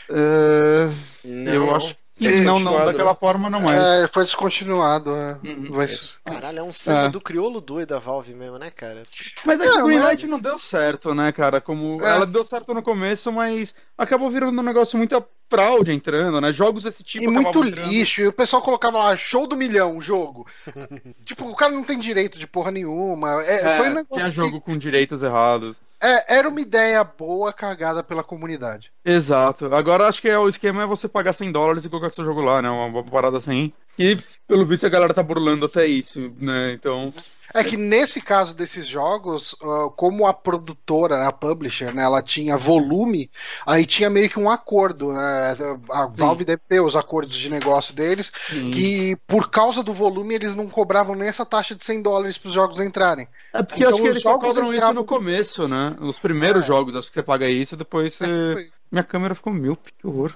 Uh, 0.10 0.94
não? 1.24 1.54
Eu 1.54 1.76
acho 1.76 1.96
é, 2.22 2.42
não, 2.42 2.60
não, 2.60 2.86
daquela 2.86 3.14
forma 3.14 3.50
não 3.50 3.70
é. 3.70 4.04
É, 4.04 4.08
foi 4.08 4.24
descontinuado. 4.24 5.14
É. 5.14 5.38
Uhum. 5.44 5.68
Vai... 5.72 5.88
Caralho, 6.24 6.60
é 6.60 6.64
um 6.64 6.72
samba 6.72 7.08
é. 7.08 7.10
do 7.10 7.20
crioulo 7.20 7.60
doido 7.60 7.90
da 7.90 8.00
Valve 8.00 8.34
mesmo, 8.34 8.58
né, 8.58 8.72
cara? 8.72 9.04
Mas 9.44 9.60
é 9.60 9.64
que 9.64 9.78
o 9.80 9.86
Greenlight 9.86 10.26
não 10.26 10.40
deu 10.40 10.58
certo, 10.58 11.14
né, 11.14 11.32
cara? 11.34 11.60
Como 11.60 12.02
é. 12.02 12.10
ela 12.10 12.26
deu 12.26 12.46
certo 12.46 12.74
no 12.74 12.82
começo, 12.82 13.32
mas 13.34 13.76
acabou 13.98 14.30
virando 14.30 14.58
um 14.58 14.64
negócio 14.64 14.98
muito 14.98 15.22
fraude 15.50 15.92
entrando, 15.92 16.40
né? 16.40 16.54
Jogos 16.54 16.84
desse 16.84 17.04
tipo. 17.04 17.26
E 17.26 17.28
muito 17.28 17.62
lixo. 17.62 18.22
E 18.22 18.28
o 18.28 18.34
pessoal 18.34 18.62
colocava 18.62 18.98
lá, 18.98 19.18
show 19.18 19.46
do 19.46 19.58
milhão, 19.58 20.00
jogo. 20.00 20.48
tipo, 21.26 21.50
o 21.50 21.56
cara 21.56 21.74
não 21.74 21.84
tem 21.84 22.00
direito 22.00 22.40
de 22.40 22.48
porra 22.48 22.72
nenhuma. 22.72 23.44
É, 23.44 23.74
é 23.74 23.76
foi 23.76 23.90
um 23.90 23.94
negócio. 23.94 24.24
Tinha 24.24 24.32
jogo 24.32 24.60
que... 24.60 24.66
com 24.66 24.78
direitos 24.78 25.22
errados. 25.22 25.76
É, 26.02 26.38
era 26.38 26.50
uma 26.50 26.60
ideia 26.62 27.04
boa 27.04 27.54
cagada 27.54 28.04
pela 28.04 28.24
comunidade. 28.24 28.92
Exato. 29.04 29.74
Agora 29.74 30.08
acho 30.08 30.22
que 30.22 30.30
é, 30.30 30.38
o 30.38 30.48
esquema 30.48 30.84
é 30.84 30.86
você 30.86 31.08
pagar 31.08 31.34
100 31.34 31.52
dólares 31.52 31.86
e 31.86 31.90
colocar 31.90 32.12
seu 32.12 32.26
jogo 32.26 32.42
lá, 32.42 32.62
né? 32.62 32.70
Uma, 32.70 32.86
uma 32.86 33.04
parada 33.04 33.38
assim. 33.38 33.72
E 33.98 34.18
pelo 34.48 34.66
visto 34.66 34.86
a 34.86 34.90
galera 34.90 35.14
tá 35.14 35.24
burlando 35.24 35.66
até 35.66 35.86
isso, 35.86 36.34
né? 36.38 36.74
Então. 36.74 37.14
É 37.56 37.64
que 37.64 37.78
nesse 37.78 38.20
caso 38.20 38.54
desses 38.54 38.86
jogos, 38.86 39.54
uh, 39.54 39.90
como 39.96 40.28
a 40.28 40.34
produtora, 40.34 41.26
a 41.26 41.32
publisher, 41.32 41.96
né, 41.96 42.04
ela 42.04 42.22
tinha 42.22 42.58
volume, 42.58 43.32
aí 43.66 43.86
tinha 43.86 44.10
meio 44.10 44.30
que 44.30 44.38
um 44.38 44.50
acordo. 44.50 45.14
Né? 45.14 45.56
A 45.90 46.06
Valve 46.06 46.40
Sim. 46.40 46.48
deve 46.48 46.62
ter 46.68 46.82
os 46.82 46.98
acordos 46.98 47.38
de 47.38 47.50
negócio 47.50 47.96
deles, 47.96 48.30
Sim. 48.50 48.72
que 48.72 49.16
por 49.26 49.50
causa 49.50 49.82
do 49.82 49.94
volume 49.94 50.36
eles 50.36 50.54
não 50.54 50.68
cobravam 50.68 51.16
nem 51.16 51.30
essa 51.30 51.46
taxa 51.46 51.74
de 51.74 51.86
100 51.86 52.02
dólares 52.02 52.38
para 52.38 52.50
os 52.50 52.54
jogos 52.54 52.82
entrarem. 52.82 53.26
É 53.54 53.64
porque 53.64 53.84
então, 53.84 53.94
acho 53.94 54.02
que 54.02 54.08
eles 54.10 54.22
só 54.22 54.34
cobram 54.34 54.74
entravam... 54.74 54.74
isso 54.74 54.94
no 54.94 55.06
começo, 55.06 55.68
né? 55.68 55.96
Os 56.02 56.20
primeiros 56.20 56.66
é. 56.66 56.68
jogos, 56.68 56.94
acho 56.94 57.08
que 57.08 57.14
você 57.14 57.24
paga 57.24 57.48
isso, 57.48 57.78
depois 57.78 58.20
é, 58.20 58.26
você... 58.26 58.70
Minha 58.92 59.04
câmera 59.04 59.34
ficou 59.34 59.52
míope, 59.52 59.94
que 59.98 60.06
horror. 60.06 60.34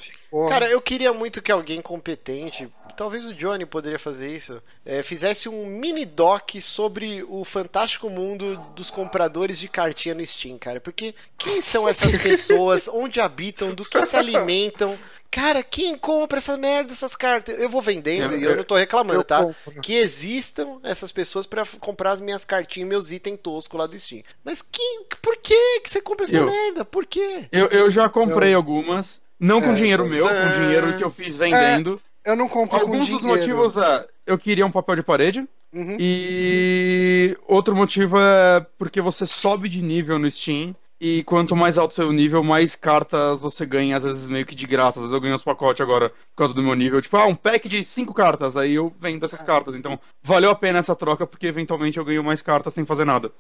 Cara, 0.50 0.68
eu 0.70 0.82
queria 0.82 1.14
muito 1.14 1.42
que 1.42 1.52
alguém 1.52 1.82
competente 1.82 2.70
talvez 3.00 3.24
o 3.24 3.34
Johnny 3.34 3.66
poderia 3.66 3.98
fazer 3.98 4.30
isso, 4.36 4.62
é, 4.86 5.02
fizesse 5.02 5.48
um 5.48 5.66
mini 5.66 6.04
doc 6.04 6.56
sobre 6.60 7.24
o 7.30 7.46
fantástico 7.46 8.10
mundo 8.10 8.58
dos 8.76 8.92
compradores 8.92 9.58
de 9.58 9.70
cartinha 9.70 10.14
no 10.14 10.26
Steam, 10.26 10.58
cara. 10.58 10.82
Porque 10.82 11.16
quem 11.38 11.62
são 11.62 11.88
essas 11.88 12.18
pessoas? 12.22 12.90
onde 12.90 13.22
habitam? 13.22 13.74
Do 13.74 13.86
que 13.86 14.06
se 14.06 14.18
alimentam? 14.18 15.00
Cara, 15.32 15.64
quem 15.64 15.98
compra 15.98 16.40
essa 16.40 16.58
merda, 16.58 16.92
essas 16.92 17.16
cartas? 17.16 17.58
Eu 17.58 17.70
vou 17.70 17.82
vendendo 17.82 18.34
eu, 18.34 18.40
e 18.42 18.44
eu 18.44 18.58
não 18.58 18.64
tô 18.66 18.76
reclamando, 18.76 19.24
tá? 19.24 19.44
Compro. 19.44 19.82
Que 19.82 19.94
existam 19.94 20.82
essas 20.84 21.10
pessoas 21.10 21.46
para 21.46 21.64
comprar 21.80 22.12
as 22.12 22.20
minhas 22.20 22.44
cartinhas, 22.44 22.90
meus 22.90 23.12
itens 23.14 23.40
toscos 23.42 23.80
lá 23.80 23.88
do 23.88 23.98
Steam. 23.98 24.24
Mas 24.44 24.62
quem, 24.62 25.06
por 25.22 25.38
que 25.38 25.80
que 25.80 25.90
você 25.90 26.02
compra 26.02 26.26
essa 26.26 26.38
eu, 26.38 26.48
merda? 26.48 26.84
Por 26.84 27.06
quê? 27.06 27.48
Eu, 27.50 27.68
eu 27.68 27.90
já 27.90 28.10
comprei 28.10 28.54
algumas. 28.54 29.22
Não 29.40 29.62
com 29.62 29.72
é, 29.72 29.76
dinheiro 29.76 30.06
meu, 30.06 30.28
é, 30.28 30.44
com 30.44 30.60
dinheiro 30.60 30.98
que 30.98 31.04
eu 31.04 31.10
fiz 31.10 31.38
vendendo. 31.38 32.02
É, 32.06 32.09
eu 32.26 32.36
não 32.36 32.48
compro 32.48 32.80
Alguns 32.80 33.10
dos 33.10 33.22
motivos 33.22 33.78
é, 33.78 34.08
eu 34.26 34.38
queria 34.38 34.66
um 34.66 34.72
papel 34.72 34.98
de 34.98 35.04
parede. 35.04 35.48
Uhum. 35.72 35.98
E 36.00 37.38
outro 37.48 37.76
motivo 37.76 38.18
é 38.20 38.66
porque 38.78 39.02
você 39.02 39.26
sobe 39.26 39.70
de 39.70 39.82
nível 39.82 40.18
no 40.18 40.30
Steam 40.30 40.76
E 41.02 41.24
quanto 41.24 41.56
mais 41.56 41.78
alto 41.78 41.92
o 41.92 41.96
seu 41.96 42.12
nível, 42.12 42.44
mais 42.44 42.76
cartas 42.76 43.40
você 43.42 43.66
ganha, 43.66 43.96
às 43.96 44.04
vezes 44.04 44.28
meio 44.28 44.46
que 44.46 44.54
de 44.54 44.68
graça. 44.68 45.00
Às 45.00 45.04
vezes 45.04 45.14
eu 45.14 45.22
ganho 45.22 45.34
uns 45.34 45.44
pacotes 45.44 45.80
agora 45.82 46.10
por 46.10 46.36
causa 46.36 46.54
do 46.54 46.62
meu 46.62 46.74
nível. 46.76 47.02
Tipo, 47.02 47.16
ah, 47.16 47.26
um 47.26 47.36
pack 47.36 47.70
de 47.70 47.86
cinco 47.86 48.14
cartas, 48.14 48.58
aí 48.58 48.74
eu 48.74 48.94
vendo 49.00 49.26
essas 49.26 49.42
cartas. 49.42 49.76
Então, 49.76 49.98
valeu 50.22 50.50
a 50.50 50.56
pena 50.56 50.80
essa 50.80 50.94
troca, 50.96 51.26
porque 51.26 51.48
eventualmente 51.48 51.98
eu 51.98 52.04
ganho 52.04 52.22
mais 52.22 52.42
cartas 52.42 52.74
sem 52.74 52.86
fazer 52.86 53.06
nada. 53.06 53.32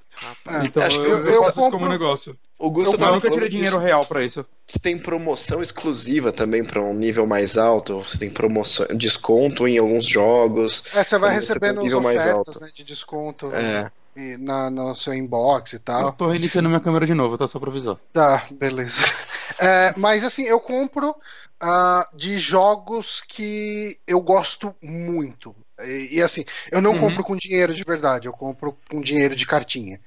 É, 0.47 0.61
então 0.65 0.83
acho 0.83 0.99
eu, 0.99 1.03
que 1.03 1.09
eu- 1.11 1.17
eu 1.17 1.25
eu 1.33 1.39
faço 1.43 1.49
isso 1.49 1.59
compro- 1.59 1.79
como 1.79 1.91
negócio. 1.91 2.37
O 2.57 2.69
Gusta 2.69 2.95
Eu 2.95 3.11
nunca 3.13 3.29
tirei 3.29 3.49
dinheiro 3.49 3.75
disso, 3.75 3.85
real 3.85 4.05
pra 4.05 4.23
isso. 4.23 4.45
que 4.65 4.77
tem 4.79 4.97
promoção 4.97 5.61
exclusiva 5.61 6.31
também 6.31 6.63
pra 6.63 6.81
um 6.81 6.93
nível 6.93 7.25
mais 7.27 7.57
alto. 7.57 7.97
Você 7.99 8.17
tem 8.17 8.29
promoção, 8.29 8.85
desconto 8.95 9.67
em 9.67 9.77
alguns 9.77 10.05
jogos. 10.05 10.83
É, 10.93 11.03
você 11.03 11.17
vai 11.17 11.31
você 11.35 11.39
recebendo 11.41 11.77
um 11.77 11.81
uns 11.81 11.83
nível 11.85 12.01
mais 12.01 12.25
alto. 12.27 12.59
né, 12.61 12.69
de 12.73 12.83
desconto 12.83 13.51
É. 13.53 13.81
e 13.81 13.98
na, 14.37 14.69
no 14.69 14.95
seu 14.95 15.13
inbox 15.13 15.73
e 15.73 15.79
Eu 15.95 16.09
tal. 16.09 16.11
tô 16.11 16.27
reiniciando 16.31 16.67
minha 16.67 16.81
câmera 16.81 17.05
de 17.05 17.13
novo, 17.13 17.37
tá 17.37 17.47
só 17.47 17.59
pra 17.59 17.69
avisar. 17.69 17.99
Tá, 18.11 18.47
beleza. 18.51 19.01
É, 19.61 19.93
mas 19.97 20.23
assim, 20.23 20.43
eu 20.43 20.57
compro 20.61 21.13
ah, 21.59 22.07
de 22.13 22.37
jogos 22.37 23.19
que 23.27 23.99
eu 24.07 24.21
gosto 24.21 24.73
muito. 24.81 25.53
E, 25.81 26.17
e, 26.17 26.21
assim, 26.21 26.45
eu 26.71 26.79
não 26.81 26.93
Uhum. 26.93 26.99
compro 26.99 27.23
com 27.25 27.35
dinheiro 27.35 27.73
de 27.73 27.83
verdade, 27.83 28.25
eu 28.27 28.31
compro 28.31 28.77
com 28.89 29.01
dinheiro 29.01 29.35
de 29.35 29.45
cartinha. 29.45 29.99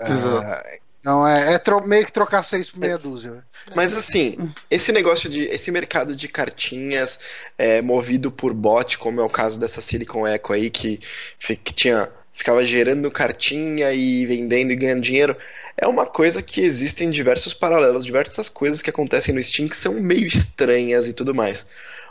Ah. 0.00 0.62
Então 1.00 1.26
é, 1.28 1.54
é 1.54 1.58
tro- 1.58 1.86
meio 1.86 2.06
que 2.06 2.12
trocar 2.12 2.42
seis 2.42 2.70
por 2.70 2.80
meia 2.80 2.96
dúzia. 2.98 3.44
Mas 3.74 3.94
assim, 3.96 4.40
esse 4.70 4.92
negócio 4.92 5.28
de. 5.28 5.42
Esse 5.42 5.70
mercado 5.70 6.14
de 6.16 6.28
cartinhas 6.28 7.18
é, 7.58 7.82
movido 7.82 8.30
por 8.30 8.54
bot, 8.54 8.98
como 8.98 9.20
é 9.20 9.24
o 9.24 9.28
caso 9.28 9.58
dessa 9.60 9.80
Silicon 9.80 10.26
Echo 10.26 10.52
aí, 10.52 10.70
que, 10.70 10.98
que 11.38 11.74
tinha. 11.74 12.10
Ficava 12.34 12.64
gerando 12.64 13.10
cartinha 13.10 13.92
e 13.92 14.26
vendendo 14.26 14.72
e 14.72 14.76
ganhando 14.76 15.00
dinheiro. 15.00 15.36
É 15.76 15.86
uma 15.86 16.04
coisa 16.04 16.42
que 16.42 16.60
existem 16.60 17.08
diversos 17.10 17.54
paralelos, 17.54 18.04
diversas 18.04 18.48
coisas 18.48 18.82
que 18.82 18.90
acontecem 18.90 19.34
no 19.34 19.42
Steam 19.42 19.68
que 19.68 19.76
são 19.76 19.94
meio 19.94 20.26
estranhas 20.26 21.06
e 21.06 21.12
tudo 21.12 21.32
mais. 21.32 21.64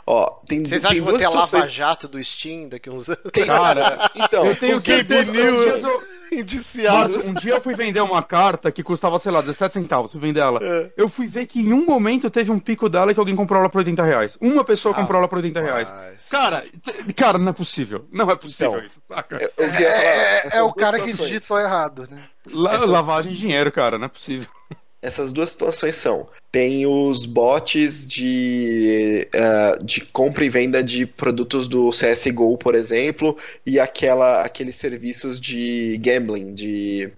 Ó, 0.06 0.30
tem, 0.46 0.64
Vocês 0.64 0.82
tem 0.82 0.90
acham 0.90 0.90
que 0.90 1.00
vai 1.00 1.10
duas 1.12 1.18
ter 1.22 1.24
a 1.26 1.30
situações. 1.30 1.62
Lava-Jato 1.62 2.08
do 2.08 2.22
Steam 2.22 2.68
daqui 2.68 2.90
uns 2.90 3.08
anos? 3.08 3.22
Tem- 3.32 3.46
Cara, 3.46 4.10
então, 4.14 4.44
eu 4.44 4.54
tenho 4.56 4.76
o 4.76 4.80
Gabe 4.80 4.96
certeza 4.96 5.32
que 5.32 5.38
New- 5.42 5.50
esses 5.54 5.64
dias 5.64 5.82
eu- 5.82 6.14
Indiciado. 6.34 7.16
Um 7.28 7.32
dia 7.34 7.54
eu 7.54 7.60
fui 7.60 7.74
vender 7.74 8.00
uma 8.00 8.20
carta 8.22 8.72
que 8.72 8.82
custava, 8.82 9.18
sei 9.20 9.30
lá, 9.30 9.40
17 9.40 9.72
centavos, 9.74 10.10
fui 10.10 10.20
vender 10.20 10.40
ela. 10.40 10.58
É. 10.62 10.90
Eu 10.96 11.08
fui 11.08 11.26
ver 11.28 11.46
que 11.46 11.60
em 11.60 11.72
um 11.72 11.84
momento 11.86 12.28
teve 12.28 12.50
um 12.50 12.58
pico 12.58 12.88
dela 12.88 13.14
que 13.14 13.20
alguém 13.20 13.36
comprou 13.36 13.60
ela 13.60 13.68
por 13.70 13.78
80 13.78 14.02
reais. 14.02 14.36
Uma 14.40 14.64
pessoa 14.64 14.92
comprou 14.94 15.18
ela 15.18 15.28
por 15.28 15.36
80 15.38 15.60
reais. 15.60 15.86
Rapaz. 15.88 16.26
Cara, 16.28 16.64
t- 16.82 17.12
cara, 17.14 17.38
não 17.38 17.50
é 17.50 17.52
possível. 17.52 18.06
Não 18.10 18.28
é 18.28 18.34
possível 18.34 18.72
Então, 18.78 18.84
isso, 18.86 19.00
saca? 19.08 19.36
eu- 19.36 19.52
eu 19.64 19.70
queria 19.72 19.90
falar 19.92 20.02
É, 20.02 20.38
essas 20.40 20.54
é 20.54 20.62
o 20.62 20.72
cara 20.72 20.98
que 20.98 21.12
digitou 21.12 21.60
errado, 21.60 22.08
né? 22.10 22.24
La- 22.50 22.74
essas- 22.74 22.88
Lavagem 22.88 23.32
de 23.32 23.38
dinheiro, 23.38 23.70
cara, 23.70 23.96
não 23.96 24.06
é 24.06 24.08
possível. 24.08 24.48
Essas 25.04 25.34
duas 25.34 25.50
situações 25.50 25.96
são: 25.96 26.26
tem 26.50 26.86
os 26.86 27.26
bots 27.26 28.08
de, 28.08 29.28
eh, 29.32 29.78
de 29.82 30.00
compra 30.06 30.44
e 30.46 30.48
venda 30.48 30.82
de 30.82 31.04
produtos 31.04 31.68
do 31.68 31.90
CSGO, 31.90 32.56
por 32.56 32.74
exemplo, 32.74 33.36
e 33.66 33.78
aquela, 33.78 34.40
aqueles 34.42 34.76
serviços 34.76 35.38
de 35.38 35.98
gambling, 36.02 36.54
de. 36.54 37.12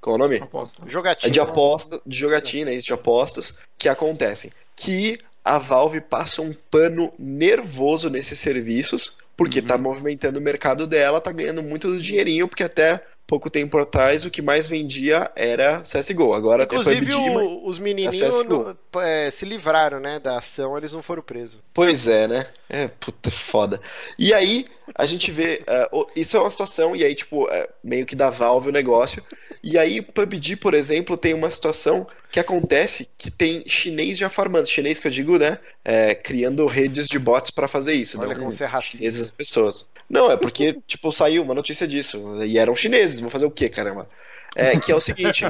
Qual 0.00 0.14
é 0.14 0.18
o 0.18 0.22
nome? 0.22 0.36
Aposta. 0.36 0.82
É 0.86 0.90
Jogatina. 0.90 1.32
de 1.32 1.40
aposta, 1.40 2.00
de 2.06 2.16
jogatina, 2.18 2.72
isso, 2.72 2.86
de 2.86 2.92
apostas, 2.92 3.58
que 3.76 3.88
acontecem. 3.88 4.50
Que 4.76 5.18
a 5.44 5.58
Valve 5.58 6.00
passa 6.00 6.42
um 6.42 6.54
pano 6.70 7.12
nervoso 7.18 8.08
nesses 8.08 8.38
serviços, 8.38 9.16
porque 9.36 9.58
Uhum. 9.60 9.66
tá 9.66 9.76
movimentando 9.78 10.38
o 10.38 10.42
mercado 10.42 10.86
dela, 10.86 11.20
tá 11.20 11.32
ganhando 11.32 11.62
muito 11.62 11.88
do 11.88 12.00
dinheirinho, 12.00 12.46
porque 12.46 12.62
até 12.62 13.00
pouco 13.32 13.48
tempo 13.48 13.78
atrás 13.78 14.26
o 14.26 14.30
que 14.30 14.42
mais 14.42 14.68
vendia 14.68 15.30
era 15.34 15.82
CSGO. 15.86 16.34
Agora 16.34 16.64
até 16.64 16.76
Inclusive, 16.76 17.06
PUBG, 17.06 17.30
mas- 17.30 17.42
o- 17.46 17.66
os 17.66 17.78
menininhos 17.78 18.44
no- 18.44 18.76
é, 19.00 19.30
se 19.30 19.46
livraram, 19.46 19.98
né, 20.00 20.18
da 20.18 20.36
ação, 20.36 20.76
eles 20.76 20.92
não 20.92 21.00
foram 21.00 21.22
presos. 21.22 21.58
Pois 21.72 22.06
é, 22.06 22.28
né? 22.28 22.44
É, 22.68 22.88
puta 22.88 23.30
foda. 23.30 23.80
E 24.18 24.34
aí, 24.34 24.66
a 24.94 25.06
gente 25.06 25.30
vê. 25.30 25.62
é, 25.66 25.88
o- 25.90 26.06
isso 26.14 26.36
é 26.36 26.40
uma 26.40 26.50
situação, 26.50 26.94
e 26.94 27.02
aí, 27.02 27.14
tipo, 27.14 27.48
é, 27.50 27.70
meio 27.82 28.04
que 28.04 28.14
da 28.14 28.28
Valve 28.28 28.68
o 28.68 28.72
negócio. 28.72 29.24
E 29.62 29.78
aí, 29.78 30.02
PUBG, 30.02 30.56
por 30.56 30.74
exemplo, 30.74 31.16
tem 31.16 31.32
uma 31.32 31.50
situação 31.50 32.06
que 32.30 32.38
acontece 32.38 33.08
que 33.16 33.30
tem 33.30 33.62
chinês 33.66 34.18
já 34.18 34.28
farmando. 34.28 34.66
Chinês 34.66 34.98
que 34.98 35.06
eu 35.06 35.10
digo, 35.10 35.38
né? 35.38 35.58
É, 35.82 36.14
criando 36.14 36.66
redes 36.66 37.06
de 37.06 37.18
bots 37.18 37.50
pra 37.50 37.66
fazer 37.66 37.94
isso. 37.94 38.18
Olha 38.20 38.28
não 38.34 38.40
como 38.40 38.52
você 38.52 38.64
é 38.64 38.66
racista. 38.66 39.32
pessoas. 39.34 39.86
Não, 40.12 40.30
é 40.30 40.36
porque, 40.36 40.78
tipo, 40.86 41.10
saiu 41.10 41.42
uma 41.42 41.54
notícia 41.54 41.86
disso. 41.86 42.44
E 42.44 42.58
eram 42.58 42.76
chineses, 42.76 43.18
vão 43.18 43.30
fazer 43.30 43.46
o 43.46 43.50
quê, 43.50 43.70
caramba? 43.70 44.06
É, 44.54 44.78
que 44.78 44.92
é 44.92 44.94
o 44.94 45.00
seguinte: 45.00 45.42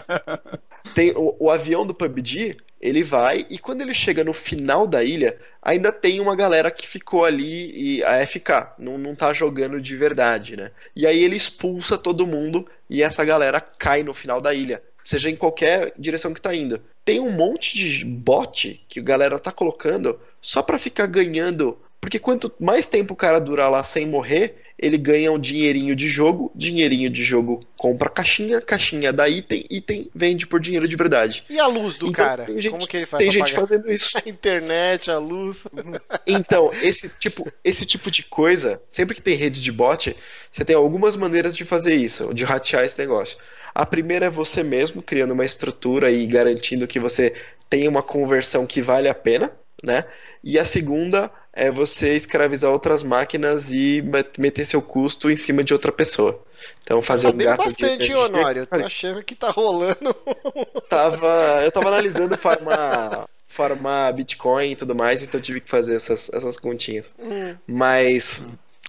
tem 0.94 1.10
o, 1.16 1.34
o 1.40 1.50
avião 1.50 1.84
do 1.84 1.92
PUBG, 1.92 2.56
ele 2.80 3.02
vai, 3.02 3.44
e 3.50 3.58
quando 3.58 3.80
ele 3.80 3.92
chega 3.92 4.22
no 4.22 4.32
final 4.32 4.86
da 4.86 5.02
ilha, 5.02 5.36
ainda 5.60 5.90
tem 5.90 6.20
uma 6.20 6.36
galera 6.36 6.70
que 6.70 6.86
ficou 6.86 7.24
ali 7.24 7.96
e 7.96 8.04
a 8.04 8.24
FK, 8.24 8.74
não, 8.78 8.96
não 8.96 9.16
tá 9.16 9.32
jogando 9.32 9.80
de 9.80 9.96
verdade, 9.96 10.56
né? 10.56 10.70
E 10.94 11.08
aí 11.08 11.24
ele 11.24 11.34
expulsa 11.34 11.98
todo 11.98 12.24
mundo 12.24 12.64
e 12.88 13.02
essa 13.02 13.24
galera 13.24 13.60
cai 13.60 14.04
no 14.04 14.14
final 14.14 14.40
da 14.40 14.54
ilha, 14.54 14.80
seja 15.04 15.28
em 15.28 15.34
qualquer 15.34 15.92
direção 15.98 16.32
que 16.32 16.40
tá 16.40 16.54
indo. 16.54 16.80
Tem 17.04 17.18
um 17.18 17.32
monte 17.32 17.76
de 17.76 18.04
bot 18.04 18.80
que 18.88 19.00
a 19.00 19.02
galera 19.02 19.40
tá 19.40 19.50
colocando 19.50 20.20
só 20.40 20.62
pra 20.62 20.78
ficar 20.78 21.06
ganhando, 21.06 21.76
porque 22.02 22.18
quanto 22.18 22.52
mais 22.58 22.84
tempo 22.86 23.14
o 23.14 23.16
cara 23.16 23.38
durar 23.40 23.70
lá 23.70 23.82
sem 23.84 24.04
morrer, 24.06 24.56
ele 24.76 24.98
ganha 24.98 25.30
um 25.30 25.38
dinheirinho 25.38 25.94
de 25.94 26.08
jogo, 26.08 26.50
dinheirinho 26.52 27.08
de 27.08 27.22
jogo 27.22 27.60
compra 27.76 28.08
caixinha, 28.10 28.60
caixinha 28.60 29.12
dá 29.12 29.28
item, 29.28 29.64
item 29.70 30.10
vende 30.12 30.44
por 30.44 30.58
dinheiro 30.58 30.88
de 30.88 30.96
verdade. 30.96 31.44
E 31.48 31.60
a 31.60 31.68
luz 31.68 31.96
do 31.96 32.08
Então, 32.08 32.12
cara? 32.24 32.44
tem 32.44 32.60
gente- 32.60 32.72
como 32.72 32.88
que 32.88 32.96
ele 32.96 33.06
faz 33.06 33.22
Tem 33.22 33.30
gente 33.30 33.52
pagar? 33.52 33.60
fazendo 33.60 33.90
isso. 33.92 34.18
A 34.18 34.28
internet, 34.28 35.10
a 35.12 35.18
luz. 35.18 35.64
Então, 36.26 36.72
esse 36.82 37.08
tipo, 37.08 37.50
esse 37.62 37.86
tipo 37.86 38.10
de 38.10 38.24
coisa, 38.24 38.82
sempre 38.90 39.14
que 39.14 39.22
tem 39.22 39.36
rede 39.36 39.62
de 39.62 39.70
bot, 39.70 40.16
você 40.50 40.64
tem 40.64 40.74
algumas 40.74 41.14
maneiras 41.14 41.56
de 41.56 41.64
fazer 41.64 41.94
isso, 41.94 42.34
de 42.34 42.42
ratear 42.44 42.84
esse 42.84 42.98
negócio. 42.98 43.38
A 43.72 43.86
primeira 43.86 44.26
é 44.26 44.30
você 44.30 44.64
mesmo 44.64 45.00
criando 45.00 45.30
uma 45.34 45.44
estrutura 45.44 46.10
e 46.10 46.26
garantindo 46.26 46.86
que 46.88 46.98
você 46.98 47.32
tenha 47.70 47.88
uma 47.88 48.02
conversão 48.02 48.66
que 48.66 48.82
vale 48.82 49.08
a 49.08 49.14
pena, 49.14 49.52
né? 49.84 50.04
E 50.42 50.58
a 50.58 50.64
segunda 50.64 51.30
é 51.52 51.70
você 51.70 52.16
escravizar 52.16 52.70
outras 52.70 53.02
máquinas 53.02 53.70
e 53.70 54.00
met- 54.02 54.40
meter 54.40 54.64
seu 54.64 54.80
custo 54.80 55.30
em 55.30 55.36
cima 55.36 55.62
de 55.62 55.72
outra 55.72 55.92
pessoa. 55.92 56.42
Então 56.82 57.02
fazer 57.02 57.26
um 57.28 57.30
Sabendo 57.30 57.48
gato 57.48 57.64
bastante, 57.64 58.08
de 58.08 58.14
Honório? 58.14 58.62
Eu 58.62 58.66
tô 58.66 58.80
achando 58.80 59.22
que 59.22 59.34
tá 59.34 59.50
rolando. 59.50 60.14
tava, 60.88 61.62
eu 61.64 61.70
tava 61.70 61.88
analisando 61.88 62.38
farmar, 62.38 63.28
farmar 63.46 64.14
Bitcoin 64.14 64.70
e 64.70 64.76
tudo 64.76 64.94
mais, 64.94 65.22
então 65.22 65.38
eu 65.38 65.44
tive 65.44 65.60
que 65.60 65.68
fazer 65.68 65.94
essas, 65.94 66.30
essas 66.32 66.58
continhas. 66.58 67.14
Hum. 67.18 67.56
Mas 67.66 68.44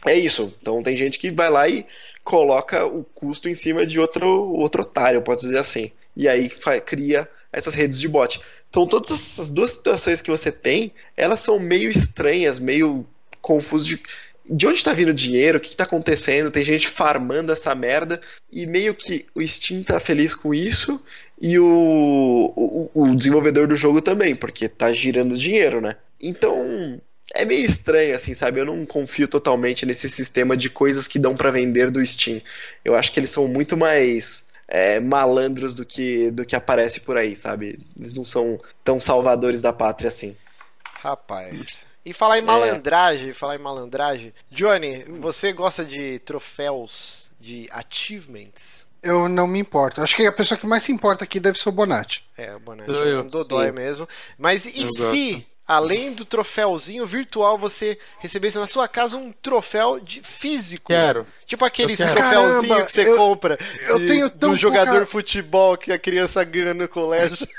é 0.05 0.16
isso. 0.16 0.53
Então 0.61 0.82
tem 0.82 0.95
gente 0.95 1.20
que 1.20 1.32
vai 1.32 1.49
lá 1.49 1.68
e 1.68 1.86
coloca 2.24 2.86
o 2.86 3.03
custo 3.03 3.49
em 3.49 3.55
cima 3.55 3.86
de 3.86 3.99
outro, 3.99 4.28
outro 4.28 4.84
otário, 4.84 5.22
pode 5.22 5.41
dizer 5.41 5.57
assim. 5.57 5.91
E 6.16 6.30
aí 6.30 6.49
cria 6.86 7.28
essas 7.54 7.74
redes 7.74 7.99
de 7.99 8.08
bot. 8.08 8.41
Então 8.70 8.88
todas 8.88 9.12
essas 9.12 9.51
duas 9.51 9.72
situações 9.72 10.22
que 10.22 10.32
você 10.32 10.51
tem, 10.51 10.91
elas 11.16 11.39
são 11.39 11.60
meio 11.60 11.89
estranhas, 11.89 12.60
meio 12.60 13.06
confusas 13.41 13.86
de 13.86 14.01
de 14.49 14.68
onde 14.68 14.78
está 14.78 14.93
vindo 14.93 15.10
o 15.10 15.14
dinheiro, 15.14 15.58
o 15.58 15.62
que 15.62 15.70
está 15.70 15.86
acontecendo, 15.86 16.51
tem 16.51 16.64
gente 16.64 16.89
farmando 16.89 17.51
essa 17.51 17.74
merda, 17.74 18.20
e 18.51 18.66
meio 18.66 18.93
que 18.93 19.26
o 19.34 19.41
Steam 19.47 19.84
tá 19.84 19.99
feliz 19.99 20.36
com 20.36 20.54
isso, 20.54 21.01
e 21.41 21.58
o, 21.58 22.54
o, 22.56 22.89
o 22.93 23.16
desenvolvedor 23.16 23.68
do 23.68 23.76
jogo 23.76 24.01
também, 24.01 24.36
porque 24.36 24.68
tá 24.68 24.91
girando 24.91 25.38
dinheiro, 25.38 25.80
né? 25.80 25.95
Então, 26.20 27.01
é 27.34 27.45
meio 27.45 27.66
estranho, 27.66 28.16
assim, 28.16 28.34
sabe? 28.34 28.60
Eu 28.60 28.66
não 28.66 28.86
confio 28.86 29.28
totalmente 29.28 29.86
nesse 29.86 30.10
sistema 30.10 30.58
de 30.58 30.70
coisas 30.70 31.08
que 31.08 31.20
dão 31.20 31.36
para 31.36 31.51
vender 31.51 31.89
do 31.89 32.06
Steam. 32.06 32.41
Eu 32.84 32.95
acho 32.95 33.12
que 33.12 33.20
eles 33.20 33.30
são 33.30 33.47
muito 33.47 33.78
mais 33.78 34.47
é, 34.68 34.99
malandros 34.99 35.74
do 35.74 35.86
que, 35.86 36.32
do 36.32 36.45
que 36.45 36.55
aparece 36.55 37.01
por 37.01 37.18
aí, 37.18 37.36
sabe? 37.36 37.80
Eles 37.97 38.14
não 38.14 38.24
são 38.24 38.59
tão 38.84 38.99
salvadores 38.99 39.61
da 39.61 39.72
pátria 39.74 40.07
assim. 40.07 40.36
Rapaz. 40.84 41.86
E 42.05 42.14
falar 42.14 42.38
em 42.38 42.41
malandragem, 42.41 43.34
falar 43.34 43.55
em 43.55 43.59
malandragem. 43.59 44.34
Johnny, 44.51 45.03
você 45.20 45.53
gosta 45.53 45.86
de 45.86 46.20
troféus, 46.20 47.30
de 47.39 47.70
achievements? 47.72 48.86
Eu 49.01 49.28
não 49.28 49.47
me 49.47 49.59
importo. 49.59 50.01
Acho 50.01 50.16
que 50.16 50.26
a 50.26 50.32
pessoa 50.32 50.57
que 50.57 50.66
mais 50.68 50.84
se 50.84 50.91
importa 50.91 51.24
aqui 51.26 51.39
deve 51.39 51.57
ser 51.59 51.70
o 51.70 51.74
Bonatti. 51.74 52.26
É, 52.38 52.55
o 52.55 52.59
Bonatti 52.59 52.89
Eu- 52.89 52.95
é 53.03 53.16
um 53.16 53.20
eu- 53.20 53.24
dodói 53.24 53.68
sim. 53.68 53.74
mesmo. 53.74 54.07
Mas 54.38 54.66
e 54.66 54.82
Eu 54.82 54.88
se, 54.88 55.45
além 55.68 56.14
do 56.14 56.26
troféuzinho 56.26 57.05
virtual, 57.05 57.57
você 57.57 57.97
recebesse 58.20 58.57
na 58.57 58.68
sua 58.68 58.88
casa 58.88 59.18
um 59.18 59.32
troféu 59.32 59.99
de 59.99 60.22
físico? 60.22 60.88
Quero. 60.88 61.26
Tipo 61.45 61.65
aqueles 61.65 61.99
Eu 61.99 62.07
quero. 62.07 62.19
troféuzinho 62.19 62.61
Caramba, 62.69 62.85
que 62.85 62.91
você 62.91 63.07
eu- 63.07 63.18
compra 63.18 63.57
eu 63.88 63.99
de- 63.99 64.07
tenho 64.07 64.30
tão 64.30 64.52
do 64.52 64.57
jogador 64.57 64.85
pouca- 64.91 65.06
de 65.06 65.11
futebol 65.11 65.77
que 65.77 65.91
a 65.91 65.99
criança 65.99 66.44
ganha 66.44 66.73
no 66.73 66.88
colégio. 66.88 67.48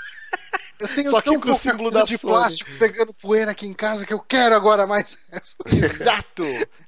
Eu 0.77 0.89
tenho 0.89 1.09
Só 1.09 1.21
que 1.21 1.31
tão 1.31 1.41
com 1.41 1.53
o 1.53 1.55
símbolo 1.55 1.89
da 1.89 2.03
de 2.03 2.19
Sony. 2.19 2.33
plástico 2.35 2.71
pegando 2.81 3.15
poeira 3.15 3.53
aqui 3.53 3.65
em 3.65 3.73
casa 3.73 4.05
que 4.05 4.13
eu 4.13 4.19
quero 4.19 4.57
agora 4.57 4.85
mais. 4.89 5.17
Exato! 5.73 6.43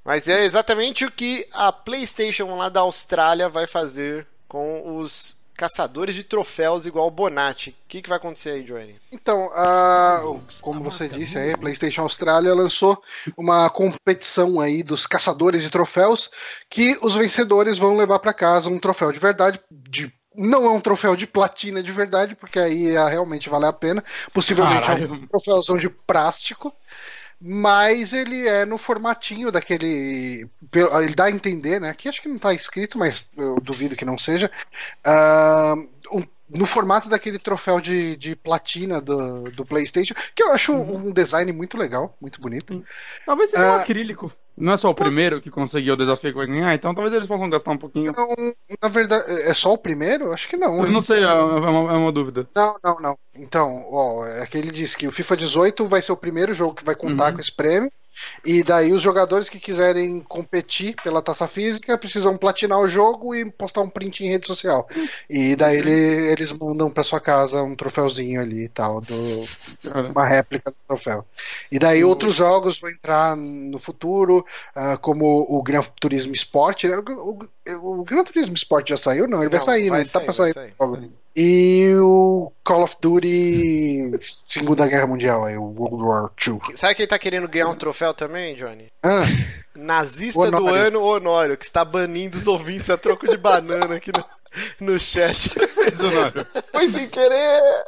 Mas 0.04 0.26
é 0.26 0.44
exatamente 0.44 1.04
o 1.04 1.10
que 1.10 1.46
a 1.52 1.70
PlayStation 1.70 2.52
lá 2.56 2.68
da 2.68 2.80
Austrália 2.80 3.48
vai 3.48 3.64
fazer 3.68 4.26
com 4.48 4.98
os 4.98 5.36
caçadores 5.56 6.14
de 6.14 6.22
troféus 6.22 6.86
igual 6.86 7.08
o 7.08 7.10
Bonatti. 7.10 7.70
O 7.70 7.88
que, 7.88 8.02
que 8.02 8.08
vai 8.08 8.18
acontecer 8.18 8.50
aí, 8.50 8.62
Johnny? 8.62 9.00
Então, 9.10 9.50
a, 9.54 10.20
como 10.60 10.82
você 10.82 11.08
disse 11.08 11.38
aí, 11.38 11.52
a 11.52 11.58
PlayStation 11.58 12.02
Austrália 12.02 12.54
lançou 12.54 13.02
uma 13.36 13.68
competição 13.70 14.60
aí 14.60 14.82
dos 14.82 15.06
caçadores 15.06 15.62
de 15.62 15.70
troféus 15.70 16.30
que 16.68 16.98
os 17.02 17.14
vencedores 17.14 17.78
vão 17.78 17.96
levar 17.96 18.18
para 18.18 18.34
casa 18.34 18.68
um 18.68 18.78
troféu 18.78 19.10
de 19.10 19.18
verdade 19.18 19.60
de 19.70 20.12
não 20.36 20.66
é 20.66 20.70
um 20.70 20.80
troféu 20.80 21.16
de 21.16 21.26
platina 21.26 21.82
de 21.82 21.90
verdade, 21.90 22.34
porque 22.34 22.58
aí 22.58 22.90
realmente 22.92 23.48
vale 23.48 23.64
a 23.64 23.72
pena. 23.72 24.04
Possivelmente 24.34 24.86
Caralho. 24.86 25.08
é 25.08 25.12
um 25.12 25.26
troféuzão 25.26 25.78
de 25.78 25.88
plástico 25.88 26.72
mas 27.40 28.12
ele 28.12 28.46
é 28.48 28.64
no 28.64 28.78
formatinho 28.78 29.52
daquele. 29.52 30.48
Ele 31.02 31.14
dá 31.14 31.24
a 31.24 31.30
entender, 31.30 31.80
né? 31.80 31.90
Aqui 31.90 32.08
acho 32.08 32.22
que 32.22 32.28
não 32.28 32.36
está 32.36 32.52
escrito, 32.54 32.98
mas 32.98 33.28
eu 33.36 33.60
duvido 33.60 33.96
que 33.96 34.04
não 34.04 34.18
seja. 34.18 34.50
Uh, 35.06 35.88
um, 36.12 36.26
no 36.48 36.64
formato 36.64 37.08
daquele 37.08 37.38
troféu 37.38 37.80
de, 37.80 38.16
de 38.16 38.36
platina 38.36 39.00
do, 39.00 39.50
do 39.50 39.66
PlayStation, 39.66 40.14
que 40.34 40.42
eu 40.42 40.52
acho 40.52 40.72
uhum. 40.72 41.08
um 41.08 41.12
design 41.12 41.52
muito 41.52 41.76
legal, 41.76 42.16
muito 42.20 42.40
bonito. 42.40 42.84
Talvez 43.24 43.50
seja 43.50 43.62
uh, 43.62 43.66
um 43.66 43.74
ah, 43.74 43.80
acrílico. 43.82 44.32
Não 44.56 44.72
é 44.72 44.76
só 44.78 44.88
o 44.88 44.94
primeiro 44.94 45.40
que 45.40 45.50
conseguiu 45.50 45.94
o 45.94 45.96
desafio 45.96 46.32
que 46.32 46.38
vai 46.38 46.46
ganhar, 46.46 46.74
então 46.74 46.94
talvez 46.94 47.14
eles 47.14 47.28
possam 47.28 47.50
gastar 47.50 47.72
um 47.72 47.76
pouquinho. 47.76 48.12
Não, 48.16 48.54
na 48.82 48.88
verdade, 48.88 49.30
é 49.42 49.52
só 49.52 49.74
o 49.74 49.78
primeiro? 49.78 50.32
Acho 50.32 50.48
que 50.48 50.56
não. 50.56 50.82
Eu 50.82 50.90
não 50.90 51.02
sei, 51.02 51.22
é 51.22 51.32
uma, 51.32 51.92
é 51.92 51.96
uma, 51.96 52.12
dúvida. 52.12 52.48
Não, 52.54 52.76
não, 52.82 53.00
não. 53.00 53.18
Então, 53.34 53.86
ó, 53.90 54.24
é 54.24 54.46
que 54.46 54.56
ele 54.56 54.70
disse 54.70 54.96
que 54.96 55.06
o 55.06 55.12
FIFA 55.12 55.36
18 55.36 55.86
vai 55.86 56.00
ser 56.00 56.12
o 56.12 56.16
primeiro 56.16 56.54
jogo 56.54 56.74
que 56.74 56.84
vai 56.84 56.94
contar 56.94 57.26
uhum. 57.26 57.34
com 57.34 57.40
esse 57.40 57.52
prêmio. 57.52 57.92
E 58.44 58.62
daí 58.62 58.92
os 58.92 59.02
jogadores 59.02 59.48
que 59.48 59.58
quiserem 59.58 60.20
competir 60.20 60.94
pela 61.02 61.22
taça 61.22 61.46
física 61.48 61.98
precisam 61.98 62.36
platinar 62.36 62.78
o 62.80 62.88
jogo 62.88 63.34
e 63.34 63.44
postar 63.44 63.82
um 63.82 63.90
print 63.90 64.24
em 64.24 64.28
rede 64.28 64.46
social. 64.46 64.88
E 65.28 65.56
daí 65.56 65.78
ele, 65.78 65.90
eles 65.90 66.52
mandam 66.52 66.90
para 66.90 67.02
sua 67.02 67.20
casa 67.20 67.62
um 67.62 67.74
troféuzinho 67.74 68.40
ali 68.40 68.64
e 68.64 68.68
tal, 68.68 69.00
do, 69.00 69.44
uma 70.10 70.26
réplica 70.26 70.70
do 70.70 70.76
troféu. 70.86 71.24
E 71.70 71.78
daí 71.78 72.04
outros 72.04 72.34
jogos 72.34 72.80
vão 72.80 72.90
entrar 72.90 73.36
no 73.36 73.78
futuro, 73.78 74.44
uh, 74.76 74.98
como 75.00 75.46
o 75.48 75.62
Gran 75.62 75.82
Turismo 76.00 76.32
Sport. 76.32 76.84
Né? 76.84 76.96
O, 76.96 77.38
o, 77.68 78.00
o, 78.00 78.04
Gran 78.04 78.24
Turismo 78.24 78.54
Sport 78.54 78.88
já 78.88 78.96
saiu? 78.96 79.26
Não, 79.26 79.40
ele 79.40 79.50
vai 79.50 79.60
sair, 79.60 79.88
vai 79.90 79.98
né? 79.98 80.04
Ele 80.04 80.10
tá 80.10 80.20
pra 80.20 80.32
sair. 80.32 80.52
sair. 80.52 80.74
E 81.36 81.94
o 81.96 82.50
Call 82.64 82.84
of 82.84 82.96
Duty 82.98 84.10
Segunda 84.46 84.86
Guerra 84.86 85.06
Mundial, 85.06 85.44
aí, 85.44 85.54
o 85.58 85.64
World 85.64 86.02
War 86.02 86.32
II. 86.46 86.74
Sabe 86.74 86.94
quem 86.94 87.06
tá 87.06 87.18
querendo 87.18 87.46
ganhar 87.46 87.68
um 87.68 87.76
troféu 87.76 88.14
também, 88.14 88.56
Johnny? 88.56 88.90
Ah. 89.02 89.26
Nazista 89.74 90.50
do 90.50 90.66
ano, 90.68 91.02
Honório, 91.02 91.58
que 91.58 91.66
está 91.66 91.84
banindo 91.84 92.38
os 92.38 92.46
ouvintes 92.46 92.88
a 92.88 92.96
troco 92.96 93.28
de 93.28 93.36
banana 93.36 93.96
aqui 93.96 94.10
no, 94.80 94.92
no 94.92 94.98
chat. 94.98 95.50
Foi 96.72 96.88
sem 96.88 97.06
querer! 97.06 97.84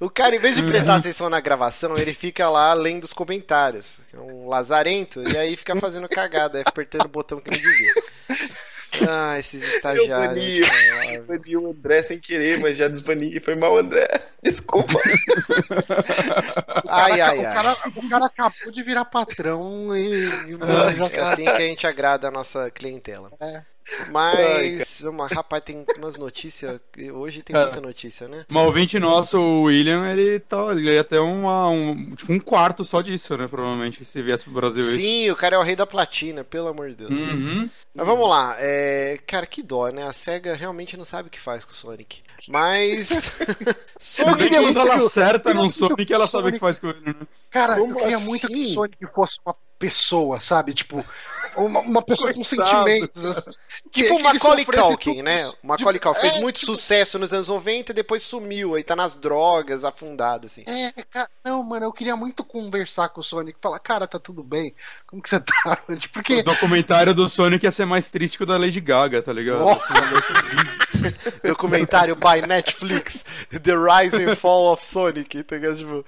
O 0.00 0.08
cara, 0.08 0.34
em 0.34 0.38
vez 0.38 0.56
de 0.56 0.62
prestar 0.62 0.96
atenção 0.96 1.28
na 1.28 1.40
gravação, 1.40 1.98
ele 1.98 2.14
fica 2.14 2.48
lá 2.48 2.72
lendo 2.72 3.04
os 3.04 3.12
comentários. 3.12 4.00
É 4.14 4.18
um 4.18 4.48
lazarento, 4.48 5.22
e 5.22 5.36
aí 5.36 5.54
fica 5.54 5.76
fazendo 5.76 6.08
cagada, 6.08 6.62
apertando 6.64 7.04
o 7.04 7.08
botão 7.08 7.38
que 7.38 7.50
não 7.50 7.58
devia. 7.58 7.92
Ah, 9.08 9.38
esses 9.38 9.62
estagiários. 9.62 10.44
Eu 10.60 10.66
bani, 10.66 11.14
eu 11.14 11.24
bani 11.24 11.56
o 11.56 11.70
André 11.70 12.02
sem 12.02 12.18
querer, 12.18 12.58
mas 12.58 12.76
já 12.76 12.88
desbani. 12.88 13.38
Foi 13.40 13.54
mal, 13.54 13.76
André. 13.76 14.06
Desculpa. 14.42 14.98
ai, 16.88 17.20
ai, 17.20 17.20
ai. 17.20 17.38
O 17.38 17.42
cara, 17.42 17.76
o 17.96 18.08
cara 18.08 18.26
acabou 18.26 18.72
de 18.72 18.82
virar 18.82 19.04
patrão 19.04 19.96
e. 19.96 20.24
e 20.24 20.58
é 21.12 21.20
assim 21.20 21.44
que 21.44 21.50
a 21.50 21.60
gente 21.60 21.86
agrada 21.86 22.28
a 22.28 22.30
nossa 22.30 22.70
clientela. 22.70 23.30
É. 23.40 23.62
Mas, 24.10 25.00
uma, 25.02 25.26
rapaz, 25.26 25.62
tem 25.62 25.84
umas 25.96 26.16
notícias. 26.16 26.80
Hoje 27.12 27.42
tem 27.42 27.56
muita 27.56 27.80
notícia, 27.80 28.28
né? 28.28 28.44
Mas 28.48 28.66
ouvinte 28.66 28.98
nosso, 28.98 29.38
o 29.38 29.62
William, 29.64 30.06
ele, 30.10 30.40
tá, 30.40 30.72
ele 30.72 30.92
ia 30.92 31.04
ter 31.04 31.18
uma, 31.18 31.68
um, 31.68 32.14
tipo, 32.14 32.32
um 32.32 32.40
quarto 32.40 32.84
só 32.84 33.00
disso, 33.00 33.36
né? 33.36 33.46
Provavelmente, 33.48 34.04
se 34.04 34.22
viesse 34.22 34.44
pro 34.44 34.52
Brasil. 34.52 34.84
Sim, 34.84 35.24
isso. 35.24 35.32
o 35.32 35.36
cara 35.36 35.56
é 35.56 35.58
o 35.58 35.62
rei 35.62 35.76
da 35.76 35.86
platina, 35.86 36.44
pelo 36.44 36.68
amor 36.68 36.90
de 36.90 36.96
Deus. 36.96 37.10
Uhum. 37.10 37.68
Mas 37.94 38.06
vamos 38.06 38.28
lá. 38.28 38.56
É, 38.58 39.18
cara, 39.26 39.46
que 39.46 39.62
dó, 39.62 39.88
né? 39.88 40.06
A 40.06 40.12
SEGA 40.12 40.54
realmente 40.54 40.96
não 40.96 41.04
sabe 41.04 41.28
o 41.28 41.30
que 41.30 41.40
faz 41.40 41.64
com 41.64 41.72
o 41.72 41.74
Sonic. 41.74 42.20
Mas. 42.48 43.30
Sonic. 43.98 44.50
Quando 44.50 44.80
ela 44.80 44.94
acerta 44.94 45.52
no 45.52 45.70
Sonic, 45.70 46.12
ela 46.12 46.26
sabe 46.26 46.48
o 46.48 46.52
que 46.52 46.58
faz 46.58 46.78
com 46.78 46.88
ele, 46.88 47.00
né? 47.04 47.14
Cara, 47.50 47.76
Como 47.76 47.92
eu 47.92 47.96
queria 47.96 48.16
assim? 48.16 48.26
muito 48.26 48.46
que 48.46 48.60
o 48.60 48.66
Sonic 48.66 49.06
fosse 49.12 49.38
uma 49.44 49.56
pessoa, 49.80 50.40
sabe? 50.40 50.74
Tipo, 50.74 51.04
uma, 51.56 51.80
uma 51.80 52.02
pessoa 52.02 52.32
Coitado. 52.32 52.58
com 52.58 52.84
sentimentos. 52.84 53.24
Assim, 53.24 53.50
que, 53.90 54.02
tipo 54.02 54.16
o 54.16 54.22
Macaulay 54.22 54.64
Culkin, 54.64 55.22
né? 55.22 55.48
O 55.62 55.66
Macaulay 55.66 55.98
Culkin 55.98 56.20
fez 56.20 56.36
é, 56.36 56.40
muito 56.40 56.60
tipo... 56.60 56.76
sucesso 56.76 57.18
nos 57.18 57.32
anos 57.32 57.48
90 57.48 57.90
e 57.90 57.94
depois 57.94 58.22
sumiu. 58.22 58.74
Aí 58.74 58.84
tá 58.84 58.94
nas 58.94 59.14
drogas, 59.14 59.84
afundado, 59.84 60.46
assim. 60.46 60.64
É, 60.66 60.92
cara, 61.10 61.28
não, 61.42 61.62
mano, 61.62 61.86
eu 61.86 61.92
queria 61.92 62.14
muito 62.14 62.44
conversar 62.44 63.08
com 63.08 63.20
o 63.20 63.24
Sonic. 63.24 63.58
Falar, 63.60 63.78
cara, 63.78 64.06
tá 64.06 64.18
tudo 64.18 64.42
bem? 64.44 64.74
Como 65.06 65.22
que 65.22 65.28
você 65.30 65.40
tá? 65.40 65.78
Tipo, 65.98 66.14
porque... 66.14 66.40
O 66.40 66.44
documentário 66.44 67.14
do 67.14 67.28
Sonic 67.28 67.64
ia 67.64 67.72
ser 67.72 67.86
mais 67.86 68.08
triste 68.08 68.36
que 68.36 68.44
o 68.44 68.46
da 68.46 68.58
Lady 68.58 68.80
Gaga, 68.80 69.22
tá 69.22 69.32
ligado? 69.32 69.64
Oh. 69.64 70.80
documentário 71.42 72.14
by 72.14 72.46
Netflix, 72.46 73.24
The 73.50 73.72
Rise 73.74 74.16
and 74.16 74.36
Fall 74.36 74.72
of 74.72 74.84
Sonic, 74.84 75.42
tá 75.42 75.56
ligado? 75.56 75.76
Tipo... 75.76 76.04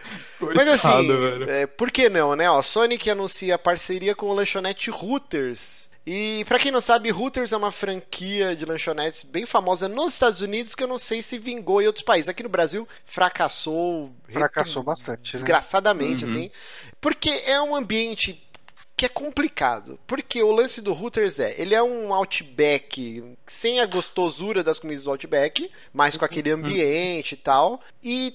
Mas 0.54 0.68
assim, 0.68 1.31
é, 1.48 1.66
por 1.66 1.90
que 1.90 2.08
não, 2.08 2.34
né? 2.36 2.50
Ó, 2.50 2.60
Sonic 2.62 3.08
anuncia 3.10 3.58
parceria 3.58 4.14
com 4.14 4.26
o 4.26 4.34
lanchonete 4.34 4.90
Hooters. 4.90 5.88
E 6.04 6.44
para 6.48 6.58
quem 6.58 6.72
não 6.72 6.80
sabe, 6.80 7.12
Hooters 7.12 7.52
é 7.52 7.56
uma 7.56 7.70
franquia 7.70 8.56
de 8.56 8.64
lanchonetes 8.64 9.22
bem 9.22 9.46
famosa 9.46 9.88
nos 9.88 10.14
Estados 10.14 10.40
Unidos 10.40 10.74
que 10.74 10.82
eu 10.82 10.88
não 10.88 10.98
sei 10.98 11.22
se 11.22 11.38
vingou 11.38 11.80
em 11.80 11.86
outros 11.86 12.04
países. 12.04 12.28
Aqui 12.28 12.42
no 12.42 12.48
Brasil 12.48 12.88
fracassou, 13.04 14.12
fracassou 14.28 14.82
bastante, 14.82 15.28
né? 15.28 15.32
desgraçadamente, 15.32 16.24
né? 16.24 16.30
uhum. 16.30 16.38
assim, 16.38 16.50
porque 17.00 17.30
é 17.46 17.60
um 17.62 17.76
ambiente 17.76 18.42
que 19.02 19.06
é 19.06 19.08
complicado. 19.08 19.98
Porque 20.06 20.40
o 20.44 20.52
lance 20.52 20.80
do 20.80 20.92
Hooters 20.92 21.40
é, 21.40 21.60
ele 21.60 21.74
é 21.74 21.82
um 21.82 22.14
Outback 22.14 23.36
sem 23.44 23.80
a 23.80 23.86
gostosura 23.86 24.62
das 24.62 24.78
comidas 24.78 25.02
do 25.02 25.10
Outback, 25.10 25.68
mas 25.92 26.16
com 26.16 26.24
aquele 26.24 26.52
uhum. 26.52 26.60
ambiente 26.60 27.32
e 27.32 27.36
tal. 27.36 27.80
E 28.00 28.32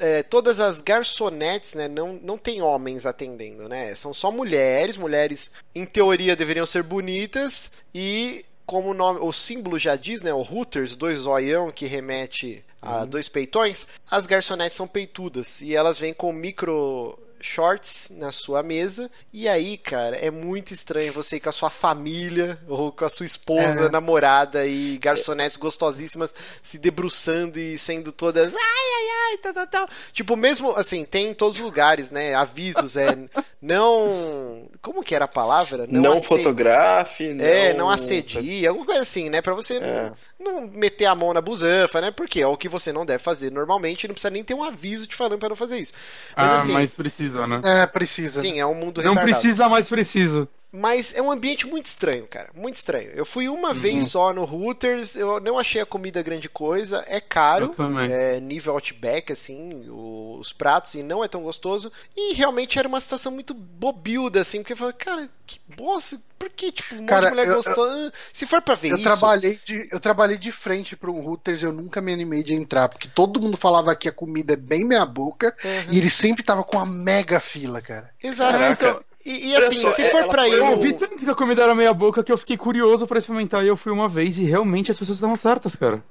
é, 0.00 0.22
todas 0.22 0.60
as 0.60 0.80
garçonetes, 0.80 1.74
né, 1.74 1.88
não, 1.88 2.14
não 2.22 2.38
tem 2.38 2.62
homens 2.62 3.04
atendendo, 3.04 3.68
né? 3.68 3.94
São 3.96 4.14
só 4.14 4.32
mulheres, 4.32 4.96
mulheres 4.96 5.50
em 5.74 5.84
teoria 5.84 6.34
deveriam 6.34 6.64
ser 6.64 6.82
bonitas 6.82 7.70
e 7.94 8.46
como 8.64 8.90
o, 8.90 8.94
nome, 8.94 9.20
o 9.20 9.30
símbolo 9.30 9.78
já 9.78 9.94
diz, 9.94 10.22
né, 10.22 10.32
o 10.32 10.40
Hooters, 10.40 10.96
dois 10.96 11.18
zoião 11.20 11.70
que 11.70 11.84
remete 11.84 12.64
a 12.80 13.00
uhum. 13.00 13.08
dois 13.08 13.28
peitões, 13.28 13.86
as 14.10 14.24
garçonetes 14.24 14.76
são 14.76 14.88
peitudas 14.88 15.60
e 15.60 15.74
elas 15.74 15.98
vêm 15.98 16.14
com 16.14 16.32
micro 16.32 17.18
shorts 17.40 18.08
na 18.10 18.32
sua 18.32 18.62
mesa. 18.62 19.10
E 19.32 19.48
aí, 19.48 19.76
cara, 19.76 20.16
é 20.16 20.30
muito 20.30 20.72
estranho 20.72 21.12
você 21.12 21.36
ir 21.36 21.40
com 21.40 21.48
a 21.48 21.52
sua 21.52 21.70
família 21.70 22.58
ou 22.68 22.92
com 22.92 23.04
a 23.04 23.08
sua 23.08 23.26
esposa, 23.26 23.86
é. 23.86 23.88
namorada 23.88 24.66
e 24.66 24.98
garçonetes 24.98 25.56
gostosíssimas 25.56 26.34
se 26.62 26.78
debruçando 26.78 27.58
e 27.58 27.78
sendo 27.78 28.12
todas 28.12 28.54
ai, 28.54 28.60
ai, 28.60 29.30
ai, 29.30 29.38
tal, 29.38 29.52
tal, 29.52 29.66
tal. 29.66 29.88
Tipo, 30.12 30.36
mesmo 30.36 30.72
assim, 30.76 31.04
tem 31.04 31.28
em 31.28 31.34
todos 31.34 31.56
os 31.58 31.62
lugares, 31.62 32.10
né? 32.10 32.34
Avisos, 32.34 32.96
é 32.96 33.16
não. 33.60 34.68
Como 34.80 35.02
que 35.02 35.14
era 35.14 35.24
a 35.24 35.28
palavra? 35.28 35.86
Não, 35.86 36.00
não 36.00 36.20
fotografe, 36.20 37.32
não... 37.34 37.44
É, 37.44 37.74
não 37.74 37.90
assedie, 37.90 38.66
alguma 38.66 38.86
coisa 38.86 39.02
assim, 39.02 39.28
né? 39.28 39.40
Pra 39.40 39.54
você 39.54 39.74
é. 39.74 39.80
não, 39.80 40.16
não 40.38 40.68
meter 40.68 41.06
a 41.06 41.14
mão 41.14 41.32
na 41.32 41.40
busanfa, 41.40 42.00
né? 42.00 42.10
Porque 42.10 42.40
é 42.40 42.46
o 42.46 42.56
que 42.56 42.68
você 42.68 42.92
não 42.92 43.04
deve 43.04 43.22
fazer 43.22 43.50
normalmente, 43.50 44.06
não 44.06 44.14
precisa 44.14 44.30
nem 44.30 44.44
ter 44.44 44.54
um 44.54 44.62
aviso 44.62 45.06
te 45.06 45.16
falando 45.16 45.38
para 45.38 45.48
não 45.48 45.56
fazer 45.56 45.78
isso. 45.78 45.92
Mas, 46.36 46.50
ah, 46.50 46.54
assim, 46.54 46.72
mas 46.72 46.94
precisa 46.94 47.46
né? 47.46 47.60
É, 47.64 47.86
precisa. 47.86 48.40
Sim, 48.40 48.60
é 48.60 48.66
um 48.66 48.74
mundo 48.74 49.02
Não 49.02 49.16
precisa, 49.16 49.68
mas 49.68 49.88
precisa. 49.88 50.48
Mas 50.70 51.14
é 51.14 51.22
um 51.22 51.30
ambiente 51.30 51.66
muito 51.66 51.86
estranho, 51.86 52.26
cara. 52.26 52.50
Muito 52.54 52.76
estranho. 52.76 53.10
Eu 53.14 53.24
fui 53.24 53.48
uma 53.48 53.68
uhum. 53.68 53.74
vez 53.74 54.08
só 54.08 54.34
no 54.34 54.44
Hooters, 54.44 55.16
eu 55.16 55.40
não 55.40 55.58
achei 55.58 55.80
a 55.80 55.86
comida 55.86 56.22
grande 56.22 56.48
coisa. 56.48 57.02
É 57.06 57.20
caro. 57.20 57.74
É 58.10 58.38
nível 58.38 58.74
Outback, 58.74 59.32
assim, 59.32 59.86
os 59.88 60.52
pratos, 60.52 60.94
e 60.94 61.02
não 61.02 61.24
é 61.24 61.28
tão 61.28 61.42
gostoso. 61.42 61.90
E 62.14 62.34
realmente 62.34 62.78
era 62.78 62.86
uma 62.86 63.00
situação 63.00 63.32
muito 63.32 63.54
bobilda, 63.54 64.40
assim, 64.40 64.58
porque 64.58 64.74
eu 64.74 64.76
falei, 64.76 64.94
cara, 64.94 65.28
que 65.46 65.58
bosta. 65.74 66.20
Por 66.38 66.50
que, 66.50 66.70
tipo, 66.70 66.94
um 66.94 67.06
cara, 67.06 67.22
monte 67.22 67.30
de 67.30 67.36
mulher 67.36 67.54
gostando? 67.54 68.12
Se 68.32 68.46
for 68.46 68.62
pra 68.62 68.76
ver 68.76 68.90
eu 68.90 68.94
isso. 68.96 69.02
Trabalhei 69.04 69.58
de, 69.64 69.88
eu 69.90 69.98
trabalhei 69.98 70.36
de 70.36 70.52
frente 70.52 70.94
pra 70.94 71.10
um 71.10 71.26
Hooters, 71.26 71.62
eu 71.62 71.72
nunca 71.72 72.00
me 72.00 72.12
animei 72.12 72.44
de 72.44 72.54
entrar, 72.54 72.88
porque 72.88 73.08
todo 73.08 73.40
mundo 73.40 73.56
falava 73.56 73.96
que 73.96 74.08
a 74.08 74.12
comida 74.12 74.52
é 74.52 74.56
bem 74.56 74.84
meia 74.84 75.04
boca, 75.04 75.56
uhum. 75.64 75.92
e 75.92 75.98
ele 75.98 76.10
sempre 76.10 76.44
tava 76.44 76.62
com 76.62 76.76
uma 76.76 76.86
mega 76.86 77.40
fila, 77.40 77.80
cara. 77.80 78.10
Exato. 78.22 78.62
Então, 78.62 79.00
e, 79.24 79.48
e 79.50 79.56
assim, 79.56 79.80
só, 79.80 79.90
se 79.90 80.10
for 80.10 80.26
pra 80.28 80.48
ir. 80.48 80.54
Eu 80.54 80.66
ouvi 80.66 80.92
tanto 80.92 81.16
que 81.16 81.28
a 81.28 81.34
comida 81.34 81.62
era 81.62 81.74
meia 81.74 81.92
boca 81.92 82.22
que 82.22 82.32
eu 82.32 82.38
fiquei 82.38 82.56
curioso 82.56 83.06
pra 83.06 83.18
experimentar 83.18 83.64
e 83.64 83.68
eu 83.68 83.76
fui 83.76 83.92
uma 83.92 84.08
vez 84.08 84.38
e 84.38 84.44
realmente 84.44 84.90
as 84.90 84.98
pessoas 84.98 85.18
estavam 85.18 85.36
certas, 85.36 85.74
cara. 85.76 86.02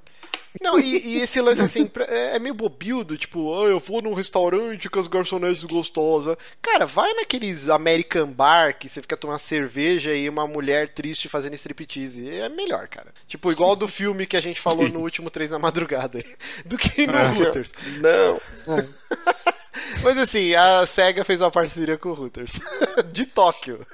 Não, 0.60 0.78
e, 0.78 0.98
e, 1.06 1.20
esse 1.20 1.40
lance 1.40 1.62
assim, 1.62 1.90
é, 2.08 2.36
é 2.36 2.38
meio 2.38 2.54
bobildo, 2.54 3.16
tipo, 3.16 3.40
oh, 3.40 3.68
eu 3.68 3.78
vou 3.78 4.02
num 4.02 4.14
restaurante 4.14 4.88
com 4.88 4.98
as 4.98 5.06
garçonetes 5.06 5.62
gostosas. 5.64 6.36
Cara, 6.60 6.86
vai 6.86 7.12
naqueles 7.14 7.68
American 7.68 8.32
Bar 8.32 8.78
que 8.78 8.88
você 8.88 9.02
fica 9.02 9.16
tomando 9.16 9.38
cerveja 9.38 10.14
e 10.14 10.28
uma 10.28 10.46
mulher 10.46 10.88
triste 10.88 11.28
fazendo 11.28 11.54
striptease. 11.54 12.28
É 12.28 12.48
melhor, 12.48 12.88
cara. 12.88 13.12
Tipo, 13.26 13.52
igual 13.52 13.76
do 13.76 13.86
filme 13.86 14.26
que 14.26 14.36
a 14.36 14.40
gente 14.40 14.60
falou 14.60 14.88
no 14.88 15.00
último 15.04 15.30
Três 15.30 15.50
da 15.50 15.58
Madrugada. 15.58 16.24
Do 16.64 16.76
que 16.76 17.06
no 17.06 17.16
ah, 17.16 17.32
Hooters. 17.32 17.72
Não. 18.00 18.40
Mas 20.02 20.16
assim, 20.18 20.54
a 20.54 20.86
SEGA 20.86 21.24
fez 21.24 21.40
uma 21.40 21.50
parceria 21.50 21.98
com 21.98 22.10
o 22.10 22.14
Hooters. 22.14 22.52
De 23.12 23.26
Tóquio. 23.26 23.86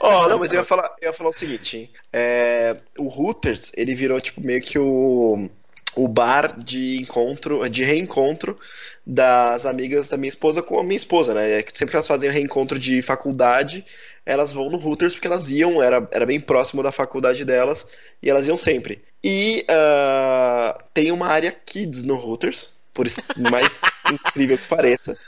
Ó, 0.00 0.24
oh, 0.24 0.28
não, 0.28 0.38
mas 0.38 0.52
eu 0.52 0.60
ia 0.60 0.64
falar, 0.64 0.94
eu 1.00 1.08
ia 1.08 1.12
falar 1.12 1.30
o 1.30 1.32
seguinte. 1.32 1.90
É, 2.12 2.76
o 2.98 3.08
Hooters, 3.08 3.72
ele 3.76 3.94
virou 3.94 4.20
tipo 4.20 4.40
meio 4.40 4.60
que 4.60 4.78
o 4.78 5.48
o 5.96 6.08
bar 6.08 6.58
de 6.58 7.00
encontro, 7.00 7.68
de 7.68 7.84
reencontro 7.84 8.58
das 9.06 9.66
amigas 9.66 10.08
da 10.08 10.16
minha 10.16 10.28
esposa 10.28 10.62
com 10.62 10.78
a 10.78 10.82
minha 10.82 10.96
esposa, 10.96 11.34
né? 11.34 11.60
É 11.60 11.64
sempre 11.72 11.90
que 11.90 11.96
elas 11.96 12.08
fazem 12.08 12.30
reencontro 12.30 12.78
de 12.78 13.00
faculdade, 13.02 13.84
elas 14.26 14.52
vão 14.52 14.70
no 14.70 14.78
Hooters 14.78 15.14
porque 15.14 15.26
elas 15.26 15.50
iam, 15.50 15.82
era, 15.82 16.06
era 16.10 16.26
bem 16.26 16.40
próximo 16.40 16.82
da 16.82 16.90
faculdade 16.90 17.44
delas, 17.44 17.86
e 18.22 18.28
elas 18.28 18.48
iam 18.48 18.56
sempre. 18.56 19.02
E 19.22 19.64
uh, 19.70 20.82
tem 20.92 21.12
uma 21.12 21.28
área 21.28 21.52
kids 21.52 22.04
no 22.04 22.16
Hooters, 22.16 22.73
por 22.94 23.06
mais 23.50 23.82
incrível 24.10 24.56
que 24.56 24.68
pareça. 24.68 25.18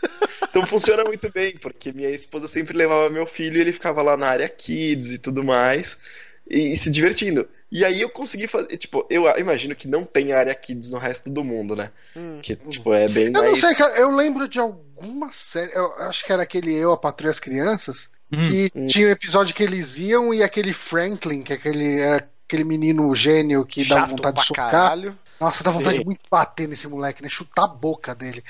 Então 0.49 0.65
funciona 0.65 1.05
muito 1.05 1.31
bem, 1.31 1.59
porque 1.59 1.93
minha 1.93 2.09
esposa 2.11 2.49
sempre 2.49 2.77
levava 2.77 3.11
meu 3.11 3.27
filho 3.27 3.59
e 3.59 3.61
ele 3.61 3.73
ficava 3.73 4.01
lá 4.01 4.17
na 4.17 4.29
área 4.29 4.49
kids 4.49 5.11
e 5.11 5.19
tudo 5.19 5.45
mais 5.45 5.99
e, 6.49 6.77
se 6.79 6.89
divertindo. 6.91 7.49
E 7.71 7.85
aí 7.85 8.01
eu 8.01 8.09
consegui 8.09 8.47
fazer, 8.47 8.77
tipo, 8.77 9.05
eu 9.11 9.25
imagino 9.39 9.75
que 9.75 9.89
não 9.89 10.05
tem 10.05 10.33
área 10.33 10.55
kids 10.55 10.91
no 10.91 10.99
resto 10.99 11.29
do 11.29 11.43
mundo, 11.43 11.75
né? 11.75 11.91
Hum. 12.17 12.39
Que, 12.41 12.55
tipo, 12.55 12.95
é 12.95 13.09
bem 13.09 13.27
eu 13.27 13.33
mais... 13.33 13.45
Eu 13.45 13.51
não 13.51 13.57
sei, 13.57 13.75
cara, 13.75 13.99
eu 13.99 14.11
lembro 14.11 14.49
de 14.49 14.59
alguma 14.59 15.33
série, 15.33 15.73
eu 15.75 15.93
acho 16.05 16.25
que 16.25 16.33
era 16.33 16.45
aquele 16.45 16.73
Eu, 16.73 16.93
a 16.93 16.97
Patrulha 16.97 17.31
as 17.31 17.41
Crianças, 17.41 18.09
hum. 18.33 18.41
que 18.49 18.71
hum. 18.75 18.87
tinha 18.87 19.09
um 19.09 19.11
episódio 19.11 19.55
que 19.55 19.63
eles 19.63 19.99
iam 19.99 20.33
e 20.33 20.43
aquele 20.43 20.73
Franklin, 20.73 21.43
que 21.43 21.53
é 21.53 21.57
aquele, 21.57 22.01
era 22.01 22.29
aquele 22.47 22.65
menino 22.65 23.13
gênio 23.15 23.67
que 23.67 23.85
Chato 23.85 24.01
dá 24.01 24.07
vontade 24.07 24.41
de 24.41 24.47
socar. 24.47 24.71
Caralho. 24.71 25.19
Nossa, 25.41 25.63
dá 25.63 25.71
vontade 25.71 25.97
Sim. 25.97 26.01
de 26.01 26.07
muito 26.07 26.23
bater 26.31 26.69
nesse 26.69 26.89
moleque, 26.89 27.23
né? 27.23 27.29
Chutar 27.29 27.65
a 27.65 27.69
boca 27.69 28.15
dele. 28.15 28.43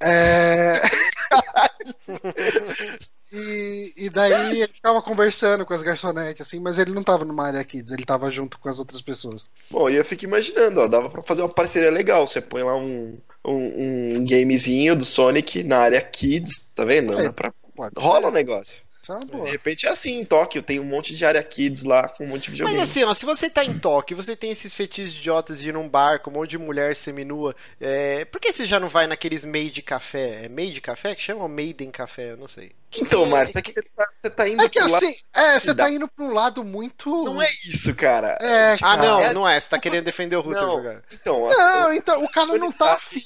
É... 0.00 0.80
E, 3.32 3.92
e 3.96 4.10
daí 4.10 4.60
ele 4.60 4.72
ficava 4.72 5.00
conversando 5.00 5.64
com 5.64 5.72
as 5.72 5.82
garçonetes, 5.82 6.44
assim, 6.44 6.58
mas 6.58 6.78
ele 6.78 6.92
não 6.92 7.04
tava 7.04 7.24
numa 7.24 7.46
área 7.46 7.62
kids, 7.62 7.92
ele 7.92 8.04
tava 8.04 8.30
junto 8.30 8.58
com 8.58 8.68
as 8.68 8.80
outras 8.80 9.00
pessoas. 9.00 9.46
Bom, 9.70 9.88
e 9.88 9.94
eu 9.94 10.04
fico 10.04 10.24
imaginando, 10.24 10.80
ó, 10.80 10.88
dava 10.88 11.08
pra 11.08 11.22
fazer 11.22 11.42
uma 11.42 11.48
parceria 11.48 11.92
legal. 11.92 12.26
Você 12.26 12.40
põe 12.40 12.64
lá 12.64 12.76
um, 12.76 13.16
um, 13.44 14.16
um 14.16 14.26
gamezinho 14.26 14.96
do 14.96 15.04
Sonic 15.04 15.62
na 15.62 15.78
área 15.78 16.00
kids, 16.00 16.72
tá 16.74 16.84
vendo? 16.84 17.18
É, 17.20 17.30
pra... 17.30 17.52
Rola 17.96 18.26
o 18.26 18.30
um 18.30 18.34
negócio. 18.34 18.82
É 19.18 19.44
de 19.44 19.50
repente 19.50 19.86
é 19.86 19.90
assim, 19.90 20.20
em 20.20 20.24
Tóquio 20.24 20.62
tem 20.62 20.78
um 20.78 20.84
monte 20.84 21.14
de 21.14 21.24
área 21.24 21.42
kids 21.42 21.82
lá 21.82 22.08
com 22.08 22.24
um 22.24 22.28
monte 22.28 22.44
de 22.44 22.50
videogame. 22.52 22.78
Mas 22.78 22.90
assim, 22.90 23.04
ó, 23.04 23.14
se 23.14 23.24
você 23.24 23.48
tá 23.48 23.64
em 23.64 23.78
Tóquio, 23.78 24.16
você 24.16 24.36
tem 24.36 24.50
esses 24.50 24.74
fetiches 24.74 25.16
idiotas 25.16 25.58
de 25.60 25.68
ir 25.68 25.72
num 25.72 25.88
bar 25.88 26.20
com 26.20 26.30
um 26.30 26.34
monte 26.34 26.50
de 26.50 26.58
mulher 26.58 26.94
seminua, 26.94 27.54
é... 27.80 28.24
por 28.24 28.40
que 28.40 28.52
você 28.52 28.64
já 28.64 28.78
não 28.78 28.88
vai 28.88 29.06
naqueles 29.06 29.44
made 29.44 29.82
café? 29.82 30.44
É 30.44 30.48
made 30.48 30.80
café 30.80 31.14
que 31.14 31.22
chama 31.22 31.42
ou 31.42 31.48
Maiden 31.48 31.90
café? 31.90 32.32
Eu 32.32 32.36
não 32.36 32.48
sei. 32.48 32.72
Então, 32.98 33.24
Márcio, 33.24 33.56
é 33.58 33.62
que 33.62 33.72
você 33.72 34.30
tá 34.30 34.48
indo 34.48 34.62
é 34.62 34.68
que 34.68 34.78
assim, 34.78 34.90
lado... 34.90 35.14
É, 35.32 35.60
você 35.60 35.74
tá 35.74 35.88
indo 35.88 36.08
pra 36.08 36.24
um 36.24 36.34
lado 36.34 36.64
muito. 36.64 37.08
Não 37.24 37.40
é 37.40 37.48
isso, 37.64 37.94
cara. 37.94 38.36
É, 38.40 38.76
ah, 38.82 38.96
não, 38.96 39.20
é, 39.20 39.32
não 39.32 39.48
é. 39.48 39.60
Você 39.60 39.70
tá 39.70 39.78
querendo 39.78 40.04
defender 40.04 40.34
o 40.34 40.40
Ruther 40.40 40.62
jogar. 40.62 41.02
Então, 41.12 41.48
não, 41.48 41.94
então, 41.94 42.24
o 42.24 42.28
cara 42.28 42.58
não 42.58 42.72
tá 42.72 42.94
afim. 42.94 43.22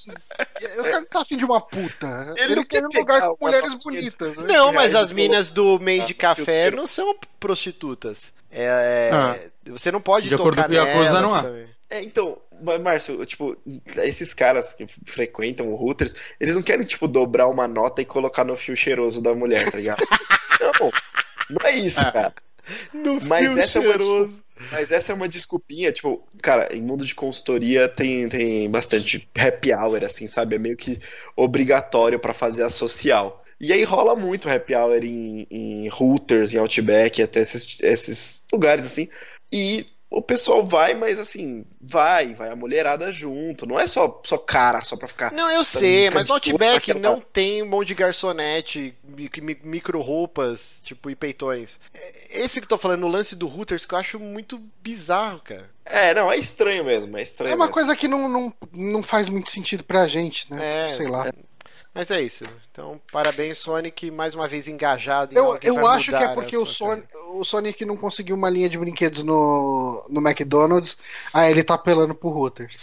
O 0.78 0.82
cara 0.82 1.01
não 1.01 1.06
tá 1.06 1.23
afim 1.23 1.39
de 1.39 1.44
uma 1.47 1.61
puta. 1.62 2.35
Ele, 2.36 2.52
Ele 2.52 2.65
quer 2.66 2.85
um 2.85 2.90
lugar 2.94 3.23
com 3.23 3.36
mulheres 3.40 3.74
bonitas. 3.74 4.36
Né? 4.36 4.44
Não, 4.48 4.70
mas 4.70 4.94
as 4.94 5.11
minas 5.11 5.48
do 5.48 5.74
meio 5.79 6.07
de 6.07 6.15
café 6.15 6.71
não 6.71 6.87
são 6.87 7.17
prostitutas. 7.39 8.33
É, 8.51 9.11
ah. 9.13 9.39
Você 9.67 9.91
não 9.91 10.01
pode 10.01 10.29
de 10.29 10.37
tocar 10.37 10.69
nelas 10.69 11.13
não 11.13 11.43
também. 11.43 11.67
É, 11.91 12.03
então, 12.03 12.41
Márcio, 12.81 13.25
tipo, 13.27 13.57
esses 13.97 14.33
caras 14.33 14.73
que 14.73 14.87
frequentam 15.07 15.69
o 15.69 15.77
Hooters, 15.77 16.15
eles 16.41 16.55
não 16.55 16.63
querem, 16.63 16.87
tipo, 16.87 17.07
dobrar 17.07 17.49
uma 17.49 17.69
nota 17.69 18.03
e 18.03 18.05
colocar 18.05 18.45
no 18.45 18.57
fio 18.57 18.77
cheiroso 18.77 19.21
da 19.21 19.35
mulher, 19.35 19.71
tá 19.71 19.77
ligado? 19.77 20.03
não, 20.81 20.91
não 21.51 21.67
é 21.67 21.77
isso, 21.77 22.01
ah, 22.01 22.11
cara. 22.11 22.35
No 22.93 23.21
Mas 23.21 23.47
fio 23.47 23.59
essa 23.59 23.81
cheiroso. 23.81 24.15
É 24.15 24.19
uma 24.19 24.45
mas 24.71 24.93
essa 24.93 25.13
é 25.13 25.15
uma 25.15 25.29
desculpinha, 25.29 25.91
tipo, 25.93 26.27
cara, 26.41 26.75
em 26.75 26.81
mundo 26.81 27.05
de 27.05 27.15
consultoria 27.15 27.89
tem, 27.89 28.29
tem 28.29 28.71
bastante 28.71 29.29
happy 29.37 29.75
hour, 29.75 30.05
assim, 30.05 30.29
sabe? 30.29 30.57
É 30.57 30.59
meio 30.59 30.77
que 30.77 31.01
obrigatório 31.37 32.19
para 32.19 32.33
fazer 32.33 32.63
a 32.63 32.71
social. 32.71 33.44
E 33.65 33.73
aí 33.73 33.82
rola 33.82 34.15
muito 34.15 34.49
happy 34.49 34.74
hour 34.74 35.03
em, 35.03 35.47
em 35.51 35.89
routers, 35.89 36.53
em 36.53 36.59
Outback, 36.59 37.23
até 37.23 37.41
esses, 37.41 37.78
esses 37.81 38.45
lugares 38.53 38.85
assim. 38.85 39.09
E 39.51 39.86
o 40.11 40.20
pessoal 40.20 40.66
vai, 40.66 40.93
mas 40.93 41.19
assim, 41.19 41.65
vai, 41.81 42.35
vai 42.35 42.51
a 42.51 42.57
mulherada 42.57 43.11
junto. 43.11 43.65
Não 43.65 43.81
é 43.81 43.86
só, 43.86 44.20
só 44.27 44.36
cara, 44.36 44.82
só 44.82 44.97
pra 44.97 45.09
ficar. 45.09 45.32
Não, 45.32 45.51
eu 45.51 45.65
sei, 45.65 46.11
mas 46.11 46.28
no 46.28 46.35
Outback 46.35 46.93
não 46.93 47.23
tem 47.23 47.62
um 47.62 47.66
monte 47.66 47.89
de 47.89 47.95
garçonete, 47.95 48.95
micro 49.65 50.01
roupas, 50.03 50.81
tipo, 50.85 51.09
e 51.09 51.16
peitões. 51.16 51.81
Esse 52.31 52.61
que 52.61 52.66
eu 52.66 52.69
tô 52.69 52.77
falando, 52.77 53.01
no 53.01 53.09
lance 53.09 53.35
do 53.35 53.49
Hooters, 53.49 53.86
que 53.86 53.95
eu 53.95 53.99
acho 53.99 54.20
muito 54.20 54.61
bizarro, 54.82 55.41
cara. 55.41 55.70
É, 55.86 56.12
não, 56.12 56.31
é 56.31 56.36
estranho 56.36 56.85
mesmo, 56.85 57.16
é 57.16 57.23
estranho. 57.23 57.53
É 57.53 57.57
uma 57.57 57.65
mesmo. 57.65 57.73
coisa 57.74 57.97
que 57.97 58.07
não, 58.07 58.28
não, 58.28 58.55
não 58.73 59.03
faz 59.03 59.31
muito 59.31 59.51
sentido 59.51 59.82
pra 59.82 60.07
gente, 60.07 60.53
né? 60.53 60.91
É, 60.91 60.93
Sei 60.93 61.09
lá. 61.09 61.28
É. 61.28 61.54
Mas 61.95 62.11
é 62.11 62.21
isso. 62.21 62.45
Então, 62.73 63.01
parabéns, 63.12 63.59
Sonic, 63.59 64.11
mais 64.11 64.35
uma 64.35 64.49
vez 64.49 64.66
engajado 64.66 65.33
em 65.33 65.37
Eu, 65.37 65.57
eu 65.62 65.87
acho 65.87 66.11
que 66.11 66.16
é 66.16 66.35
porque 66.35 66.57
o 66.57 66.66
Sonic, 66.66 67.07
o 67.29 67.45
Sonic 67.45 67.85
não 67.85 67.97
conseguiu 67.97 68.35
uma 68.35 68.51
linha 68.51 68.69
de 68.69 68.77
brinquedos 68.77 69.23
no, 69.23 70.05
no 70.11 70.21
McDonald's, 70.21 70.99
aí 71.33 71.53
ele 71.53 71.62
tá 71.62 71.75
apelando 71.75 72.12
pro 72.12 72.31
Hooters. 72.31 72.77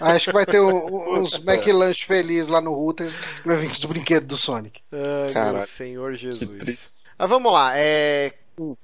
acho 0.00 0.26
que 0.26 0.32
vai 0.32 0.46
ter 0.46 0.60
um, 0.60 1.18
uns 1.18 1.34
McLunch 1.44 2.06
felizes 2.06 2.48
lá 2.48 2.62
no 2.62 2.72
Hooters, 2.72 3.16
que 3.16 3.46
vai 3.46 3.58
vir 3.58 3.66
com 3.66 3.74
os 3.74 3.84
brinquedos 3.84 4.26
do 4.26 4.38
Sonic. 4.38 4.80
Ai, 4.90 5.52
meu 5.52 5.60
Senhor 5.60 6.14
Jesus. 6.14 7.04
Mas 7.18 7.28
vamos 7.28 7.52
lá, 7.52 7.72
é... 7.76 8.32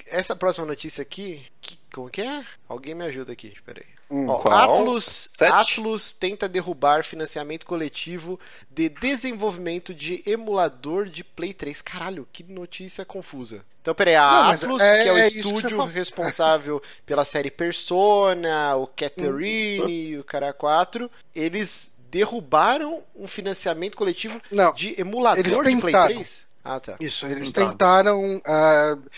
essa 0.07 0.37
próxima 0.37 0.67
notícia 0.67 1.01
aqui, 1.01 1.43
que, 1.59 1.80
como 1.93 2.11
que 2.11 2.23
é? 2.23 2.45
Alguém 2.69 2.95
me 2.95 3.05
ajuda 3.05 3.33
aqui, 3.33 3.49
espera 3.49 3.81
aí. 3.81 4.01
Hum, 4.11 4.29
Ó, 4.29 4.49
Atlus, 4.49 5.41
Atlus 5.41 6.13
tenta 6.13 6.49
derrubar 6.49 7.05
financiamento 7.05 7.65
coletivo 7.65 8.41
de 8.69 8.89
desenvolvimento 8.89 9.95
de 9.95 10.21
emulador 10.27 11.09
de 11.09 11.23
Play 11.23 11.55
3. 11.55 11.81
Caralho, 11.81 12.27
que 12.33 12.43
notícia 12.43 13.05
confusa. 13.05 13.65
Então, 13.81 13.95
peraí, 13.95 14.17
a 14.17 14.31
Não, 14.31 14.51
Atlus, 14.51 14.83
é, 14.83 15.03
que 15.03 15.09
é 15.09 15.13
o 15.13 15.19
é 15.19 15.29
estúdio 15.29 15.85
responsável 15.85 16.83
pela 17.07 17.25
série 17.25 17.51
Persona, 17.51 18.75
o 18.77 18.87
Catherine 18.89 20.11
e 20.11 20.19
o 20.19 20.25
Cara 20.25 20.53
4, 20.53 21.11
eles 21.35 21.93
derrubaram 22.11 23.05
um 23.15 23.29
financiamento 23.29 23.97
coletivo 23.97 24.41
Não, 24.51 24.75
de 24.75 25.01
emulador 25.01 25.45
de 25.45 25.77
Play 25.81 25.93
3? 25.93 26.50
Ah, 26.65 26.79
tá. 26.79 26.97
Isso, 27.01 27.27
eles 27.27 27.49
então. 27.49 27.71
tentaram. 27.71 28.37
Uh, 28.37 29.11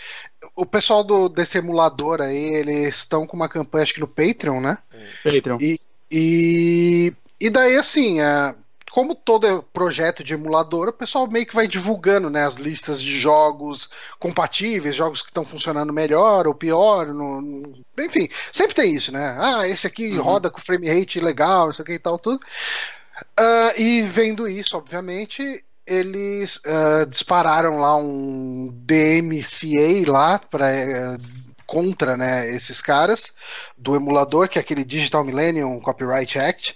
o 0.55 0.65
pessoal 0.65 1.03
do, 1.03 1.27
desse 1.27 1.57
emulador 1.57 2.21
aí, 2.21 2.55
eles 2.55 2.95
estão 2.95 3.27
com 3.27 3.35
uma 3.35 3.49
campanha, 3.49 3.83
acho 3.83 3.93
que 3.93 3.99
no 3.99 4.07
Patreon, 4.07 4.61
né? 4.61 4.77
Patreon. 5.23 5.57
E, 5.59 5.79
e, 6.09 7.13
e 7.39 7.49
daí, 7.49 7.75
assim, 7.75 8.21
uh, 8.21 8.55
como 8.93 9.15
todo 9.15 9.63
projeto 9.73 10.23
de 10.23 10.35
emulador, 10.35 10.87
o 10.87 10.93
pessoal 10.93 11.27
meio 11.27 11.47
que 11.47 11.55
vai 11.55 11.67
divulgando 11.67 12.29
né, 12.29 12.45
as 12.45 12.55
listas 12.55 13.01
de 13.01 13.17
jogos 13.17 13.89
compatíveis, 14.19 14.95
jogos 14.95 15.23
que 15.23 15.29
estão 15.29 15.43
funcionando 15.43 15.91
melhor 15.91 16.45
ou 16.45 16.53
pior. 16.53 17.07
No, 17.07 17.41
no... 17.41 17.83
Enfim, 17.99 18.29
sempre 18.51 18.75
tem 18.75 18.93
isso, 18.93 19.11
né? 19.11 19.35
Ah, 19.39 19.67
esse 19.67 19.87
aqui 19.87 20.11
uhum. 20.11 20.21
roda 20.21 20.51
com 20.51 20.61
frame 20.61 20.87
rate 20.87 21.19
legal, 21.19 21.71
isso 21.71 21.81
aqui 21.81 21.93
e 21.93 21.99
tal, 21.99 22.19
tudo. 22.19 22.39
Uh, 23.39 23.79
e 23.81 24.03
vendo 24.03 24.47
isso, 24.47 24.77
obviamente, 24.77 25.65
eles 25.85 26.57
uh, 26.57 27.05
dispararam 27.07 27.79
lá 27.79 27.95
um 27.95 28.69
DMCA 28.71 30.09
lá 30.09 30.39
para 30.39 30.67
uh, 30.67 31.43
contra 31.65 32.15
né, 32.15 32.49
esses 32.49 32.81
caras 32.81 33.33
do 33.77 33.95
emulador, 33.95 34.47
que 34.47 34.57
é 34.57 34.61
aquele 34.61 34.83
Digital 34.83 35.23
Millennium 35.23 35.79
Copyright 35.79 36.37
Act, 36.37 36.75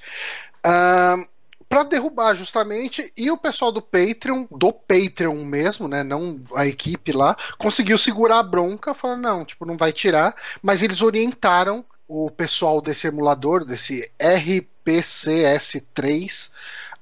uh, 0.65 1.27
para 1.69 1.83
derrubar 1.83 2.35
justamente. 2.35 3.13
E 3.15 3.29
o 3.29 3.37
pessoal 3.37 3.71
do 3.71 3.81
Patreon, 3.81 4.47
do 4.49 4.73
Patreon 4.73 5.45
mesmo, 5.45 5.87
né, 5.87 6.03
não 6.03 6.41
a 6.55 6.65
equipe 6.65 7.11
lá, 7.11 7.37
conseguiu 7.57 7.97
segurar 7.97 8.39
a 8.39 8.43
bronca, 8.43 8.93
falando 8.93 9.21
não, 9.21 9.45
tipo 9.45 9.65
não 9.65 9.77
vai 9.77 9.93
tirar, 9.93 10.35
mas 10.61 10.81
eles 10.81 11.01
orientaram 11.01 11.85
o 12.07 12.31
pessoal 12.31 12.81
desse 12.81 13.07
emulador, 13.07 13.65
desse 13.65 14.09
RPCS3 14.19 16.51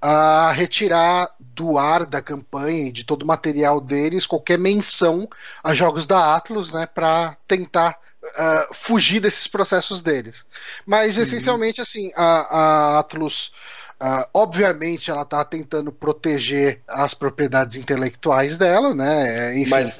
a 0.01 0.51
retirar 0.51 1.29
do 1.55 1.77
ar 1.77 2.05
da 2.05 2.21
campanha 2.21 2.87
e 2.87 2.91
de 2.91 3.03
todo 3.03 3.23
o 3.23 3.27
material 3.27 3.79
deles 3.79 4.27
qualquer 4.27 4.59
menção 4.59 5.27
a 5.63 5.73
jogos 5.73 6.05
da 6.05 6.35
Atlus, 6.35 6.71
né, 6.71 6.85
para 6.85 7.37
tentar 7.47 7.97
uh, 8.23 8.73
fugir 8.73 9.21
desses 9.21 9.47
processos 9.47 10.01
deles. 10.01 10.45
Mas, 10.85 11.15
uhum. 11.15 11.23
essencialmente, 11.23 11.81
assim, 11.81 12.11
a, 12.15 12.25
a 12.25 12.99
Atlus. 12.99 13.53
Uh, 13.95 14.27
obviamente 14.33 15.09
ela 15.09 15.21
está 15.21 15.43
tentando 15.45 15.89
proteger 15.89 16.81
as 16.85 17.13
propriedades 17.13 17.77
intelectuais 17.77 18.57
dela, 18.57 18.93
né? 18.93 19.57
Enfim, 19.57 19.69
mas, 19.69 19.99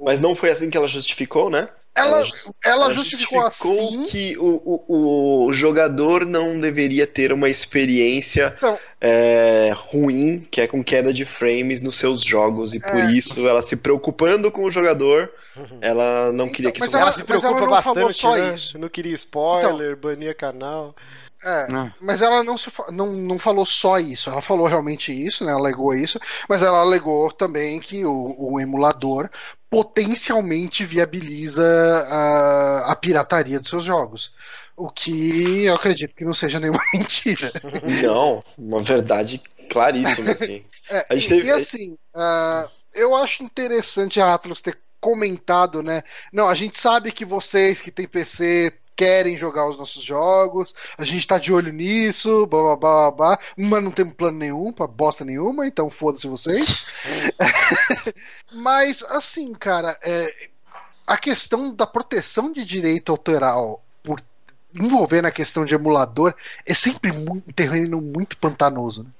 mas 0.00 0.18
não 0.18 0.34
foi 0.34 0.50
assim 0.50 0.68
que 0.68 0.76
ela 0.76 0.88
justificou, 0.88 1.48
né? 1.48 1.68
Ela, 1.96 2.18
ela, 2.18 2.24
ela 2.62 2.92
justificou, 2.92 3.42
justificou 3.42 3.86
assim... 3.86 4.04
que 4.04 4.36
o, 4.38 4.82
o, 4.86 5.46
o, 5.46 5.52
jogador 5.52 6.26
não 6.26 6.60
deveria 6.60 7.06
ter 7.06 7.32
uma 7.32 7.48
experiência 7.48 8.54
então, 8.54 8.78
é, 9.00 9.72
ruim, 9.74 10.46
que 10.50 10.60
é 10.60 10.66
com 10.66 10.84
queda 10.84 11.10
de 11.10 11.24
frames 11.24 11.80
nos 11.80 11.96
seus 11.96 12.22
jogos, 12.22 12.74
e 12.74 12.80
por 12.80 12.96
é. 12.96 13.12
isso 13.12 13.48
ela 13.48 13.62
se 13.62 13.76
preocupando 13.76 14.52
com 14.52 14.64
o 14.64 14.70
jogador, 14.70 15.30
ela 15.80 16.30
não 16.32 16.50
queria 16.50 16.70
que 16.70 16.78
então, 16.78 16.88
isso 16.88 16.96
Ela 16.96 17.12
se 17.12 17.24
preocupa 17.24 17.58
ela 17.58 17.66
bastante, 17.66 18.14
só 18.14 18.36
né? 18.36 18.54
isso. 18.54 18.78
Não 18.78 18.90
queria 18.90 19.14
spoiler, 19.14 19.92
então, 19.92 20.10
bania 20.10 20.34
canal. 20.34 20.94
É, 21.44 21.70
é, 21.70 21.92
mas 22.00 22.22
ela 22.22 22.42
não, 22.42 22.56
se, 22.56 22.70
não, 22.90 23.12
não 23.12 23.38
falou 23.38 23.64
só 23.64 23.98
isso, 23.98 24.30
ela 24.30 24.40
falou 24.40 24.66
realmente 24.66 25.12
isso, 25.12 25.44
né? 25.44 25.52
Ela 25.52 25.60
alegou 25.60 25.94
isso, 25.94 26.18
mas 26.48 26.62
ela 26.62 26.78
alegou 26.78 27.30
também 27.30 27.78
que 27.78 28.04
o, 28.04 28.34
o 28.38 28.60
emulador 28.60 29.30
potencialmente 29.76 30.86
viabiliza 30.86 31.62
a, 32.08 32.92
a 32.92 32.96
pirataria 32.96 33.60
dos 33.60 33.68
seus 33.68 33.84
jogos. 33.84 34.32
O 34.74 34.88
que 34.88 35.64
eu 35.64 35.74
acredito 35.74 36.14
que 36.14 36.24
não 36.24 36.32
seja 36.32 36.58
nenhuma 36.58 36.80
mentira. 36.94 37.52
Não, 38.02 38.42
uma 38.56 38.80
verdade 38.80 39.38
claríssima, 39.68 40.30
assim. 40.32 40.64
é, 40.88 41.14
e, 41.14 41.28
teve... 41.28 41.48
e, 41.48 41.50
assim, 41.50 41.92
uh, 42.14 42.70
eu 42.94 43.14
acho 43.14 43.42
interessante 43.42 44.18
a 44.18 44.32
Atlas 44.32 44.62
ter 44.62 44.78
comentado, 44.98 45.82
né? 45.82 46.02
Não, 46.32 46.48
a 46.48 46.54
gente 46.54 46.80
sabe 46.80 47.12
que 47.12 47.26
vocês 47.26 47.78
que 47.78 47.90
têm 47.90 48.08
PC 48.08 48.72
querem 48.96 49.36
jogar 49.36 49.68
os 49.68 49.76
nossos 49.76 50.02
jogos, 50.02 50.74
a 50.96 51.04
gente 51.04 51.26
tá 51.26 51.38
de 51.38 51.52
olho 51.52 51.72
nisso, 51.72 52.46
blá 52.46 52.62
blá 52.62 52.76
blá 52.76 53.10
blá, 53.10 53.38
mas 53.56 53.84
não 53.84 53.90
temos 53.90 54.14
plano 54.14 54.38
nenhum 54.38 54.72
pra 54.72 54.86
bosta 54.86 55.24
nenhuma, 55.24 55.66
então 55.66 55.90
foda-se 55.90 56.26
vocês. 56.26 56.86
mas, 58.52 59.02
assim, 59.02 59.52
cara, 59.52 59.96
é, 60.02 60.48
a 61.06 61.16
questão 61.16 61.74
da 61.74 61.86
proteção 61.86 62.50
de 62.50 62.64
direito 62.64 63.12
autoral 63.12 63.82
por 64.02 64.20
envolver 64.74 65.22
na 65.22 65.30
questão 65.30 65.64
de 65.64 65.74
emulador 65.74 66.34
é 66.66 66.74
sempre 66.74 67.10
um 67.12 67.40
terreno 67.54 68.00
muito 68.00 68.36
pantanoso. 68.36 69.04
Né? 69.04 69.10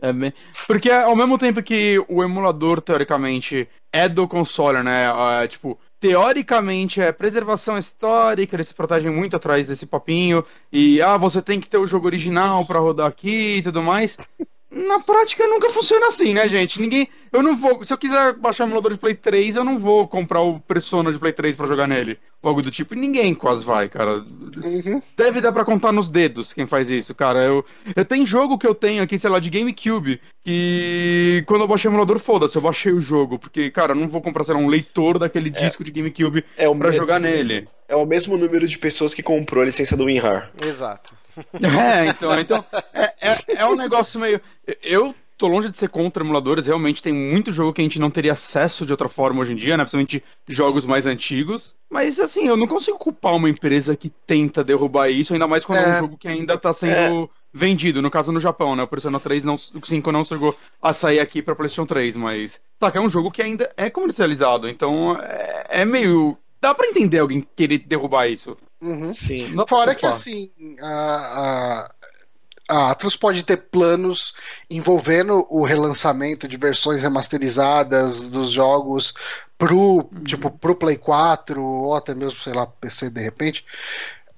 É, 0.00 0.08
é 0.08 0.12
bem... 0.12 0.34
Porque 0.66 0.90
ao 0.90 1.14
mesmo 1.14 1.38
tempo 1.38 1.62
que 1.62 2.04
o 2.08 2.22
emulador, 2.22 2.80
teoricamente, 2.80 3.68
é 3.92 4.08
do 4.08 4.26
console, 4.26 4.82
né? 4.82 5.06
É, 5.42 5.46
tipo, 5.46 5.78
teoricamente 6.04 7.00
é 7.00 7.10
preservação 7.12 7.78
histórica, 7.78 8.54
eles 8.54 8.68
se 8.68 8.74
protegem 8.74 9.10
muito 9.10 9.36
atrás 9.36 9.66
desse 9.66 9.86
papinho, 9.86 10.44
e 10.70 11.00
ah, 11.00 11.16
você 11.16 11.40
tem 11.40 11.58
que 11.58 11.66
ter 11.66 11.78
o 11.78 11.86
jogo 11.86 12.04
original 12.04 12.66
para 12.66 12.78
rodar 12.78 13.06
aqui 13.06 13.56
e 13.56 13.62
tudo 13.62 13.82
mais. 13.82 14.14
Na 14.74 14.98
prática 14.98 15.46
nunca 15.46 15.70
funciona 15.70 16.08
assim, 16.08 16.34
né, 16.34 16.48
gente? 16.48 16.80
Ninguém. 16.80 17.08
Eu 17.32 17.42
não 17.42 17.56
vou. 17.56 17.84
Se 17.84 17.92
eu 17.92 17.98
quiser 17.98 18.32
baixar 18.32 18.64
o 18.64 18.66
emulador 18.66 18.92
de 18.92 18.98
Play 18.98 19.14
3, 19.14 19.54
eu 19.54 19.64
não 19.64 19.78
vou 19.78 20.08
comprar 20.08 20.40
o 20.40 20.58
Persona 20.58 21.12
de 21.12 21.18
Play 21.18 21.32
3 21.32 21.54
para 21.54 21.68
jogar 21.68 21.86
nele. 21.86 22.18
Ou 22.42 22.48
algo 22.48 22.60
do 22.60 22.72
tipo. 22.72 22.94
Ninguém 22.94 23.34
quase 23.34 23.64
vai, 23.64 23.88
cara. 23.88 24.16
Uhum. 24.16 25.00
Deve 25.16 25.40
dar 25.40 25.52
para 25.52 25.64
contar 25.64 25.92
nos 25.92 26.08
dedos 26.08 26.52
quem 26.52 26.66
faz 26.66 26.90
isso, 26.90 27.14
cara. 27.14 27.44
Eu, 27.44 27.64
eu 27.94 28.04
tenho 28.04 28.26
jogo 28.26 28.58
que 28.58 28.66
eu 28.66 28.74
tenho 28.74 29.02
aqui, 29.02 29.16
sei 29.16 29.30
lá, 29.30 29.38
de 29.38 29.48
GameCube. 29.48 30.20
Que 30.44 31.44
quando 31.46 31.60
eu 31.60 31.68
baixei 31.68 31.88
o 31.88 31.92
emulador, 31.92 32.18
foda-se, 32.18 32.56
eu 32.56 32.62
baixei 32.62 32.92
o 32.92 33.00
jogo. 33.00 33.38
Porque, 33.38 33.70
cara, 33.70 33.92
eu 33.92 33.96
não 33.96 34.08
vou 34.08 34.20
comprar, 34.20 34.42
sei 34.42 34.54
lá, 34.54 34.60
um 34.60 34.68
leitor 34.68 35.20
daquele 35.20 35.50
é, 35.50 35.66
disco 35.66 35.84
de 35.84 35.92
GameCube 35.92 36.44
é 36.56 36.64
pra 36.64 36.74
mesmo, 36.74 36.92
jogar 36.92 37.20
nele. 37.20 37.68
É 37.88 37.94
o 37.94 38.04
mesmo 38.04 38.36
número 38.36 38.66
de 38.66 38.76
pessoas 38.76 39.14
que 39.14 39.22
comprou 39.22 39.62
a 39.62 39.66
licença 39.66 39.96
do 39.96 40.04
WinRAR. 40.04 40.50
Exato. 40.60 41.23
É, 41.62 42.06
então, 42.06 42.40
então 42.40 42.64
é, 42.92 43.12
é, 43.20 43.38
é 43.56 43.66
um 43.66 43.76
negócio 43.76 44.20
meio. 44.20 44.40
Eu 44.82 45.14
tô 45.36 45.48
longe 45.48 45.68
de 45.68 45.76
ser 45.76 45.88
contra 45.88 46.22
emuladores, 46.22 46.66
realmente 46.66 47.02
tem 47.02 47.12
muito 47.12 47.52
jogo 47.52 47.72
que 47.72 47.80
a 47.80 47.84
gente 47.84 47.98
não 47.98 48.10
teria 48.10 48.32
acesso 48.32 48.86
de 48.86 48.92
outra 48.92 49.08
forma 49.08 49.42
hoje 49.42 49.52
em 49.52 49.56
dia, 49.56 49.76
né? 49.76 49.84
Principalmente 49.84 50.22
jogos 50.48 50.84
mais 50.84 51.06
antigos. 51.06 51.74
Mas 51.90 52.18
assim, 52.18 52.46
eu 52.46 52.56
não 52.56 52.66
consigo 52.66 52.98
culpar 52.98 53.34
uma 53.34 53.48
empresa 53.48 53.96
que 53.96 54.10
tenta 54.26 54.64
derrubar 54.64 55.10
isso, 55.10 55.32
ainda 55.32 55.46
mais 55.46 55.64
quando 55.64 55.78
é, 55.78 55.84
é 55.84 55.96
um 55.96 56.00
jogo 56.00 56.16
que 56.16 56.28
ainda 56.28 56.56
tá 56.56 56.72
sendo 56.72 57.24
é. 57.24 57.28
vendido, 57.52 58.00
no 58.00 58.10
caso 58.10 58.32
no 58.32 58.40
Japão, 58.40 58.76
né? 58.76 58.82
O 58.82 58.88
Persona 58.88 59.18
3 59.18 59.44
não, 59.44 59.54
o 59.54 59.86
5 59.86 60.12
não 60.12 60.24
chegou 60.24 60.56
a 60.80 60.92
sair 60.92 61.20
aqui 61.20 61.42
pra 61.42 61.54
PlayStation 61.54 61.86
3, 61.86 62.16
mas. 62.16 62.60
Saca, 62.80 62.98
é 62.98 63.02
um 63.02 63.08
jogo 63.08 63.30
que 63.30 63.42
ainda 63.42 63.70
é 63.76 63.90
comercializado, 63.90 64.68
então 64.68 65.16
é, 65.20 65.66
é 65.82 65.84
meio. 65.84 66.36
Dá 66.60 66.74
pra 66.74 66.86
entender 66.86 67.18
alguém 67.18 67.46
querer 67.54 67.78
derrubar 67.78 68.26
isso. 68.28 68.56
Uhum. 68.80 69.10
Sim. 69.12 69.48
Não 69.48 69.66
Fora 69.66 69.94
que 69.94 70.04
assim, 70.06 70.50
a, 70.80 71.88
a, 72.68 72.76
a 72.76 72.90
Atlus 72.90 73.16
pode 73.16 73.42
ter 73.42 73.56
planos 73.56 74.34
envolvendo 74.68 75.46
o 75.50 75.62
relançamento 75.64 76.46
de 76.48 76.56
versões 76.56 77.02
remasterizadas 77.02 78.28
dos 78.28 78.50
jogos 78.50 79.14
pro, 79.58 79.78
uhum. 79.78 80.24
tipo, 80.24 80.50
pro 80.50 80.74
Play 80.74 80.96
4 80.96 81.62
ou 81.62 81.94
até 81.94 82.14
mesmo, 82.14 82.40
sei 82.40 82.52
lá, 82.52 82.66
PC 82.66 83.10
de 83.10 83.20
repente. 83.20 83.64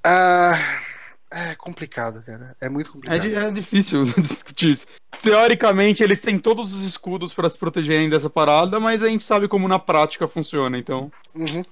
Uh, 0.07 0.87
é 1.31 1.55
complicado, 1.57 2.23
cara. 2.23 2.57
É 2.61 2.69
muito 2.69 2.93
complicado. 2.93 3.27
É, 3.27 3.49
é 3.49 3.51
difícil 3.51 4.05
discutir 4.19 4.71
isso. 4.71 4.87
Teoricamente, 5.23 6.03
eles 6.03 6.21
têm 6.21 6.39
todos 6.39 6.73
os 6.73 6.85
escudos 6.85 7.33
para 7.33 7.51
se 7.51 7.59
protegerem 7.59 8.09
dessa 8.09 8.31
parada, 8.31 8.79
mas 8.79 9.03
a 9.03 9.09
gente 9.09 9.25
sabe 9.25 9.49
como 9.49 9.67
na 9.67 9.79
prática 9.79 10.29
funciona, 10.29 10.79
então. 10.79 11.11
Uhum. 11.35 11.65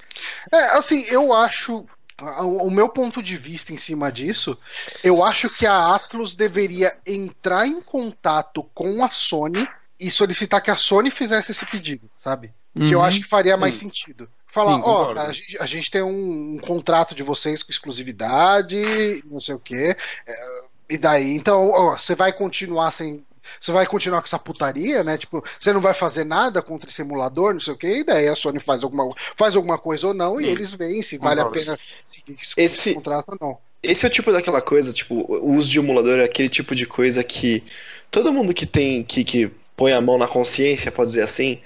É, 0.52 0.76
assim, 0.76 1.04
eu 1.08 1.32
acho 1.32 1.86
o 2.20 2.70
meu 2.70 2.88
ponto 2.88 3.22
de 3.22 3.36
vista 3.36 3.72
em 3.72 3.76
cima 3.76 4.10
disso, 4.10 4.56
eu 5.02 5.22
acho 5.22 5.50
que 5.50 5.66
a 5.66 5.94
Atlus 5.94 6.34
deveria 6.34 6.96
entrar 7.06 7.66
em 7.66 7.80
contato 7.80 8.62
com 8.74 9.04
a 9.04 9.10
Sony 9.10 9.68
e 9.98 10.10
solicitar 10.10 10.62
que 10.62 10.70
a 10.70 10.76
Sony 10.76 11.10
fizesse 11.10 11.52
esse 11.52 11.66
pedido, 11.66 12.08
sabe? 12.22 12.52
Uhum. 12.74 12.88
Que 12.88 12.94
eu 12.94 12.98
uhum. 12.98 13.04
acho 13.04 13.20
que 13.20 13.26
faria 13.26 13.56
mais 13.56 13.76
Sim. 13.76 13.86
sentido. 13.86 14.28
Falar, 14.46 14.78
ó, 14.78 15.12
oh, 15.12 15.18
a, 15.18 15.32
gente, 15.32 15.58
a 15.60 15.66
gente 15.66 15.90
tem 15.90 16.02
um, 16.02 16.54
um, 16.54 16.58
contrato 16.58 17.12
de 17.12 17.24
vocês 17.24 17.62
com 17.62 17.72
exclusividade, 17.72 19.22
não 19.24 19.40
sei 19.40 19.54
o 19.56 19.58
quê. 19.58 19.96
É, 20.26 20.64
e 20.90 20.98
daí, 20.98 21.34
então, 21.34 21.70
ó, 21.70 21.98
você 21.98 22.14
vai 22.14 22.32
continuar 22.32 22.92
sem 22.92 23.24
você 23.60 23.72
vai 23.72 23.86
continuar 23.86 24.20
com 24.20 24.26
essa 24.26 24.38
putaria, 24.38 25.02
né? 25.02 25.18
Tipo, 25.18 25.42
você 25.58 25.72
não 25.72 25.80
vai 25.80 25.94
fazer 25.94 26.24
nada 26.24 26.62
contra 26.62 26.88
esse 26.88 27.02
emulador, 27.02 27.54
não 27.54 27.60
sei 27.60 27.74
o 27.74 27.76
que, 27.76 27.86
e 27.86 28.04
daí 28.04 28.28
a 28.28 28.36
Sony 28.36 28.60
faz 28.60 28.82
alguma, 28.82 29.10
faz 29.36 29.56
alguma 29.56 29.78
coisa 29.78 30.08
ou 30.08 30.14
não, 30.14 30.40
e 30.40 30.46
eles 30.46 30.72
veem 30.72 31.02
se 31.02 31.18
vale 31.18 31.40
a 31.40 31.46
pena 31.46 31.78
seguir 32.06 32.38
esse 32.56 32.94
contrato 32.94 33.28
ou 33.28 33.38
não. 33.40 33.58
Esse 33.82 34.06
é 34.06 34.08
o 34.08 34.12
tipo 34.12 34.32
daquela 34.32 34.62
coisa, 34.62 34.92
tipo, 34.92 35.14
o 35.14 35.54
uso 35.54 35.70
de 35.70 35.78
emulador 35.78 36.18
é 36.18 36.24
aquele 36.24 36.48
tipo 36.48 36.74
de 36.74 36.86
coisa 36.86 37.22
que 37.22 37.62
todo 38.10 38.32
mundo 38.32 38.54
que 38.54 38.64
tem, 38.64 39.02
que, 39.02 39.22
que 39.24 39.50
põe 39.76 39.92
a 39.92 40.00
mão 40.00 40.16
na 40.16 40.26
consciência, 40.26 40.90
pode 40.90 41.10
dizer 41.10 41.22
assim, 41.22 41.60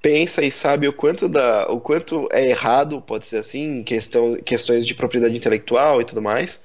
pensa 0.00 0.42
e 0.44 0.50
sabe 0.50 0.86
o 0.86 0.92
quanto, 0.92 1.28
da, 1.28 1.66
o 1.68 1.80
quanto 1.80 2.28
é 2.30 2.48
errado, 2.48 3.00
pode 3.00 3.26
ser 3.26 3.38
assim, 3.38 3.82
questão, 3.82 4.34
questões 4.34 4.86
de 4.86 4.94
propriedade 4.94 5.36
intelectual 5.36 6.00
e 6.00 6.04
tudo 6.04 6.22
mais, 6.22 6.62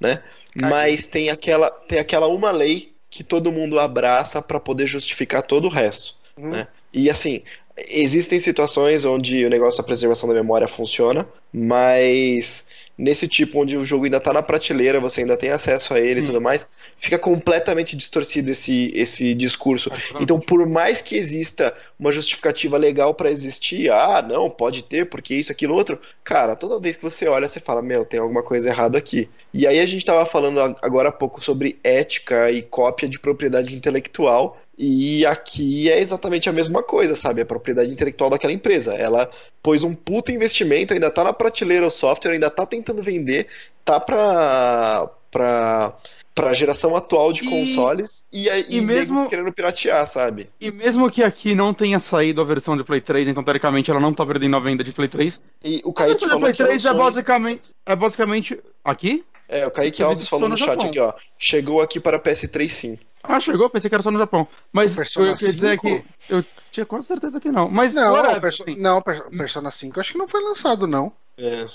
né? 0.00 0.22
Mas 0.54 1.06
tem 1.06 1.28
aquela, 1.28 1.70
tem 1.70 1.98
aquela 1.98 2.26
uma 2.28 2.50
lei 2.50 2.94
que 3.18 3.24
todo 3.24 3.50
mundo 3.50 3.80
abraça 3.80 4.40
para 4.40 4.60
poder 4.60 4.86
justificar 4.86 5.42
todo 5.42 5.64
o 5.64 5.68
resto. 5.68 6.14
Uhum. 6.36 6.50
Né? 6.50 6.68
E 6.92 7.10
assim, 7.10 7.42
existem 7.76 8.38
situações 8.38 9.04
onde 9.04 9.44
o 9.44 9.50
negócio 9.50 9.78
da 9.78 9.84
preservação 9.84 10.28
da 10.28 10.36
memória 10.36 10.68
funciona, 10.68 11.26
mas 11.52 12.64
nesse 12.98 13.28
tipo 13.28 13.62
onde 13.62 13.76
o 13.76 13.84
jogo 13.84 14.04
ainda 14.04 14.16
está 14.16 14.32
na 14.32 14.42
prateleira, 14.42 14.98
você 14.98 15.20
ainda 15.20 15.36
tem 15.36 15.50
acesso 15.50 15.94
a 15.94 16.00
ele 16.00 16.16
Sim. 16.16 16.20
e 16.20 16.26
tudo 16.26 16.40
mais, 16.40 16.66
fica 16.96 17.16
completamente 17.16 17.96
distorcido 17.96 18.50
esse, 18.50 18.90
esse 18.92 19.34
discurso. 19.34 19.90
Então, 20.20 20.40
por 20.40 20.66
mais 20.66 21.00
que 21.00 21.16
exista 21.16 21.72
uma 21.98 22.10
justificativa 22.10 22.76
legal 22.76 23.14
para 23.14 23.30
existir, 23.30 23.90
ah, 23.92 24.20
não, 24.20 24.50
pode 24.50 24.82
ter, 24.82 25.08
porque 25.08 25.34
isso, 25.34 25.52
aquilo, 25.52 25.74
outro, 25.74 26.00
cara, 26.24 26.56
toda 26.56 26.80
vez 26.80 26.96
que 26.96 27.02
você 27.02 27.28
olha, 27.28 27.48
você 27.48 27.60
fala, 27.60 27.80
meu, 27.80 28.04
tem 28.04 28.18
alguma 28.18 28.42
coisa 28.42 28.68
errada 28.68 28.98
aqui. 28.98 29.30
E 29.54 29.66
aí 29.66 29.78
a 29.78 29.86
gente 29.86 30.00
estava 30.00 30.26
falando 30.26 30.58
agora 30.82 31.10
há 31.10 31.12
pouco 31.12 31.42
sobre 31.42 31.78
ética 31.84 32.50
e 32.50 32.62
cópia 32.62 33.08
de 33.08 33.20
propriedade 33.20 33.74
intelectual, 33.76 34.58
e 34.78 35.26
aqui 35.26 35.90
é 35.90 35.98
exatamente 35.98 36.48
a 36.48 36.52
mesma 36.52 36.84
coisa, 36.84 37.16
sabe? 37.16 37.40
A 37.40 37.46
propriedade 37.46 37.90
intelectual 37.90 38.30
daquela 38.30 38.52
empresa. 38.52 38.94
Ela 38.94 39.28
pôs 39.60 39.82
um 39.82 39.92
puto 39.92 40.30
investimento, 40.30 40.94
ainda 40.94 41.10
tá 41.10 41.24
na 41.24 41.32
prateleira 41.32 41.86
o 41.86 41.90
software, 41.90 42.32
ainda 42.32 42.48
tá 42.48 42.64
tentando 42.64 43.02
vender, 43.02 43.48
tá 43.84 43.98
pra. 43.98 45.10
pra 45.30 45.96
para 46.38 46.50
a 46.50 46.52
geração 46.52 46.94
atual 46.94 47.32
de 47.32 47.44
e, 47.44 47.48
consoles 47.50 48.24
e, 48.32 48.48
e, 48.48 48.76
e 48.76 48.80
mesmo 48.80 49.28
querendo 49.28 49.52
piratear, 49.52 50.06
sabe? 50.06 50.48
E 50.60 50.70
mesmo 50.70 51.10
que 51.10 51.20
aqui 51.20 51.52
não 51.52 51.74
tenha 51.74 51.98
saído 51.98 52.40
a 52.40 52.44
versão 52.44 52.76
de 52.76 52.84
Play 52.84 53.00
3, 53.00 53.26
então 53.26 53.42
teoricamente 53.42 53.90
ela 53.90 53.98
não 53.98 54.14
tá 54.14 54.24
perdendo 54.24 54.54
a 54.54 54.60
venda 54.60 54.84
de 54.84 54.92
Play 54.92 55.08
3. 55.08 55.40
E 55.64 55.82
o 55.84 55.92
Kaique 55.92 56.24
a 56.26 56.38
Play 56.38 56.52
3 56.52 56.84
é, 56.84 56.88
é 56.88 56.94
basicamente 56.94 57.62
é 57.84 57.96
basicamente 57.96 58.60
aqui? 58.84 59.24
É, 59.48 59.66
o 59.66 59.70
Kaique 59.70 60.02
Alves 60.02 60.28
falou 60.28 60.48
no 60.48 60.56
chat 60.56 60.68
Japão. 60.68 60.86
aqui, 60.88 60.98
ó. 60.98 61.12
Chegou 61.38 61.80
aqui 61.80 61.98
para 61.98 62.20
PS3 62.20 62.68
sim. 62.68 62.98
Ah, 63.22 63.40
chegou? 63.40 63.68
Pensei 63.70 63.88
que 63.88 63.94
era 63.94 64.02
só 64.02 64.10
no 64.10 64.18
Japão. 64.18 64.46
Mas 64.72 64.94
Persona 64.94 65.30
eu 65.30 65.36
queria 65.36 65.54
dizer 65.54 65.78
que. 65.78 66.04
Eu 66.28 66.44
tinha 66.70 66.86
quase 66.86 67.06
certeza 67.06 67.40
que 67.40 67.50
não. 67.50 67.68
Mas 67.68 67.94
não, 67.94 68.12
whatever, 68.12 68.40
perso 68.40 68.62
assim. 68.62 68.76
não, 68.76 69.02
Persona 69.02 69.70
5 69.70 70.00
acho 70.00 70.12
que 70.12 70.18
não 70.18 70.28
foi 70.28 70.42
lançado, 70.42 70.86
não. 70.86 71.12
É. 71.36 71.66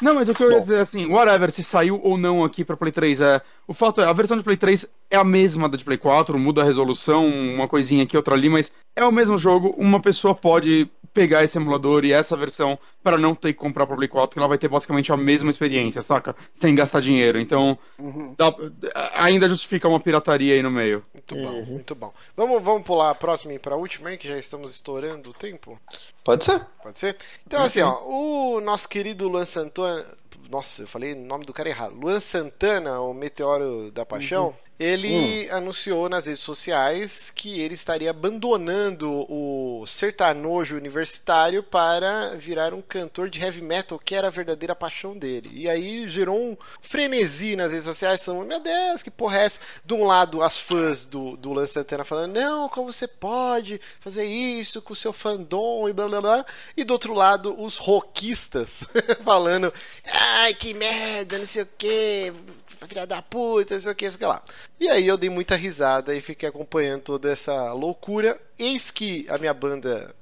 Não, 0.00 0.14
mas 0.14 0.28
o 0.28 0.34
que 0.34 0.42
eu 0.42 0.48
Bom. 0.48 0.54
ia 0.54 0.60
dizer 0.60 0.80
assim, 0.80 1.06
whatever, 1.06 1.52
se 1.52 1.62
saiu 1.62 2.00
ou 2.02 2.18
não 2.18 2.44
aqui 2.44 2.64
pra 2.64 2.76
Play 2.76 2.92
3, 2.92 3.20
é. 3.20 3.40
O 3.66 3.74
fato 3.74 4.00
é, 4.00 4.04
a 4.04 4.12
versão 4.12 4.36
de 4.36 4.42
Play 4.42 4.56
3 4.56 4.86
é 5.10 5.16
a 5.16 5.24
mesma 5.24 5.68
da 5.68 5.76
de 5.76 5.84
Play 5.84 5.98
4, 5.98 6.38
muda 6.38 6.62
a 6.62 6.64
resolução, 6.64 7.26
uma 7.26 7.68
coisinha 7.68 8.04
aqui, 8.04 8.16
outra 8.16 8.34
ali, 8.34 8.48
mas 8.48 8.72
é 8.96 9.04
o 9.04 9.12
mesmo 9.12 9.38
jogo. 9.38 9.74
Uma 9.78 10.00
pessoa 10.00 10.34
pode 10.34 10.90
pegar 11.12 11.44
esse 11.44 11.58
emulador 11.58 12.04
e 12.04 12.12
essa 12.12 12.36
versão 12.36 12.78
para 13.02 13.18
não 13.18 13.34
ter 13.34 13.52
que 13.52 13.58
comprar 13.58 13.86
para 13.86 13.96
Play 13.96 14.08
4, 14.08 14.34
que 14.34 14.38
ela 14.38 14.48
vai 14.48 14.58
ter 14.58 14.68
basicamente 14.68 15.12
a 15.12 15.16
mesma 15.16 15.50
experiência, 15.50 16.02
saca? 16.02 16.34
Sem 16.54 16.74
gastar 16.74 17.00
dinheiro. 17.00 17.38
Então, 17.38 17.78
uhum. 17.98 18.34
dá, 18.36 18.54
ainda 19.14 19.48
justifica 19.48 19.88
uma 19.88 20.00
pirataria 20.00 20.54
aí 20.54 20.62
no 20.62 20.70
meio. 20.70 21.04
Muito 21.12 21.34
bom, 21.34 21.52
uhum. 21.52 21.64
muito 21.66 21.94
bom. 21.94 22.12
Vamos, 22.36 22.62
vamos 22.62 22.82
pular 22.82 23.10
a 23.10 23.14
próxima 23.14 23.52
e 23.52 23.58
para 23.58 23.74
a 23.74 23.78
última 23.78 24.08
aí, 24.08 24.16
que 24.16 24.28
já 24.28 24.38
estamos 24.38 24.72
estourando 24.72 25.30
o 25.30 25.34
tempo? 25.34 25.78
Pode 26.24 26.44
ser. 26.44 26.60
Pode 26.82 26.98
ser? 26.98 27.16
Então, 27.46 27.60
Pode 27.60 27.70
assim, 27.70 27.82
ó, 27.82 28.02
o 28.04 28.60
nosso 28.60 28.88
querido 28.88 29.28
Luan 29.28 29.44
Santana. 29.44 30.04
Nossa, 30.52 30.82
eu 30.82 30.86
falei 30.86 31.14
o 31.14 31.16
nome 31.16 31.46
do 31.46 31.52
cara 31.54 31.70
errado. 31.70 31.94
Luan 31.94 32.20
Santana, 32.20 33.00
o 33.00 33.14
Meteoro 33.14 33.90
da 33.90 34.04
Paixão. 34.04 34.48
Uhum. 34.48 34.54
Ele 34.78 35.48
hum. 35.50 35.56
anunciou 35.56 36.08
nas 36.08 36.26
redes 36.26 36.42
sociais 36.42 37.30
que 37.30 37.60
ele 37.60 37.74
estaria 37.74 38.10
abandonando 38.10 39.26
o 39.30 39.84
sertanojo 39.86 40.76
universitário 40.76 41.62
para 41.62 42.34
virar 42.36 42.74
um 42.74 42.82
cantor 42.82 43.28
de 43.28 43.40
heavy 43.40 43.62
metal, 43.62 43.98
que 43.98 44.14
era 44.14 44.26
a 44.26 44.30
verdadeira 44.30 44.74
paixão 44.74 45.16
dele. 45.16 45.50
E 45.52 45.68
aí 45.68 46.08
gerou 46.08 46.36
um 46.36 46.56
frenesi 46.80 47.54
nas 47.54 47.70
redes 47.70 47.84
sociais, 47.84 48.24
falando, 48.24 48.48
meu 48.48 48.60
Deus, 48.60 49.02
que 49.02 49.10
porra 49.10 49.38
é 49.38 49.44
essa? 49.44 49.60
De 49.84 49.94
um 49.94 50.04
lado, 50.04 50.42
as 50.42 50.58
fãs 50.58 51.04
do, 51.04 51.36
do 51.36 51.52
Lance 51.52 51.74
Santana 51.74 52.04
falando, 52.04 52.34
não, 52.34 52.68
como 52.68 52.92
você 52.92 53.06
pode 53.06 53.80
fazer 54.00 54.24
isso 54.24 54.82
com 54.82 54.92
o 54.92 54.96
seu 54.96 55.12
fandom 55.12 55.88
e 55.88 55.92
blá 55.92 56.08
blá 56.08 56.20
blá. 56.20 56.46
E 56.76 56.82
do 56.82 56.92
outro 56.92 57.14
lado, 57.14 57.60
os 57.60 57.76
rockistas 57.76 58.84
falando, 59.22 59.72
ai, 60.12 60.54
que 60.54 60.74
merda, 60.74 61.38
não 61.38 61.46
sei 61.46 61.62
o 61.62 61.68
que, 61.78 62.32
filha 62.86 63.06
da 63.06 63.22
puta, 63.22 63.78
sei 63.80 63.92
o 63.92 63.94
que, 63.94 64.06
sei 64.06 64.16
o 64.16 64.18
que 64.18 64.26
lá. 64.26 64.42
E 64.80 64.88
aí 64.88 65.06
eu 65.06 65.16
dei 65.16 65.30
muita 65.30 65.56
risada 65.56 66.14
e 66.14 66.20
fiquei 66.20 66.48
acompanhando 66.48 67.02
toda 67.02 67.30
essa 67.30 67.72
loucura. 67.72 68.40
Eis 68.58 68.90
que 68.90 69.26
a 69.28 69.38
minha 69.38 69.54
banda 69.54 70.14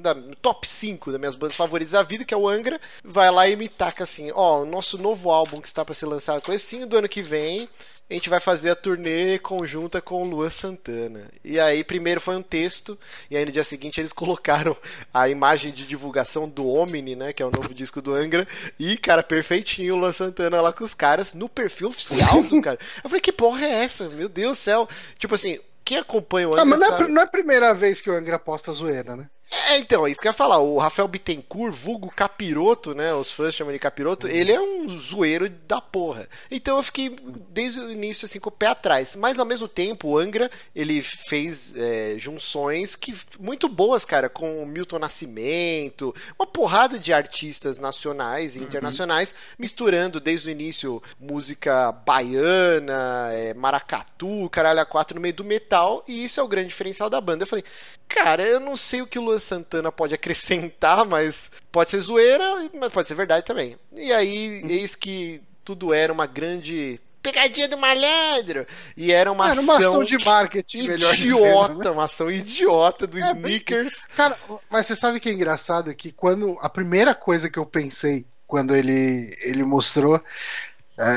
da 0.00 0.14
top 0.42 0.66
5 0.66 1.12
das 1.12 1.20
minhas 1.20 1.34
bandas 1.34 1.56
favoritas 1.56 1.92
da 1.92 2.02
vida, 2.02 2.24
que 2.24 2.34
é 2.34 2.36
o 2.36 2.48
Angra, 2.48 2.80
vai 3.04 3.30
lá 3.30 3.48
e 3.48 3.56
me 3.56 3.68
taca 3.68 4.04
assim: 4.04 4.30
ó, 4.34 4.62
o 4.62 4.66
nosso 4.66 4.98
novo 4.98 5.30
álbum 5.30 5.60
que 5.60 5.68
está 5.68 5.84
para 5.84 5.94
ser 5.94 6.06
lançado 6.06 6.42
com 6.42 6.52
esse 6.52 6.84
do 6.84 6.96
ano 6.96 7.08
que 7.08 7.22
vem 7.22 7.68
a 8.10 8.14
gente 8.14 8.28
vai 8.28 8.40
fazer 8.40 8.70
a 8.70 8.74
turnê 8.74 9.38
conjunta 9.38 10.00
com 10.00 10.22
o 10.22 10.26
Luan 10.28 10.50
Santana. 10.50 11.30
E 11.44 11.60
aí, 11.60 11.84
primeiro 11.84 12.20
foi 12.20 12.34
um 12.36 12.42
texto, 12.42 12.98
e 13.30 13.36
aí 13.36 13.44
no 13.44 13.52
dia 13.52 13.62
seguinte 13.62 14.00
eles 14.00 14.12
colocaram 14.12 14.76
a 15.14 15.28
imagem 15.28 15.72
de 15.72 15.86
divulgação 15.86 16.48
do 16.48 16.66
Omni, 16.66 17.14
né? 17.14 17.32
Que 17.32 17.40
é 17.40 17.46
o 17.46 17.52
novo 17.52 17.72
disco 17.72 18.02
do 18.02 18.12
Angra, 18.12 18.48
e, 18.78 18.96
cara, 18.96 19.22
perfeitinho 19.22 19.94
o 19.94 19.98
Luan 19.98 20.12
Santana 20.12 20.60
lá 20.60 20.72
com 20.72 20.82
os 20.82 20.92
caras 20.92 21.34
no 21.34 21.48
perfil 21.48 21.88
oficial 21.88 22.42
do 22.42 22.60
cara. 22.60 22.80
Eu 23.02 23.08
falei, 23.08 23.20
que 23.20 23.32
porra 23.32 23.64
é 23.64 23.84
essa? 23.84 24.08
Meu 24.08 24.28
Deus 24.28 24.58
do 24.58 24.60
céu. 24.60 24.88
Tipo 25.16 25.36
assim, 25.36 25.60
quem 25.90 25.98
acompanha 25.98 26.48
o 26.48 26.52
Angra. 26.52 26.62
Ah, 26.62 26.64
mas 26.64 26.78
não 26.78 26.96
é, 26.96 27.08
não 27.08 27.22
é 27.22 27.24
a 27.24 27.28
primeira 27.28 27.74
vez 27.74 28.00
que 28.00 28.08
o 28.08 28.14
Angra 28.14 28.38
posta 28.38 28.70
zoeira, 28.70 29.16
né? 29.16 29.28
É, 29.50 29.78
então, 29.78 30.06
é 30.06 30.10
isso 30.10 30.20
que 30.20 30.28
eu 30.28 30.30
ia 30.30 30.34
falar. 30.34 30.58
O 30.58 30.78
Rafael 30.78 31.08
Bittencourt, 31.08 31.74
vulgo 31.74 32.08
Capiroto, 32.08 32.94
né? 32.94 33.12
Os 33.12 33.32
fãs 33.32 33.52
chamam 33.54 33.72
de 33.72 33.80
Capiroto. 33.80 34.28
Uhum. 34.28 34.32
Ele 34.32 34.52
é 34.52 34.60
um 34.60 34.88
zoeiro 34.96 35.48
da 35.66 35.80
porra. 35.80 36.28
Então 36.50 36.76
eu 36.76 36.82
fiquei 36.84 37.16
desde 37.50 37.80
o 37.80 37.90
início 37.90 38.26
assim 38.26 38.38
com 38.38 38.48
o 38.48 38.52
pé 38.52 38.66
atrás. 38.66 39.16
Mas 39.16 39.40
ao 39.40 39.46
mesmo 39.46 39.66
tempo, 39.66 40.08
o 40.08 40.18
Angra, 40.18 40.48
ele 40.74 41.02
fez 41.02 41.74
é, 41.76 42.14
junções 42.16 42.94
que 42.94 43.12
muito 43.40 43.68
boas, 43.68 44.04
cara, 44.04 44.28
com 44.28 44.62
o 44.62 44.66
Milton 44.66 45.00
Nascimento, 45.00 46.14
uma 46.38 46.46
porrada 46.46 46.96
de 46.98 47.12
artistas 47.12 47.78
nacionais 47.78 48.54
e 48.54 48.60
uhum. 48.60 48.66
internacionais, 48.66 49.34
misturando 49.58 50.20
desde 50.20 50.48
o 50.48 50.52
início 50.52 51.02
música 51.18 51.90
baiana, 51.90 53.30
é, 53.32 53.52
maracatu, 53.54 54.48
caralho 54.50 54.80
a 54.80 54.86
quatro 54.86 55.16
no 55.16 55.20
meio 55.20 55.34
do 55.34 55.44
metal. 55.44 56.04
E 56.06 56.24
isso 56.24 56.38
é 56.38 56.42
o 56.42 56.48
grande 56.48 56.68
diferencial 56.68 57.10
da 57.10 57.20
banda. 57.20 57.42
Eu 57.42 57.48
falei, 57.48 57.64
cara, 58.06 58.44
eu 58.44 58.60
não 58.60 58.76
sei 58.76 59.02
o 59.02 59.06
que 59.06 59.18
o 59.18 59.22
Luan 59.22 59.39
Santana 59.40 59.90
pode 59.90 60.14
acrescentar, 60.14 61.04
mas 61.06 61.50
pode 61.72 61.90
ser 61.90 62.00
zoeira, 62.00 62.70
mas 62.74 62.92
pode 62.92 63.08
ser 63.08 63.14
verdade 63.14 63.44
também. 63.44 63.76
E 63.92 64.12
aí, 64.12 64.62
eis 64.68 64.94
que 64.94 65.42
tudo 65.64 65.92
era 65.92 66.12
uma 66.12 66.26
grande 66.26 67.00
pegadinha 67.22 67.68
do 67.68 67.78
malandro. 67.78 68.66
E 68.96 69.12
era 69.12 69.30
uma, 69.30 69.50
era 69.50 69.60
uma 69.60 69.78
ação, 69.78 70.04
de 70.04 70.22
marketing, 70.24 70.90
idiota, 70.90 71.16
dizendo, 71.16 71.78
né? 71.78 71.90
uma 71.90 72.04
ação 72.04 72.30
idiota 72.30 73.06
do 73.06 73.18
é, 73.18 73.32
Snickers. 73.32 74.06
Cara, 74.16 74.36
mas 74.68 74.86
você 74.86 74.96
sabe 74.96 75.20
que 75.20 75.28
é 75.28 75.32
engraçado 75.32 75.94
que 75.94 76.12
quando 76.12 76.56
a 76.60 76.68
primeira 76.68 77.14
coisa 77.14 77.48
que 77.48 77.58
eu 77.58 77.66
pensei 77.66 78.26
quando 78.46 78.74
ele 78.74 79.32
ele 79.44 79.62
mostrou 79.62 80.16
é, 80.16 80.20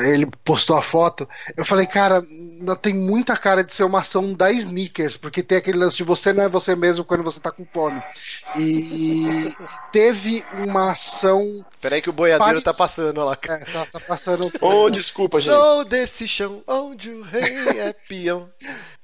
ele 0.04 0.26
postou 0.44 0.76
a 0.76 0.82
foto, 0.82 1.28
eu 1.56 1.64
falei, 1.64 1.86
cara, 1.86 2.22
tem 2.80 2.94
muita 2.94 3.36
cara 3.36 3.62
de 3.62 3.74
ser 3.74 3.84
uma 3.84 4.00
ação 4.00 4.32
da 4.32 4.50
Sneakers, 4.50 5.16
porque 5.16 5.42
tem 5.42 5.58
aquele 5.58 5.78
lance 5.78 5.96
de 5.96 6.04
você 6.04 6.32
não 6.32 6.42
é 6.42 6.48
você 6.48 6.74
mesmo 6.74 7.04
quando 7.04 7.22
você 7.22 7.38
tá 7.38 7.50
com 7.50 7.66
fome. 7.66 8.02
E 8.56 9.54
teve 9.92 10.44
uma 10.58 10.92
ação. 10.92 11.64
Peraí 11.80 12.00
que 12.00 12.10
o 12.10 12.14
boiadeiro 12.14 12.62
tá 12.62 12.72
passando 12.72 13.24
lá. 13.24 13.36
É, 13.42 13.58
tá, 13.58 13.86
tá 13.86 14.00
passando. 14.00 14.50
oh, 14.60 14.88
desculpa, 14.90 15.38
gente. 15.38 15.52
Sou 15.52 15.84
desse 15.84 16.26
chão 16.26 16.62
onde 16.66 17.10
o 17.10 17.22
rei 17.22 17.80
é 17.80 17.92
peão. 18.08 18.48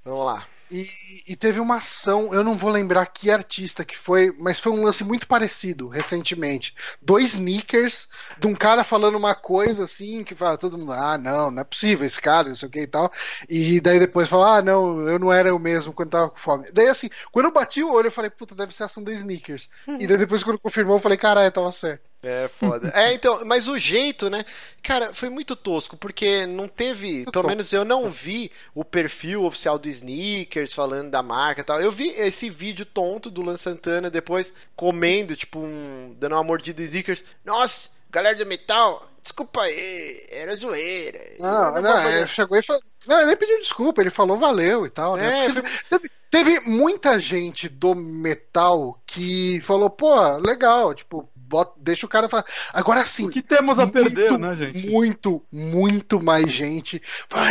Vamos 0.05 0.25
lá. 0.25 0.47
E, 0.71 0.89
e, 1.27 1.37
teve 1.37 1.59
uma 1.59 1.77
ação, 1.77 2.33
eu 2.33 2.45
não 2.45 2.55
vou 2.55 2.71
lembrar 2.71 3.05
que 3.07 3.29
artista 3.29 3.85
que 3.85 3.97
foi, 3.97 4.33
mas 4.39 4.61
foi 4.61 4.71
um 4.71 4.85
lance 4.85 5.03
muito 5.03 5.27
parecido 5.27 5.89
recentemente. 5.89 6.75
Dois 7.03 7.35
sneakers 7.35 8.09
de 8.39 8.47
um 8.47 8.55
cara 8.55 8.85
falando 8.85 9.17
uma 9.17 9.35
coisa 9.35 9.85
assim, 9.85 10.23
que 10.23 10.35
fala 10.35 10.57
todo 10.57 10.79
mundo, 10.79 10.93
ah, 10.93 11.19
não, 11.19 11.51
não 11.51 11.63
é 11.63 11.65
possível 11.65 12.07
esse 12.07 12.21
cara, 12.21 12.49
não 12.49 12.55
sei 12.55 12.69
o 12.69 12.71
que 12.71 12.83
e 12.83 12.87
tal. 12.87 13.13
E 13.49 13.81
daí 13.81 13.99
depois 13.99 14.29
fala, 14.29 14.59
ah, 14.59 14.63
não, 14.63 15.01
eu 15.09 15.19
não 15.19 15.33
era 15.33 15.49
eu 15.49 15.59
mesmo 15.59 15.93
quando 15.93 16.11
tava 16.11 16.31
com 16.31 16.39
fome. 16.39 16.71
Daí 16.73 16.89
assim, 16.89 17.11
quando 17.33 17.47
eu 17.47 17.53
bati 17.53 17.83
o 17.83 17.93
olho, 17.93 18.07
eu 18.07 18.13
falei, 18.13 18.31
puta, 18.31 18.55
deve 18.55 18.73
ser 18.73 18.85
ação 18.85 19.03
dos 19.03 19.15
sneakers. 19.15 19.69
e 19.99 20.07
daí 20.07 20.19
depois 20.19 20.45
quando 20.45 20.59
confirmou, 20.59 20.97
eu 20.97 21.01
falei, 21.03 21.19
caralho, 21.19 21.51
tava 21.51 21.73
certo. 21.73 22.10
É 22.23 22.49
foda. 22.49 22.93
é, 22.95 23.15
então, 23.15 23.43
mas 23.47 23.67
o 23.67 23.79
jeito, 23.79 24.29
né? 24.29 24.45
Cara, 24.83 25.15
foi 25.15 25.31
muito 25.31 25.57
tosco, 25.57 25.97
porque 25.97 26.47
não 26.47 26.69
teve. 26.69 27.25
Pelo 27.33 27.47
menos 27.47 27.73
eu 27.73 27.85
não 27.85 28.11
vi 28.11 28.51
o 28.75 28.85
perfil 28.85 29.45
oficial 29.45 29.79
do 29.79 29.89
Sneakers 29.89 30.75
falando 30.75 31.11
da 31.11 31.23
marca 31.23 31.63
e 31.63 31.65
tal. 31.65 31.81
Eu 31.81 31.91
vi 31.91 32.09
esse 32.11 32.51
vídeo 32.51 32.85
tonto 32.85 33.31
do 33.31 33.43
Lan 33.43 33.57
Santana 33.57 34.11
depois 34.11 34.53
comendo, 34.77 35.35
tipo, 35.35 35.61
um, 35.61 36.15
dando 36.19 36.35
uma 36.35 36.45
mordida 36.45 36.83
do 36.83 36.87
Sneakers. 36.87 37.25
Nossa, 37.45 37.89
galera 38.11 38.37
do 38.37 38.45
metal, 38.45 39.09
desculpa 39.23 39.63
aí, 39.63 40.27
era 40.29 40.55
zoeira. 40.57 41.21
Não, 41.39 41.73
não, 41.73 41.83
não 41.83 42.11
ele 42.11 42.27
chegou 42.27 42.59
e 42.59 42.63
falou. 42.63 42.83
Não, 43.07 43.17
ele 43.19 43.29
nem 43.29 43.37
pediu 43.37 43.59
desculpa, 43.61 44.03
ele 44.03 44.11
falou 44.11 44.37
valeu 44.37 44.85
e 44.85 44.91
tal, 44.91 45.17
né? 45.17 45.47
É, 45.47 45.49
foi... 45.49 45.63
teve, 45.89 46.11
teve 46.31 46.61
muita 46.61 47.19
gente 47.19 47.69
do 47.69 47.95
metal 47.95 49.01
que 49.07 49.61
falou, 49.63 49.89
pô, 49.89 50.37
legal, 50.37 50.95
tipo, 50.95 51.29
bota, 51.51 51.73
deixa 51.77 52.07
o 52.07 52.09
cara 52.09 52.29
falar. 52.29 52.45
Agora 52.73 53.05
sim. 53.05 53.27
O 53.27 53.31
que 53.31 53.43
temos 53.43 53.77
a 53.81 53.83
muito, 53.83 53.93
perder, 53.93 54.39
né, 54.39 54.55
gente? 54.55 54.89
Muito, 54.89 55.43
muito 55.51 56.23
mais 56.23 56.51
gente. 56.51 57.03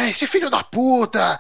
Esse 0.10 0.26
filho 0.26 0.50
da 0.50 0.64
puta! 0.64 1.38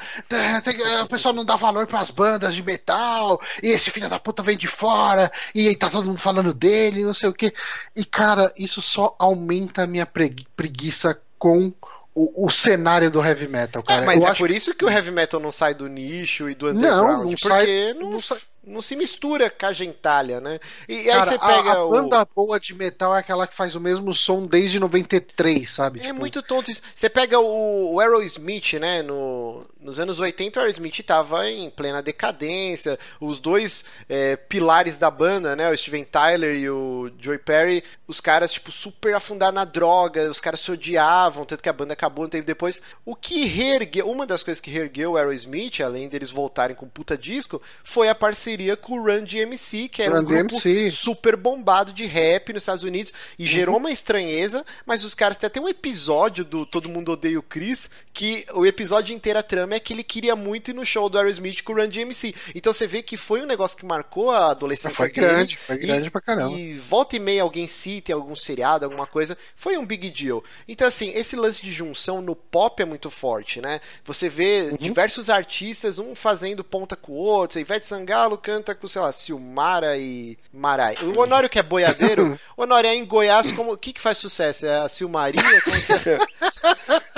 O 1.03 1.07
pessoal 1.07 1.33
não 1.33 1.45
dá 1.45 1.55
valor 1.55 1.87
para 1.87 2.01
as 2.01 2.11
bandas 2.11 2.53
de 2.53 2.61
metal. 2.61 3.39
E 3.63 3.67
esse 3.67 3.89
filho 3.89 4.09
da 4.09 4.19
puta 4.19 4.43
vem 4.43 4.57
de 4.57 4.67
fora. 4.67 5.31
E 5.55 5.69
aí 5.69 5.75
tá 5.75 5.89
todo 5.89 6.05
mundo 6.05 6.19
falando 6.19 6.53
dele, 6.53 7.05
não 7.05 7.13
sei 7.13 7.29
o 7.29 7.33
que. 7.33 7.53
E, 7.95 8.03
cara, 8.03 8.51
isso 8.57 8.81
só 8.81 9.15
aumenta 9.17 9.83
a 9.83 9.87
minha 9.87 10.05
preguiça 10.05 11.19
com 11.37 11.73
o, 12.13 12.47
o, 12.47 12.49
cenário 12.49 13.09
do 13.09 13.23
heavy 13.23 13.47
metal, 13.47 13.81
cara. 13.81 14.01
É, 14.01 14.05
mas 14.05 14.21
Eu 14.21 14.29
é 14.29 14.35
por 14.35 14.51
isso 14.51 14.75
que 14.75 14.83
o 14.83 14.89
heavy 14.89 15.11
metal 15.11 15.39
não 15.39 15.53
sai 15.53 15.73
do 15.73 15.87
nicho 15.87 16.49
e 16.49 16.55
do 16.55 16.67
underground. 16.67 17.07
Não, 17.07 17.23
não 17.23 17.29
porque 17.29 17.47
sai, 17.47 17.93
não, 17.93 18.11
não 18.11 18.21
sai 18.21 18.39
não 18.69 18.81
se 18.81 18.95
mistura 18.95 19.49
com 19.49 19.65
a 19.65 19.73
gentalha, 19.73 20.39
né? 20.39 20.59
E 20.87 21.03
Cara, 21.03 21.19
aí 21.19 21.25
você 21.25 21.39
pega 21.39 21.71
a, 21.71 21.81
a 21.81 21.87
banda 21.87 22.27
boa 22.35 22.59
de 22.59 22.73
metal 22.73 23.15
é 23.15 23.19
aquela 23.19 23.47
que 23.47 23.55
faz 23.55 23.75
o 23.75 23.81
mesmo 23.81 24.13
som 24.13 24.45
desde 24.45 24.79
93, 24.79 25.69
sabe? 25.69 25.99
É 25.99 26.03
tipo... 26.07 26.19
muito 26.19 26.41
tonto 26.41 26.69
isso. 26.69 26.81
Você 26.93 27.09
pega 27.09 27.39
o, 27.39 27.93
o 27.93 27.99
Aerosmith, 27.99 28.73
né? 28.73 29.01
No, 29.01 29.65
nos 29.79 29.99
anos 29.99 30.19
80 30.19 30.59
o 30.59 30.61
Aerosmith 30.61 30.99
estava 30.99 31.49
em 31.49 31.69
plena 31.69 32.01
decadência. 32.01 32.99
Os 33.19 33.39
dois 33.39 33.83
é, 34.07 34.35
pilares 34.35 34.97
da 34.97 35.09
banda, 35.09 35.55
né? 35.55 35.69
O 35.69 35.77
Steven 35.77 36.03
Tyler 36.03 36.55
e 36.55 36.69
o 36.69 37.11
Joey 37.19 37.39
Perry, 37.39 37.83
os 38.07 38.21
caras, 38.21 38.53
tipo, 38.53 38.71
super 38.71 39.15
afundaram 39.15 39.53
na 39.53 39.65
droga, 39.65 40.29
os 40.29 40.39
caras 40.39 40.59
se 40.59 40.71
odiavam, 40.71 41.45
tanto 41.45 41.63
que 41.63 41.69
a 41.69 41.73
banda 41.73 41.93
acabou 41.93 42.25
um 42.25 42.29
tempo 42.29 42.45
depois. 42.45 42.81
O 43.03 43.15
que 43.15 43.45
reergueu, 43.45 44.09
uma 44.09 44.27
das 44.27 44.43
coisas 44.43 44.61
que 44.61 44.69
reergueu 44.69 45.11
o 45.11 45.17
Aerosmith, 45.17 45.81
além 45.81 46.07
deles 46.07 46.29
voltarem 46.29 46.75
com 46.75 46.87
puta 46.87 47.17
disco, 47.17 47.61
foi 47.83 48.09
a 48.09 48.15
parceria 48.15 48.58
parceria 48.59 48.75
com 48.77 48.99
o 48.99 49.03
Run 49.03 49.23
DMC, 49.23 49.87
que 49.87 50.01
era 50.01 50.15
Run 50.15 50.21
um 50.21 50.25
grupo 50.25 50.61
DMC. 50.61 50.91
super 50.91 51.35
bombado 51.37 51.93
de 51.93 52.05
rap 52.05 52.51
nos 52.53 52.63
Estados 52.63 52.83
Unidos 52.83 53.13
e 53.37 53.45
gerou 53.45 53.77
uma 53.77 53.91
estranheza, 53.91 54.65
mas 54.85 55.03
os 55.03 55.15
caras 55.15 55.37
têm 55.37 55.47
até 55.47 55.59
um 55.61 55.69
episódio 55.69 56.43
do 56.43 56.65
Todo 56.65 56.89
Mundo 56.89 57.13
Odeia 57.13 57.39
o 57.39 57.43
Chris, 57.43 57.89
que 58.13 58.45
o 58.53 58.65
episódio 58.65 59.15
inteiro 59.15 59.39
a 59.39 59.43
trama 59.43 59.75
é 59.75 59.79
que 59.79 59.93
ele 59.93 60.03
queria 60.03 60.35
muito 60.35 60.71
ir 60.71 60.73
no 60.73 60.85
show 60.85 61.09
do 61.09 61.17
Aerosmith 61.17 61.61
com 61.63 61.73
o 61.73 61.75
Run 61.77 61.87
DMC. 61.87 62.35
Então 62.53 62.73
você 62.73 62.85
vê 62.85 63.01
que 63.01 63.15
foi 63.15 63.41
um 63.41 63.45
negócio 63.45 63.77
que 63.77 63.85
marcou 63.85 64.31
a 64.31 64.51
adolescência 64.51 64.95
Foi 64.97 65.11
dele. 65.11 65.27
grande, 65.27 65.57
foi 65.57 65.75
E- 65.75 65.79
grande 65.79 66.09
pra 66.11 66.21
caramba. 66.21 66.57
E 66.57 66.75
volta 66.75 67.15
e 67.15 67.19
meia 67.19 67.43
alguém 67.43 67.67
cita 67.67 68.11
em 68.11 68.15
algum 68.15 68.35
seriado, 68.35 68.83
alguma 68.85 69.07
coisa, 69.07 69.37
foi 69.55 69.77
um 69.77 69.85
big 69.85 70.09
deal. 70.09 70.43
Então, 70.67 70.87
assim, 70.87 71.11
esse 71.15 71.35
lance 71.35 71.61
de 71.61 71.71
junção 71.71 72.21
no 72.21 72.35
pop 72.35 72.81
é 72.81 72.85
muito 72.85 73.09
forte, 73.09 73.61
né? 73.61 73.79
Você 74.05 74.27
vê 74.27 74.75
diversos 74.79 75.29
artistas, 75.29 75.97
um 75.99 76.13
fazendo 76.15 76.63
ponta 76.63 76.95
com 76.95 77.13
o 77.13 77.15
outro. 77.15 77.59
Ivete 77.59 77.85
Sangalo 77.85 78.37
canta 78.49 78.73
com, 78.73 78.87
sei 78.87 78.99
lá, 79.01 79.11
Silmara 79.11 79.95
e 79.95 80.35
Marai. 80.51 80.95
O 81.03 81.19
Honório 81.19 81.47
que 81.47 81.59
é 81.59 81.63
boiadeiro, 81.63 82.39
Honório 82.57 82.89
é 82.89 82.95
em 82.95 83.05
Goiás, 83.05 83.51
como, 83.51 83.73
o 83.73 83.77
que 83.77 83.93
que 83.93 84.01
faz 84.01 84.17
sucesso? 84.17 84.65
É 84.65 84.79
a 84.79 84.89
Silmaria? 84.89 85.41
Como 85.61 85.81
que 85.81 86.09
é? 86.09 86.17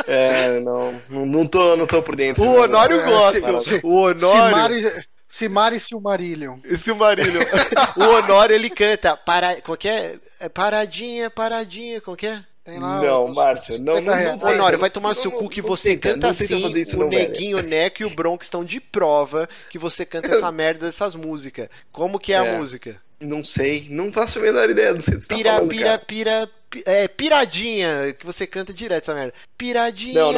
É, 0.07 0.59
não, 0.59 0.99
não, 1.07 1.25
não, 1.25 1.47
tô, 1.47 1.75
não 1.77 1.85
tô 1.85 2.01
por 2.01 2.15
dentro. 2.15 2.43
O 2.43 2.59
Honório 2.59 2.99
É, 2.99 3.05
gosta. 3.05 3.57
se- 3.59 3.79
O 3.83 4.01
Honório... 4.01 4.75
Simari, 4.79 5.05
Simari 5.29 5.75
e 5.77 5.79
Silmarillion. 5.79 6.57
Esse 6.65 6.91
Marílio. 6.91 7.39
o 7.95 8.03
Honório, 8.03 8.53
ele 8.55 8.69
canta. 8.69 9.15
Para... 9.15 9.55
Que 9.77 9.87
é? 9.87 10.15
É 10.39 10.49
Paradinha, 10.49 11.29
paradinha, 11.29 12.01
que 12.17 12.27
é? 12.27 12.43
Tem 12.63 12.77
lá 12.79 13.01
Não, 13.01 13.29
os- 13.29 13.35
Márcio, 13.35 13.77
não, 13.79 13.85
não, 13.95 13.99
50 14.01 14.15
reais. 14.15 14.31
não 14.33 14.39
tenta, 14.39 14.53
Honório, 14.53 14.77
vai 14.79 14.89
não- 14.89 14.93
tomar 14.93 15.09
no 15.09 15.15
seu 15.15 15.31
não- 15.31 15.39
cu 15.39 15.49
que 15.49 15.61
não 15.61 15.67
você 15.69 15.89
tenta, 15.97 16.09
canta 16.09 16.27
não 16.27 16.31
assim. 16.31 16.53
o 16.55 16.59
não, 16.99 17.09
velho. 17.09 17.09
Neguinho, 17.09 17.57
o 17.57 17.61
Neco 17.63 18.03
e 18.03 18.05
o 18.05 18.09
Bronx 18.11 18.45
estão 18.45 18.63
de 18.63 18.79
prova 18.79 19.49
que 19.69 19.79
você 19.79 20.05
canta 20.05 20.27
essa 20.47 20.51
merda 20.51 20.85
dessas 20.85 21.15
músicas. 21.15 21.69
Como 21.91 22.19
que 22.19 22.33
é, 22.33 22.38
a 22.38 22.45
É. 22.45 22.57
música? 22.57 22.95
Não 23.19 23.43
sei, 23.43 23.88
não 23.89 24.11
faço 24.11 24.39
a 24.39 24.41
menor 24.41 24.69
ideia 24.69 24.93
do 24.93 24.99
que 24.99 25.05
você 25.11 25.27
tá 25.27 25.35
Pira, 25.35 25.51
falando, 25.53 25.69
pira, 25.69 25.83
cara. 25.85 25.97
pira, 25.99 26.49
pi- 26.71 26.83
É, 26.88 27.07
piradinha, 27.07 28.15
que 28.17 28.25
você 28.25 28.47
canta 28.47 28.73
direto 28.73 29.03
essa 29.03 29.13
merda. 29.15 29.33
Piradinha. 29.57 30.13
Não, 30.21 30.31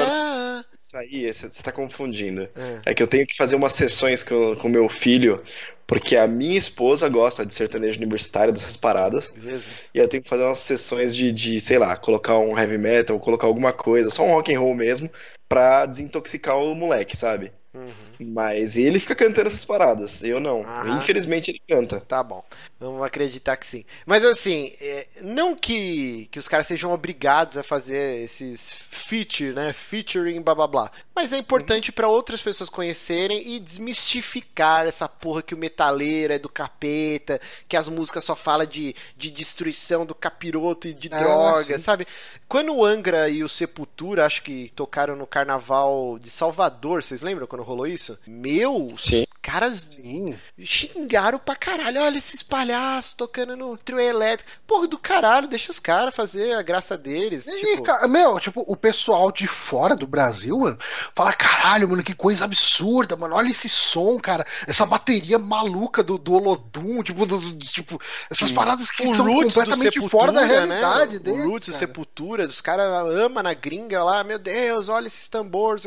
Isso 0.93 0.97
aí, 0.97 1.33
você 1.33 1.49
você 1.49 1.63
tá 1.63 1.71
confundindo. 1.71 2.43
É. 2.55 2.91
É 2.91 2.93
que 2.93 3.01
eu 3.01 3.07
tenho 3.07 3.25
que 3.25 3.35
fazer 3.35 3.55
umas 3.55 3.73
sessões 3.73 4.23
com 4.23 4.53
o 4.53 4.69
meu 4.69 4.87
filho, 4.87 5.41
porque 5.87 6.15
a 6.15 6.27
minha 6.27 6.57
esposa 6.57 7.09
gosta 7.09 7.43
de 7.43 7.51
sertanejo 7.53 7.97
universitário, 7.97 8.53
dessas 8.53 8.77
paradas, 8.77 9.31
Beleza. 9.31 9.63
e 9.91 9.97
eu 9.97 10.07
tenho 10.07 10.21
que 10.21 10.29
fazer 10.29 10.43
umas 10.43 10.59
sessões 10.59 11.15
de, 11.15 11.31
de, 11.31 11.59
sei 11.59 11.79
lá, 11.79 11.97
colocar 11.97 12.37
um 12.37 12.57
heavy 12.57 12.77
metal, 12.77 13.19
colocar 13.19 13.47
alguma 13.47 13.73
coisa, 13.73 14.11
só 14.11 14.23
um 14.23 14.33
rock 14.33 14.53
and 14.53 14.59
roll 14.59 14.75
mesmo, 14.75 15.09
pra 15.49 15.87
desintoxicar 15.87 16.59
o 16.59 16.75
moleque, 16.75 17.17
sabe? 17.17 17.51
Uhum. 17.73 17.89
Mas 18.19 18.77
ele 18.77 18.99
fica 18.99 19.15
cantando 19.15 19.47
essas 19.47 19.65
paradas, 19.65 20.23
eu 20.23 20.39
não. 20.39 20.61
Aham. 20.61 20.97
Infelizmente 20.97 21.51
ele 21.51 21.61
canta. 21.67 21.99
Tá 22.01 22.21
bom. 22.23 22.43
Vamos 22.79 23.01
acreditar 23.03 23.55
que 23.57 23.65
sim. 23.65 23.85
Mas 24.05 24.23
assim, 24.25 24.73
é, 24.79 25.07
não 25.21 25.55
que, 25.55 26.27
que 26.31 26.37
os 26.39 26.47
caras 26.47 26.67
sejam 26.67 26.91
obrigados 26.93 27.57
a 27.57 27.63
fazer 27.63 28.23
esses 28.23 28.73
feature, 28.73 29.53
né? 29.53 29.71
Featuring, 29.73 30.41
blá 30.41 30.53
blá 30.53 30.67
blá. 30.67 30.91
Mas 31.15 31.31
é 31.33 31.37
importante 31.37 31.91
pra 31.91 32.07
outras 32.07 32.41
pessoas 32.41 32.69
conhecerem 32.69 33.47
e 33.55 33.59
desmistificar 33.59 34.85
essa 34.85 35.07
porra 35.07 35.41
que 35.41 35.53
o 35.53 35.57
metaleiro 35.57 36.33
é 36.33 36.39
do 36.39 36.49
capeta, 36.49 37.39
que 37.67 37.77
as 37.77 37.87
músicas 37.87 38.23
só 38.23 38.35
falam 38.35 38.65
de, 38.65 38.95
de 39.17 39.29
destruição 39.31 40.05
do 40.05 40.15
capiroto 40.15 40.87
e 40.87 40.93
de 40.93 41.09
Ah, 41.11 41.19
droga, 41.19 41.77
sim. 41.77 41.83
sabe? 41.83 42.07
Quando 42.47 42.75
o 42.75 42.85
Angra 42.85 43.29
e 43.29 43.43
o 43.43 43.49
Sepultura, 43.49 44.25
acho 44.25 44.43
que 44.43 44.69
tocaram 44.75 45.15
no 45.15 45.25
carnaval 45.25 46.17
de 46.19 46.29
Salvador, 46.29 47.01
vocês 47.03 47.21
lembram 47.21 47.47
quando 47.47 47.63
rolou 47.63 47.87
isso? 47.87 48.12
Meu, 48.27 48.93
Sim. 48.97 49.21
os 49.23 49.27
caras 49.41 49.89
Sim. 49.91 50.37
xingaram 50.59 51.37
pra 51.39 51.55
caralho. 51.55 52.01
Olha 52.01 52.17
esses 52.17 52.41
palhaços 52.43 53.13
tocando 53.13 53.55
no 53.55 53.77
trio 53.77 53.99
elétrico. 53.99 54.49
Porra 54.65 54.87
do 54.87 54.97
caralho, 54.97 55.47
deixa 55.47 55.71
os 55.71 55.79
caras 55.79 56.15
fazer 56.15 56.53
a 56.53 56.61
graça 56.61 56.97
deles. 56.97 57.45
E, 57.47 57.59
tipo, 57.59 57.83
cara, 57.83 58.07
meu, 58.07 58.39
tipo, 58.39 58.63
o 58.67 58.75
pessoal 58.75 59.31
de 59.31 59.45
fora 59.47 59.95
do 59.95 60.07
Brasil, 60.07 60.57
mano, 60.57 60.77
fala, 61.15 61.33
caralho, 61.33 61.87
mano, 61.89 62.03
que 62.03 62.13
coisa 62.15 62.45
absurda, 62.45 63.15
mano. 63.15 63.35
Olha 63.35 63.49
esse 63.49 63.67
som, 63.69 64.19
cara. 64.19 64.45
Essa 64.67 64.85
bateria 64.85 65.37
maluca 65.39 66.01
do, 66.03 66.17
do 66.17 66.33
Olodum, 66.33 67.03
tipo, 67.03 67.25
do- 67.25 67.39
do- 67.39 67.57
tipo, 67.65 67.99
essas 68.29 68.51
paradas 68.51 68.89
que 68.89 69.05
o 69.07 69.15
são 69.15 69.25
completamente 69.25 70.07
fora 70.09 70.31
da 70.31 70.45
realidade 70.45 71.13
né? 71.13 71.19
deles. 71.19 71.45
O 71.45 71.49
Roots 71.49 71.67
cara. 71.67 71.79
Sepultura, 71.79 72.45
os 72.45 72.61
caras 72.61 72.85
amam 73.15 73.43
na 73.43 73.53
gringa 73.53 74.03
lá, 74.03 74.23
meu 74.23 74.39
Deus, 74.39 74.89
olha 74.89 75.07
esses 75.07 75.27
tambores. 75.27 75.83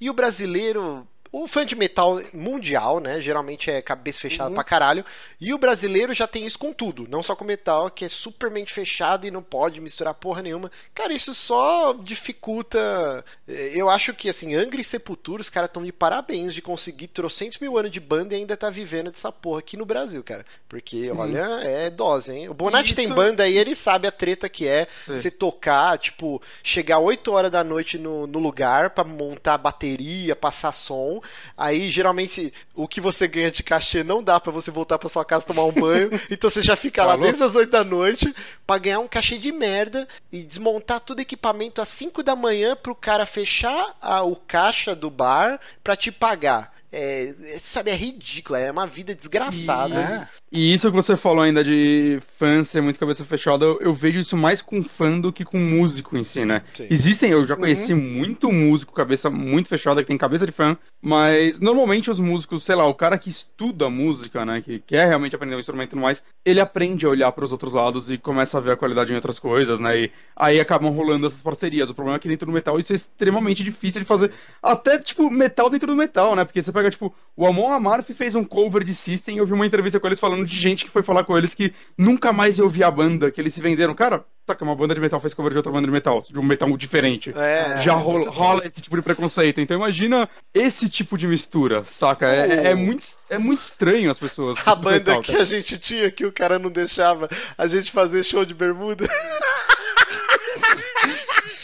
E 0.00 0.08
o 0.08 0.14
brasileiro. 0.14 1.06
O 1.32 1.46
fã 1.46 1.64
de 1.64 1.76
metal 1.76 2.20
mundial, 2.34 2.98
né? 2.98 3.20
Geralmente 3.20 3.70
é 3.70 3.80
cabeça 3.80 4.18
fechada 4.20 4.48
Uhum. 4.48 4.54
pra 4.54 4.64
caralho. 4.64 5.04
E 5.40 5.54
o 5.54 5.58
brasileiro 5.58 6.12
já 6.12 6.26
tem 6.26 6.44
isso 6.44 6.58
com 6.58 6.72
tudo. 6.72 7.06
Não 7.08 7.22
só 7.22 7.36
com 7.36 7.44
metal, 7.44 7.88
que 7.90 8.04
é 8.04 8.08
super 8.08 8.50
mente 8.50 8.72
fechado 8.72 9.26
e 9.26 9.30
não 9.30 9.42
pode 9.42 9.80
misturar 9.80 10.12
porra 10.14 10.42
nenhuma. 10.42 10.72
Cara, 10.92 11.12
isso 11.12 11.32
só 11.32 11.92
dificulta. 11.92 13.24
eh, 13.48 13.70
Eu 13.74 13.88
acho 13.88 14.12
que, 14.14 14.28
assim, 14.28 14.54
Angra 14.54 14.80
e 14.80 14.84
Sepultura, 14.84 15.40
os 15.40 15.48
caras 15.50 15.68
estão 15.68 15.84
de 15.84 15.92
parabéns 15.92 16.52
de 16.54 16.60
conseguir 16.62 17.06
trocentos 17.08 17.58
mil 17.58 17.78
anos 17.78 17.90
de 17.90 18.00
banda 18.00 18.34
e 18.34 18.38
ainda 18.38 18.56
tá 18.56 18.68
vivendo 18.70 19.10
dessa 19.12 19.30
porra 19.30 19.60
aqui 19.60 19.76
no 19.76 19.84
Brasil, 19.86 20.22
cara. 20.24 20.44
Porque, 20.68 21.10
olha, 21.12 21.38
é 21.62 21.90
dose, 21.90 22.32
hein? 22.34 22.48
O 22.48 22.54
Bonatti 22.54 22.86
Isso- 22.86 22.94
tem 22.96 23.08
banda 23.08 23.44
aí, 23.44 23.56
ele 23.56 23.74
sabe 23.76 24.06
a 24.08 24.12
treta 24.12 24.48
que 24.48 24.66
é 24.66 24.86
Sim. 25.06 25.14
você 25.14 25.30
tocar, 25.30 25.96
tipo, 25.98 26.42
chegar 26.62 26.98
8 26.98 27.32
horas 27.32 27.50
da 27.50 27.62
noite 27.62 27.98
no, 27.98 28.26
no 28.26 28.38
lugar 28.38 28.90
pra 28.90 29.04
montar 29.04 29.58
bateria, 29.58 30.34
passar 30.34 30.72
som. 30.72 31.19
Aí, 31.56 31.90
geralmente, 31.90 32.52
o 32.74 32.86
que 32.88 33.00
você 33.00 33.26
ganha 33.28 33.50
de 33.50 33.62
cachê 33.62 34.02
não 34.04 34.22
dá 34.22 34.38
pra 34.40 34.52
você 34.52 34.70
voltar 34.70 34.98
pra 34.98 35.08
sua 35.08 35.24
casa 35.24 35.46
tomar 35.46 35.64
um 35.64 35.72
banho. 35.72 36.10
então 36.30 36.48
você 36.50 36.62
já 36.62 36.76
fica 36.76 37.04
lá 37.04 37.12
Falou? 37.12 37.26
desde 37.26 37.42
as 37.42 37.54
8 37.54 37.70
da 37.70 37.84
noite 37.84 38.34
pra 38.66 38.78
ganhar 38.78 39.00
um 39.00 39.08
cachê 39.08 39.38
de 39.38 39.52
merda 39.52 40.06
e 40.32 40.42
desmontar 40.42 41.00
todo 41.00 41.18
o 41.18 41.22
equipamento 41.22 41.80
às 41.80 41.88
5 41.88 42.22
da 42.22 42.34
manhã 42.36 42.76
pro 42.76 42.94
cara 42.94 43.26
fechar 43.26 43.96
a- 44.00 44.22
o 44.22 44.36
caixa 44.36 44.94
do 44.94 45.10
bar 45.10 45.60
pra 45.82 45.96
te 45.96 46.10
pagar. 46.12 46.72
É, 46.92 47.34
é, 47.44 47.58
sabe, 47.58 47.90
é 47.90 47.94
ridículo, 47.94 48.58
é 48.58 48.70
uma 48.70 48.86
vida 48.86 49.14
desgraçada. 49.14 49.94
É. 49.94 50.40
E 50.52 50.74
isso 50.74 50.90
que 50.90 50.96
você 50.96 51.16
falou 51.16 51.44
ainda 51.44 51.62
de 51.62 52.20
fã 52.36 52.64
ser 52.64 52.80
muito 52.80 52.98
cabeça 52.98 53.24
fechada, 53.24 53.64
eu, 53.64 53.78
eu 53.80 53.92
vejo 53.92 54.18
isso 54.18 54.36
mais 54.36 54.60
com 54.60 54.82
fã 54.82 55.20
do 55.20 55.32
que 55.32 55.44
com 55.44 55.58
músico 55.58 56.16
em 56.16 56.24
si, 56.24 56.44
né? 56.44 56.62
Sim. 56.74 56.88
Existem, 56.90 57.30
eu 57.30 57.44
já 57.44 57.54
conheci 57.54 57.94
muito 57.94 58.50
músico 58.50 58.92
cabeça 58.92 59.30
muito 59.30 59.68
fechada, 59.68 60.02
que 60.02 60.08
tem 60.08 60.18
cabeça 60.18 60.44
de 60.44 60.50
fã, 60.50 60.76
mas 61.00 61.60
normalmente 61.60 62.10
os 62.10 62.18
músicos, 62.18 62.64
sei 62.64 62.74
lá, 62.74 62.84
o 62.86 62.94
cara 62.94 63.16
que 63.16 63.30
estuda 63.30 63.88
música, 63.88 64.44
né, 64.44 64.60
que 64.60 64.80
quer 64.80 65.06
realmente 65.06 65.36
aprender 65.36 65.54
um 65.54 65.60
instrumento 65.60 65.90
e 65.90 65.90
tudo 65.90 66.02
mais, 66.02 66.20
ele 66.44 66.60
aprende 66.60 67.06
a 67.06 67.10
olhar 67.10 67.30
para 67.30 67.44
os 67.44 67.52
outros 67.52 67.72
lados 67.72 68.10
e 68.10 68.18
começa 68.18 68.58
a 68.58 68.60
ver 68.60 68.72
a 68.72 68.76
qualidade 68.76 69.12
em 69.12 69.14
outras 69.14 69.38
coisas, 69.38 69.78
né? 69.78 70.00
E 70.00 70.12
aí 70.34 70.58
acabam 70.58 70.90
rolando 70.90 71.26
essas 71.26 71.40
parcerias. 71.40 71.90
O 71.90 71.94
problema 71.94 72.16
é 72.16 72.18
que 72.18 72.28
dentro 72.28 72.46
do 72.46 72.52
metal 72.52 72.78
isso 72.78 72.92
é 72.92 72.96
extremamente 72.96 73.62
difícil 73.62 74.00
de 74.00 74.06
fazer. 74.06 74.32
Até, 74.62 74.98
tipo, 74.98 75.30
metal 75.30 75.68
dentro 75.68 75.86
do 75.86 75.96
metal, 75.96 76.34
né? 76.34 76.44
Porque 76.44 76.62
você 76.62 76.72
tipo, 76.88 77.12
o 77.36 77.44
Amon 77.46 77.72
Amarth 77.72 78.08
fez 78.14 78.34
um 78.36 78.44
cover 78.44 78.84
de 78.84 78.94
System 78.94 79.34
e 79.34 79.38
eu 79.38 79.46
vi 79.46 79.52
uma 79.52 79.66
entrevista 79.66 79.98
com 79.98 80.06
eles 80.06 80.20
falando 80.20 80.46
de 80.46 80.56
gente 80.56 80.84
que 80.84 80.90
foi 80.90 81.02
falar 81.02 81.24
com 81.24 81.36
eles 81.36 81.52
que 81.52 81.74
nunca 81.98 82.32
mais 82.32 82.56
ia 82.58 82.64
ouvir 82.64 82.84
a 82.84 82.90
banda, 82.90 83.30
que 83.30 83.40
eles 83.40 83.52
se 83.52 83.60
venderam. 83.60 83.92
Cara, 83.94 84.24
tá 84.46 84.54
que 84.54 84.62
uma 84.62 84.74
banda 84.76 84.94
de 84.94 85.00
metal 85.00 85.20
fez 85.20 85.34
cover 85.34 85.50
de 85.50 85.56
outra 85.58 85.72
banda 85.72 85.86
de 85.86 85.92
metal, 85.92 86.22
de 86.30 86.38
um 86.38 86.42
metal 86.42 86.74
diferente. 86.76 87.32
É, 87.36 87.82
Já 87.82 87.94
rola, 87.94 88.30
rola 88.30 88.62
esse 88.66 88.80
tipo 88.80 88.96
de 88.96 89.02
preconceito. 89.02 89.60
Então 89.60 89.76
imagina 89.76 90.28
esse 90.54 90.88
tipo 90.88 91.18
de 91.18 91.26
mistura, 91.26 91.84
saca? 91.84 92.26
É, 92.28 92.50
é- 92.50 92.66
é 92.68 92.74
muito, 92.74 93.04
é 93.28 93.38
muito 93.38 93.60
estranho 93.60 94.10
as 94.10 94.18
pessoas. 94.18 94.56
A 94.64 94.74
banda 94.76 94.98
metal, 94.98 95.22
que 95.22 95.34
a 95.36 95.44
gente 95.44 95.76
tinha, 95.76 96.10
que 96.10 96.24
o 96.24 96.32
cara 96.32 96.58
não 96.58 96.70
deixava 96.70 97.28
a 97.58 97.66
gente 97.66 97.90
fazer 97.90 98.24
show 98.24 98.44
de 98.44 98.54
bermuda. 98.54 99.08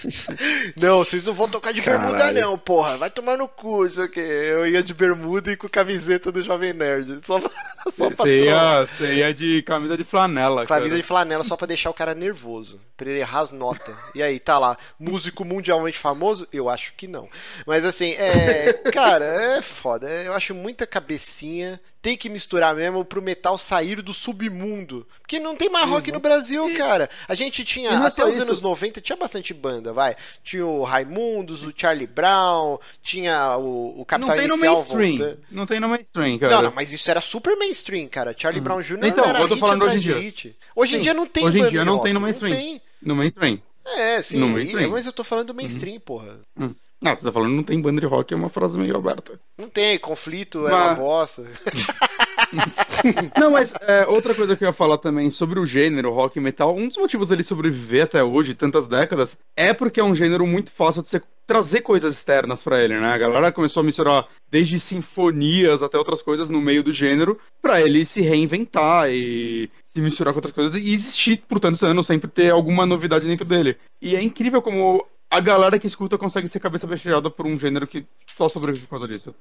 Não, 0.76 0.98
vocês 0.98 1.24
não 1.24 1.32
vão 1.32 1.48
tocar 1.48 1.72
de 1.72 1.80
bermuda, 1.80 2.16
Caralho. 2.18 2.40
não, 2.40 2.58
porra. 2.58 2.96
Vai 2.96 3.10
tomar 3.10 3.36
no 3.36 3.48
cu, 3.48 3.86
isso 3.86 4.00
aqui. 4.02 4.20
Eu 4.20 4.66
ia 4.66 4.82
de 4.82 4.94
bermuda 4.94 5.52
e 5.52 5.56
com 5.56 5.68
camiseta 5.68 6.30
do 6.30 6.42
Jovem 6.42 6.72
Nerd. 6.72 7.20
Só, 7.24 7.40
só 7.94 8.10
pra 8.10 8.24
Você 8.24 8.44
ia, 8.44 8.84
você 8.86 9.14
ia 9.14 9.34
de 9.34 9.62
camisa 9.62 9.96
de 9.96 10.04
flanela, 10.04 10.66
Camisa 10.66 10.88
cara. 10.90 11.00
de 11.00 11.06
flanela 11.06 11.44
só 11.44 11.56
pra 11.56 11.66
deixar 11.66 11.90
o 11.90 11.94
cara 11.94 12.14
nervoso. 12.14 12.80
Pra 12.96 13.10
ele 13.10 13.20
errar 13.20 13.40
as 13.40 13.52
notas. 13.52 13.94
E 14.14 14.22
aí, 14.22 14.38
tá 14.38 14.58
lá. 14.58 14.76
Músico 14.98 15.44
mundialmente 15.44 15.98
famoso? 15.98 16.48
Eu 16.52 16.68
acho 16.68 16.94
que 16.96 17.06
não. 17.06 17.28
Mas 17.66 17.84
assim, 17.84 18.12
é. 18.12 18.72
Cara, 18.92 19.24
é 19.24 19.62
foda. 19.62 20.08
Eu 20.08 20.32
acho 20.32 20.54
muita 20.54 20.86
cabecinha. 20.86 21.80
Tem 22.00 22.16
que 22.16 22.28
misturar 22.28 22.72
mesmo 22.74 23.04
pro 23.04 23.20
metal 23.20 23.58
sair 23.58 24.00
do 24.00 24.14
submundo. 24.14 25.04
Porque 25.20 25.40
não 25.40 25.56
tem 25.56 25.68
mais 25.68 25.88
rock 25.88 26.12
no 26.12 26.20
Brasil, 26.20 26.72
cara. 26.76 27.10
A 27.26 27.34
gente 27.34 27.64
tinha. 27.64 27.90
Não 27.98 28.04
é 28.04 28.06
Até 28.06 28.24
os 28.24 28.34
isso. 28.34 28.42
anos 28.42 28.60
90 28.60 29.00
tinha 29.00 29.16
bastante 29.16 29.52
banda, 29.52 29.92
vai. 29.92 30.14
Tinha 30.44 30.64
o 30.64 30.84
Raimundos, 30.84 31.64
o 31.64 31.72
Charlie 31.76 32.06
Brown, 32.06 32.78
tinha 33.02 33.56
o, 33.56 33.94
o 33.94 33.98
Não 33.98 34.04
Capital 34.04 34.36
tem 34.36 34.46
no 34.46 34.54
Inicial 34.54 34.86
mainstream. 34.94 35.36
Não 35.50 35.66
tem 35.66 35.80
no 35.80 35.88
mainstream, 35.88 36.38
cara. 36.38 36.54
Não, 36.54 36.62
não, 36.62 36.72
mas 36.72 36.92
isso 36.92 37.10
era 37.10 37.20
super 37.20 37.56
mainstream, 37.56 37.75
cara. 38.08 38.34
Charlie 38.36 38.60
Brown 38.60 38.80
Jr. 38.80 39.04
Então, 39.04 39.24
era 39.24 39.40
eu 39.40 39.48
tô 39.48 39.56
falando 39.56 39.84
hoje 39.84 39.96
em 39.96 40.00
dia. 40.00 40.16
hit. 40.18 40.56
Hoje 40.74 40.96
em 40.96 41.00
dia 41.00 41.14
não 41.14 41.26
tem 41.26 41.44
Hoje 41.44 41.58
em 41.58 41.68
dia 41.68 41.84
não 41.84 41.94
rock, 41.94 42.04
tem 42.04 42.12
no 42.14 42.20
mainstream. 42.20 42.52
Não 42.52 42.60
tem. 42.60 42.82
No 43.02 43.14
mainstream. 43.16 43.60
É, 43.86 44.22
sim. 44.22 44.38
No 44.38 44.48
mainstream. 44.48 44.90
mas 44.90 45.06
eu 45.06 45.12
tô 45.12 45.22
falando 45.22 45.48
do 45.48 45.54
mainstream, 45.54 46.00
porra. 46.00 46.38
Hum. 46.58 46.74
Não, 47.00 47.14
você 47.14 47.22
tá 47.22 47.32
falando 47.32 47.52
não 47.52 47.62
tem 47.62 47.80
banda 47.80 48.00
de 48.00 48.06
rock, 48.06 48.32
é 48.32 48.36
uma 48.36 48.48
frase 48.48 48.78
meio 48.78 48.96
aberta. 48.96 49.38
Não 49.56 49.68
tem, 49.68 49.98
conflito 49.98 50.66
é 50.66 50.70
Mas- 50.70 50.84
uma 50.86 50.94
bosta. 50.94 51.44
Não, 53.38 53.50
mas 53.50 53.72
é, 53.80 54.06
outra 54.06 54.34
coisa 54.34 54.56
que 54.56 54.64
eu 54.64 54.68
ia 54.68 54.72
falar 54.72 54.98
também 54.98 55.30
sobre 55.30 55.58
o 55.58 55.66
gênero 55.66 56.12
rock 56.12 56.38
e 56.38 56.42
metal, 56.42 56.74
um 56.74 56.88
dos 56.88 56.96
motivos 56.96 57.28
dele 57.28 57.42
sobreviver 57.42 58.04
até 58.04 58.22
hoje, 58.22 58.54
tantas 58.54 58.86
décadas, 58.86 59.36
é 59.56 59.72
porque 59.72 60.00
é 60.00 60.04
um 60.04 60.14
gênero 60.14 60.46
muito 60.46 60.70
fácil 60.70 61.02
de 61.02 61.22
trazer 61.46 61.80
coisas 61.82 62.16
externas 62.16 62.62
para 62.62 62.82
ele, 62.82 62.98
né? 62.98 63.06
A 63.06 63.18
galera 63.18 63.52
começou 63.52 63.80
a 63.80 63.84
misturar 63.84 64.26
desde 64.50 64.80
sinfonias 64.80 65.82
até 65.82 65.96
outras 65.96 66.20
coisas 66.20 66.48
no 66.48 66.60
meio 66.60 66.82
do 66.82 66.92
gênero 66.92 67.38
para 67.62 67.80
ele 67.80 68.04
se 68.04 68.20
reinventar 68.20 69.08
e 69.10 69.70
se 69.94 70.00
misturar 70.00 70.34
com 70.34 70.38
outras 70.38 70.52
coisas 70.52 70.74
e 70.74 70.92
existir 70.92 71.42
por 71.48 71.60
tantos 71.60 71.82
anos, 71.82 72.06
sempre 72.06 72.28
ter 72.28 72.50
alguma 72.50 72.84
novidade 72.84 73.26
dentro 73.26 73.46
dele. 73.46 73.76
E 74.02 74.16
é 74.16 74.22
incrível 74.22 74.60
como 74.60 75.06
a 75.36 75.40
galera 75.40 75.78
que 75.78 75.86
escuta 75.86 76.16
consegue 76.16 76.48
ser 76.48 76.60
cabeça 76.60 76.88
fechada 76.88 77.30
por 77.30 77.46
um 77.46 77.58
gênero 77.58 77.86
que 77.86 78.06
só 78.36 78.48
sobrevive 78.48 78.86
por 78.86 78.98
causa 78.98 79.08
disso. 79.08 79.34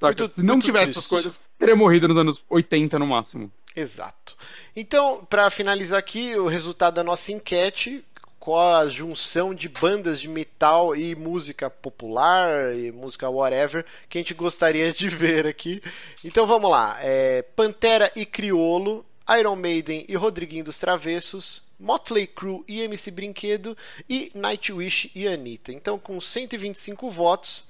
Muito, 0.00 0.28
Se 0.28 0.42
não 0.42 0.58
tivesse 0.58 0.92
essas 0.92 1.06
coisas, 1.06 1.40
teria 1.58 1.74
morrido 1.74 2.06
nos 2.08 2.16
anos 2.16 2.44
80 2.48 2.98
no 2.98 3.06
máximo. 3.06 3.50
Exato. 3.74 4.36
Então, 4.76 5.24
para 5.28 5.50
finalizar 5.50 5.98
aqui, 5.98 6.36
o 6.36 6.46
resultado 6.46 6.94
da 6.94 7.04
nossa 7.04 7.32
enquete 7.32 8.04
qual 8.38 8.74
a 8.74 8.88
junção 8.88 9.54
de 9.54 9.68
bandas 9.68 10.20
de 10.20 10.28
metal 10.28 10.96
e 10.96 11.14
música 11.14 11.70
popular 11.70 12.76
e 12.76 12.90
música 12.90 13.30
whatever 13.30 13.86
que 14.08 14.18
a 14.18 14.20
gente 14.20 14.34
gostaria 14.34 14.92
de 14.92 15.08
ver 15.10 15.46
aqui. 15.46 15.80
Então 16.24 16.44
vamos 16.44 16.68
lá: 16.68 16.98
é, 17.00 17.42
Pantera 17.42 18.10
e 18.16 18.26
Criolo, 18.26 19.06
Iron 19.38 19.54
Maiden 19.54 20.04
e 20.08 20.16
Rodriguinho 20.16 20.64
dos 20.64 20.76
Travessos, 20.76 21.62
Motley 21.82 22.28
Crue 22.28 22.64
e 22.68 22.80
MC 22.80 23.10
Brinquedo 23.10 23.76
e 24.08 24.30
Nightwish 24.34 25.10
e 25.14 25.26
Anitta. 25.26 25.72
Então, 25.72 25.98
com 25.98 26.20
125 26.20 27.10
votos, 27.10 27.64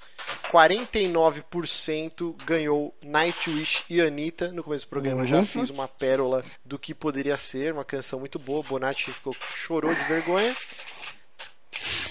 49% 0.53 2.37
ganhou 2.45 2.95
Nightwish 3.03 3.85
e 3.89 4.03
Anitta. 4.03 4.53
No 4.53 4.63
começo 4.63 4.85
do 4.85 4.91
programa 4.91 5.23
uhum. 5.23 5.27
já 5.27 5.43
fiz 5.43 5.71
uma 5.71 5.89
pérola 5.89 6.45
do 6.63 6.79
que 6.79 6.95
poderia 6.95 7.39
ser, 7.39 7.73
uma 7.73 7.87
canção 7.87 8.21
muito 8.21 8.39
boa. 8.39 8.63
Bonatti 8.63 9.11
ficou, 9.11 9.35
chorou 9.57 9.95
de 9.95 10.03
vergonha. 10.05 10.55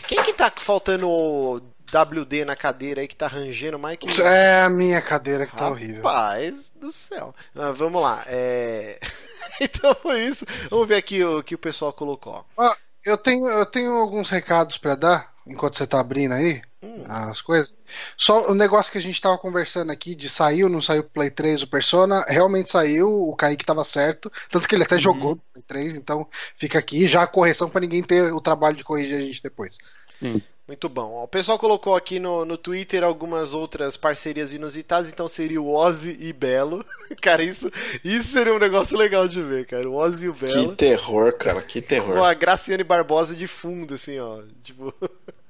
Quem 0.07 0.23
que 0.23 0.33
tá 0.33 0.51
faltando 0.57 1.63
WD 1.91 2.45
na 2.45 2.55
cadeira 2.55 3.01
aí 3.01 3.07
que 3.07 3.15
tá 3.15 3.27
rangendo 3.27 3.77
mais 3.77 3.97
que. 3.97 4.21
É 4.21 4.61
a 4.61 4.69
minha 4.69 5.01
cadeira 5.01 5.45
que 5.45 5.51
tá 5.51 5.59
Rapaz 5.59 5.73
horrível. 5.73 6.03
Rapaz 6.03 6.71
do 6.79 6.91
céu. 6.91 7.35
Ah, 7.55 7.71
vamos 7.71 8.01
lá. 8.01 8.23
É... 8.27 8.99
então 9.59 9.95
foi 10.01 10.21
isso. 10.23 10.45
Vamos 10.69 10.87
ver 10.87 10.95
aqui 10.95 11.23
o 11.23 11.43
que 11.43 11.55
o 11.55 11.59
pessoal 11.59 11.91
colocou. 11.91 12.45
Ah, 12.57 12.75
eu, 13.05 13.17
tenho, 13.17 13.47
eu 13.47 13.65
tenho 13.65 13.93
alguns 13.93 14.29
recados 14.29 14.77
para 14.77 14.95
dar 14.95 15.31
enquanto 15.45 15.77
você 15.77 15.87
tá 15.87 15.99
abrindo 15.99 16.33
aí 16.33 16.61
hum. 16.81 17.03
as 17.07 17.41
coisas. 17.41 17.73
Só 18.15 18.49
o 18.49 18.55
negócio 18.55 18.91
que 18.91 18.97
a 18.97 19.01
gente 19.01 19.21
tava 19.21 19.37
conversando 19.37 19.91
aqui 19.91 20.15
de 20.15 20.29
saiu, 20.29 20.69
não 20.69 20.81
saiu 20.81 21.03
pro 21.03 21.13
Play 21.13 21.29
3 21.29 21.63
o 21.63 21.67
Persona, 21.67 22.25
realmente 22.27 22.69
saiu, 22.69 23.09
o 23.09 23.35
Kaique 23.35 23.65
tava 23.65 23.83
certo, 23.83 24.31
tanto 24.49 24.67
que 24.67 24.75
ele 24.75 24.83
até 24.83 24.95
uhum. 24.95 25.01
jogou 25.01 25.35
no 25.35 25.41
Play 25.53 25.63
3, 25.67 25.95
então 25.95 26.27
fica 26.55 26.79
aqui 26.79 27.07
já 27.07 27.23
a 27.23 27.27
correção 27.27 27.69
para 27.69 27.81
ninguém 27.81 28.03
ter 28.03 28.33
o 28.33 28.41
trabalho 28.41 28.75
de 28.75 28.83
corrigir 28.83 29.17
a 29.17 29.19
gente 29.19 29.43
depois. 29.43 29.77
Hum. 30.21 30.39
Muito 30.71 30.87
bom. 30.87 31.21
O 31.21 31.27
pessoal 31.27 31.59
colocou 31.59 31.97
aqui 31.97 32.17
no, 32.17 32.45
no 32.45 32.57
Twitter 32.57 33.03
algumas 33.03 33.53
outras 33.53 33.97
parcerias 33.97 34.53
inusitadas, 34.53 35.09
então 35.09 35.27
seria 35.27 35.61
o 35.61 35.75
Ozzy 35.75 36.15
e 36.17 36.31
Belo. 36.31 36.85
cara, 37.19 37.43
isso, 37.43 37.69
isso 38.05 38.31
seria 38.31 38.53
um 38.53 38.57
negócio 38.57 38.97
legal 38.97 39.27
de 39.27 39.43
ver, 39.43 39.65
cara. 39.65 39.89
O 39.89 39.95
Ozzy 39.95 40.27
e 40.27 40.29
o 40.29 40.33
Belo. 40.33 40.69
Que 40.69 40.75
terror, 40.77 41.33
cara, 41.33 41.61
que 41.61 41.81
terror. 41.81 42.15
Com 42.15 42.23
a 42.23 42.33
Graciane 42.33 42.85
Barbosa 42.85 43.35
de 43.35 43.47
fundo, 43.47 43.95
assim, 43.95 44.17
ó. 44.17 44.43
Tipo. 44.63 44.93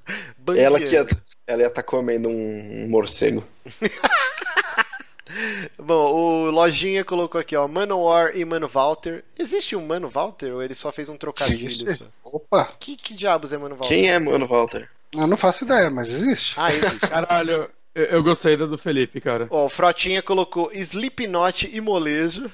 ela 0.58 0.80
que 0.80 0.92
ia, 0.92 1.06
ela 1.46 1.62
ia 1.62 1.68
estar 1.68 1.82
tá 1.82 1.84
comendo 1.84 2.28
um, 2.28 2.82
um 2.82 2.90
morcego. 2.90 3.44
Bom, 5.78 6.14
o 6.14 6.50
Lojinha 6.50 7.04
colocou 7.04 7.40
aqui, 7.40 7.54
ó, 7.54 7.68
Manowar 7.68 8.36
e 8.36 8.44
Mano 8.44 8.66
Walter. 8.66 9.22
Existe 9.38 9.76
um 9.76 9.86
Mano 9.86 10.08
Walter 10.08 10.52
ou 10.52 10.60
ele 10.60 10.74
só 10.74 10.90
fez 10.90 11.08
um 11.08 11.16
trocadilho? 11.16 11.96
Opa! 12.24 12.74
Que, 12.80 12.96
que 12.96 13.14
diabos 13.14 13.52
é 13.52 13.56
Mano 13.56 13.76
Walter? 13.76 13.88
Quem 13.88 14.10
é 14.10 14.18
Mano 14.18 14.48
Walter? 14.48 14.90
Eu 15.14 15.26
não 15.26 15.36
faço 15.36 15.64
ideia, 15.64 15.90
mas 15.90 16.10
existe. 16.10 16.54
Ah, 16.56 16.68
existe. 16.72 17.00
Caralho, 17.08 17.70
eu, 17.94 18.04
eu 18.04 18.22
gostei 18.22 18.56
da 18.56 18.66
do 18.66 18.78
Felipe, 18.78 19.20
cara. 19.20 19.46
Ó, 19.50 19.66
o 19.66 19.68
Frotinha 19.68 20.22
colocou 20.22 20.70
Slipknot 20.72 21.70
e 21.72 21.80
molejo. 21.80 22.50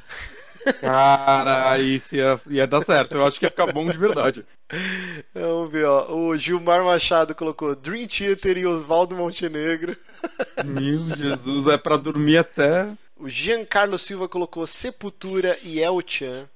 Cara, 0.81 1.79
isso 1.79 2.17
ia, 2.17 2.41
ia 2.49 2.67
dar 2.67 2.83
certo. 2.83 3.17
Eu 3.17 3.27
acho 3.27 3.39
que 3.39 3.47
ia 3.47 3.51
ficar 3.51 3.73
bom 3.73 3.89
de 3.89 3.97
verdade. 3.97 4.45
Vamos 5.33 5.71
ver, 5.71 5.87
ó. 5.87 6.13
O 6.13 6.37
Gilmar 6.37 6.85
Machado 6.85 7.35
colocou 7.35 7.75
Dream 7.75 8.07
Theater 8.07 8.59
e 8.59 8.67
Oswaldo 8.67 9.15
Montenegro. 9.15 9.97
Meu 10.65 11.17
Jesus, 11.17 11.67
é 11.69 11.79
pra 11.79 11.97
dormir 11.97 12.39
até. 12.39 12.89
O 13.17 13.29
Giancarlo 13.29 13.99
Silva 13.99 14.29
colocou 14.29 14.67
Sepultura 14.67 15.57
e 15.63 15.81
El 15.81 16.01
Chan. 16.07 16.49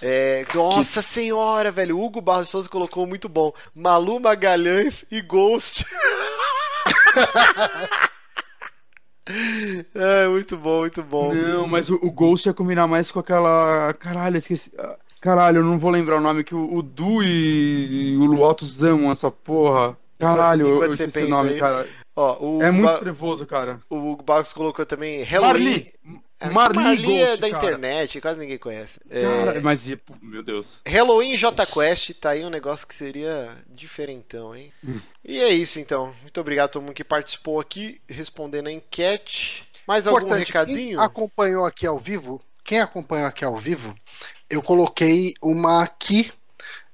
É, 0.00 0.46
nossa 0.54 1.00
que... 1.00 1.06
senhora, 1.06 1.70
velho. 1.70 2.00
Hugo 2.00 2.20
Barros 2.20 2.48
Souza 2.48 2.68
colocou 2.68 3.06
muito 3.06 3.28
bom. 3.28 3.52
Malu 3.74 4.20
Magalhães 4.20 5.04
e 5.10 5.20
Ghost. 5.20 5.84
é, 9.94 10.28
muito 10.28 10.56
bom, 10.56 10.80
muito 10.80 11.02
bom. 11.02 11.34
Não, 11.34 11.66
mas 11.66 11.90
o, 11.90 11.96
o, 11.96 12.10
Ghost 12.10 12.48
ia 12.48 12.54
combinar 12.54 12.86
mais 12.86 13.10
com 13.10 13.20
aquela. 13.20 13.92
Caralho, 13.94 14.38
esqueci. 14.38 14.72
Caralho, 15.20 15.58
eu 15.58 15.64
não 15.64 15.78
vou 15.78 15.90
lembrar 15.90 16.18
o 16.18 16.20
nome 16.20 16.44
que 16.44 16.54
o, 16.54 16.76
o 16.76 16.82
Du 16.82 17.22
e, 17.22 18.12
e 18.12 18.16
o 18.16 18.26
Lotus 18.26 18.82
amam 18.82 19.10
essa 19.10 19.30
porra. 19.30 19.96
Caralho, 20.18 20.66
Enquanto 20.66 20.82
eu, 20.82 20.86
eu 20.86 20.92
esqueci 20.92 21.24
o 21.24 21.28
nome, 21.28 21.50
aí, 21.50 21.58
cara. 21.58 21.86
Ó, 22.14 22.62
é 22.62 22.70
muito 22.70 22.86
ba... 22.86 22.98
trevoso, 22.98 23.46
cara. 23.46 23.80
O 23.88 23.96
Hugo 23.96 24.24
Barros 24.24 24.52
colocou 24.52 24.84
também 24.84 25.22
Halloween. 25.22 25.52
Marli. 25.52 25.92
É, 26.40 26.48
Marli, 26.48 26.76
Marli 26.78 27.18
é 27.18 27.36
da 27.36 27.50
cara. 27.50 27.64
internet, 27.64 28.20
quase 28.20 28.38
ninguém 28.38 28.58
conhece. 28.58 29.00
Cara, 29.10 29.58
é... 29.58 29.60
mas, 29.60 29.84
meu 30.22 30.42
Deus. 30.42 30.80
Halloween 30.86 31.36
J 31.36 31.66
Quest, 31.66 32.14
tá 32.14 32.30
aí 32.30 32.44
um 32.44 32.50
negócio 32.50 32.86
que 32.86 32.94
seria 32.94 33.56
diferentão, 33.66 34.54
hein? 34.54 34.72
Hum. 34.86 35.00
E 35.24 35.40
é 35.40 35.48
isso 35.48 35.80
então. 35.80 36.14
Muito 36.22 36.40
obrigado 36.40 36.66
a 36.66 36.68
todo 36.68 36.82
mundo 36.82 36.94
que 36.94 37.02
participou 37.02 37.58
aqui, 37.58 38.00
respondendo 38.08 38.68
a 38.68 38.72
enquete. 38.72 39.66
Mais 39.86 40.06
Importante, 40.06 40.30
algum 40.30 40.38
recadinho? 40.38 40.96
Quem 40.96 41.04
acompanhou 41.04 41.64
aqui 41.64 41.86
ao 41.86 41.98
vivo, 41.98 42.40
quem 42.64 42.80
acompanhou 42.80 43.26
aqui 43.26 43.44
ao 43.44 43.56
vivo, 43.56 43.94
eu 44.48 44.62
coloquei 44.62 45.34
uma 45.42 45.86
key 45.88 46.30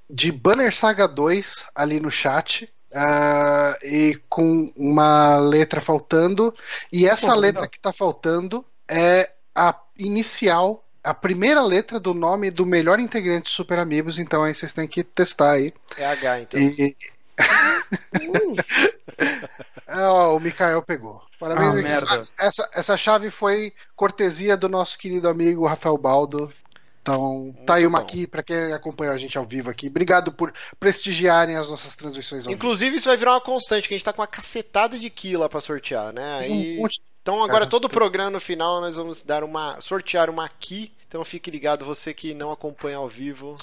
de 0.08 0.32
Banner 0.32 0.74
Saga 0.74 1.06
2 1.06 1.66
ali 1.74 2.00
no 2.00 2.10
chat. 2.10 2.72
Uh, 2.96 3.74
e 3.84 4.22
com 4.28 4.72
uma 4.76 5.36
letra 5.36 5.80
faltando, 5.80 6.54
e 6.92 7.08
essa 7.08 7.32
Pô, 7.32 7.40
letra 7.40 7.62
não. 7.62 7.68
que 7.68 7.80
tá 7.80 7.92
faltando 7.92 8.64
é 8.88 9.28
a 9.54 9.78
inicial, 9.98 10.84
a 11.02 11.14
primeira 11.14 11.62
letra 11.62 12.00
do 12.00 12.12
nome 12.12 12.50
do 12.50 12.66
melhor 12.66 12.98
integrante 12.98 13.46
de 13.46 13.52
Super 13.52 13.78
Amigos, 13.78 14.18
então 14.18 14.42
aí 14.42 14.54
vocês 14.54 14.72
têm 14.72 14.88
que 14.88 15.04
testar 15.04 15.52
aí. 15.52 15.72
É 15.96 16.06
H, 16.06 16.40
então. 16.40 16.60
E... 16.60 16.96
ó, 19.88 20.36
o 20.36 20.40
Mikael 20.40 20.82
pegou. 20.82 21.22
Parabéns, 21.38 21.68
ah, 21.68 21.74
merda. 21.74 22.28
Essa, 22.38 22.68
essa 22.72 22.96
chave 22.96 23.30
foi 23.30 23.72
cortesia 23.94 24.56
do 24.56 24.68
nosso 24.68 24.98
querido 24.98 25.28
amigo 25.28 25.66
Rafael 25.66 25.98
Baldo. 25.98 26.52
Então, 27.02 27.52
Muito 27.54 27.64
tá 27.64 27.74
aí 27.74 27.86
uma 27.86 27.98
bom. 27.98 28.04
aqui 28.04 28.26
para 28.26 28.42
quem 28.42 28.72
acompanha 28.72 29.12
a 29.12 29.18
gente 29.18 29.36
ao 29.36 29.44
vivo 29.44 29.68
aqui. 29.68 29.88
Obrigado 29.88 30.32
por 30.32 30.54
prestigiarem 30.80 31.54
as 31.54 31.68
nossas 31.68 31.94
transmissões. 31.94 32.46
Inclusive, 32.46 32.96
isso 32.96 33.08
vai 33.08 33.16
virar 33.18 33.32
uma 33.32 33.42
constante, 33.42 33.86
que 33.86 33.94
a 33.94 33.98
gente 33.98 34.04
tá 34.04 34.12
com 34.12 34.22
uma 34.22 34.26
cacetada 34.26 34.98
de 34.98 35.10
Ki 35.10 35.36
lá 35.36 35.46
pra 35.46 35.60
sortear, 35.60 36.14
né? 36.14 36.38
Aí... 36.38 36.78
Um 36.78 36.82
monte 36.82 36.98
então 37.24 37.42
agora 37.42 37.66
todo 37.66 37.86
o 37.86 37.88
programa 37.88 38.32
no 38.32 38.38
final 38.38 38.82
nós 38.82 38.96
vamos 38.96 39.22
dar 39.22 39.42
uma 39.42 39.80
sortear 39.80 40.28
uma 40.28 40.44
aqui. 40.44 40.92
Então 41.08 41.24
fique 41.24 41.50
ligado 41.50 41.82
você 41.82 42.12
que 42.12 42.34
não 42.34 42.52
acompanha 42.52 42.98
ao 42.98 43.08
vivo. 43.08 43.56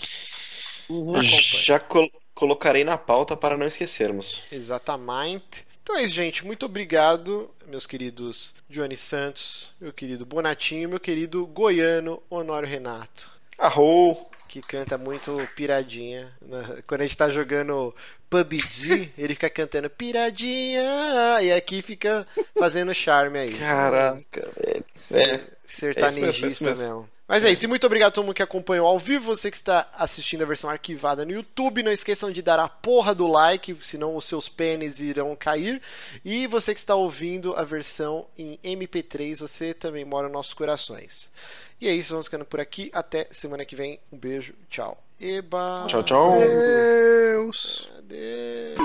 Uhum. 0.90 1.22
Já 1.22 1.80
col 1.80 2.10
colocarei 2.34 2.84
na 2.84 2.98
pauta 2.98 3.38
para 3.38 3.56
não 3.56 3.68
esquecermos. 3.68 4.42
Exatamente. 4.52 5.64
Então 5.84 5.96
é 5.96 6.02
isso, 6.02 6.16
gente. 6.16 6.44
Muito 6.44 6.66
obrigado, 6.66 7.52
meus 7.68 7.86
queridos 7.86 8.52
Johnny 8.68 8.98
Santos, 8.98 9.72
meu 9.80 9.94
querido 9.94 10.26
Bonatinho, 10.26 10.90
meu 10.90 11.00
querido 11.00 11.46
Goiano 11.46 12.20
Honório 12.32 12.68
Renato. 12.68 13.30
Arrou! 13.60 14.32
que 14.52 14.62
canta 14.62 14.98
muito 14.98 15.48
piradinha. 15.56 16.30
Né? 16.42 16.84
Quando 16.86 17.02
a 17.02 17.04
gente 17.06 17.16
tá 17.16 17.30
jogando 17.30 17.96
PUBG, 18.32 19.12
ele 19.20 19.34
fica 19.34 19.50
cantando 19.50 19.90
piradinha, 19.90 21.42
e 21.42 21.52
aqui 21.52 21.82
fica 21.82 22.26
fazendo 22.58 22.94
charme 22.94 23.38
aí. 23.38 23.54
Caraca, 23.54 24.52
velho. 24.58 24.86
É, 25.12 25.40
sertanejista 25.66 26.64
é 26.64 26.68
mesmo. 26.70 26.86
mesmo. 26.86 27.10
Mas 27.28 27.46
é 27.46 27.52
isso, 27.52 27.64
e 27.64 27.68
muito 27.68 27.86
obrigado 27.86 28.10
a 28.10 28.12
todo 28.12 28.26
mundo 28.26 28.36
que 28.36 28.44
acompanhou 28.44 28.86
ao 28.88 29.00
vivo, 29.00 29.34
você 29.36 29.50
que 29.50 29.56
está 29.56 29.90
assistindo 29.98 30.44
a 30.44 30.46
versão 30.46 30.70
arquivada 30.70 31.24
no 31.24 31.32
YouTube, 31.32 31.84
não 31.84 31.92
esqueçam 31.92 32.32
de 32.32 32.42
dar 32.42 32.60
a 32.60 32.68
porra 32.68 33.16
do 33.16 33.28
like, 33.28 33.78
senão 33.82 34.16
os 34.16 34.26
seus 34.26 34.50
pênis 34.50 35.00
irão 35.00 35.34
cair. 35.36 35.82
E 36.26 36.46
você 36.48 36.74
que 36.74 36.80
está 36.80 36.94
ouvindo 36.94 37.56
a 37.56 37.64
versão 37.64 38.28
em 38.38 38.58
MP3, 38.64 39.40
você 39.40 39.74
também 39.74 40.04
mora 40.04 40.28
nos 40.28 40.34
nossos 40.34 40.54
corações. 40.54 41.32
E 41.80 41.88
é 41.88 41.94
isso, 41.94 42.14
vamos 42.14 42.28
ficando 42.28 42.44
por 42.44 42.60
aqui. 42.60 42.92
Até 42.94 43.28
semana 43.32 43.64
que 43.64 43.78
vem. 43.78 44.00
Um 44.12 44.18
beijo, 44.18 44.54
tchau. 44.70 45.02
Eba. 45.22 45.84
Tchau, 45.86 46.02
tchau. 46.02 46.32
Deus. 46.40 47.88
adeus. 48.00 48.82